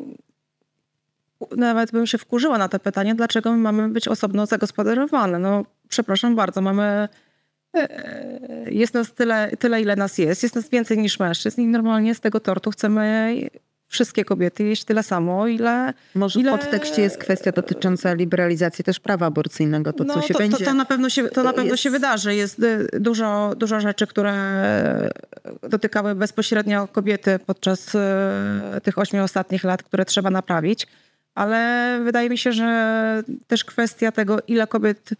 nawet 1.56 1.92
bym 1.92 2.06
się 2.06 2.18
wkurzyła 2.18 2.58
na 2.58 2.68
to 2.68 2.78
pytanie, 2.78 3.14
dlaczego 3.14 3.52
my 3.52 3.58
mamy 3.58 3.88
być 3.88 4.08
osobno 4.08 4.46
zagospodarowane. 4.46 5.38
No, 5.38 5.64
przepraszam 5.88 6.36
bardzo, 6.36 6.60
mamy 6.60 7.08
E, 7.74 8.66
jest 8.70 8.94
nas 8.94 9.12
tyle, 9.12 9.50
tyle, 9.58 9.82
ile 9.82 9.96
nas 9.96 10.18
jest. 10.18 10.42
Jest 10.42 10.54
nas 10.54 10.68
więcej 10.68 10.98
niż 10.98 11.18
mężczyzn 11.18 11.60
i 11.60 11.66
normalnie 11.66 12.14
z 12.14 12.20
tego 12.20 12.40
tortu 12.40 12.70
chcemy 12.70 13.36
wszystkie 13.90 14.24
kobiety 14.24 14.64
jeść 14.64 14.84
tyle 14.84 15.02
samo, 15.02 15.46
ile... 15.46 15.94
Może 16.14 16.40
ile... 16.40 16.56
w 16.56 16.60
podtekście 16.60 17.02
jest 17.02 17.18
kwestia 17.18 17.52
dotycząca 17.52 18.14
liberalizacji 18.14 18.84
też 18.84 19.00
prawa 19.00 19.26
aborcyjnego, 19.26 19.92
to 19.92 20.04
no, 20.04 20.14
co 20.14 20.22
się 20.22 20.34
to, 20.34 20.38
będzie... 20.38 20.58
To, 20.58 20.64
to 20.64 20.74
na 20.74 20.84
pewno 20.84 21.10
się, 21.10 21.28
to 21.28 21.42
na 21.42 21.52
pewno 21.52 21.70
jest... 21.70 21.82
się 21.82 21.90
wydarzy. 21.90 22.34
Jest 22.34 22.58
y, 22.58 22.88
dużo, 23.00 23.52
dużo 23.56 23.80
rzeczy, 23.80 24.06
które 24.06 24.34
dotykały 25.62 26.14
bezpośrednio 26.14 26.88
kobiety 26.88 27.38
podczas 27.46 27.94
y, 27.94 27.98
tych 28.82 28.98
ośmiu 28.98 29.24
ostatnich 29.24 29.64
lat, 29.64 29.82
które 29.82 30.04
trzeba 30.04 30.30
naprawić, 30.30 30.86
ale 31.34 32.00
wydaje 32.04 32.30
mi 32.30 32.38
się, 32.38 32.52
że 32.52 33.22
też 33.46 33.64
kwestia 33.64 34.12
tego, 34.12 34.38
ile 34.48 34.66
kobiet 34.66 35.14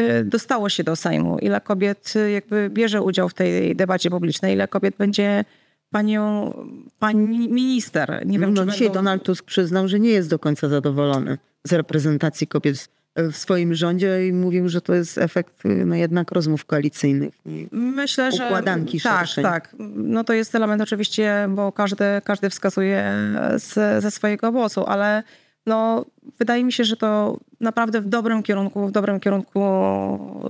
Y, 0.00 0.24
dostało 0.24 0.68
się 0.68 0.84
do 0.84 0.96
Sejmu, 0.96 1.38
ile 1.38 1.60
kobiet 1.60 2.12
y, 2.16 2.30
jakby 2.30 2.70
bierze 2.70 3.02
udział 3.02 3.28
w 3.28 3.34
tej 3.34 3.76
debacie 3.76 4.10
publicznej, 4.10 4.54
ile 4.54 4.68
kobiet 4.68 4.96
będzie 4.96 5.44
panią, 5.90 6.52
pani 6.98 7.48
minister. 7.48 8.22
Nie 8.26 8.38
wiem, 8.38 8.54
no, 8.54 8.64
czy 8.64 8.70
dzisiaj 8.70 8.86
będą... 8.86 8.98
Donald 8.98 9.22
Tusk 9.22 9.44
przyznał, 9.44 9.88
że 9.88 10.00
nie 10.00 10.10
jest 10.10 10.30
do 10.30 10.38
końca 10.38 10.68
zadowolony 10.68 11.38
z 11.64 11.72
reprezentacji 11.72 12.46
kobiet 12.46 12.88
w 13.16 13.36
swoim 13.36 13.74
rządzie 13.74 14.28
i 14.28 14.32
mówił, 14.32 14.68
że 14.68 14.80
to 14.80 14.94
jest 14.94 15.18
efekt 15.18 15.62
no 15.64 15.94
jednak 15.94 16.32
rozmów 16.32 16.64
koalicyjnych. 16.64 17.34
Myślę, 17.72 18.32
że 18.32 18.46
układanki 18.46 19.00
tak, 19.00 19.18
szerszej. 19.18 19.44
tak. 19.44 19.76
No 19.96 20.24
to 20.24 20.32
jest 20.32 20.54
element 20.54 20.82
oczywiście, 20.82 21.48
bo 21.48 21.72
każdy, 21.72 22.04
każdy 22.24 22.50
wskazuje 22.50 23.12
z, 23.56 24.02
ze 24.02 24.10
swojego 24.10 24.52
głosu, 24.52 24.84
ale 24.86 25.22
no, 25.66 26.04
wydaje 26.38 26.64
mi 26.64 26.72
się, 26.72 26.84
że 26.84 26.96
to 26.96 27.40
naprawdę 27.60 28.00
w 28.00 28.06
dobrym 28.06 28.42
kierunku, 28.42 28.86
w 28.86 28.92
dobrym 28.92 29.20
kierunku 29.20 29.62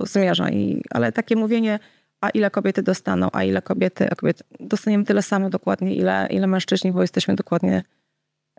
zmierza. 0.03 0.49
I, 0.49 0.81
ale 0.89 1.11
takie 1.11 1.35
mówienie, 1.35 1.79
a 2.21 2.29
ile 2.29 2.49
kobiety 2.49 2.83
dostaną, 2.83 3.29
a 3.33 3.43
ile 3.43 3.61
kobiety, 3.61 4.09
a 4.11 4.15
kobiety 4.15 4.43
dostaniemy 4.59 5.05
tyle 5.05 5.21
samo 5.21 5.49
dokładnie, 5.49 5.95
ile, 5.95 6.27
ile 6.29 6.47
mężczyźni, 6.47 6.91
bo 6.91 7.01
jesteśmy 7.01 7.35
dokładnie 7.35 7.83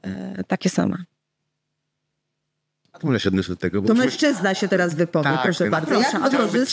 e, 0.02 0.44
takie 0.44 0.68
same. 0.68 0.96
Może 3.02 3.20
się 3.20 3.28
odniosę 3.28 3.48
do 3.48 3.56
tego. 3.56 3.82
to 3.82 3.94
mężczyzna 3.94 4.54
się 4.54 4.68
teraz 4.68 4.94
wypowie, 4.94 5.30
tak, 5.30 5.42
proszę 5.42 5.70
bardzo. 5.70 5.88
Proszę, 5.88 6.18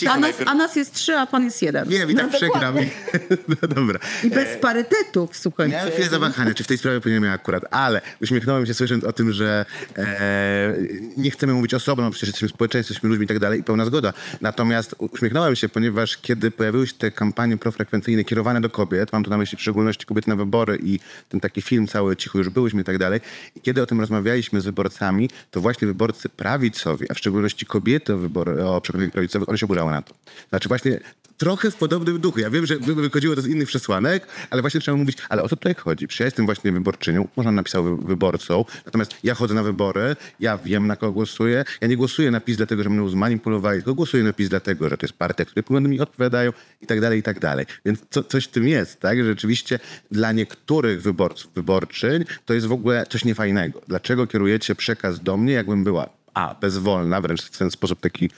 a, 0.10 0.14
a, 0.14 0.18
nas, 0.18 0.36
a, 0.46 0.54
nas, 0.54 0.76
jest 0.76 0.94
trzy, 0.94 1.18
a 1.18 1.26
pan 1.26 1.44
jest 1.44 1.62
jeden. 1.62 1.90
Nie, 1.90 2.06
i 2.10 2.16
tak 2.16 2.32
no, 2.32 2.38
przegram. 2.38 2.76
no 3.62 3.68
dobra. 3.68 4.00
I 4.24 4.30
bez 4.30 4.50
e, 4.50 4.58
parytetów, 4.58 5.38
słuchajcie. 5.38 5.76
Miałem 5.76 5.92
chwilę 5.92 6.10
zawahania, 6.10 6.54
czy 6.54 6.64
w 6.64 6.68
tej 6.68 6.78
sprawie 6.78 7.02
powinienem 7.02 7.32
akurat, 7.32 7.64
ale 7.72 8.02
uśmiechnąłem 8.22 8.66
się 8.66 8.74
słysząc 8.74 9.04
o 9.04 9.14
tym, 9.14 9.32
że 9.32 9.66
e, 9.98 10.74
nie 11.18 11.32
chcemy 11.32 11.54
mówić 11.54 11.74
osobno, 11.74 12.12
przecież 12.12 12.30
jesteśmy 12.30 12.50
społeczeństwem, 12.50 12.94
jesteśmy 12.94 13.10
ludźmi 13.10 13.26
i 13.26 13.28
tak 13.28 13.40
dalej 13.40 13.60
i 13.60 13.64
pełna 13.64 13.86
zgoda. 13.86 14.14
Natomiast 14.42 14.96
uśmiechnąłem 14.98 15.56
się, 15.56 15.70
ponieważ 15.70 16.18
kiedy 16.18 16.52
pojawiły 16.52 16.88
się 16.88 16.94
te 16.94 17.12
kampanie 17.12 17.58
profrekwencyjne 17.58 18.24
kierowane 18.24 18.62
do 18.62 18.70
kobiet, 18.70 19.14
mam 19.14 19.24
tu 19.24 19.30
na 19.30 19.38
myśli 19.38 19.58
w 19.58 19.62
szczególności 19.62 20.06
kobiety 20.06 20.30
na 20.30 20.36
wybory 20.36 20.80
i 20.84 21.00
ten 21.30 21.40
taki 21.40 21.62
film 21.62 21.88
cały 21.88 22.16
Cicho 22.16 22.38
już 22.38 22.50
byłyśmy 22.50 22.82
i 22.82 22.84
tak 22.84 22.98
dalej, 22.98 23.20
i 23.56 23.62
kiedy 23.62 23.82
o 23.82 23.86
tym 23.86 24.00
rozmawialiśmy 24.00 24.62
z 24.62 24.66
wyborcami, 24.66 25.30
to 25.52 25.62
właśnie 25.62 25.88
wyborcy 25.88 26.15
wyborcy 26.16 26.30
prawicowi, 26.30 27.06
a 27.10 27.14
w 27.14 27.18
szczególności 27.18 27.66
kobiety 27.66 28.14
o, 28.14 28.18
wybory, 28.18 28.66
o 28.66 28.82
przekonaniach 28.82 29.12
prawicowych, 29.12 29.50
one 29.50 29.58
się 29.58 29.66
oburzały 29.66 29.92
na 29.92 30.02
to. 30.02 30.14
Znaczy 30.50 30.68
właśnie 30.68 31.00
trochę 31.38 31.72
w 31.72 31.76
podobnym 31.76 32.20
duchu. 32.20 32.40
Ja 32.40 32.50
wiem, 32.50 32.66
że 32.66 32.78
wychodziło 32.78 33.36
to 33.36 33.42
z 33.42 33.48
innych 33.48 33.68
przesłanek, 33.68 34.28
ale 34.50 34.62
właśnie 34.62 34.82
trzeba 34.82 34.98
mówić, 34.98 35.18
ale 35.30 35.44
o 35.44 35.50
co 35.50 35.56
tutaj 35.56 35.76
chodzi? 35.76 36.08
Przecież 36.08 36.20
ja 36.20 36.26
jestem 36.26 36.46
właśnie 36.46 36.72
wyborczynią, 36.72 37.28
można 37.36 37.52
napisał 37.52 37.98
wyborcą, 37.98 38.66
natomiast 38.86 39.16
ja 39.24 39.36
chodzę 39.36 39.54
na 39.54 39.64
wybory, 39.64 40.16
ja 40.40 40.58
wiem 40.58 40.88
na 40.88 40.96
kogo 40.96 41.12
głosuję, 41.12 41.66
ja 41.82 41.88
nie 41.88 41.98
głosuję 41.98 42.32
na 42.32 42.40
PiS 42.40 42.58
dlatego, 42.58 42.84
że 42.84 42.90
mnie 42.90 43.10
zmanipulowali, 43.10 43.78
tylko 43.78 43.96
głosuję 43.96 44.24
na 44.24 44.34
PiS 44.34 44.50
dlatego, 44.50 44.90
że 44.90 44.98
to 44.98 45.06
jest 45.06 45.18
partia, 45.18 45.46
które 45.46 45.64
poglądy 45.64 45.90
mi 45.90 46.00
odpowiadają 46.00 46.54
i 46.82 46.88
tak 46.88 47.02
dalej, 47.02 47.20
i 47.20 47.24
tak 47.24 47.40
dalej. 47.40 47.66
Więc 47.86 48.00
co, 48.10 48.24
coś 48.24 48.46
w 48.46 48.52
tym 48.52 48.68
jest, 48.68 49.00
tak? 49.00 49.18
Że 49.18 49.26
rzeczywiście 49.26 49.80
dla 50.12 50.32
niektórych 50.32 51.02
wyborców, 51.02 51.52
wyborczyń 51.56 52.26
to 52.46 52.54
jest 52.54 52.68
w 52.68 52.72
ogóle 52.72 53.06
coś 53.10 53.26
niefajnego. 53.26 53.82
Dlaczego 53.88 54.28
kierujecie 54.28 54.76
przekaz 54.76 55.20
do 55.20 55.38
mnie, 55.38 55.54
jakbym 55.54 55.84
była 55.84 56.10
a, 56.34 56.56
bezwolna, 56.62 57.22
wręcz 57.22 57.44
w 57.44 57.58
ten 57.58 57.72
sposób 57.72 58.00
taki, 58.00 58.30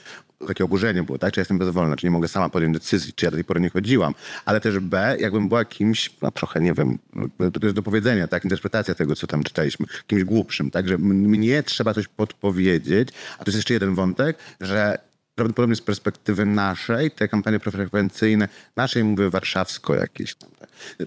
takie 0.46 0.64
oburzenie 0.64 1.02
było, 1.02 1.18
tak? 1.18 1.32
Czy 1.32 1.40
ja 1.40 1.42
jestem 1.42 1.58
bezwolna, 1.58 1.96
czy 1.96 2.06
nie 2.06 2.10
mogę 2.10 2.28
sama 2.28 2.48
podjąć 2.48 2.74
decyzji, 2.74 3.12
czy 3.12 3.24
ja 3.24 3.30
do 3.30 3.36
tej 3.36 3.44
pory 3.44 3.60
nie 3.60 3.70
chodziłam. 3.70 4.14
Ale 4.44 4.60
też 4.60 4.78
B, 4.78 5.16
jakbym 5.20 5.48
była 5.48 5.64
kimś, 5.64 6.10
no 6.22 6.30
trochę, 6.30 6.60
nie 6.60 6.72
wiem, 6.72 6.98
to 7.52 7.66
jest 7.66 7.76
do 7.76 7.82
powiedzenia, 7.82 8.28
tak? 8.28 8.44
Interpretacja 8.44 8.94
tego, 8.94 9.16
co 9.16 9.26
tam 9.26 9.42
czytaliśmy, 9.42 9.86
kimś 10.06 10.24
głupszym, 10.24 10.70
tak? 10.70 10.88
Że 10.88 10.98
mnie 10.98 11.62
trzeba 11.62 11.94
coś 11.94 12.08
podpowiedzieć. 12.08 13.08
A 13.38 13.44
to 13.44 13.50
jest 13.50 13.56
jeszcze 13.56 13.74
jeden 13.74 13.94
wątek, 13.94 14.38
że 14.60 15.07
prawdopodobnie 15.38 15.76
z 15.76 15.80
perspektywy 15.80 16.46
naszej, 16.46 17.10
te 17.10 17.28
kampanie 17.28 17.60
profrekwencyjne, 17.60 18.48
naszej 18.76 19.04
mówię 19.04 19.30
warszawsko 19.30 19.94
jakieś, 19.94 20.34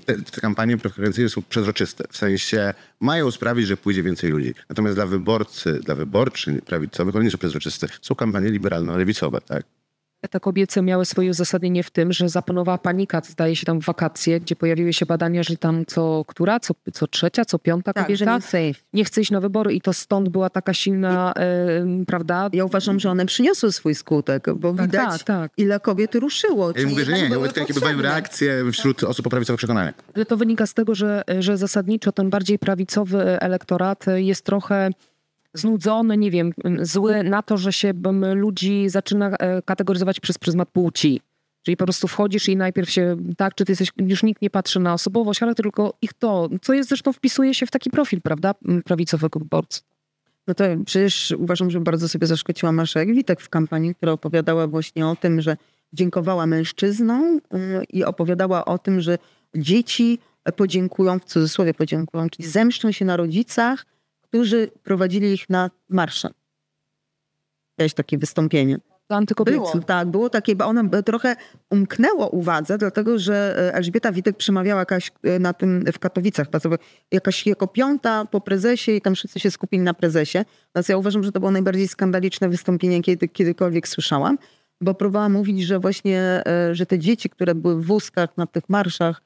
te, 0.05 0.17
te 0.21 0.41
kampanie 0.41 0.77
profrekwencyjne 0.77 1.29
są 1.29 1.41
przezroczyste. 1.41 2.03
W 2.09 2.17
sensie 2.17 2.73
mają 2.99 3.31
sprawić, 3.31 3.67
że 3.67 3.77
pójdzie 3.77 4.03
więcej 4.03 4.31
ludzi. 4.31 4.53
Natomiast 4.69 4.95
dla 4.95 5.05
wyborcy, 5.05 5.79
dla 5.85 5.95
wyborczy 5.95 6.61
prawicowych, 6.65 7.15
one 7.15 7.25
nie 7.25 7.31
są 7.31 7.37
przezroczyste. 7.37 7.87
Są 8.01 8.15
kampanie 8.15 8.49
liberalno-lewicowe, 8.49 9.41
tak? 9.41 9.80
Te 10.29 10.39
kobiece 10.39 10.81
miały 10.81 11.05
swoje 11.05 11.29
uzasadnienie 11.29 11.83
w 11.83 11.91
tym, 11.91 12.13
że 12.13 12.29
zapanowała 12.29 12.77
panika, 12.77 13.21
zdaje 13.25 13.55
się 13.55 13.65
tam 13.65 13.81
w 13.81 13.85
wakacje, 13.85 14.39
gdzie 14.39 14.55
pojawiły 14.55 14.93
się 14.93 15.05
badania, 15.05 15.43
że 15.43 15.57
tam 15.57 15.85
co 15.85 16.25
która, 16.27 16.59
co, 16.59 16.73
co 16.93 17.07
trzecia, 17.07 17.45
co 17.45 17.59
piąta 17.59 17.93
tak, 17.93 18.05
kobieta 18.05 18.35
nie, 18.35 18.41
chce 18.41 18.61
nie 18.93 19.05
chce 19.05 19.21
iść 19.21 19.31
na 19.31 19.39
wybory 19.39 19.73
i 19.73 19.81
to 19.81 19.93
stąd 19.93 20.29
była 20.29 20.49
taka 20.49 20.73
silna, 20.73 21.33
I, 22.01 22.05
prawda? 22.05 22.49
Ja 22.53 22.65
uważam, 22.65 22.99
że 22.99 23.11
one 23.11 23.25
przyniosły 23.25 23.71
swój 23.71 23.95
skutek, 23.95 24.53
bo 24.53 24.73
tak, 24.73 24.85
widać 24.85 25.11
tak, 25.11 25.23
tak. 25.23 25.51
ile 25.57 25.79
kobiet 25.79 26.15
ruszyło. 26.15 26.71
Ja 26.75 26.87
mówię, 26.87 27.05
że 27.05 27.13
nie, 27.13 27.37
mówię, 27.37 27.49
jakie 27.55 27.73
bywają 27.73 28.01
reakcje 28.01 28.71
wśród 28.71 29.03
osób 29.03 29.27
o 29.27 29.29
prawicowych 29.29 29.57
przekonaniach. 29.57 29.95
To 30.27 30.37
wynika 30.37 30.65
z 30.65 30.73
tego, 30.73 30.95
że, 30.95 31.23
że 31.39 31.57
zasadniczo 31.57 32.11
ten 32.11 32.29
bardziej 32.29 32.59
prawicowy 32.59 33.39
elektorat 33.39 34.05
jest 34.15 34.45
trochę 34.45 34.89
znudzony, 35.53 36.17
nie 36.17 36.31
wiem, 36.31 36.51
zły 36.81 37.23
na 37.23 37.41
to, 37.41 37.57
że 37.57 37.73
się 37.73 37.93
ludzi 38.33 38.89
zaczyna 38.89 39.29
e, 39.29 39.61
kategoryzować 39.61 40.19
przez 40.19 40.37
pryzmat 40.37 40.69
płci. 40.69 41.21
Czyli 41.63 41.77
po 41.77 41.85
prostu 41.85 42.07
wchodzisz 42.07 42.49
i 42.49 42.57
najpierw 42.57 42.89
się, 42.89 43.17
tak, 43.37 43.55
czy 43.55 43.65
ty 43.65 43.71
jesteś, 43.71 43.91
już 43.97 44.23
nikt 44.23 44.41
nie 44.41 44.49
patrzy 44.49 44.79
na 44.79 44.93
osobowość, 44.93 45.39
charakter, 45.39 45.63
tylko 45.63 45.93
ich 46.01 46.13
to, 46.13 46.49
co 46.61 46.73
jest 46.73 46.89
zresztą 46.89 47.13
wpisuje 47.13 47.53
się 47.53 47.65
w 47.65 47.71
taki 47.71 47.89
profil, 47.89 48.21
prawda, 48.21 48.53
prawicowego 48.85 49.39
wyborcy. 49.39 49.81
No 50.47 50.53
to 50.53 50.63
przecież 50.85 51.33
uważam, 51.37 51.71
że 51.71 51.79
bardzo 51.79 52.09
sobie 52.09 52.27
zaszkodziła 52.27 52.71
Marszałek 52.71 53.15
Witek 53.15 53.41
w 53.41 53.49
kampanii, 53.49 53.95
która 53.95 54.11
opowiadała 54.11 54.67
właśnie 54.67 55.07
o 55.07 55.15
tym, 55.15 55.41
że 55.41 55.57
dziękowała 55.93 56.45
mężczyznom 56.45 57.37
y, 57.37 57.39
i 57.89 58.03
opowiadała 58.03 58.65
o 58.65 58.77
tym, 58.77 59.01
że 59.01 59.17
dzieci 59.55 60.19
podziękują, 60.55 61.19
w 61.19 61.25
cudzysłowie 61.25 61.73
podziękują, 61.73 62.29
czyli 62.29 62.49
zemszczą 62.49 62.91
się 62.91 63.05
na 63.05 63.17
rodzicach, 63.17 63.85
którzy 64.31 64.71
prowadzili 64.83 65.33
ich 65.33 65.49
na 65.49 65.69
marsze. 65.89 66.29
Miałeś 67.79 67.93
takie 67.93 68.17
wystąpienie. 68.17 68.77
Było, 69.73 69.85
tak, 69.85 70.07
było 70.07 70.29
takie, 70.29 70.55
bo 70.55 70.65
ono 70.65 71.01
trochę 71.03 71.35
umknęło 71.69 72.29
uwadze, 72.29 72.77
dlatego 72.77 73.19
że 73.19 73.55
e, 73.57 73.73
Elżbieta 73.73 74.11
Witek 74.11 74.37
przemawiała 74.37 74.79
jakaś 74.79 75.11
e, 75.23 75.39
na 75.39 75.53
tym 75.53 75.83
w 75.93 75.99
Katowicach, 75.99 76.47
jakaś 77.11 77.47
jako 77.47 77.67
piąta 77.67 78.25
po 78.25 78.41
prezesie 78.41 78.91
i 78.91 79.01
tam 79.01 79.15
wszyscy 79.15 79.39
się 79.39 79.51
skupili 79.51 79.83
na 79.83 79.93
prezesie. 79.93 80.37
Więc 80.75 80.89
ja 80.89 80.97
uważam, 80.97 81.23
że 81.23 81.31
to 81.31 81.39
było 81.39 81.51
najbardziej 81.51 81.87
skandaliczne 81.87 82.49
wystąpienie, 82.49 83.01
kiedy, 83.01 83.27
kiedykolwiek 83.27 83.87
słyszałam, 83.87 84.37
bo 84.81 84.93
próbowała 84.93 85.29
mówić, 85.29 85.63
że 85.63 85.79
właśnie, 85.79 86.43
e, 86.47 86.75
że 86.75 86.85
te 86.85 86.99
dzieci, 86.99 87.29
które 87.29 87.55
były 87.55 87.81
w 87.81 87.85
wózkach 87.85 88.37
na 88.37 88.47
tych 88.47 88.69
marszach 88.69 89.21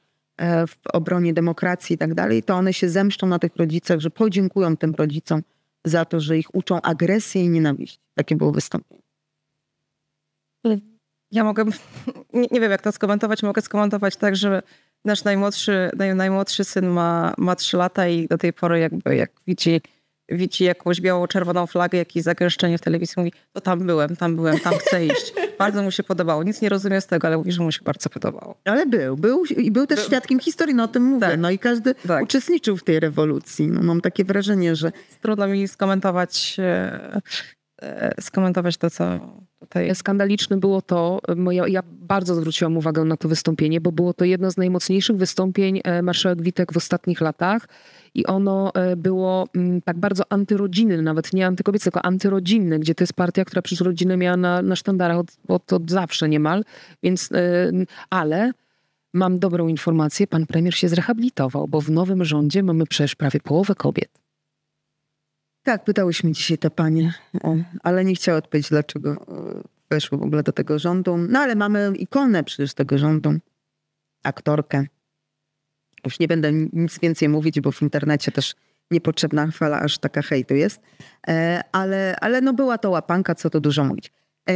w 0.68 0.76
obronie 0.94 1.34
demokracji 1.34 1.94
i 1.94 1.98
tak 1.98 2.14
dalej, 2.14 2.44
to 2.44 2.56
one 2.56 2.74
się 2.74 2.90
zemszczą 2.90 3.28
na 3.28 3.40
tych 3.40 3.56
rodzicach, 3.56 4.00
że 4.00 4.10
podziękują 4.10 4.78
tym 4.78 4.96
rodzicom 4.96 5.42
za 5.86 6.06
to, 6.06 6.20
że 6.20 6.38
ich 6.38 6.56
uczą 6.56 6.82
agresji 6.82 7.42
i 7.42 7.50
nienawiści. 7.50 8.00
Takie 8.16 8.36
było 8.36 8.52
wystąpienie. 8.52 9.02
Ja 11.32 11.44
mogę, 11.44 11.66
nie, 12.34 12.48
nie, 12.52 12.60
wiem 12.60 12.72
jak 12.72 12.82
to 12.82 12.92
skomentować, 12.92 13.44
mogę 13.44 13.62
skomentować 13.62 14.16
tak, 14.16 14.36
że 14.36 14.64
nasz 15.06 15.24
najmłodszy, 15.24 15.90
naj, 15.98 16.16
najmłodszy 16.16 16.64
syn 16.64 16.88
ma, 16.88 17.34
ma 17.38 17.56
3 17.56 17.78
lata 17.78 18.08
i 18.08 18.28
do 18.28 18.38
tej 18.38 18.54
pory 18.54 18.80
jakby 18.80 19.16
jak 19.16 19.32
widzi, 19.48 19.82
widzi 20.30 20.64
jakąś 20.64 21.02
biało-czerwoną 21.02 21.68
flagę, 21.68 21.98
jakieś 21.98 22.24
zagęszczenie 22.24 22.78
w 22.78 22.82
telewizji, 22.82 23.14
mówi, 23.18 23.32
to 23.54 23.62
tam 23.62 23.80
byłem, 23.80 24.16
tam 24.16 24.36
byłem, 24.36 24.60
tam 24.60 24.74
chcę 24.74 25.06
iść. 25.06 25.34
Bardzo 25.60 25.84
mu 25.84 25.92
się 25.92 26.04
podobało. 26.04 26.44
Nic 26.44 26.62
nie 26.62 26.70
rozumie 26.70 27.02
z 27.02 27.08
tego, 27.08 27.28
ale 27.28 27.38
mówi, 27.38 27.52
że 27.52 27.64
mu 27.64 27.72
się 27.72 27.82
bardzo 27.84 28.10
podobało. 28.10 28.56
Ale 28.66 28.86
był, 28.86 29.18
był 29.18 29.46
i 29.46 29.72
był 29.72 29.88
też 29.88 30.00
był. 30.00 30.08
świadkiem 30.08 30.40
historii, 30.40 30.76
no 30.76 30.84
o 30.84 30.88
tym 30.88 31.04
mówię. 31.04 31.28
Tak. 31.28 31.40
No 31.40 31.52
i 31.52 31.60
każdy 31.60 31.96
tak. 31.96 32.24
uczestniczył 32.24 32.78
w 32.78 32.84
tej 32.84 33.00
rewolucji. 33.00 33.68
No, 33.68 33.84
mam 33.84 34.02
takie 34.02 34.26
wrażenie, 34.26 34.76
że... 34.76 34.92
Trudno 35.22 35.48
mi 35.48 35.68
skomentować, 35.68 36.56
e, 36.60 37.22
skomentować 38.20 38.78
to, 38.78 38.90
co 38.90 39.20
Tutaj 39.66 39.96
skandaliczne 39.96 40.58
było 40.58 40.82
to, 40.82 41.20
ja, 41.52 41.68
ja, 41.68 41.84
bardzo 41.86 42.36
zwróciłam 42.36 42.78
uwagę 42.78 43.06
na 43.06 43.18
to 43.18 43.28
wystąpienie, 43.28 43.82
bo 43.82 43.92
było 43.92 44.14
to 44.14 44.26
jedno 44.26 44.52
z 44.52 44.58
najmocniejszych 44.58 45.18
wystąpień 45.18 45.82
e, 45.84 46.02
marszałek 46.02 46.42
Witek 46.42 46.74
w 46.74 46.78
ostatnich 46.78 47.22
latach 47.22 47.68
i 48.14 48.26
ono 48.26 48.74
e, 48.74 48.96
było 48.96 49.48
mm, 49.56 49.82
tak 49.82 49.98
bardzo 49.98 50.24
antyrodzinne, 50.30 51.02
nawet 51.02 51.34
nie 51.34 51.48
antykobiece, 51.48 51.84
tylko 51.84 52.06
antyrodzinne, 52.06 52.80
gdzie 52.80 52.96
to 52.96 53.04
jest 53.04 53.14
partia, 53.14 53.46
która 53.46 53.62
przecież 53.62 53.82
rodzinę 53.82 54.18
miała 54.18 54.38
na, 54.38 54.62
na 54.62 54.76
sztandarach 54.76 55.18
od, 55.18 55.28
od, 55.48 55.74
od 55.74 55.92
zawsze 55.92 56.30
niemal, 56.30 56.64
więc, 57.04 57.30
e, 57.32 57.72
ale 58.10 58.52
mam 59.14 59.40
dobrą 59.40 59.68
informację, 59.68 60.28
pan 60.28 60.46
premier 60.46 60.76
się 60.76 60.90
zrehabilitował, 60.90 61.68
bo 61.68 61.82
w 61.82 61.90
nowym 61.90 62.26
rządzie 62.26 62.64
mamy 62.64 62.86
przecież 62.86 63.16
prawie 63.16 63.40
połowę 63.40 63.76
kobiet. 63.76 64.25
Tak, 65.66 65.84
pytałyśmy 65.84 66.32
dzisiaj 66.32 66.58
te 66.58 66.70
panie, 66.70 67.14
ale 67.84 68.06
nie 68.06 68.16
chciała 68.16 68.38
odpowiedzieć, 68.38 68.70
dlaczego 68.70 69.12
e, 69.12 69.16
weszły 69.90 70.18
w 70.18 70.24
ogóle 70.24 70.44
do 70.44 70.52
tego 70.52 70.80
rządu. 70.80 71.18
No 71.18 71.40
ale 71.40 71.56
mamy 71.56 71.94
ikonę 71.96 72.44
przecież 72.44 72.74
tego 72.74 72.98
rządu, 72.98 73.34
aktorkę. 74.24 74.86
Już 76.06 76.20
nie 76.20 76.28
będę 76.28 76.54
nic 76.54 77.00
więcej 77.00 77.30
mówić, 77.30 77.62
bo 77.62 77.72
w 77.72 77.82
internecie 77.82 78.32
też 78.32 78.56
niepotrzebna 78.92 79.48
chwala, 79.48 79.80
aż 79.80 79.98
taka 79.98 80.22
hejtu 80.22 80.56
jest. 80.56 80.82
E, 81.28 81.64
ale, 81.72 82.16
ale 82.22 82.42
no 82.42 82.54
była 82.54 82.78
to 82.78 82.90
łapanka, 82.90 83.36
co 83.36 83.50
to 83.50 83.60
dużo 83.60 83.84
mówić. 83.84 84.12
E, 84.50 84.54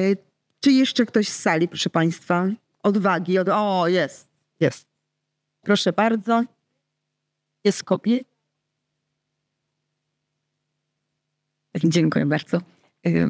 czy 0.60 0.72
jeszcze 0.72 1.06
ktoś 1.06 1.27
z 1.27 1.40
sali, 1.40 1.68
proszę 1.68 1.90
państwa, 1.90 2.48
odwagi? 2.84 3.40
Od... 3.40 3.49
O, 3.49 3.88
jest, 3.88 4.27
jest. 4.60 4.88
Proszę 5.61 5.94
bardzo. 5.94 6.44
Jest 7.64 7.84
kobiet. 7.84 8.29
Dziękuję 11.84 12.26
bardzo. 12.26 12.62
Y, 13.08 13.30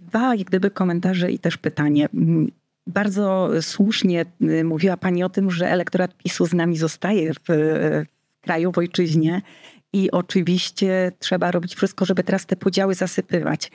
dwa 0.00 0.34
jak 0.34 0.46
gdyby 0.46 0.70
komentarze 0.70 1.32
i 1.32 1.38
też 1.38 1.56
pytanie. 1.56 2.08
Mm, 2.14 2.50
bardzo 2.86 3.50
słusznie 3.60 4.24
y, 4.42 4.64
mówiła 4.64 4.96
Pani 4.96 5.24
o 5.24 5.28
tym, 5.28 5.50
że 5.50 5.70
elektorat 5.70 6.16
PiSu 6.16 6.46
z 6.46 6.52
nami 6.52 6.76
zostaje 6.76 7.34
w, 7.34 7.38
w 7.48 8.40
kraju, 8.40 8.72
w 8.72 8.78
ojczyźnie 8.78 9.42
i 9.92 10.10
oczywiście 10.10 11.12
trzeba 11.18 11.50
robić 11.50 11.74
wszystko, 11.74 12.04
żeby 12.04 12.24
teraz 12.24 12.46
te 12.46 12.56
podziały 12.56 12.94
zasypywać. 12.94 13.70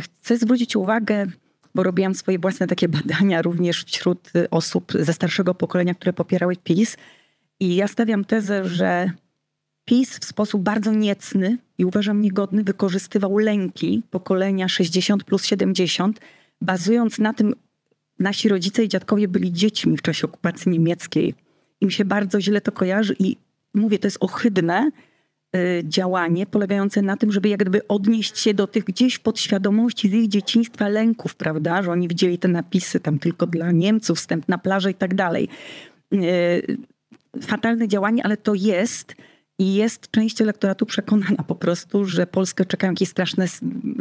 Chcę 0.00 0.38
zwrócić 0.38 0.76
uwagę, 0.76 1.26
bo 1.74 1.82
robiłam 1.82 2.14
swoje 2.14 2.38
własne 2.38 2.66
takie 2.66 2.88
badania 2.98 3.42
również 3.42 3.84
wśród 3.84 4.32
osób 4.50 4.92
ze 4.98 5.12
starszego 5.12 5.54
pokolenia, 5.54 5.94
które 5.94 6.12
popierały 6.12 6.56
PiS 6.56 6.96
i 7.60 7.76
ja 7.76 7.88
stawiam 7.88 8.24
tezę, 8.24 8.68
że 8.68 9.10
PiS 9.84 10.18
w 10.18 10.24
sposób 10.24 10.62
bardzo 10.62 10.92
niecny 10.92 11.58
i 11.78 11.84
uważam 11.84 12.20
niegodny 12.20 12.64
wykorzystywał 12.64 13.38
lęki 13.38 14.02
pokolenia 14.10 14.68
60 14.68 15.24
plus 15.24 15.44
70, 15.44 16.20
bazując 16.60 17.18
na 17.18 17.34
tym, 17.34 17.54
nasi 18.18 18.48
rodzice 18.48 18.84
i 18.84 18.88
dziadkowie 18.88 19.28
byli 19.28 19.52
dziećmi 19.52 19.96
w 19.96 20.02
czasie 20.02 20.26
okupacji 20.26 20.72
niemieckiej. 20.72 21.34
Im 21.80 21.90
się 21.90 22.04
bardzo 22.04 22.40
źle 22.40 22.60
to 22.60 22.72
kojarzy 22.72 23.16
i 23.18 23.36
mówię, 23.74 23.98
to 23.98 24.06
jest 24.06 24.18
ohydne 24.20 24.90
y, 25.56 25.82
działanie 25.84 26.46
polegające 26.46 27.02
na 27.02 27.16
tym, 27.16 27.32
żeby 27.32 27.48
jak 27.48 27.60
gdyby 27.60 27.88
odnieść 27.88 28.38
się 28.38 28.54
do 28.54 28.66
tych 28.66 28.84
gdzieś 28.84 29.18
podświadomości 29.18 30.08
z 30.08 30.12
ich 30.12 30.28
dzieciństwa 30.28 30.88
lęków, 30.88 31.34
prawda, 31.34 31.82
że 31.82 31.90
oni 31.90 32.08
widzieli 32.08 32.38
te 32.38 32.48
napisy 32.48 33.00
tam 33.00 33.18
tylko 33.18 33.46
dla 33.46 33.72
Niemców, 33.72 34.18
wstęp 34.18 34.48
na 34.48 34.58
plażę 34.58 34.90
i 34.90 34.94
tak 34.94 35.14
dalej. 35.14 35.48
Y, 36.12 36.76
fatalne 37.42 37.88
działanie, 37.88 38.24
ale 38.24 38.36
to 38.36 38.54
jest 38.54 39.14
i 39.58 39.74
jest 39.74 40.10
część 40.10 40.40
elektoratu 40.40 40.86
przekonana 40.86 41.42
po 41.46 41.54
prostu, 41.54 42.04
że 42.04 42.26
Polskę 42.26 42.64
czekają 42.64 42.92
jakieś 42.92 43.08
straszne 43.08 43.46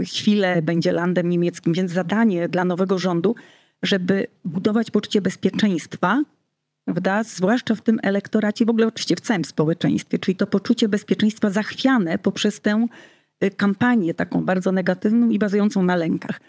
chwile, 0.05 0.61
będzie 0.61 0.91
landem 0.91 1.29
niemieckim, 1.29 1.73
więc 1.73 1.91
zadanie 1.91 2.49
dla 2.49 2.65
nowego 2.65 2.99
rządu, 2.99 3.35
żeby 3.83 4.27
budować 4.45 4.91
poczucie 4.91 5.21
bezpieczeństwa, 5.21 6.23
prawda? 6.85 7.23
zwłaszcza 7.23 7.75
w 7.75 7.81
tym 7.81 7.99
elektoracie, 8.03 8.65
w 8.65 8.69
ogóle 8.69 8.87
oczywiście 8.87 9.15
w 9.15 9.21
całym 9.21 9.45
społeczeństwie, 9.45 10.19
czyli 10.19 10.35
to 10.35 10.47
poczucie 10.47 10.89
bezpieczeństwa 10.89 11.49
zachwiane 11.49 12.17
poprzez 12.17 12.61
tę 12.61 12.87
y, 13.43 13.51
kampanię 13.51 14.13
taką 14.13 14.45
bardzo 14.45 14.71
negatywną 14.71 15.29
i 15.29 15.39
bazującą 15.39 15.83
na 15.83 15.95
lękach. 15.95 16.39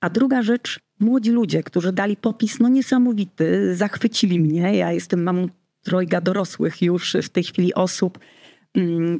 A 0.00 0.10
druga 0.10 0.42
rzecz, 0.42 0.80
młodzi 1.00 1.30
ludzie, 1.30 1.62
którzy 1.62 1.92
dali 1.92 2.16
popis 2.16 2.60
no 2.60 2.68
niesamowity, 2.68 3.76
zachwycili 3.76 4.40
mnie. 4.40 4.76
Ja 4.76 4.92
jestem 4.92 5.22
mamą 5.22 5.48
trojga 5.82 6.20
dorosłych 6.20 6.82
już 6.82 7.16
w 7.22 7.28
tej 7.28 7.44
chwili 7.44 7.74
osób, 7.74 8.18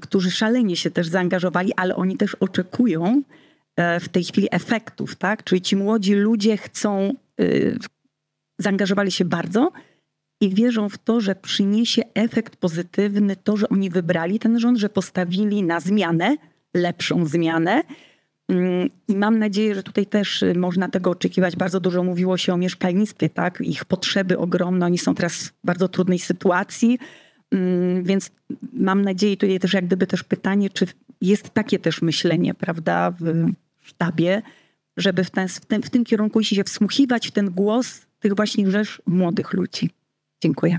którzy 0.00 0.30
szalenie 0.30 0.76
się 0.76 0.90
też 0.90 1.08
zaangażowali, 1.08 1.72
ale 1.76 1.96
oni 1.96 2.16
też 2.16 2.34
oczekują 2.34 3.22
e, 3.76 4.00
w 4.00 4.08
tej 4.08 4.24
chwili 4.24 4.48
efektów, 4.50 5.16
tak? 5.16 5.44
Czyli 5.44 5.60
ci 5.60 5.76
młodzi 5.76 6.14
ludzie 6.14 6.56
chcą, 6.56 7.14
y, 7.40 7.78
zaangażowali 8.58 9.12
się 9.12 9.24
bardzo 9.24 9.72
i 10.40 10.54
wierzą 10.54 10.88
w 10.88 10.98
to, 10.98 11.20
że 11.20 11.34
przyniesie 11.34 12.02
efekt 12.14 12.56
pozytywny 12.56 13.36
to, 13.36 13.56
że 13.56 13.68
oni 13.68 13.90
wybrali 13.90 14.38
ten 14.38 14.58
rząd, 14.58 14.78
że 14.78 14.88
postawili 14.88 15.62
na 15.62 15.80
zmianę, 15.80 16.36
lepszą 16.74 17.26
zmianę. 17.26 17.82
Mm, 18.48 18.90
I 19.08 19.16
mam 19.16 19.38
nadzieję, 19.38 19.74
że 19.74 19.82
tutaj 19.82 20.06
też 20.06 20.42
y, 20.42 20.54
można 20.54 20.88
tego 20.88 21.10
oczekiwać. 21.10 21.56
Bardzo 21.56 21.80
dużo 21.80 22.02
mówiło 22.02 22.36
się 22.36 22.54
o 22.54 22.56
mieszkalnictwie, 22.56 23.28
tak? 23.28 23.60
Ich 23.60 23.84
potrzeby 23.84 24.38
ogromne. 24.38 24.86
Oni 24.86 24.98
są 24.98 25.14
teraz 25.14 25.48
w 25.48 25.52
bardzo 25.64 25.88
trudnej 25.88 26.18
sytuacji 26.18 26.98
Mm, 26.98 27.23
więc 28.02 28.30
mam 28.72 29.02
nadzieję, 29.02 29.36
tutaj 29.36 29.58
też 29.58 29.72
jak 29.72 29.86
gdyby 29.86 30.06
też 30.06 30.22
pytanie, 30.22 30.70
czy 30.70 30.86
jest 31.20 31.50
takie 31.50 31.78
też 31.78 32.02
myślenie, 32.02 32.54
prawda, 32.54 33.10
w 33.10 33.52
sztabie, 33.82 34.42
żeby 34.96 35.24
w, 35.24 35.30
ten, 35.30 35.48
w, 35.48 35.60
w 35.84 35.90
tym 35.90 36.04
kierunku 36.04 36.42
się 36.42 36.64
wsłuchiwać 36.64 37.28
w 37.28 37.30
ten 37.30 37.50
głos 37.50 38.06
tych 38.20 38.36
właśnie 38.36 38.70
rzesz 38.70 39.02
młodych 39.06 39.52
ludzi. 39.52 39.90
Dziękuję. 40.42 40.78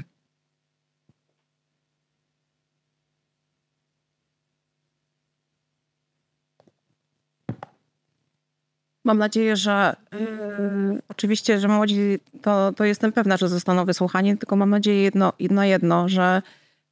Mam 9.03 9.17
nadzieję, 9.17 9.55
że 9.55 9.95
yy, 10.11 11.01
oczywiście, 11.09 11.59
że 11.59 11.67
młodzi, 11.67 12.19
to, 12.41 12.73
to 12.73 12.85
jestem 12.85 13.11
pewna, 13.11 13.37
że 13.37 13.49
zostaną 13.49 13.85
wysłuchani, 13.85 14.37
tylko 14.37 14.55
mam 14.55 14.69
nadzieję 14.69 15.03
jedno, 15.03 15.33
jedno, 15.39 15.63
jedno 15.63 16.09
że 16.09 16.41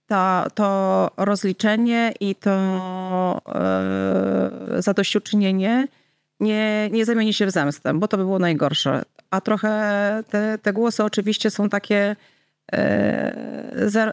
ta, 0.07 0.47
to 0.55 1.09
rozliczenie 1.17 2.13
i 2.19 2.35
to 2.35 3.41
yy, 4.71 4.81
zadośćuczynienie 4.81 5.87
nie, 6.39 6.89
nie 6.91 7.05
zamieni 7.05 7.33
się 7.33 7.45
w 7.45 7.51
zemstę, 7.51 7.93
bo 7.93 8.07
to 8.07 8.17
by 8.17 8.23
było 8.23 8.39
najgorsze. 8.39 9.01
A 9.31 9.41
trochę 9.41 10.23
te, 10.29 10.57
te 10.57 10.73
głosy 10.73 11.03
oczywiście 11.03 11.49
są 11.49 11.69
takie 11.69 12.15
yy, 12.71 12.79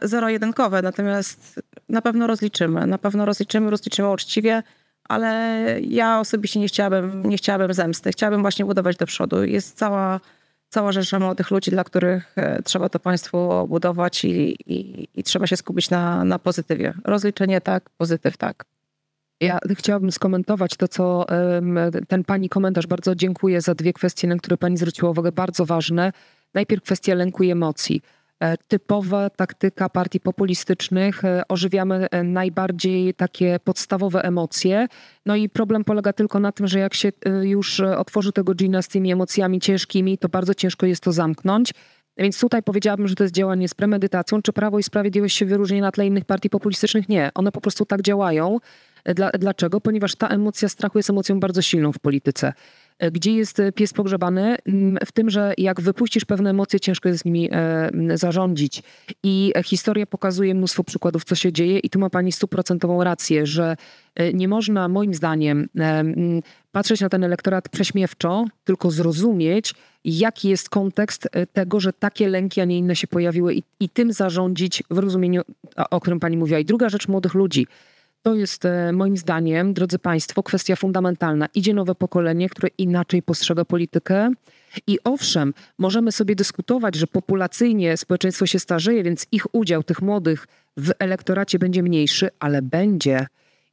zero-jedynkowe, 0.02 0.82
natomiast 0.82 1.60
na 1.88 2.02
pewno 2.02 2.26
rozliczymy. 2.26 2.86
Na 2.86 2.98
pewno 2.98 3.24
rozliczymy, 3.24 3.70
rozliczymy 3.70 4.10
uczciwie, 4.10 4.62
ale 5.08 5.66
ja 5.80 6.20
osobiście 6.20 6.60
nie 6.60 6.68
chciałabym, 6.68 7.26
nie 7.26 7.36
chciałabym 7.36 7.74
zemsty. 7.74 8.12
Chciałabym 8.12 8.42
właśnie 8.42 8.64
budować 8.64 8.96
do 8.96 9.06
przodu. 9.06 9.44
Jest 9.44 9.78
cała 9.78 10.20
cała 10.70 10.92
rzesza 10.92 11.18
młodych 11.18 11.50
ludzi, 11.50 11.70
dla 11.70 11.84
których 11.84 12.32
e, 12.36 12.62
trzeba 12.62 12.88
to 12.88 12.98
państwo 12.98 13.66
budować 13.68 14.24
i, 14.24 14.56
i, 14.66 15.08
i 15.14 15.22
trzeba 15.22 15.46
się 15.46 15.56
skupić 15.56 15.90
na, 15.90 16.24
na 16.24 16.38
pozytywie. 16.38 16.94
Rozliczenie 17.04 17.60
tak, 17.60 17.90
pozytyw 17.90 18.36
tak. 18.36 18.64
Ja 19.40 19.58
chciałabym 19.76 20.12
skomentować 20.12 20.76
to, 20.76 20.88
co 20.88 21.26
ten 22.08 22.24
pani 22.24 22.48
komentarz. 22.48 22.86
Bardzo 22.86 23.14
dziękuję 23.14 23.60
za 23.60 23.74
dwie 23.74 23.92
kwestie, 23.92 24.28
na 24.28 24.36
które 24.36 24.56
pani 24.56 24.76
zwróciła 24.76 25.10
uwagę, 25.10 25.32
bardzo 25.32 25.66
ważne. 25.66 26.12
Najpierw 26.54 26.82
kwestia 26.82 27.14
lęku 27.14 27.42
i 27.42 27.50
emocji. 27.50 28.02
E, 28.40 28.56
typowa 28.68 29.30
taktyka 29.30 29.88
partii 29.88 30.20
populistycznych. 30.20 31.24
E, 31.24 31.42
ożywiamy 31.48 32.06
e, 32.10 32.22
najbardziej 32.22 33.14
takie 33.14 33.58
podstawowe 33.64 34.22
emocje. 34.22 34.86
No 35.26 35.36
i 35.36 35.48
problem 35.48 35.84
polega 35.84 36.12
tylko 36.12 36.40
na 36.40 36.52
tym, 36.52 36.66
że 36.66 36.78
jak 36.78 36.94
się 36.94 37.12
już 37.42 37.80
otworzy 37.80 38.32
tego 38.32 38.54
gina 38.54 38.82
z 38.82 38.88
tymi 38.88 39.12
emocjami 39.12 39.60
ciężkimi, 39.60 40.18
to 40.18 40.28
bardzo 40.28 40.54
ciężko 40.54 40.86
jest 40.86 41.02
to 41.02 41.12
zamknąć. 41.12 41.72
Więc 42.16 42.40
tutaj 42.40 42.62
powiedziałabym, 42.62 43.08
że 43.08 43.14
to 43.14 43.24
jest 43.24 43.34
działanie 43.34 43.68
z 43.68 43.74
premedytacją. 43.74 44.42
Czy 44.42 44.52
Prawo 44.52 44.78
i 44.78 44.82
Sprawiedliwość 44.82 45.36
się 45.36 45.46
wyróżni 45.46 45.80
na 45.80 45.92
tle 45.92 46.06
innych 46.06 46.24
partii 46.24 46.50
populistycznych? 46.50 47.08
Nie. 47.08 47.30
One 47.34 47.52
po 47.52 47.60
prostu 47.60 47.86
tak 47.86 48.02
działają. 48.02 48.58
Dla, 49.04 49.30
dlaczego? 49.30 49.80
Ponieważ 49.80 50.14
ta 50.14 50.28
emocja 50.28 50.68
strachu 50.68 50.98
jest 50.98 51.10
emocją 51.10 51.40
bardzo 51.40 51.62
silną 51.62 51.92
w 51.92 51.98
polityce. 51.98 52.52
E, 53.00 53.10
gdzie 53.10 53.32
jest 53.32 53.60
e, 53.60 53.72
pies 53.72 53.92
pogrzebany? 53.92 54.56
Mm, 54.66 54.98
w 55.06 55.12
tym, 55.12 55.30
że 55.30 55.54
jak 55.58 55.80
wypuścisz 55.80 56.24
pewne 56.24 56.50
emocje, 56.50 56.80
ciężko 56.80 57.08
jest 57.08 57.22
z 57.22 57.24
nimi 57.24 57.48
e, 57.52 57.90
zarządzić. 58.14 58.82
I 59.22 59.52
historia 59.64 60.06
pokazuje 60.06 60.54
mnóstwo 60.54 60.84
przykładów, 60.84 61.24
co 61.24 61.34
się 61.34 61.52
dzieje, 61.52 61.78
i 61.78 61.90
tu 61.90 61.98
ma 61.98 62.10
pani 62.10 62.32
stuprocentową 62.32 63.04
rację, 63.04 63.46
że 63.46 63.76
nie 64.34 64.48
można, 64.48 64.88
moim 64.88 65.14
zdaniem, 65.14 65.68
mm, 65.76 66.42
patrzeć 66.72 67.00
na 67.00 67.08
ten 67.08 67.24
elektorat 67.24 67.68
prześmiewczo, 67.68 68.44
tylko 68.64 68.90
zrozumieć, 68.90 69.74
jaki 70.04 70.48
jest 70.48 70.68
kontekst 70.68 71.28
tego, 71.52 71.80
że 71.80 71.92
takie 71.92 72.28
lęki, 72.28 72.60
a 72.60 72.64
nie 72.64 72.78
inne 72.78 72.96
się 72.96 73.06
pojawiły, 73.06 73.54
i, 73.54 73.62
i 73.80 73.88
tym 73.88 74.12
zarządzić 74.12 74.82
w 74.90 74.98
rozumieniu, 74.98 75.42
o 75.90 76.00
którym 76.00 76.20
pani 76.20 76.36
mówiła. 76.36 76.58
I 76.58 76.64
druga 76.64 76.88
rzecz 76.88 77.08
młodych 77.08 77.34
ludzi. 77.34 77.66
To 78.22 78.34
jest 78.34 78.64
e, 78.64 78.92
moim 78.92 79.16
zdaniem, 79.16 79.74
drodzy 79.74 79.98
Państwo, 79.98 80.42
kwestia 80.42 80.76
fundamentalna. 80.76 81.46
Idzie 81.54 81.74
nowe 81.74 81.94
pokolenie, 81.94 82.48
które 82.48 82.68
inaczej 82.78 83.22
postrzega 83.22 83.64
politykę. 83.64 84.30
I 84.86 84.98
owszem, 85.04 85.54
możemy 85.78 86.12
sobie 86.12 86.34
dyskutować, 86.36 86.94
że 86.94 87.06
populacyjnie 87.06 87.96
społeczeństwo 87.96 88.46
się 88.46 88.58
starzeje, 88.58 89.02
więc 89.02 89.26
ich 89.32 89.54
udział, 89.54 89.82
tych 89.82 90.02
młodych, 90.02 90.46
w 90.76 90.90
elektoracie 90.98 91.58
będzie 91.58 91.82
mniejszy, 91.82 92.28
ale 92.38 92.62
będzie. 92.62 93.26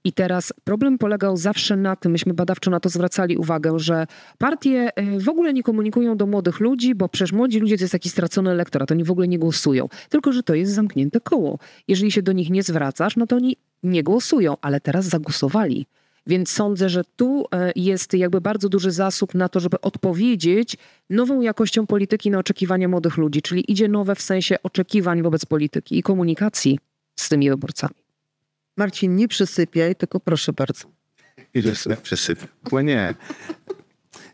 I 0.04 0.14
teraz 0.14 0.54
problem 0.64 0.98
polegał 0.98 1.38
zawsze 1.38 1.78
na 1.78 1.96
tym, 1.96 2.12
myśmy 2.12 2.34
badawczo 2.34 2.72
na 2.72 2.80
to 2.80 2.90
zwracali 2.90 3.38
uwagę, 3.38 3.80
że 3.80 4.08
partie 4.38 4.90
e, 4.96 5.20
w 5.20 5.30
ogóle 5.30 5.54
nie 5.54 5.64
komunikują 5.64 6.18
do 6.18 6.26
młodych 6.26 6.60
ludzi, 6.60 6.96
bo 6.96 7.10
przecież 7.10 7.32
młodzi 7.32 7.60
ludzie 7.60 7.78
to 7.78 7.84
jest 7.84 7.92
taki 7.92 8.10
stracony 8.10 8.52
elektorat, 8.52 8.92
oni 8.92 9.04
w 9.04 9.12
ogóle 9.12 9.28
nie 9.28 9.40
głosują. 9.40 9.90
Tylko, 10.10 10.32
że 10.32 10.44
to 10.44 10.56
jest 10.56 10.74
zamknięte 10.74 11.20
koło. 11.20 11.60
Jeżeli 11.88 12.12
się 12.12 12.22
do 12.22 12.32
nich 12.32 12.50
nie 12.50 12.64
zwracasz, 12.64 13.16
no 13.16 13.28
to 13.28 13.36
oni 13.36 13.58
nie 13.84 14.04
głosują, 14.04 14.58
ale 14.62 14.82
teraz 14.82 15.06
zagłosowali. 15.06 15.86
Więc 16.28 16.50
sądzę, 16.50 16.90
że 16.90 17.04
tu 17.16 17.46
e, 17.52 17.72
jest 17.76 18.14
jakby 18.14 18.42
bardzo 18.42 18.70
duży 18.70 18.92
zasób 18.92 19.36
na 19.36 19.50
to, 19.50 19.60
żeby 19.60 19.82
odpowiedzieć 19.82 20.78
nową 21.10 21.42
jakością 21.42 21.88
polityki 21.88 22.32
na 22.32 22.40
oczekiwania 22.40 22.88
młodych 22.88 23.18
ludzi, 23.18 23.42
czyli 23.42 23.72
idzie 23.72 23.88
nowe 23.88 24.16
w 24.16 24.22
sensie 24.22 24.56
oczekiwań 24.64 25.22
wobec 25.22 25.46
polityki 25.46 25.98
i 25.98 26.04
komunikacji 26.04 26.80
z 27.16 27.30
tymi 27.30 27.50
wyborcami. 27.50 27.96
Marcin, 28.78 29.16
nie 29.16 29.28
przysypiaj, 29.28 29.96
tylko 29.96 30.20
proszę 30.20 30.54
bardzo. 30.54 30.88
Ile 31.54 31.74
przysypał? 32.04 32.48
Nie. 32.84 33.16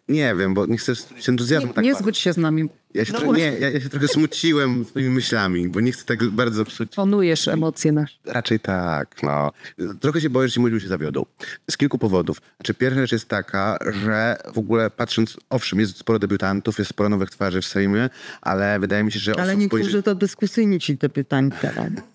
Nie 0.07 0.35
wiem, 0.35 0.53
bo 0.53 0.65
nie 0.65 0.77
chcę 0.77 0.95
się 0.95 1.31
entuzjazmu 1.31 1.67
nie, 1.67 1.73
tak 1.73 1.85
Nie 1.85 1.95
zgódź 1.95 2.17
się 2.17 2.33
z 2.33 2.37
nami. 2.37 2.69
Ja 2.93 3.05
się, 3.05 3.13
no 3.13 3.19
trochę, 3.19 3.37
nie, 3.37 3.53
ja, 3.59 3.69
ja, 3.69 3.81
się 3.81 3.89
trochę 3.89 4.07
smuciłem 4.07 4.85
swoimi 4.85 5.09
myślami, 5.09 5.69
bo 5.69 5.79
nie 5.79 5.91
chcę 5.91 6.05
tak 6.05 6.23
bardzo 6.23 6.65
psuć. 6.65 6.95
Ponujesz 6.95 7.47
emocje 7.47 7.91
nasze. 7.91 8.15
Raczej 8.25 8.59
tak, 8.59 9.23
no. 9.23 9.51
Trochę 9.99 10.21
się 10.21 10.29
boję, 10.29 10.47
że 10.47 10.53
ci 10.53 10.59
młodzi 10.59 10.81
się 10.81 10.87
zawiodą. 10.87 11.25
Z 11.71 11.77
kilku 11.77 11.97
powodów. 11.97 12.41
Znaczy, 12.57 12.73
pierwsza 12.73 13.01
rzecz 13.01 13.11
jest 13.11 13.27
taka, 13.27 13.77
że 14.03 14.37
w 14.53 14.57
ogóle 14.57 14.89
patrząc, 14.89 15.37
owszem, 15.49 15.79
jest 15.79 15.97
sporo 15.97 16.19
debiutantów, 16.19 16.79
jest 16.79 16.89
sporo 16.89 17.09
nowych 17.09 17.29
twarzy 17.29 17.61
w 17.61 17.65
Sejmie, 17.65 18.09
ale 18.41 18.79
wydaje 18.79 19.03
mi 19.03 19.11
się, 19.11 19.19
że... 19.19 19.39
Ale 19.39 19.57
niektórzy 19.57 19.83
pojrzy... 19.83 20.03
to 20.03 20.15
dyskusyjni 20.15 20.79
ci 20.79 20.97
debiutanci. 20.97 21.57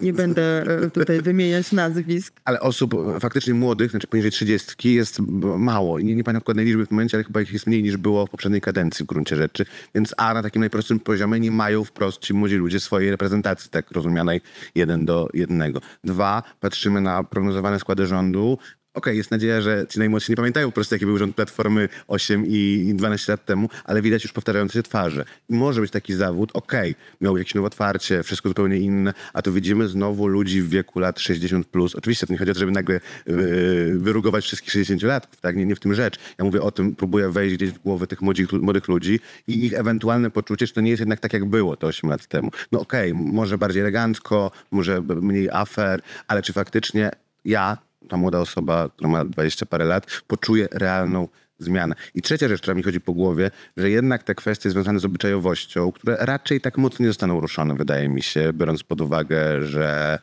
Nie 0.01 0.13
będę 0.13 0.63
e, 0.63 0.91
tutaj 0.91 1.23
wymieniać 1.23 1.73
nazwisk. 1.73 2.35
Ale 2.45 2.61
osób 2.61 2.95
faktycznie 3.21 3.55
młodych, 3.55 3.91
znaczy 3.91 4.07
poniżej 4.07 4.31
trzydziestki 4.31 4.95
jest 4.95 5.19
mało. 5.59 6.01
Nie, 6.01 6.15
nie 6.15 6.25
pamiętam 6.25 6.41
dokładnej 6.41 6.67
liczby 6.67 6.87
w 6.87 6.91
momencie, 6.91 7.17
ale 7.17 7.25
chyba 7.25 7.41
ich 7.41 7.53
jest 7.53 7.67
mniej 7.67 7.83
niż 7.83 7.97
było 7.97 8.27
w 8.27 8.31
poprzedniej 8.31 8.61
kadencji 8.61 9.05
w 9.05 9.09
gruncie 9.09 9.37
rzeczy. 9.37 9.67
Więc 9.95 10.15
A 10.17 10.35
na 10.35 10.43
takim 10.43 10.68
najprostszym 10.69 11.01
poziomie 11.01 11.41
nie 11.41 11.51
mają 11.51 11.85
wprost 11.85 12.21
ci 12.21 12.35
młodzi 12.35 12.57
ludzie 12.57 12.81
swojej 12.81 13.11
reprezentacji, 13.11 13.71
tak 13.71 13.91
rozumianej 13.91 14.41
jeden 14.75 15.05
do 15.05 15.29
jednego. 15.35 15.81
Dwa, 16.05 16.43
patrzymy 16.61 17.01
na 17.01 17.25
prognozowane 17.25 17.79
składy 17.79 18.07
rządu, 18.07 18.59
okay, 18.99 19.17
jest 19.17 19.31
nadzieja, 19.31 19.61
że 19.61 19.87
ci 19.89 19.99
najmłodsi 19.99 20.33
nie 20.33 20.37
pamiętają 20.37 20.69
po 20.69 20.73
prostu, 20.73 20.95
jaki 20.95 21.07
był 21.07 21.19
rząd 21.19 21.37
Platformy 21.37 21.89
8 22.09 22.45
i 22.47 22.93
12 22.95 23.33
lat 23.33 23.45
temu, 23.45 23.69
ale 23.85 24.03
widać 24.03 24.23
już 24.23 24.33
powtarzające 24.33 24.75
się 24.75 24.83
twarze. 24.83 25.25
I 25.49 25.55
może 25.55 25.81
być 25.81 25.91
taki 25.91 26.15
zawód, 26.15 26.51
okej, 26.55 26.91
okay, 26.91 27.17
miał 27.21 27.37
jakieś 27.39 27.55
nowe 27.55 27.67
otwarcie, 27.67 28.23
wszystko 28.23 28.49
zupełnie 28.49 28.77
inne, 28.77 29.15
a 29.33 29.43
tu 29.43 29.53
widzimy 29.53 29.89
znowu 29.89 30.27
ludzi 30.27 30.63
w 30.63 30.69
wieku 30.69 31.01
lat 31.01 31.19
60+. 31.19 31.65
Plus. 31.65 31.95
Oczywiście 31.95 32.27
to 32.27 32.33
nie 32.33 32.39
chodzi 32.39 32.51
o 32.51 32.55
to, 32.55 32.61
żeby 32.61 32.73
nagle 32.73 33.01
yy, 33.27 33.99
wyrugować 33.99 34.45
wszystkich 34.45 34.75
60-latków, 34.75 35.41
tak? 35.41 35.57
Nie, 35.57 35.67
nie 35.67 35.77
w 35.77 35.81
tym 35.81 35.95
rzecz. 35.95 36.19
Ja 36.39 36.45
mówię 36.45 36.63
o 36.63 36.71
tym, 36.71 36.97
próbuję 36.97 37.31
wejść 37.31 37.57
gdzieś 37.57 37.71
w 37.71 37.79
głowy 37.79 38.07
tych 38.07 38.23
młodych, 38.23 38.53
młodych 38.53 38.89
ludzi 38.89 39.21
i 39.47 39.65
ich 39.65 39.75
ewentualne 39.75 40.31
poczucie, 40.31 40.67
że 40.67 40.73
to 40.73 40.81
nie 40.81 40.91
jest 40.91 41.01
jednak 41.01 41.21
tak, 41.21 41.33
jak 41.33 41.45
było 41.45 41.77
to 41.77 41.87
8 41.87 42.11
lat 42.11 42.27
temu. 42.27 42.51
No 42.73 42.81
okej, 42.81 43.13
okay, 43.13 43.25
może 43.25 43.59
bardziej 43.59 43.83
elegancko, 43.83 44.51
może 44.71 45.03
mniej 45.03 45.51
afer, 45.51 46.03
ale 46.29 46.43
czy 46.43 46.53
faktycznie 46.53 47.11
ja 47.45 47.79
ta 48.09 48.17
młoda 48.17 48.41
osoba, 48.41 48.89
która 48.89 49.11
ma 49.11 49.25
20 49.25 49.67
parę 49.67 49.85
lat, 49.85 50.07
poczuje 50.27 50.69
realną 50.73 51.29
zmianę. 51.59 51.95
I 52.15 52.23
trzecia 52.23 52.49
rzecz, 52.49 52.61
która 52.61 52.75
mi 52.75 52.83
chodzi 52.83 53.01
po 53.01 53.13
głowie, 53.13 53.51
że 53.77 53.91
jednak 53.91 54.23
te 54.23 54.35
kwestie 54.35 54.71
związane 54.71 55.01
z 55.01 55.05
obyczajowością, 55.05 55.93
które 55.93 56.17
raczej 56.21 56.61
tak 56.61 56.79
mocno 56.79 57.03
nie 57.03 57.09
zostaną 57.09 57.41
ruszone, 57.41 57.75
wydaje 57.75 58.09
mi 58.09 58.23
się, 58.23 58.53
biorąc 58.53 58.83
pod 58.83 59.01
uwagę, 59.01 59.67
że 59.67 60.19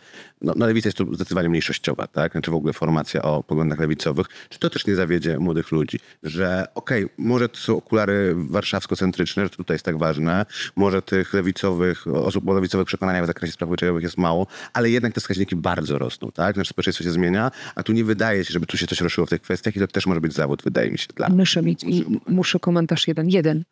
no, 0.46 0.54
no 0.56 0.68
lewica 0.68 0.88
jest 0.88 0.98
tu 0.98 1.16
zdecydowanie 1.16 1.50
mniejszościowa, 1.50 2.08
tak? 2.08 2.32
Znaczy 2.32 2.52
w 2.52 2.54
ogóle 2.54 2.74
formacja 2.74 3.22
o 3.22 3.44
poglądach 3.44 3.80
lewicowych. 3.80 4.28
Czy 4.50 4.60
to 4.60 4.70
też 4.70 4.88
nie 4.88 4.96
zawiedzie 4.96 5.40
młodych 5.40 5.72
ludzi, 5.72 6.00
że 6.24 6.66
okej, 6.76 7.04
okay, 7.04 7.16
może 7.18 7.50
to 7.50 7.58
są 7.58 7.78
okulary 7.78 8.36
warszawsko-centryczne, 8.36 9.44
że 9.44 9.50
tutaj 9.50 9.76
jest 9.76 9.86
tak 9.86 9.98
ważne, 9.98 10.46
może 10.76 11.02
tych 11.02 11.34
lewicowych, 11.34 12.08
osób 12.08 12.50
o 12.50 12.54
lewicowych 12.54 12.88
przekonaniach 12.88 13.24
w 13.24 13.28
zakresie 13.28 13.54
spraw 13.54 13.70
obyczajowych 13.70 14.04
jest 14.04 14.18
mało, 14.18 14.48
ale 14.74 14.90
jednak 14.90 15.14
te 15.14 15.22
wskaźniki 15.22 15.56
bardzo 15.56 15.98
rosną, 15.98 16.32
tak? 16.32 16.56
Nasze 16.56 16.70
społeczeństwo 16.70 17.04
się 17.04 17.12
zmienia, 17.12 17.52
a 17.76 17.84
tu 17.84 17.94
nie 17.94 18.04
wydaje 18.04 18.46
się, 18.46 18.54
żeby 18.54 18.66
tu 18.66 18.78
się 18.78 18.88
coś 18.88 19.02
ruszyło 19.02 19.28
w 19.28 19.30
tych 19.30 19.42
kwestiach 19.42 19.76
i 19.76 19.80
to 19.80 19.88
też 19.88 20.06
może 20.06 20.22
być 20.22 20.34
zawód, 20.34 20.62
wydaje 20.64 20.92
mi 20.92 20.98
się, 20.98 21.08
dla 21.16 21.30
Muszę 21.30 21.62
mieć, 21.62 21.84
i 21.84 22.06
muszę 22.28 22.60
komentarz 22.60 23.08
jeden. 23.08 23.30
Jeden. 23.30 23.64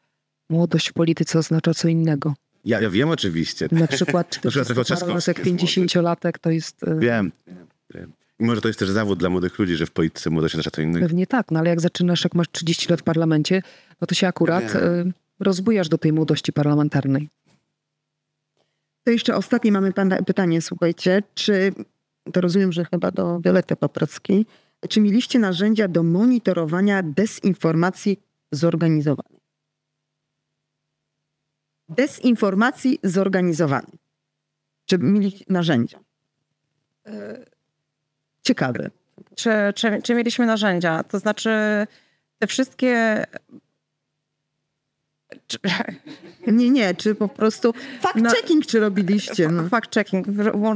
Młodość 0.50 0.90
w 0.90 0.94
polityce 0.94 1.40
oznacza 1.40 1.74
co 1.74 1.88
innego. 1.88 2.34
Ja, 2.66 2.82
ja 2.82 2.90
wiem 2.90 3.10
oczywiście. 3.10 3.68
Na 3.72 3.88
przykład 3.88 4.40
50-latek 5.46 6.32
to 6.42 6.50
jest... 6.50 6.84
E, 6.84 7.00
wiem, 7.00 7.32
wiem. 7.94 8.12
I 8.40 8.46
może 8.46 8.62
to 8.62 8.68
jest 8.68 8.80
też 8.80 8.90
zawód 8.90 9.20
dla 9.20 9.30
młodych 9.30 9.60
ludzi, 9.60 9.76
że 9.76 9.86
w 9.86 9.92
polityce 9.92 10.30
młodość 10.30 10.56
oznacza 10.56 10.72
co 10.72 10.82
innego. 10.82 11.06
Pewnie 11.06 11.28
tak, 11.28 11.52
no 11.52 11.60
ale 11.60 11.70
jak 11.70 11.82
zaczynasz, 11.82 12.24
jak 12.24 12.36
masz 12.36 12.48
30 12.52 12.90
lat 12.90 13.00
w 13.00 13.04
parlamencie, 13.04 13.62
no 14.02 14.08
to 14.08 14.16
się 14.16 14.28
akurat 14.28 14.76
y, 14.76 14.80
rozbujasz 15.40 15.90
do 15.90 15.98
tej 15.98 16.14
młodości 16.14 16.54
parlamentarnej. 16.54 17.30
To 19.04 19.12
jeszcze 19.12 19.36
ostatnie 19.36 19.72
mamy 19.72 19.94
pytanie, 20.26 20.62
słuchajcie. 20.62 21.24
Czy, 21.34 21.74
to 22.34 22.42
rozumiem, 22.42 22.72
że 22.72 22.86
chyba 22.86 23.12
do 23.12 23.40
Violety 23.40 23.76
Paprockiej, 23.76 24.46
czy 24.90 25.02
mieliście 25.02 25.40
narzędzia 25.40 25.88
do 25.88 26.04
monitorowania 26.04 27.04
dezinformacji 27.04 28.20
zorganizowanej? 28.52 29.43
Dezinformacji 31.96 33.00
zorganizowanej. 33.04 34.00
Czy 34.86 34.98
mieli 34.98 35.46
narzędzia? 35.50 36.00
Ciekawe. 38.42 38.90
Czy, 39.36 39.50
czy, 39.76 40.02
czy 40.04 40.16
mieliśmy 40.16 40.46
narzędzia? 40.46 41.04
To 41.04 41.20
znaczy, 41.20 41.50
te 42.40 42.48
wszystkie 42.48 43.24
nie, 46.48 46.70
nie, 46.70 46.96
czy 46.96 47.16
po 47.16 47.28
prostu 47.28 47.74
fact-checking 48.02 48.56
no, 48.56 48.66
czy 48.68 48.80
robiliście? 48.80 49.48
No. 49.48 49.64
Fact-checking. 49.64 50.24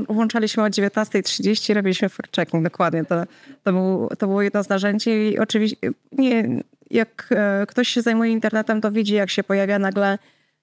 Włączaliśmy 0.09 0.63
o 0.63 0.67
19.30, 0.67 1.73
robiliśmy 1.73 2.09
fact-checking, 2.09 2.63
dokładnie. 2.63 3.05
To, 3.05 3.23
to, 3.63 3.73
był, 3.73 4.09
to 4.19 4.27
było 4.27 4.41
jedno 4.41 4.63
z 4.63 4.69
narzędzi 4.69 5.09
i 5.09 5.39
oczywiście 5.39 5.77
nie, 6.11 6.63
jak 6.89 7.29
e, 7.31 7.65
ktoś 7.67 7.87
się 7.87 8.01
zajmuje 8.01 8.31
internetem, 8.31 8.81
to 8.81 8.91
widzi, 8.91 9.13
jak 9.13 9.29
się 9.29 9.43
pojawia 9.43 9.79
nagle 9.79 10.17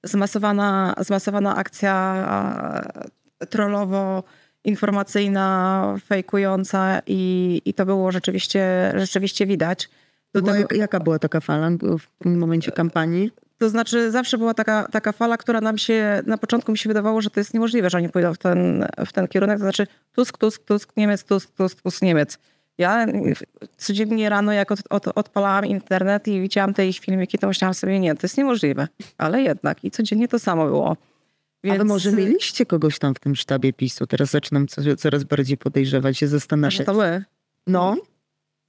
zmasowana, 0.05 0.95
zmasowana 0.99 1.57
akcja 1.57 2.27
trollowo 3.51 4.23
informacyjna, 4.65 5.97
fejkująca 6.07 7.01
i, 7.07 7.63
i 7.65 7.75
to 7.75 7.87
było 7.87 8.13
rzeczywiście, 8.13 8.93
rzeczywiście 8.97 9.47
widać. 9.47 9.89
Tego... 10.33 10.53
Jaka 10.75 11.01
była 11.01 11.19
taka 11.19 11.41
fala 11.41 11.71
w 11.71 12.23
tym 12.23 12.39
momencie 12.39 12.73
kampanii? 12.73 13.31
To 13.59 13.69
znaczy 13.69 14.11
zawsze 14.11 14.39
była 14.39 14.55
taka, 14.55 14.89
taka 14.93 15.13
fala, 15.13 15.37
która 15.37 15.61
nam 15.61 15.79
się, 15.79 16.23
na 16.27 16.39
początku 16.39 16.73
mi 16.73 16.79
się 16.79 16.89
wydawało, 16.89 17.21
że 17.21 17.31
to 17.31 17.41
jest 17.41 17.55
niemożliwe, 17.55 17.91
że 17.91 17.99
oni 17.99 18.09
pójdą 18.09 18.35
w 18.35 18.39
ten, 18.39 18.87
w 19.07 19.13
ten 19.13 19.29
kierunek. 19.29 19.59
To 19.59 19.65
znaczy 19.65 19.87
Tusk, 20.13 20.39
Tusk, 20.39 20.65
Tusk, 20.65 20.97
Niemiec, 20.97 21.25
Tusk, 21.25 21.51
Tusk, 21.57 21.83
Tusk, 21.83 22.03
Niemiec. 22.03 22.39
Ja 22.79 23.07
codziennie 23.77 24.29
rano, 24.29 24.53
jak 24.53 24.71
od, 24.73 24.81
od, 24.91 25.09
odpalałam 25.09 25.67
internet 25.67 26.29
i 26.29 26.41
widziałam 26.41 26.75
te 26.75 26.89
ich 26.89 26.99
filmiki, 26.99 27.39
to 27.39 27.47
myślałam 27.47 27.75
sobie, 27.75 28.01
nie, 28.01 28.15
to 28.15 28.21
jest 28.23 28.39
niemożliwe. 28.39 28.89
Ale 29.19 29.43
jednak 29.43 29.85
i 29.85 29.91
codziennie 29.91 30.29
to 30.29 30.39
samo 30.39 30.67
było. 30.67 30.97
Więc... 31.65 31.75
Ale 31.75 31.85
może 31.85 32.13
mieliście 32.13 32.67
kogoś 32.67 32.99
tam 32.99 33.15
w 33.15 33.19
tym 33.19 33.37
sztabie 33.37 33.73
PiSu? 33.73 34.07
Teraz 34.07 34.31
zaczynam 34.31 34.67
coraz 34.99 35.25
bardziej 35.25 35.57
podejrzewać, 35.57 36.19
się 36.19 36.29
zastanawiać. 36.29 36.75
Że 36.75 36.85
to 36.85 36.95
my. 36.95 37.25
No, 37.67 37.97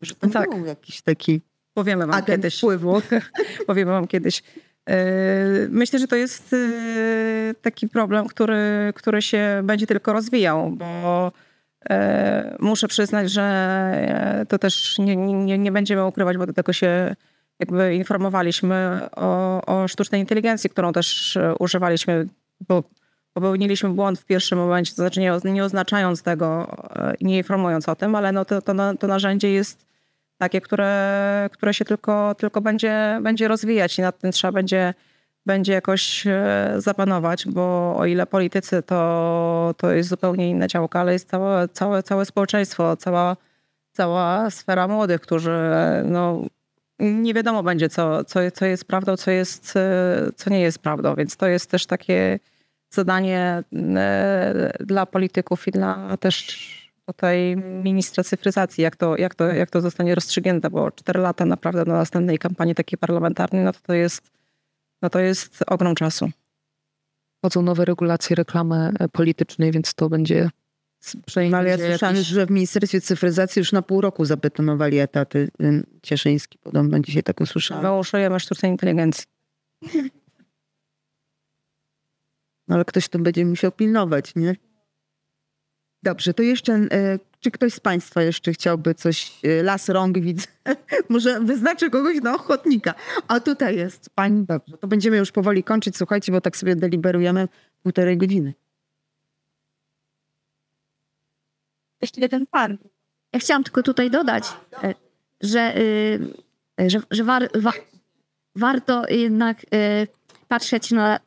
że 0.02 0.16
to 0.16 0.28
tak. 0.28 0.50
był 0.50 0.66
jakiś 0.66 1.02
taki 1.02 1.42
Powiemy 1.74 2.08
wam 2.08 2.26
kiedyś. 2.26 2.58
wpływu. 2.58 3.02
Powiemy 3.68 3.92
wam 3.92 4.08
kiedyś. 4.08 4.44
Myślę, 5.70 6.00
że 6.00 6.08
to 6.08 6.16
jest 6.16 6.56
taki 7.62 7.90
problem, 7.90 8.28
który, 8.28 8.94
który 8.96 9.22
się 9.22 9.62
będzie 9.64 9.88
tylko 9.88 10.14
rozwijał, 10.14 10.72
bo 10.72 11.32
muszę 12.60 12.88
przyznać, 12.88 13.32
że 13.32 14.46
to 14.50 14.60
też 14.60 15.00
nie, 15.00 15.16
nie, 15.16 15.58
nie 15.58 15.72
będziemy 15.72 16.06
ukrywać, 16.06 16.38
bo 16.38 16.46
do 16.46 16.54
tego 16.54 16.74
się 16.74 17.16
jakby 17.60 17.96
informowaliśmy 17.96 19.02
o, 19.16 19.62
o 19.66 19.88
sztucznej 19.88 20.22
inteligencji, 20.22 20.70
którą 20.70 20.94
też 20.94 21.38
używaliśmy, 21.60 22.28
bo 22.68 22.84
popełniliśmy 23.34 23.90
błąd 23.90 24.20
w 24.20 24.26
pierwszym 24.26 24.58
momencie, 24.58 24.92
to 24.92 24.96
znaczy 24.96 25.20
nie, 25.20 25.38
nie 25.44 25.64
oznaczając 25.64 26.24
tego 26.24 26.76
i 27.20 27.26
nie 27.26 27.38
informując 27.38 27.90
o 27.90 27.96
tym, 27.96 28.16
ale 28.16 28.32
no 28.32 28.46
to, 28.46 28.62
to, 28.62 28.74
to 29.00 29.08
narzędzie 29.08 29.52
jest 29.52 29.86
takie, 30.38 30.62
które, 30.62 31.50
które 31.54 31.74
się 31.74 31.86
tylko, 31.86 32.36
tylko 32.36 32.62
będzie, 32.62 33.20
będzie 33.22 33.48
rozwijać 33.48 34.00
i 34.00 34.02
nad 34.02 34.20
tym 34.20 34.32
trzeba 34.32 34.52
będzie, 34.52 34.94
będzie 35.46 35.74
jakoś 35.74 36.28
e, 36.28 36.74
zapanować, 36.78 37.46
bo 37.48 37.96
o 37.98 38.06
ile 38.06 38.28
politycy 38.28 38.84
to, 38.84 39.74
to 39.78 39.92
jest 39.92 40.10
zupełnie 40.10 40.50
inna 40.50 40.68
działka, 40.68 41.00
ale 41.00 41.14
jest 41.14 41.30
całe, 41.30 41.68
całe, 41.68 42.04
całe 42.04 42.26
społeczeństwo, 42.26 42.98
cała, 42.98 43.38
cała 43.92 44.50
sfera 44.50 44.88
młodych, 44.88 45.22
którzy 45.22 45.58
no, 46.06 46.46
nie 47.00 47.34
wiadomo 47.34 47.64
będzie, 47.64 47.90
co, 47.90 48.24
co, 48.24 48.40
co 48.54 48.66
jest 48.66 48.86
prawdą, 48.86 49.18
co, 49.18 49.32
jest, 49.32 49.76
e, 49.76 50.30
co 50.36 50.50
nie 50.50 50.62
jest 50.62 50.80
prawdą, 50.80 51.16
więc 51.16 51.38
to 51.38 51.48
jest 51.48 51.72
też 51.72 51.86
takie 51.86 52.40
zadanie 52.90 53.64
e, 53.96 54.74
dla 54.80 55.06
polityków 55.06 55.68
i 55.68 55.72
dla 55.72 56.18
też 56.18 56.86
tutaj 57.06 57.56
ministra 57.84 58.24
cyfryzacji, 58.24 58.82
jak 58.82 58.96
to, 58.96 59.18
jak, 59.18 59.36
to, 59.36 59.48
jak 59.48 59.70
to 59.70 59.82
zostanie 59.82 60.16
rozstrzygnięte, 60.16 60.70
bo 60.70 60.92
4 60.92 61.20
lata 61.20 61.46
naprawdę 61.46 61.86
do 61.86 61.92
następnej 61.92 62.40
kampanii 62.40 62.76
takiej 62.76 62.98
parlamentarnej, 62.98 63.64
no 63.64 63.74
to, 63.74 63.80
to 63.84 63.94
jest, 63.94 64.35
no 65.02 65.10
to 65.10 65.20
jest 65.20 65.64
ogrom 65.68 65.96
czasu. 65.96 66.30
Wchodzą 67.38 67.62
nowe 67.62 67.86
regulacje 67.86 68.36
reklamy 68.36 68.92
e, 69.00 69.10
politycznej, 69.10 69.72
więc 69.72 69.94
to 69.94 70.10
będzie 70.10 70.50
no, 71.50 71.58
ale 71.58 71.70
ja 71.70 71.78
słyszałam, 71.78 72.16
jakiś... 72.16 72.30
że 72.30 72.46
w 72.46 72.52
Ministerstwie 72.52 73.02
Cyfryzacji 73.02 73.60
już 73.60 73.72
na 73.72 73.82
pół 73.82 74.02
roku 74.02 74.26
zabetonowali 74.26 75.00
etaty. 75.00 75.50
Cieszyński 76.02 76.58
podobno 76.58 77.00
dzisiaj 77.00 77.24
tak 77.24 77.42
usłyszałam. 77.42 77.84
Mało 77.84 78.04
szujemy 78.04 78.40
sztucznej 78.40 78.72
inteligencji. 78.72 79.26
No 82.68 82.76
ale 82.76 82.86
ktoś 82.86 83.10
to 83.10 83.20
będzie 83.20 83.46
musiał 83.46 83.72
pilnować, 83.72 84.36
nie? 84.36 84.56
Dobrze, 86.06 86.34
to 86.34 86.44
jeszcze, 86.44 86.74
e, 86.74 87.20
czy 87.40 87.52
ktoś 87.52 87.74
z 87.74 87.80
Państwa 87.80 88.22
jeszcze 88.22 88.54
chciałby 88.54 88.96
coś, 88.96 89.40
e, 89.44 89.64
las 89.64 89.90
rąk 89.90 90.20
widzę, 90.20 90.48
może 91.10 91.40
wyznaczę 91.40 91.90
kogoś 91.90 92.22
na 92.22 92.36
ochotnika. 92.36 92.94
A 93.28 93.40
tutaj 93.40 93.76
jest 93.76 94.10
Pani, 94.10 94.46
dobrze, 94.46 94.78
to 94.78 94.88
będziemy 94.88 95.18
już 95.18 95.32
powoli 95.32 95.64
kończyć, 95.64 95.98
słuchajcie, 95.98 96.32
bo 96.32 96.42
tak 96.42 96.58
sobie 96.58 96.76
deliberujemy 96.76 97.48
półtorej 97.84 98.18
godziny. 98.18 98.54
Jeszcze 102.02 102.22
jeden 102.22 102.46
pan. 102.48 102.78
Ja 103.34 103.40
chciałam 103.40 103.64
tylko 103.64 103.84
tutaj 103.84 104.12
dodać, 104.12 104.44
e, 104.84 104.94
że, 105.42 105.74
że, 106.88 107.00
że 107.12 107.24
war, 107.24 107.50
wa, 107.56 107.72
warto 108.56 109.04
jednak 109.10 109.66
patrzeć 110.48 110.92
na, 110.92 111.20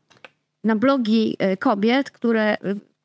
na 0.65 0.77
blogi 0.77 1.37
kobiet, 1.59 2.11
które 2.11 2.57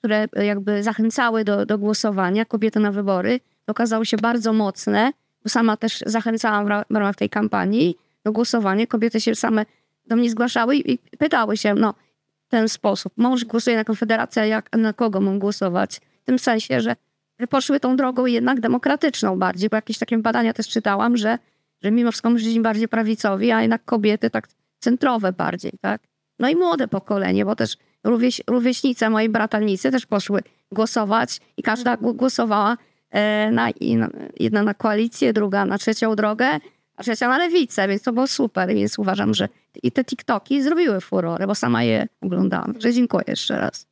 które 0.04 0.28
jakby 0.44 0.84
zachęcały 0.84 1.44
do, 1.44 1.66
do 1.66 1.78
głosowania, 1.78 2.46
kobiety 2.46 2.80
na 2.80 2.92
wybory, 2.92 3.40
okazały 3.68 4.06
się 4.06 4.18
bardzo 4.18 4.54
mocne, 4.54 5.12
bo 5.44 5.50
sama 5.50 5.78
też 5.78 6.04
zachęcałam 6.06 6.84
w 6.90 6.96
ramach 6.96 7.16
tej 7.16 7.30
kampanii 7.30 7.98
do 8.24 8.32
głosowania. 8.32 8.88
Kobiety 8.88 9.22
się 9.22 9.36
same 9.36 9.66
do 10.08 10.16
mnie 10.16 10.30
zgłaszały 10.30 10.76
i 10.76 10.98
pytały 10.98 11.58
się, 11.58 11.74
no, 11.74 11.94
w 12.48 12.50
ten 12.50 12.70
sposób. 12.70 13.14
Mąż 13.18 13.46
głosuje 13.46 13.76
na 13.76 13.84
Konfederację, 13.84 14.48
jak, 14.48 14.78
na 14.78 14.94
kogo 14.94 15.22
mam 15.22 15.40
głosować? 15.40 16.02
W 16.24 16.26
tym 16.26 16.40
sensie, 16.40 16.82
że, 16.82 16.96
że 17.40 17.48
poszły 17.48 17.80
tą 17.80 17.96
drogą 17.96 18.26
jednak 18.26 18.60
demokratyczną 18.60 19.40
bardziej, 19.40 19.70
bo 19.70 19.76
jakieś 19.76 19.98
takie 19.98 20.18
badania 20.18 20.54
też 20.54 20.68
czytałam, 20.68 21.18
że, 21.18 21.38
że 21.82 21.92
mimo 21.92 22.12
wszystko 22.12 22.30
mężczyźni 22.30 22.62
bardziej 22.62 22.88
prawicowi, 22.88 23.52
a 23.52 23.62
jednak 23.62 23.86
kobiety 23.86 24.30
tak 24.30 24.48
centrowe 24.80 25.34
bardziej, 25.34 25.72
tak? 25.82 26.02
No 26.40 26.50
i 26.50 26.56
młode 26.56 26.88
pokolenie, 26.88 27.46
bo 27.46 27.56
też 27.56 27.78
rówieś, 28.04 28.42
rówieśnice 28.48 29.10
mojej 29.10 29.30
bratalnicy 29.30 29.92
też 29.92 30.06
poszły 30.06 30.42
głosować 30.72 31.40
i 31.58 31.64
każda 31.64 31.98
głosowała 31.98 32.78
e, 33.10 33.52
na, 33.52 33.70
jedna 34.40 34.64
na 34.64 34.74
koalicję, 34.74 35.34
druga 35.34 35.66
na 35.66 35.78
trzecią 35.78 36.16
drogę, 36.16 36.60
a 36.96 37.04
trzecia 37.04 37.28
na 37.28 37.38
lewicę, 37.38 37.88
więc 37.88 38.02
to 38.04 38.14
było 38.14 38.28
super. 38.28 38.74
Więc 38.74 39.00
uważam, 39.00 39.34
że 39.34 39.50
i 39.84 39.92
te 39.92 40.04
TikToki 40.04 40.62
zrobiły 40.62 41.02
furorę, 41.02 41.48
bo 41.48 41.56
sama 41.56 41.84
je 41.84 42.08
oglądałam. 42.22 42.74
Także 42.74 42.94
dziękuję 42.94 43.24
jeszcze 43.28 43.60
raz. 43.60 43.88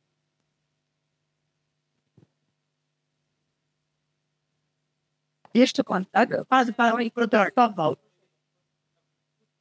Jeszcze 5.54 5.84
pan, 5.84 6.04
tak? 6.04 6.44
Pan, 6.48 6.74
pan 6.74 7.02
i 7.02 7.10
protestował. 7.10 7.96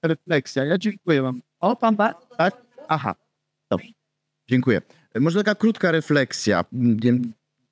Refleksja. 0.04 0.66
Ja 0.66 0.78
dziękuję 0.78 1.22
wam. 1.22 1.42
O, 1.60 1.76
pan 1.76 1.96
bardzo. 1.96 2.36
Tak? 2.38 2.62
Aha. 2.88 3.16
Dobrze. 3.70 4.01
Dziękuję. 4.52 4.82
Może 5.20 5.44
taka 5.44 5.56
krótka 5.56 5.92
refleksja. 5.92 6.66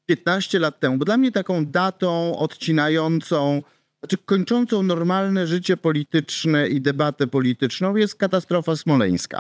15 0.06 0.60
lat 0.60 0.80
temu, 0.80 0.98
bo 0.98 1.06
dla 1.06 1.18
mnie 1.18 1.32
taką 1.32 1.66
datą 1.66 2.38
odcinającą, 2.38 3.62
znaczy 4.00 4.18
kończącą 4.26 4.84
normalne 4.84 5.48
życie 5.48 5.78
polityczne 5.78 6.68
i 6.68 6.82
debatę 6.82 7.28
polityczną 7.28 7.96
jest 7.96 8.16
katastrofa 8.16 8.76
smoleńska. 8.76 9.40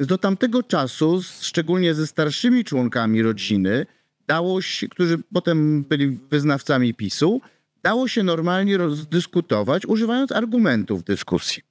Do 0.00 0.18
tamtego 0.18 0.62
czasu, 0.62 1.22
szczególnie 1.40 1.94
ze 1.94 2.06
starszymi 2.06 2.64
członkami 2.64 3.22
rodziny, 3.22 3.86
dało 4.26 4.62
się, 4.62 4.88
którzy 4.88 5.18
potem 5.32 5.82
byli 5.82 6.18
wyznawcami 6.30 6.94
PiSu, 6.94 7.40
dało 7.82 8.08
się 8.08 8.22
normalnie 8.22 8.76
rozdyskutować, 8.76 9.86
używając 9.86 10.32
argumentów 10.32 11.00
w 11.00 11.04
dyskusji. 11.04 11.62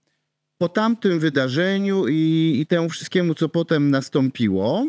Po 0.57 0.69
tamtym 0.69 1.19
wydarzeniu 1.19 2.07
i, 2.07 2.57
i 2.59 2.65
temu 2.65 2.89
wszystkiemu, 2.89 3.35
co 3.35 3.49
potem 3.49 3.91
nastąpiło, 3.91 4.87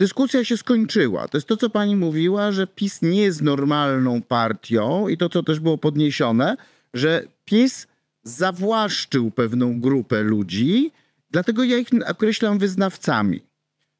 Dyskusja 0.00 0.44
się 0.44 0.56
skończyła. 0.56 1.28
To 1.28 1.36
jest 1.36 1.48
to, 1.48 1.56
co 1.56 1.70
pani 1.70 1.96
mówiła, 1.96 2.52
że 2.52 2.66
PiS 2.66 3.02
nie 3.02 3.22
jest 3.22 3.42
normalną 3.42 4.22
partią 4.22 5.08
i 5.08 5.16
to, 5.16 5.28
co 5.28 5.42
też 5.42 5.60
było 5.60 5.78
podniesione, 5.78 6.56
że 6.94 7.22
PiS 7.44 7.86
zawłaszczył 8.22 9.30
pewną 9.30 9.80
grupę 9.80 10.22
ludzi, 10.22 10.90
dlatego 11.30 11.64
ja 11.64 11.78
ich 11.78 11.88
określam 12.06 12.58
wyznawcami. 12.58 13.40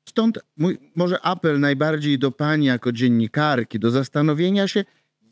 Stąd 0.09 0.39
mój 0.57 0.79
może 0.97 1.21
apel 1.21 1.61
najbardziej 1.61 2.19
do 2.19 2.31
pani 2.31 2.67
jako 2.67 2.93
dziennikarki, 2.93 3.79
do 3.79 3.91
zastanowienia 3.91 4.69
się, 4.69 4.85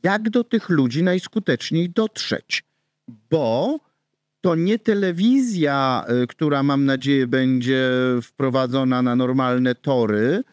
jak 0.03 0.31
do 0.31 0.45
tych 0.45 0.69
ludzi 0.69 1.03
najskuteczniej 1.03 1.91
dotrzeć. 1.91 2.65
Bo 3.31 3.79
to 4.41 4.55
nie 4.55 4.79
telewizja, 4.79 6.05
y, 6.23 6.27
która 6.27 6.63
mam 6.63 6.85
nadzieję 6.85 7.27
będzie 7.27 7.91
wprowadzona 8.23 9.03
na 9.03 9.17
normalne 9.17 9.75
tory, 9.75 10.45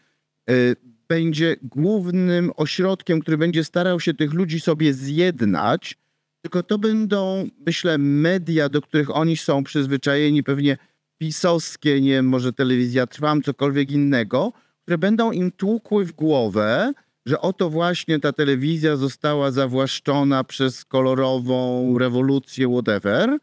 będzie 1.08 1.56
głównym 1.62 2.50
ośrodkiem, 2.56 3.20
który 3.20 3.38
będzie 3.38 3.64
starał 3.64 4.00
się 4.00 4.14
tych 4.14 4.32
ludzi 4.32 4.60
sobie 4.60 4.94
zjednać, 4.94 5.98
tylko 6.42 6.62
to 6.62 6.78
będą, 6.78 7.48
myślę, 7.66 7.98
media, 7.98 8.68
do 8.68 8.82
których 8.82 9.16
oni 9.16 9.36
są 9.36 9.64
przyzwyczajeni, 9.64 10.42
pewnie 10.42 10.76
pisowskie, 11.18 12.00
nie 12.00 12.10
wiem, 12.10 12.28
może 12.28 12.52
telewizja 12.52 13.06
Trwam, 13.06 13.42
cokolwiek 13.42 13.90
innego, 13.90 14.52
które 14.82 14.98
będą 14.98 15.32
im 15.32 15.52
tłukły 15.52 16.04
w 16.04 16.12
głowę, 16.12 16.92
że 17.26 17.40
oto 17.40 17.70
właśnie 17.70 18.20
ta 18.20 18.32
telewizja 18.32 18.96
została 18.96 19.50
zawłaszczona 19.50 20.44
przez 20.44 20.84
kolorową 20.84 21.98
rewolucję, 21.98 22.68
whatever, 22.68 23.38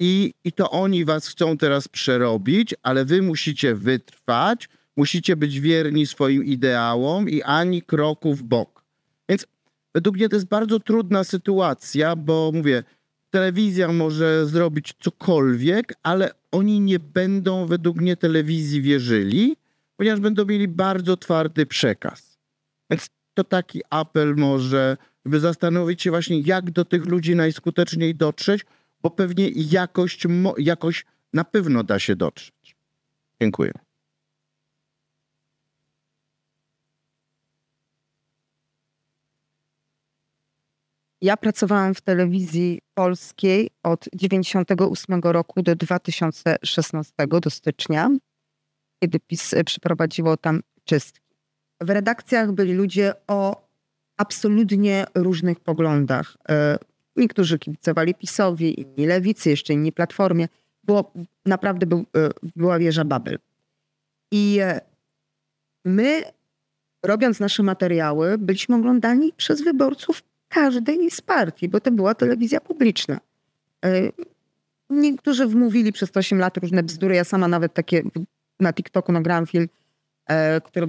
i, 0.00 0.34
i 0.44 0.52
to 0.52 0.70
oni 0.70 1.04
was 1.04 1.28
chcą 1.28 1.56
teraz 1.56 1.88
przerobić, 1.88 2.74
ale 2.82 3.04
wy 3.04 3.22
musicie 3.22 3.74
wytrwać, 3.74 4.68
Musicie 5.00 5.36
być 5.36 5.60
wierni 5.60 6.06
swoim 6.06 6.44
ideałom 6.44 7.28
i 7.28 7.42
ani 7.42 7.82
kroku 7.82 8.34
w 8.34 8.42
bok. 8.42 8.84
Więc 9.28 9.46
według 9.94 10.16
mnie 10.16 10.28
to 10.28 10.36
jest 10.36 10.48
bardzo 10.48 10.80
trudna 10.80 11.24
sytuacja, 11.24 12.16
bo 12.16 12.50
mówię, 12.54 12.84
telewizja 13.30 13.92
może 13.92 14.46
zrobić 14.46 14.94
cokolwiek, 15.00 15.94
ale 16.02 16.30
oni 16.52 16.80
nie 16.80 16.98
będą 16.98 17.66
według 17.66 17.96
mnie 17.96 18.16
telewizji 18.16 18.82
wierzyli, 18.82 19.56
ponieważ 19.96 20.20
będą 20.20 20.44
mieli 20.44 20.68
bardzo 20.68 21.16
twardy 21.16 21.66
przekaz. 21.66 22.38
Więc 22.90 23.10
to 23.34 23.44
taki 23.44 23.80
apel 23.90 24.34
może 24.36 24.96
żeby 25.26 25.40
zastanowić 25.40 26.02
się 26.02 26.10
właśnie, 26.10 26.40
jak 26.40 26.70
do 26.70 26.84
tych 26.84 27.06
ludzi 27.06 27.36
najskuteczniej 27.36 28.14
dotrzeć, 28.14 28.66
bo 29.02 29.10
pewnie 29.10 29.48
jakość, 29.54 30.26
mo- 30.26 30.54
jakoś 30.58 31.04
na 31.32 31.44
pewno 31.44 31.84
da 31.84 31.98
się 31.98 32.16
dotrzeć. 32.16 32.76
Dziękuję. 33.40 33.72
Ja 41.22 41.36
pracowałam 41.36 41.94
w 41.94 42.00
telewizji 42.00 42.80
polskiej 42.94 43.70
od 43.82 44.04
98 44.14 45.20
roku 45.22 45.62
do 45.62 45.76
2016, 45.76 47.12
do 47.42 47.50
stycznia, 47.50 48.10
kiedy 49.02 49.20
PiS 49.20 49.54
e, 49.54 49.64
przeprowadziło 49.64 50.36
tam 50.36 50.60
czystki. 50.84 51.30
W 51.80 51.90
redakcjach 51.90 52.52
byli 52.52 52.72
ludzie 52.72 53.12
o 53.26 53.68
absolutnie 54.16 55.06
różnych 55.14 55.60
poglądach. 55.60 56.36
E, 56.48 56.78
Niektórzy 57.16 57.58
kibicowali 57.58 58.14
PiSowi, 58.14 58.80
inni 58.80 59.06
lewicy, 59.06 59.50
jeszcze 59.50 59.72
inni 59.72 59.92
Platformie. 59.92 60.48
Było, 60.84 61.12
naprawdę 61.46 61.86
był, 61.86 61.98
e, 61.98 62.30
była 62.56 62.78
wieża 62.78 63.04
Babel. 63.04 63.38
I 64.32 64.60
my, 65.84 66.22
robiąc 67.04 67.40
nasze 67.40 67.62
materiały, 67.62 68.38
byliśmy 68.38 68.76
oglądani 68.76 69.32
przez 69.36 69.62
wyborców 69.62 70.22
każdej 70.50 71.10
z 71.10 71.20
partii, 71.20 71.68
bo 71.68 71.80
to 71.80 71.90
była 71.90 72.14
telewizja 72.14 72.60
publiczna. 72.60 73.20
E, 73.84 74.12
Niektórzy 74.90 75.46
wmówili 75.46 75.92
przez 75.92 76.10
te 76.10 76.20
8 76.20 76.38
lat 76.38 76.56
różne 76.56 76.82
bzdury. 76.82 77.14
Ja 77.14 77.24
sama 77.24 77.48
nawet 77.48 77.74
takie 77.74 78.02
na 78.60 78.72
TikToku 78.72 79.12
nagrałam 79.12 79.46
film, 79.46 79.68
e, 80.26 80.60
który 80.60 80.88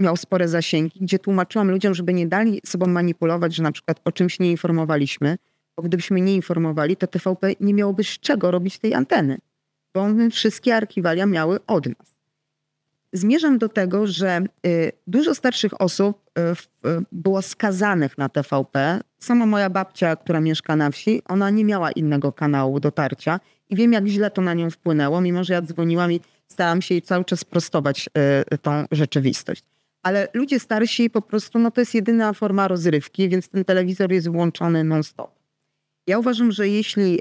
miał 0.00 0.16
spore 0.16 0.48
zasięgi, 0.48 1.00
gdzie 1.00 1.18
tłumaczyłam 1.18 1.70
ludziom, 1.70 1.94
żeby 1.94 2.14
nie 2.14 2.26
dali 2.26 2.60
sobą 2.66 2.86
manipulować, 2.86 3.54
że 3.54 3.62
na 3.62 3.72
przykład 3.72 4.00
o 4.04 4.12
czymś 4.12 4.40
nie 4.40 4.50
informowaliśmy, 4.50 5.38
bo 5.76 5.82
gdybyśmy 5.82 6.20
nie 6.20 6.34
informowali, 6.34 6.96
to 6.96 7.06
TVP 7.06 7.52
nie 7.60 7.74
miałoby 7.74 8.04
z 8.04 8.18
czego 8.18 8.50
robić 8.50 8.78
tej 8.78 8.94
anteny, 8.94 9.38
bo 9.94 10.06
wszystkie 10.30 10.76
archiwalia 10.76 11.26
miały 11.26 11.66
od 11.66 11.86
nas. 11.86 12.11
Zmierzam 13.12 13.58
do 13.58 13.68
tego, 13.68 14.06
że 14.06 14.44
y, 14.66 14.92
dużo 15.06 15.34
starszych 15.34 15.80
osób 15.80 16.30
y, 16.38 16.88
y, 16.88 17.04
było 17.12 17.42
skazanych 17.42 18.18
na 18.18 18.28
TVP. 18.28 19.00
Sama 19.18 19.46
moja 19.46 19.70
babcia, 19.70 20.16
która 20.16 20.40
mieszka 20.40 20.76
na 20.76 20.90
wsi, 20.90 21.22
ona 21.28 21.50
nie 21.50 21.64
miała 21.64 21.92
innego 21.92 22.32
kanału 22.32 22.80
dotarcia 22.80 23.40
i 23.70 23.76
wiem, 23.76 23.92
jak 23.92 24.06
źle 24.06 24.30
to 24.30 24.42
na 24.42 24.54
nią 24.54 24.70
wpłynęło, 24.70 25.20
mimo 25.20 25.44
że 25.44 25.54
ja 25.54 25.62
dzwoniłam 25.62 26.12
i 26.12 26.20
starałam 26.48 26.82
się 26.82 26.94
jej 26.94 27.02
cały 27.02 27.24
czas 27.24 27.44
prostować 27.44 28.08
tą 28.62 28.84
rzeczywistość. 28.90 29.64
Ale 30.02 30.28
ludzie 30.34 30.60
starsi 30.60 31.10
po 31.10 31.22
prostu, 31.22 31.58
no 31.58 31.70
to 31.70 31.80
jest 31.80 31.94
jedyna 31.94 32.32
forma 32.32 32.68
rozrywki, 32.68 33.28
więc 33.28 33.48
ten 33.48 33.64
telewizor 33.64 34.12
jest 34.12 34.28
włączony 34.28 34.84
non-stop. 34.84 35.30
Ja 36.06 36.18
uważam, 36.18 36.52
że 36.52 36.68
jeśli 36.68 37.20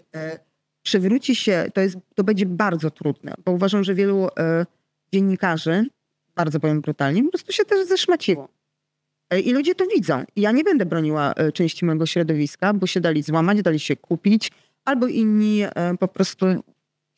przywróci 0.84 1.36
się, 1.36 1.66
to, 1.74 1.82
jest, 1.82 1.98
to 2.16 2.24
będzie 2.24 2.46
bardzo 2.46 2.92
trudne, 2.92 3.34
bo 3.46 3.52
uważam, 3.52 3.84
że 3.84 3.94
wielu 3.94 4.28
dziennikarzy, 5.14 5.86
bardzo 6.36 6.60
powiem 6.60 6.82
brutalnie, 6.82 7.24
po 7.24 7.30
prostu 7.30 7.52
się 7.52 7.66
też 7.66 7.88
zeszmaciło. 7.88 8.50
E, 9.32 9.40
I 9.40 9.54
ludzie 9.54 9.76
to 9.76 9.86
widzą. 9.96 10.24
Ja 10.36 10.52
nie 10.52 10.64
będę 10.64 10.86
broniła 10.86 11.34
e, 11.34 11.52
części 11.52 11.86
mojego 11.86 12.06
środowiska, 12.06 12.74
bo 12.74 12.88
się 12.88 13.00
dali 13.00 13.24
złamać, 13.24 13.62
dali 13.62 13.80
się 13.80 13.96
kupić, 13.96 14.52
albo 14.86 15.08
inni 15.08 15.62
e, 15.64 15.98
po 16.00 16.08
prostu 16.08 16.46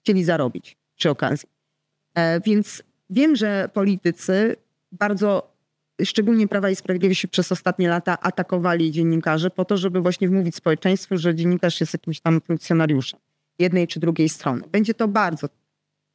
chcieli 0.02 0.24
zarobić 0.24 0.78
przy 0.95 1.10
okazji. 1.10 1.49
Więc 2.45 2.84
wiem, 3.10 3.36
że 3.36 3.70
politycy 3.74 4.56
bardzo, 4.91 5.53
szczególnie 6.03 6.48
Prawa 6.48 6.70
i 6.70 6.76
Sprawiedliwości 6.76 7.28
przez 7.28 7.52
ostatnie 7.52 7.90
lata 7.90 8.20
atakowali 8.20 8.91
dziennikarzy 8.91 9.49
po 9.49 9.65
to, 9.65 9.78
żeby 9.78 10.02
właśnie 10.02 10.30
wmówić 10.30 10.56
społeczeństwu, 10.56 11.18
że 11.18 11.36
dziennikarz 11.36 11.82
jest 11.82 11.94
jakimś 11.94 12.20
tam 12.20 12.41
funkcjonariuszem 12.41 13.20
jednej 13.60 13.88
czy 13.88 13.99
drugiej 13.99 14.30
strony. 14.30 14.64
Będzie 14.72 14.94
to 14.94 15.07
bardzo 15.07 15.48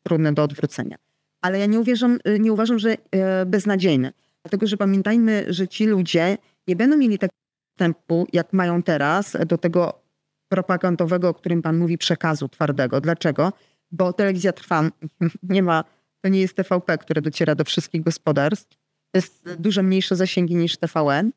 trudne 0.02 0.32
do 0.32 0.42
odwrócenia. 0.42 0.96
Ale 1.40 1.58
ja 1.58 1.66
nie 1.66 1.80
uwierzam, 1.80 2.18
nie 2.40 2.52
uważam, 2.52 2.78
że 2.78 2.96
e, 3.10 3.46
beznadziejne. 3.46 4.12
Dlatego, 4.42 4.66
że 4.66 4.76
pamiętajmy, 4.76 5.44
że 5.48 5.68
ci 5.68 5.86
ludzie 5.86 6.38
nie 6.68 6.76
będą 6.76 6.96
mieli 6.96 7.18
takiego 7.18 7.38
dostępu, 7.72 8.26
jak 8.32 8.52
mają 8.52 8.82
teraz, 8.82 9.36
do 9.46 9.58
tego 9.58 10.02
propagandowego, 10.48 11.28
o 11.28 11.34
którym 11.34 11.62
pan 11.62 11.78
mówi, 11.78 11.98
przekazu 11.98 12.48
twardego. 12.48 13.00
Dlaczego? 13.00 13.52
Bo 13.90 14.12
telewizja 14.12 14.52
trwa, 14.52 14.90
nie 15.42 15.62
ma, 15.62 15.84
to 16.20 16.28
nie 16.28 16.40
jest 16.40 16.54
TVP, 16.54 16.98
które 16.98 17.22
dociera 17.22 17.54
do 17.54 17.64
wszystkich 17.64 18.02
gospodarstw. 18.02 18.76
To 19.10 19.18
jest 19.18 19.54
dużo 19.58 19.82
mniejsze 19.82 20.16
zasięgi 20.16 20.54
niż 20.56 20.76
TVN. 20.76 21.32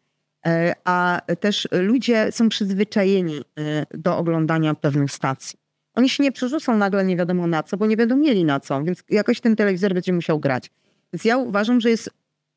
E, 0.45 0.75
A 0.83 1.21
też 1.39 1.67
ludzie 1.71 2.31
są 2.31 2.49
przyzwyczajeni 2.49 3.37
e, 3.37 3.85
do 3.97 4.17
oglądania 4.17 4.75
pewnych 4.75 5.11
stacji. 5.11 5.60
Oni 5.95 6.09
się 6.09 6.23
nie 6.23 6.31
przerzucą 6.31 6.77
nagle 6.77 7.05
nie 7.05 7.17
wiadomo 7.17 7.47
na 7.47 7.63
co, 7.63 7.77
bo 7.77 7.87
nie 7.87 7.97
będą 7.97 8.15
mieli 8.17 8.45
na 8.45 8.59
co, 8.59 8.83
więc 8.83 9.03
jakoś 9.09 9.41
ten 9.41 9.55
telewizor 9.55 9.93
będzie 9.93 10.13
musiał 10.13 10.39
grać. 10.39 10.71
Więc 11.13 11.25
ja 11.25 11.37
uważam, 11.37 11.81
że 11.81 11.89
jest, 11.89 12.09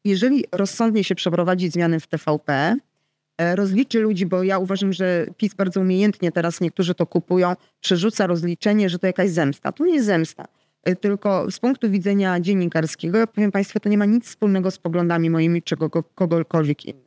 jeżeli 0.05 0.45
rozsądnie 0.53 1.05
się 1.05 1.15
przeprowadzi 1.15 1.71
zmiany 1.71 2.01
w 2.01 2.07
TVP, 2.07 2.77
e, 3.39 3.57
rozliczy 3.57 4.01
ludzi, 4.01 4.27
bo 4.27 4.43
ja 4.43 4.59
uważam, 4.59 4.93
że 4.93 5.27
PiS 5.37 5.55
bardzo 5.55 5.81
umiejętnie 5.81 6.33
teraz 6.33 6.61
niektórzy 6.61 6.95
to 6.95 7.07
kupują, 7.07 7.55
przerzuca 7.81 8.27
rozliczenie, 8.27 8.89
że 8.89 8.99
to 8.99 9.07
jakaś 9.07 9.31
zemsta. 9.31 9.73
To 9.73 9.85
nie 9.85 9.95
jest 9.95 10.07
zemsta. 10.07 10.45
E, 10.83 10.97
Tylko 10.97 11.51
z 11.51 11.59
punktu 11.59 11.91
widzenia 11.91 12.41
dziennikarskiego, 12.41 13.19
ja 13.19 13.27
powiem 13.27 13.53
Państwu, 13.53 13.81
to 13.81 13.89
nie 13.89 13.99
ma 13.99 14.05
nic 14.05 14.27
wspólnego 14.27 14.71
z 14.71 14.79
poglądami 14.79 15.31
moimi 15.31 15.63
czy 15.63 15.77
kogo, 15.77 16.03
kogokolwiek 16.03 16.85
innym. 16.85 17.05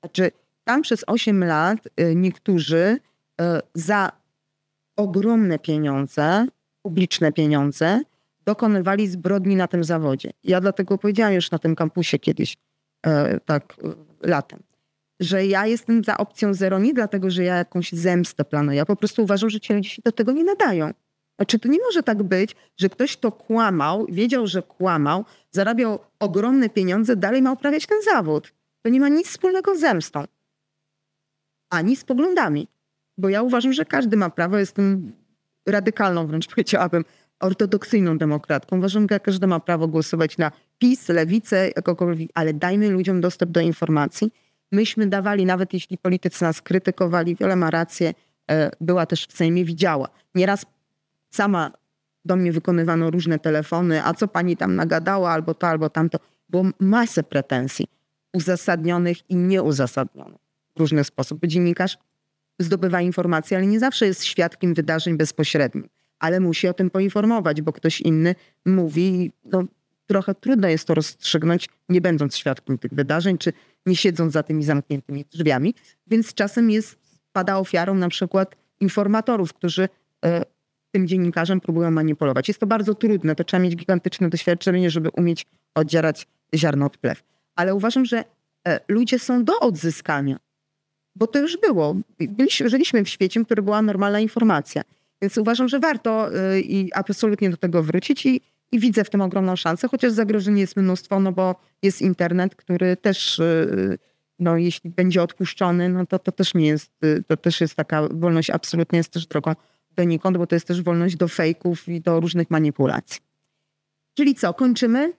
Znaczy, 0.00 0.30
tam 0.64 0.82
przez 0.82 1.04
8 1.06 1.44
lat 1.44 1.78
e, 1.96 2.14
niektórzy 2.14 2.98
za 3.74 4.12
ogromne 4.96 5.58
pieniądze, 5.58 6.46
publiczne 6.82 7.32
pieniądze, 7.32 8.00
dokonywali 8.44 9.08
zbrodni 9.08 9.56
na 9.56 9.68
tym 9.68 9.84
zawodzie. 9.84 10.30
Ja 10.44 10.60
dlatego 10.60 10.98
powiedziałam 10.98 11.34
już 11.34 11.50
na 11.50 11.58
tym 11.58 11.74
kampusie 11.74 12.18
kiedyś, 12.18 12.56
e, 13.06 13.40
tak 13.40 13.76
e, 14.22 14.28
latem, 14.28 14.62
że 15.20 15.46
ja 15.46 15.66
jestem 15.66 16.04
za 16.04 16.16
opcją 16.16 16.54
zero 16.54 16.78
nie 16.78 16.94
dlatego, 16.94 17.30
że 17.30 17.44
ja 17.44 17.56
jakąś 17.56 17.92
zemstę 17.92 18.44
planuję. 18.44 18.76
Ja 18.76 18.86
po 18.86 18.96
prostu 18.96 19.22
uważam, 19.22 19.50
że 19.50 19.60
ci 19.60 19.74
ludzie 19.74 19.90
się 19.90 20.02
do 20.04 20.12
tego 20.12 20.32
nie 20.32 20.44
nadają. 20.44 20.90
Znaczy, 21.38 21.58
to 21.58 21.68
nie 21.68 21.78
może 21.78 22.02
tak 22.02 22.22
być, 22.22 22.56
że 22.76 22.88
ktoś, 22.88 23.16
kto 23.16 23.32
kłamał, 23.32 24.06
wiedział, 24.08 24.46
że 24.46 24.62
kłamał, 24.62 25.24
zarabiał 25.50 25.98
ogromne 26.20 26.68
pieniądze, 26.68 27.16
dalej 27.16 27.42
ma 27.42 27.52
uprawiać 27.52 27.86
ten 27.86 28.02
zawód. 28.02 28.52
To 28.82 28.90
nie 28.90 29.00
ma 29.00 29.08
nic 29.08 29.28
wspólnego 29.28 29.76
z 29.76 29.80
zemstą. 29.80 30.24
Ani 31.70 31.96
z 31.96 32.04
poglądami. 32.04 32.68
Bo 33.18 33.28
ja 33.28 33.42
uważam, 33.42 33.72
że 33.72 33.84
każdy 33.84 34.16
ma 34.16 34.30
prawo, 34.30 34.58
jestem 34.58 35.12
radykalną 35.66 36.26
wręcz 36.26 36.48
powiedziałabym, 36.54 37.04
ortodoksyjną 37.40 38.18
demokratką. 38.18 38.78
Uważam, 38.78 39.06
że 39.10 39.20
każdy 39.20 39.46
ma 39.46 39.60
prawo 39.60 39.88
głosować 39.88 40.38
na 40.38 40.52
PiS, 40.78 41.08
lewicę, 41.08 41.70
jakokolwiek, 41.76 42.30
ale 42.34 42.54
dajmy 42.54 42.90
ludziom 42.90 43.20
dostęp 43.20 43.52
do 43.52 43.60
informacji. 43.60 44.32
Myśmy 44.72 45.06
dawali, 45.06 45.46
nawet 45.46 45.72
jeśli 45.72 45.98
politycy 45.98 46.44
nas 46.44 46.62
krytykowali, 46.62 47.36
wiele 47.36 47.56
ma 47.56 47.70
rację, 47.70 48.14
e, 48.50 48.70
była 48.80 49.06
też 49.06 49.26
w 49.26 49.36
Sejmie, 49.36 49.64
widziała. 49.64 50.08
Nieraz 50.34 50.66
sama 51.30 51.70
do 52.24 52.36
mnie 52.36 52.52
wykonywano 52.52 53.10
różne 53.10 53.38
telefony, 53.38 54.04
a 54.04 54.14
co 54.14 54.28
pani 54.28 54.56
tam 54.56 54.76
nagadała, 54.76 55.30
albo 55.30 55.54
to, 55.54 55.66
albo 55.66 55.90
tamto. 55.90 56.18
Było 56.48 56.64
masę 56.80 57.22
pretensji 57.22 57.86
uzasadnionych 58.32 59.30
i 59.30 59.36
nieuzasadnionych 59.36 60.40
w 60.76 60.80
różny 60.80 61.04
sposób. 61.04 61.46
Dziennikarz 61.46 61.98
zdobywa 62.58 63.00
informacje, 63.00 63.56
ale 63.56 63.66
nie 63.66 63.80
zawsze 63.80 64.06
jest 64.06 64.24
świadkiem 64.24 64.74
wydarzeń 64.74 65.16
bezpośrednich. 65.16 65.90
Ale 66.18 66.40
musi 66.40 66.68
o 66.68 66.74
tym 66.74 66.90
poinformować, 66.90 67.62
bo 67.62 67.72
ktoś 67.72 68.00
inny 68.00 68.34
mówi, 68.66 69.32
no, 69.44 69.64
trochę 70.06 70.34
trudno 70.34 70.68
jest 70.68 70.86
to 70.86 70.94
rozstrzygnąć, 70.94 71.68
nie 71.88 72.00
będąc 72.00 72.36
świadkiem 72.36 72.78
tych 72.78 72.94
wydarzeń, 72.94 73.38
czy 73.38 73.52
nie 73.86 73.96
siedząc 73.96 74.32
za 74.32 74.42
tymi 74.42 74.64
zamkniętymi 74.64 75.24
drzwiami. 75.24 75.74
Więc 76.06 76.34
czasem 76.34 76.70
jest, 76.70 76.98
pada 77.32 77.58
ofiarą 77.58 77.94
na 77.94 78.08
przykład 78.08 78.56
informatorów, 78.80 79.52
którzy 79.52 79.88
e, 80.24 80.42
tym 80.92 81.08
dziennikarzem 81.08 81.60
próbują 81.60 81.90
manipulować. 81.90 82.48
Jest 82.48 82.60
to 82.60 82.66
bardzo 82.66 82.94
trudne, 82.94 83.34
to 83.34 83.44
trzeba 83.44 83.62
mieć 83.62 83.76
gigantyczne 83.76 84.28
doświadczenie, 84.28 84.90
żeby 84.90 85.10
umieć 85.10 85.46
oddzierać 85.74 86.26
ziarno 86.54 86.86
od 86.86 86.96
plew. 86.98 87.22
Ale 87.54 87.74
uważam, 87.74 88.04
że 88.04 88.24
e, 88.68 88.80
ludzie 88.88 89.18
są 89.18 89.44
do 89.44 89.60
odzyskania, 89.60 90.36
bo 91.16 91.26
to 91.26 91.38
już 91.38 91.56
było. 91.56 91.96
Byliśmy, 92.18 92.68
żyliśmy 92.68 93.04
w 93.04 93.08
świecie, 93.08 93.40
w 93.40 93.44
którym 93.44 93.64
była 93.64 93.82
normalna 93.82 94.20
informacja. 94.20 94.82
Więc 95.22 95.38
uważam, 95.38 95.68
że 95.68 95.80
warto 95.80 96.36
y, 96.54 96.60
i 96.60 96.92
absolutnie 96.92 97.50
do 97.50 97.56
tego 97.56 97.82
wrócić 97.82 98.26
i, 98.26 98.40
i 98.72 98.78
widzę 98.78 99.04
w 99.04 99.10
tym 99.10 99.20
ogromną 99.20 99.56
szansę, 99.56 99.88
chociaż 99.88 100.12
zagrożeń 100.12 100.58
jest 100.58 100.76
mnóstwo, 100.76 101.20
no 101.20 101.32
bo 101.32 101.54
jest 101.82 102.02
internet, 102.02 102.54
który 102.54 102.96
też, 102.96 103.38
y, 103.38 103.98
no 104.38 104.56
jeśli 104.56 104.90
będzie 104.90 105.22
odpuszczony, 105.22 105.88
no 105.88 106.06
to, 106.06 106.18
to 106.18 106.32
też 106.32 106.54
nie 106.54 106.66
jest, 106.66 107.04
y, 107.04 107.22
to 107.26 107.36
też 107.36 107.60
jest 107.60 107.74
taka 107.74 108.08
wolność 108.08 108.50
absolutnie 108.50 108.96
jest 108.96 109.10
też 109.10 109.26
drogą 109.26 109.54
donikąd, 109.90 110.36
bo 110.36 110.46
to 110.46 110.56
jest 110.56 110.66
też 110.66 110.82
wolność 110.82 111.16
do 111.16 111.28
fejków 111.28 111.88
i 111.88 112.00
do 112.00 112.20
różnych 112.20 112.50
manipulacji. 112.50 113.20
Czyli 114.14 114.34
co, 114.34 114.54
kończymy? 114.54 115.12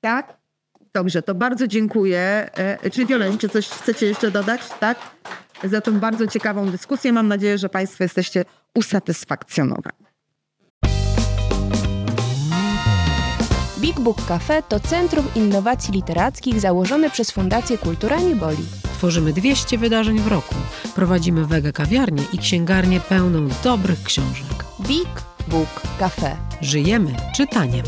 Tak? 0.00 0.39
Dobrze, 0.94 1.22
to 1.22 1.34
bardzo 1.34 1.66
dziękuję. 1.66 2.50
E, 2.54 2.90
Czy 2.90 3.06
Wiolen, 3.06 3.38
czy 3.38 3.48
coś 3.48 3.68
chcecie 3.68 4.06
jeszcze 4.06 4.30
dodać? 4.30 4.60
Tak? 4.80 4.98
Za 5.64 5.80
tą 5.80 6.00
bardzo 6.00 6.26
ciekawą 6.26 6.70
dyskusję. 6.70 7.12
Mam 7.12 7.28
nadzieję, 7.28 7.58
że 7.58 7.68
Państwo 7.68 8.04
jesteście 8.04 8.44
usatysfakcjonowani. 8.74 10.06
Big 13.80 14.00
Book 14.00 14.26
Cafe 14.28 14.62
to 14.62 14.80
Centrum 14.80 15.26
Innowacji 15.34 15.94
Literackich 15.94 16.60
założone 16.60 17.10
przez 17.10 17.30
Fundację 17.30 17.78
Kultura 17.78 18.16
Nie 18.20 18.36
Boli. 18.36 18.64
Tworzymy 18.98 19.32
200 19.32 19.78
wydarzeń 19.78 20.18
w 20.18 20.26
roku. 20.26 20.54
Prowadzimy 20.94 21.46
wege 21.46 21.72
kawiarnię 21.72 22.22
i 22.32 22.38
księgarnię 22.38 23.00
pełną 23.00 23.48
dobrych 23.64 24.02
książek. 24.02 24.64
Big 24.80 25.08
Book 25.48 25.80
Cafe. 25.98 26.36
Żyjemy 26.60 27.14
czytaniem. 27.36 27.84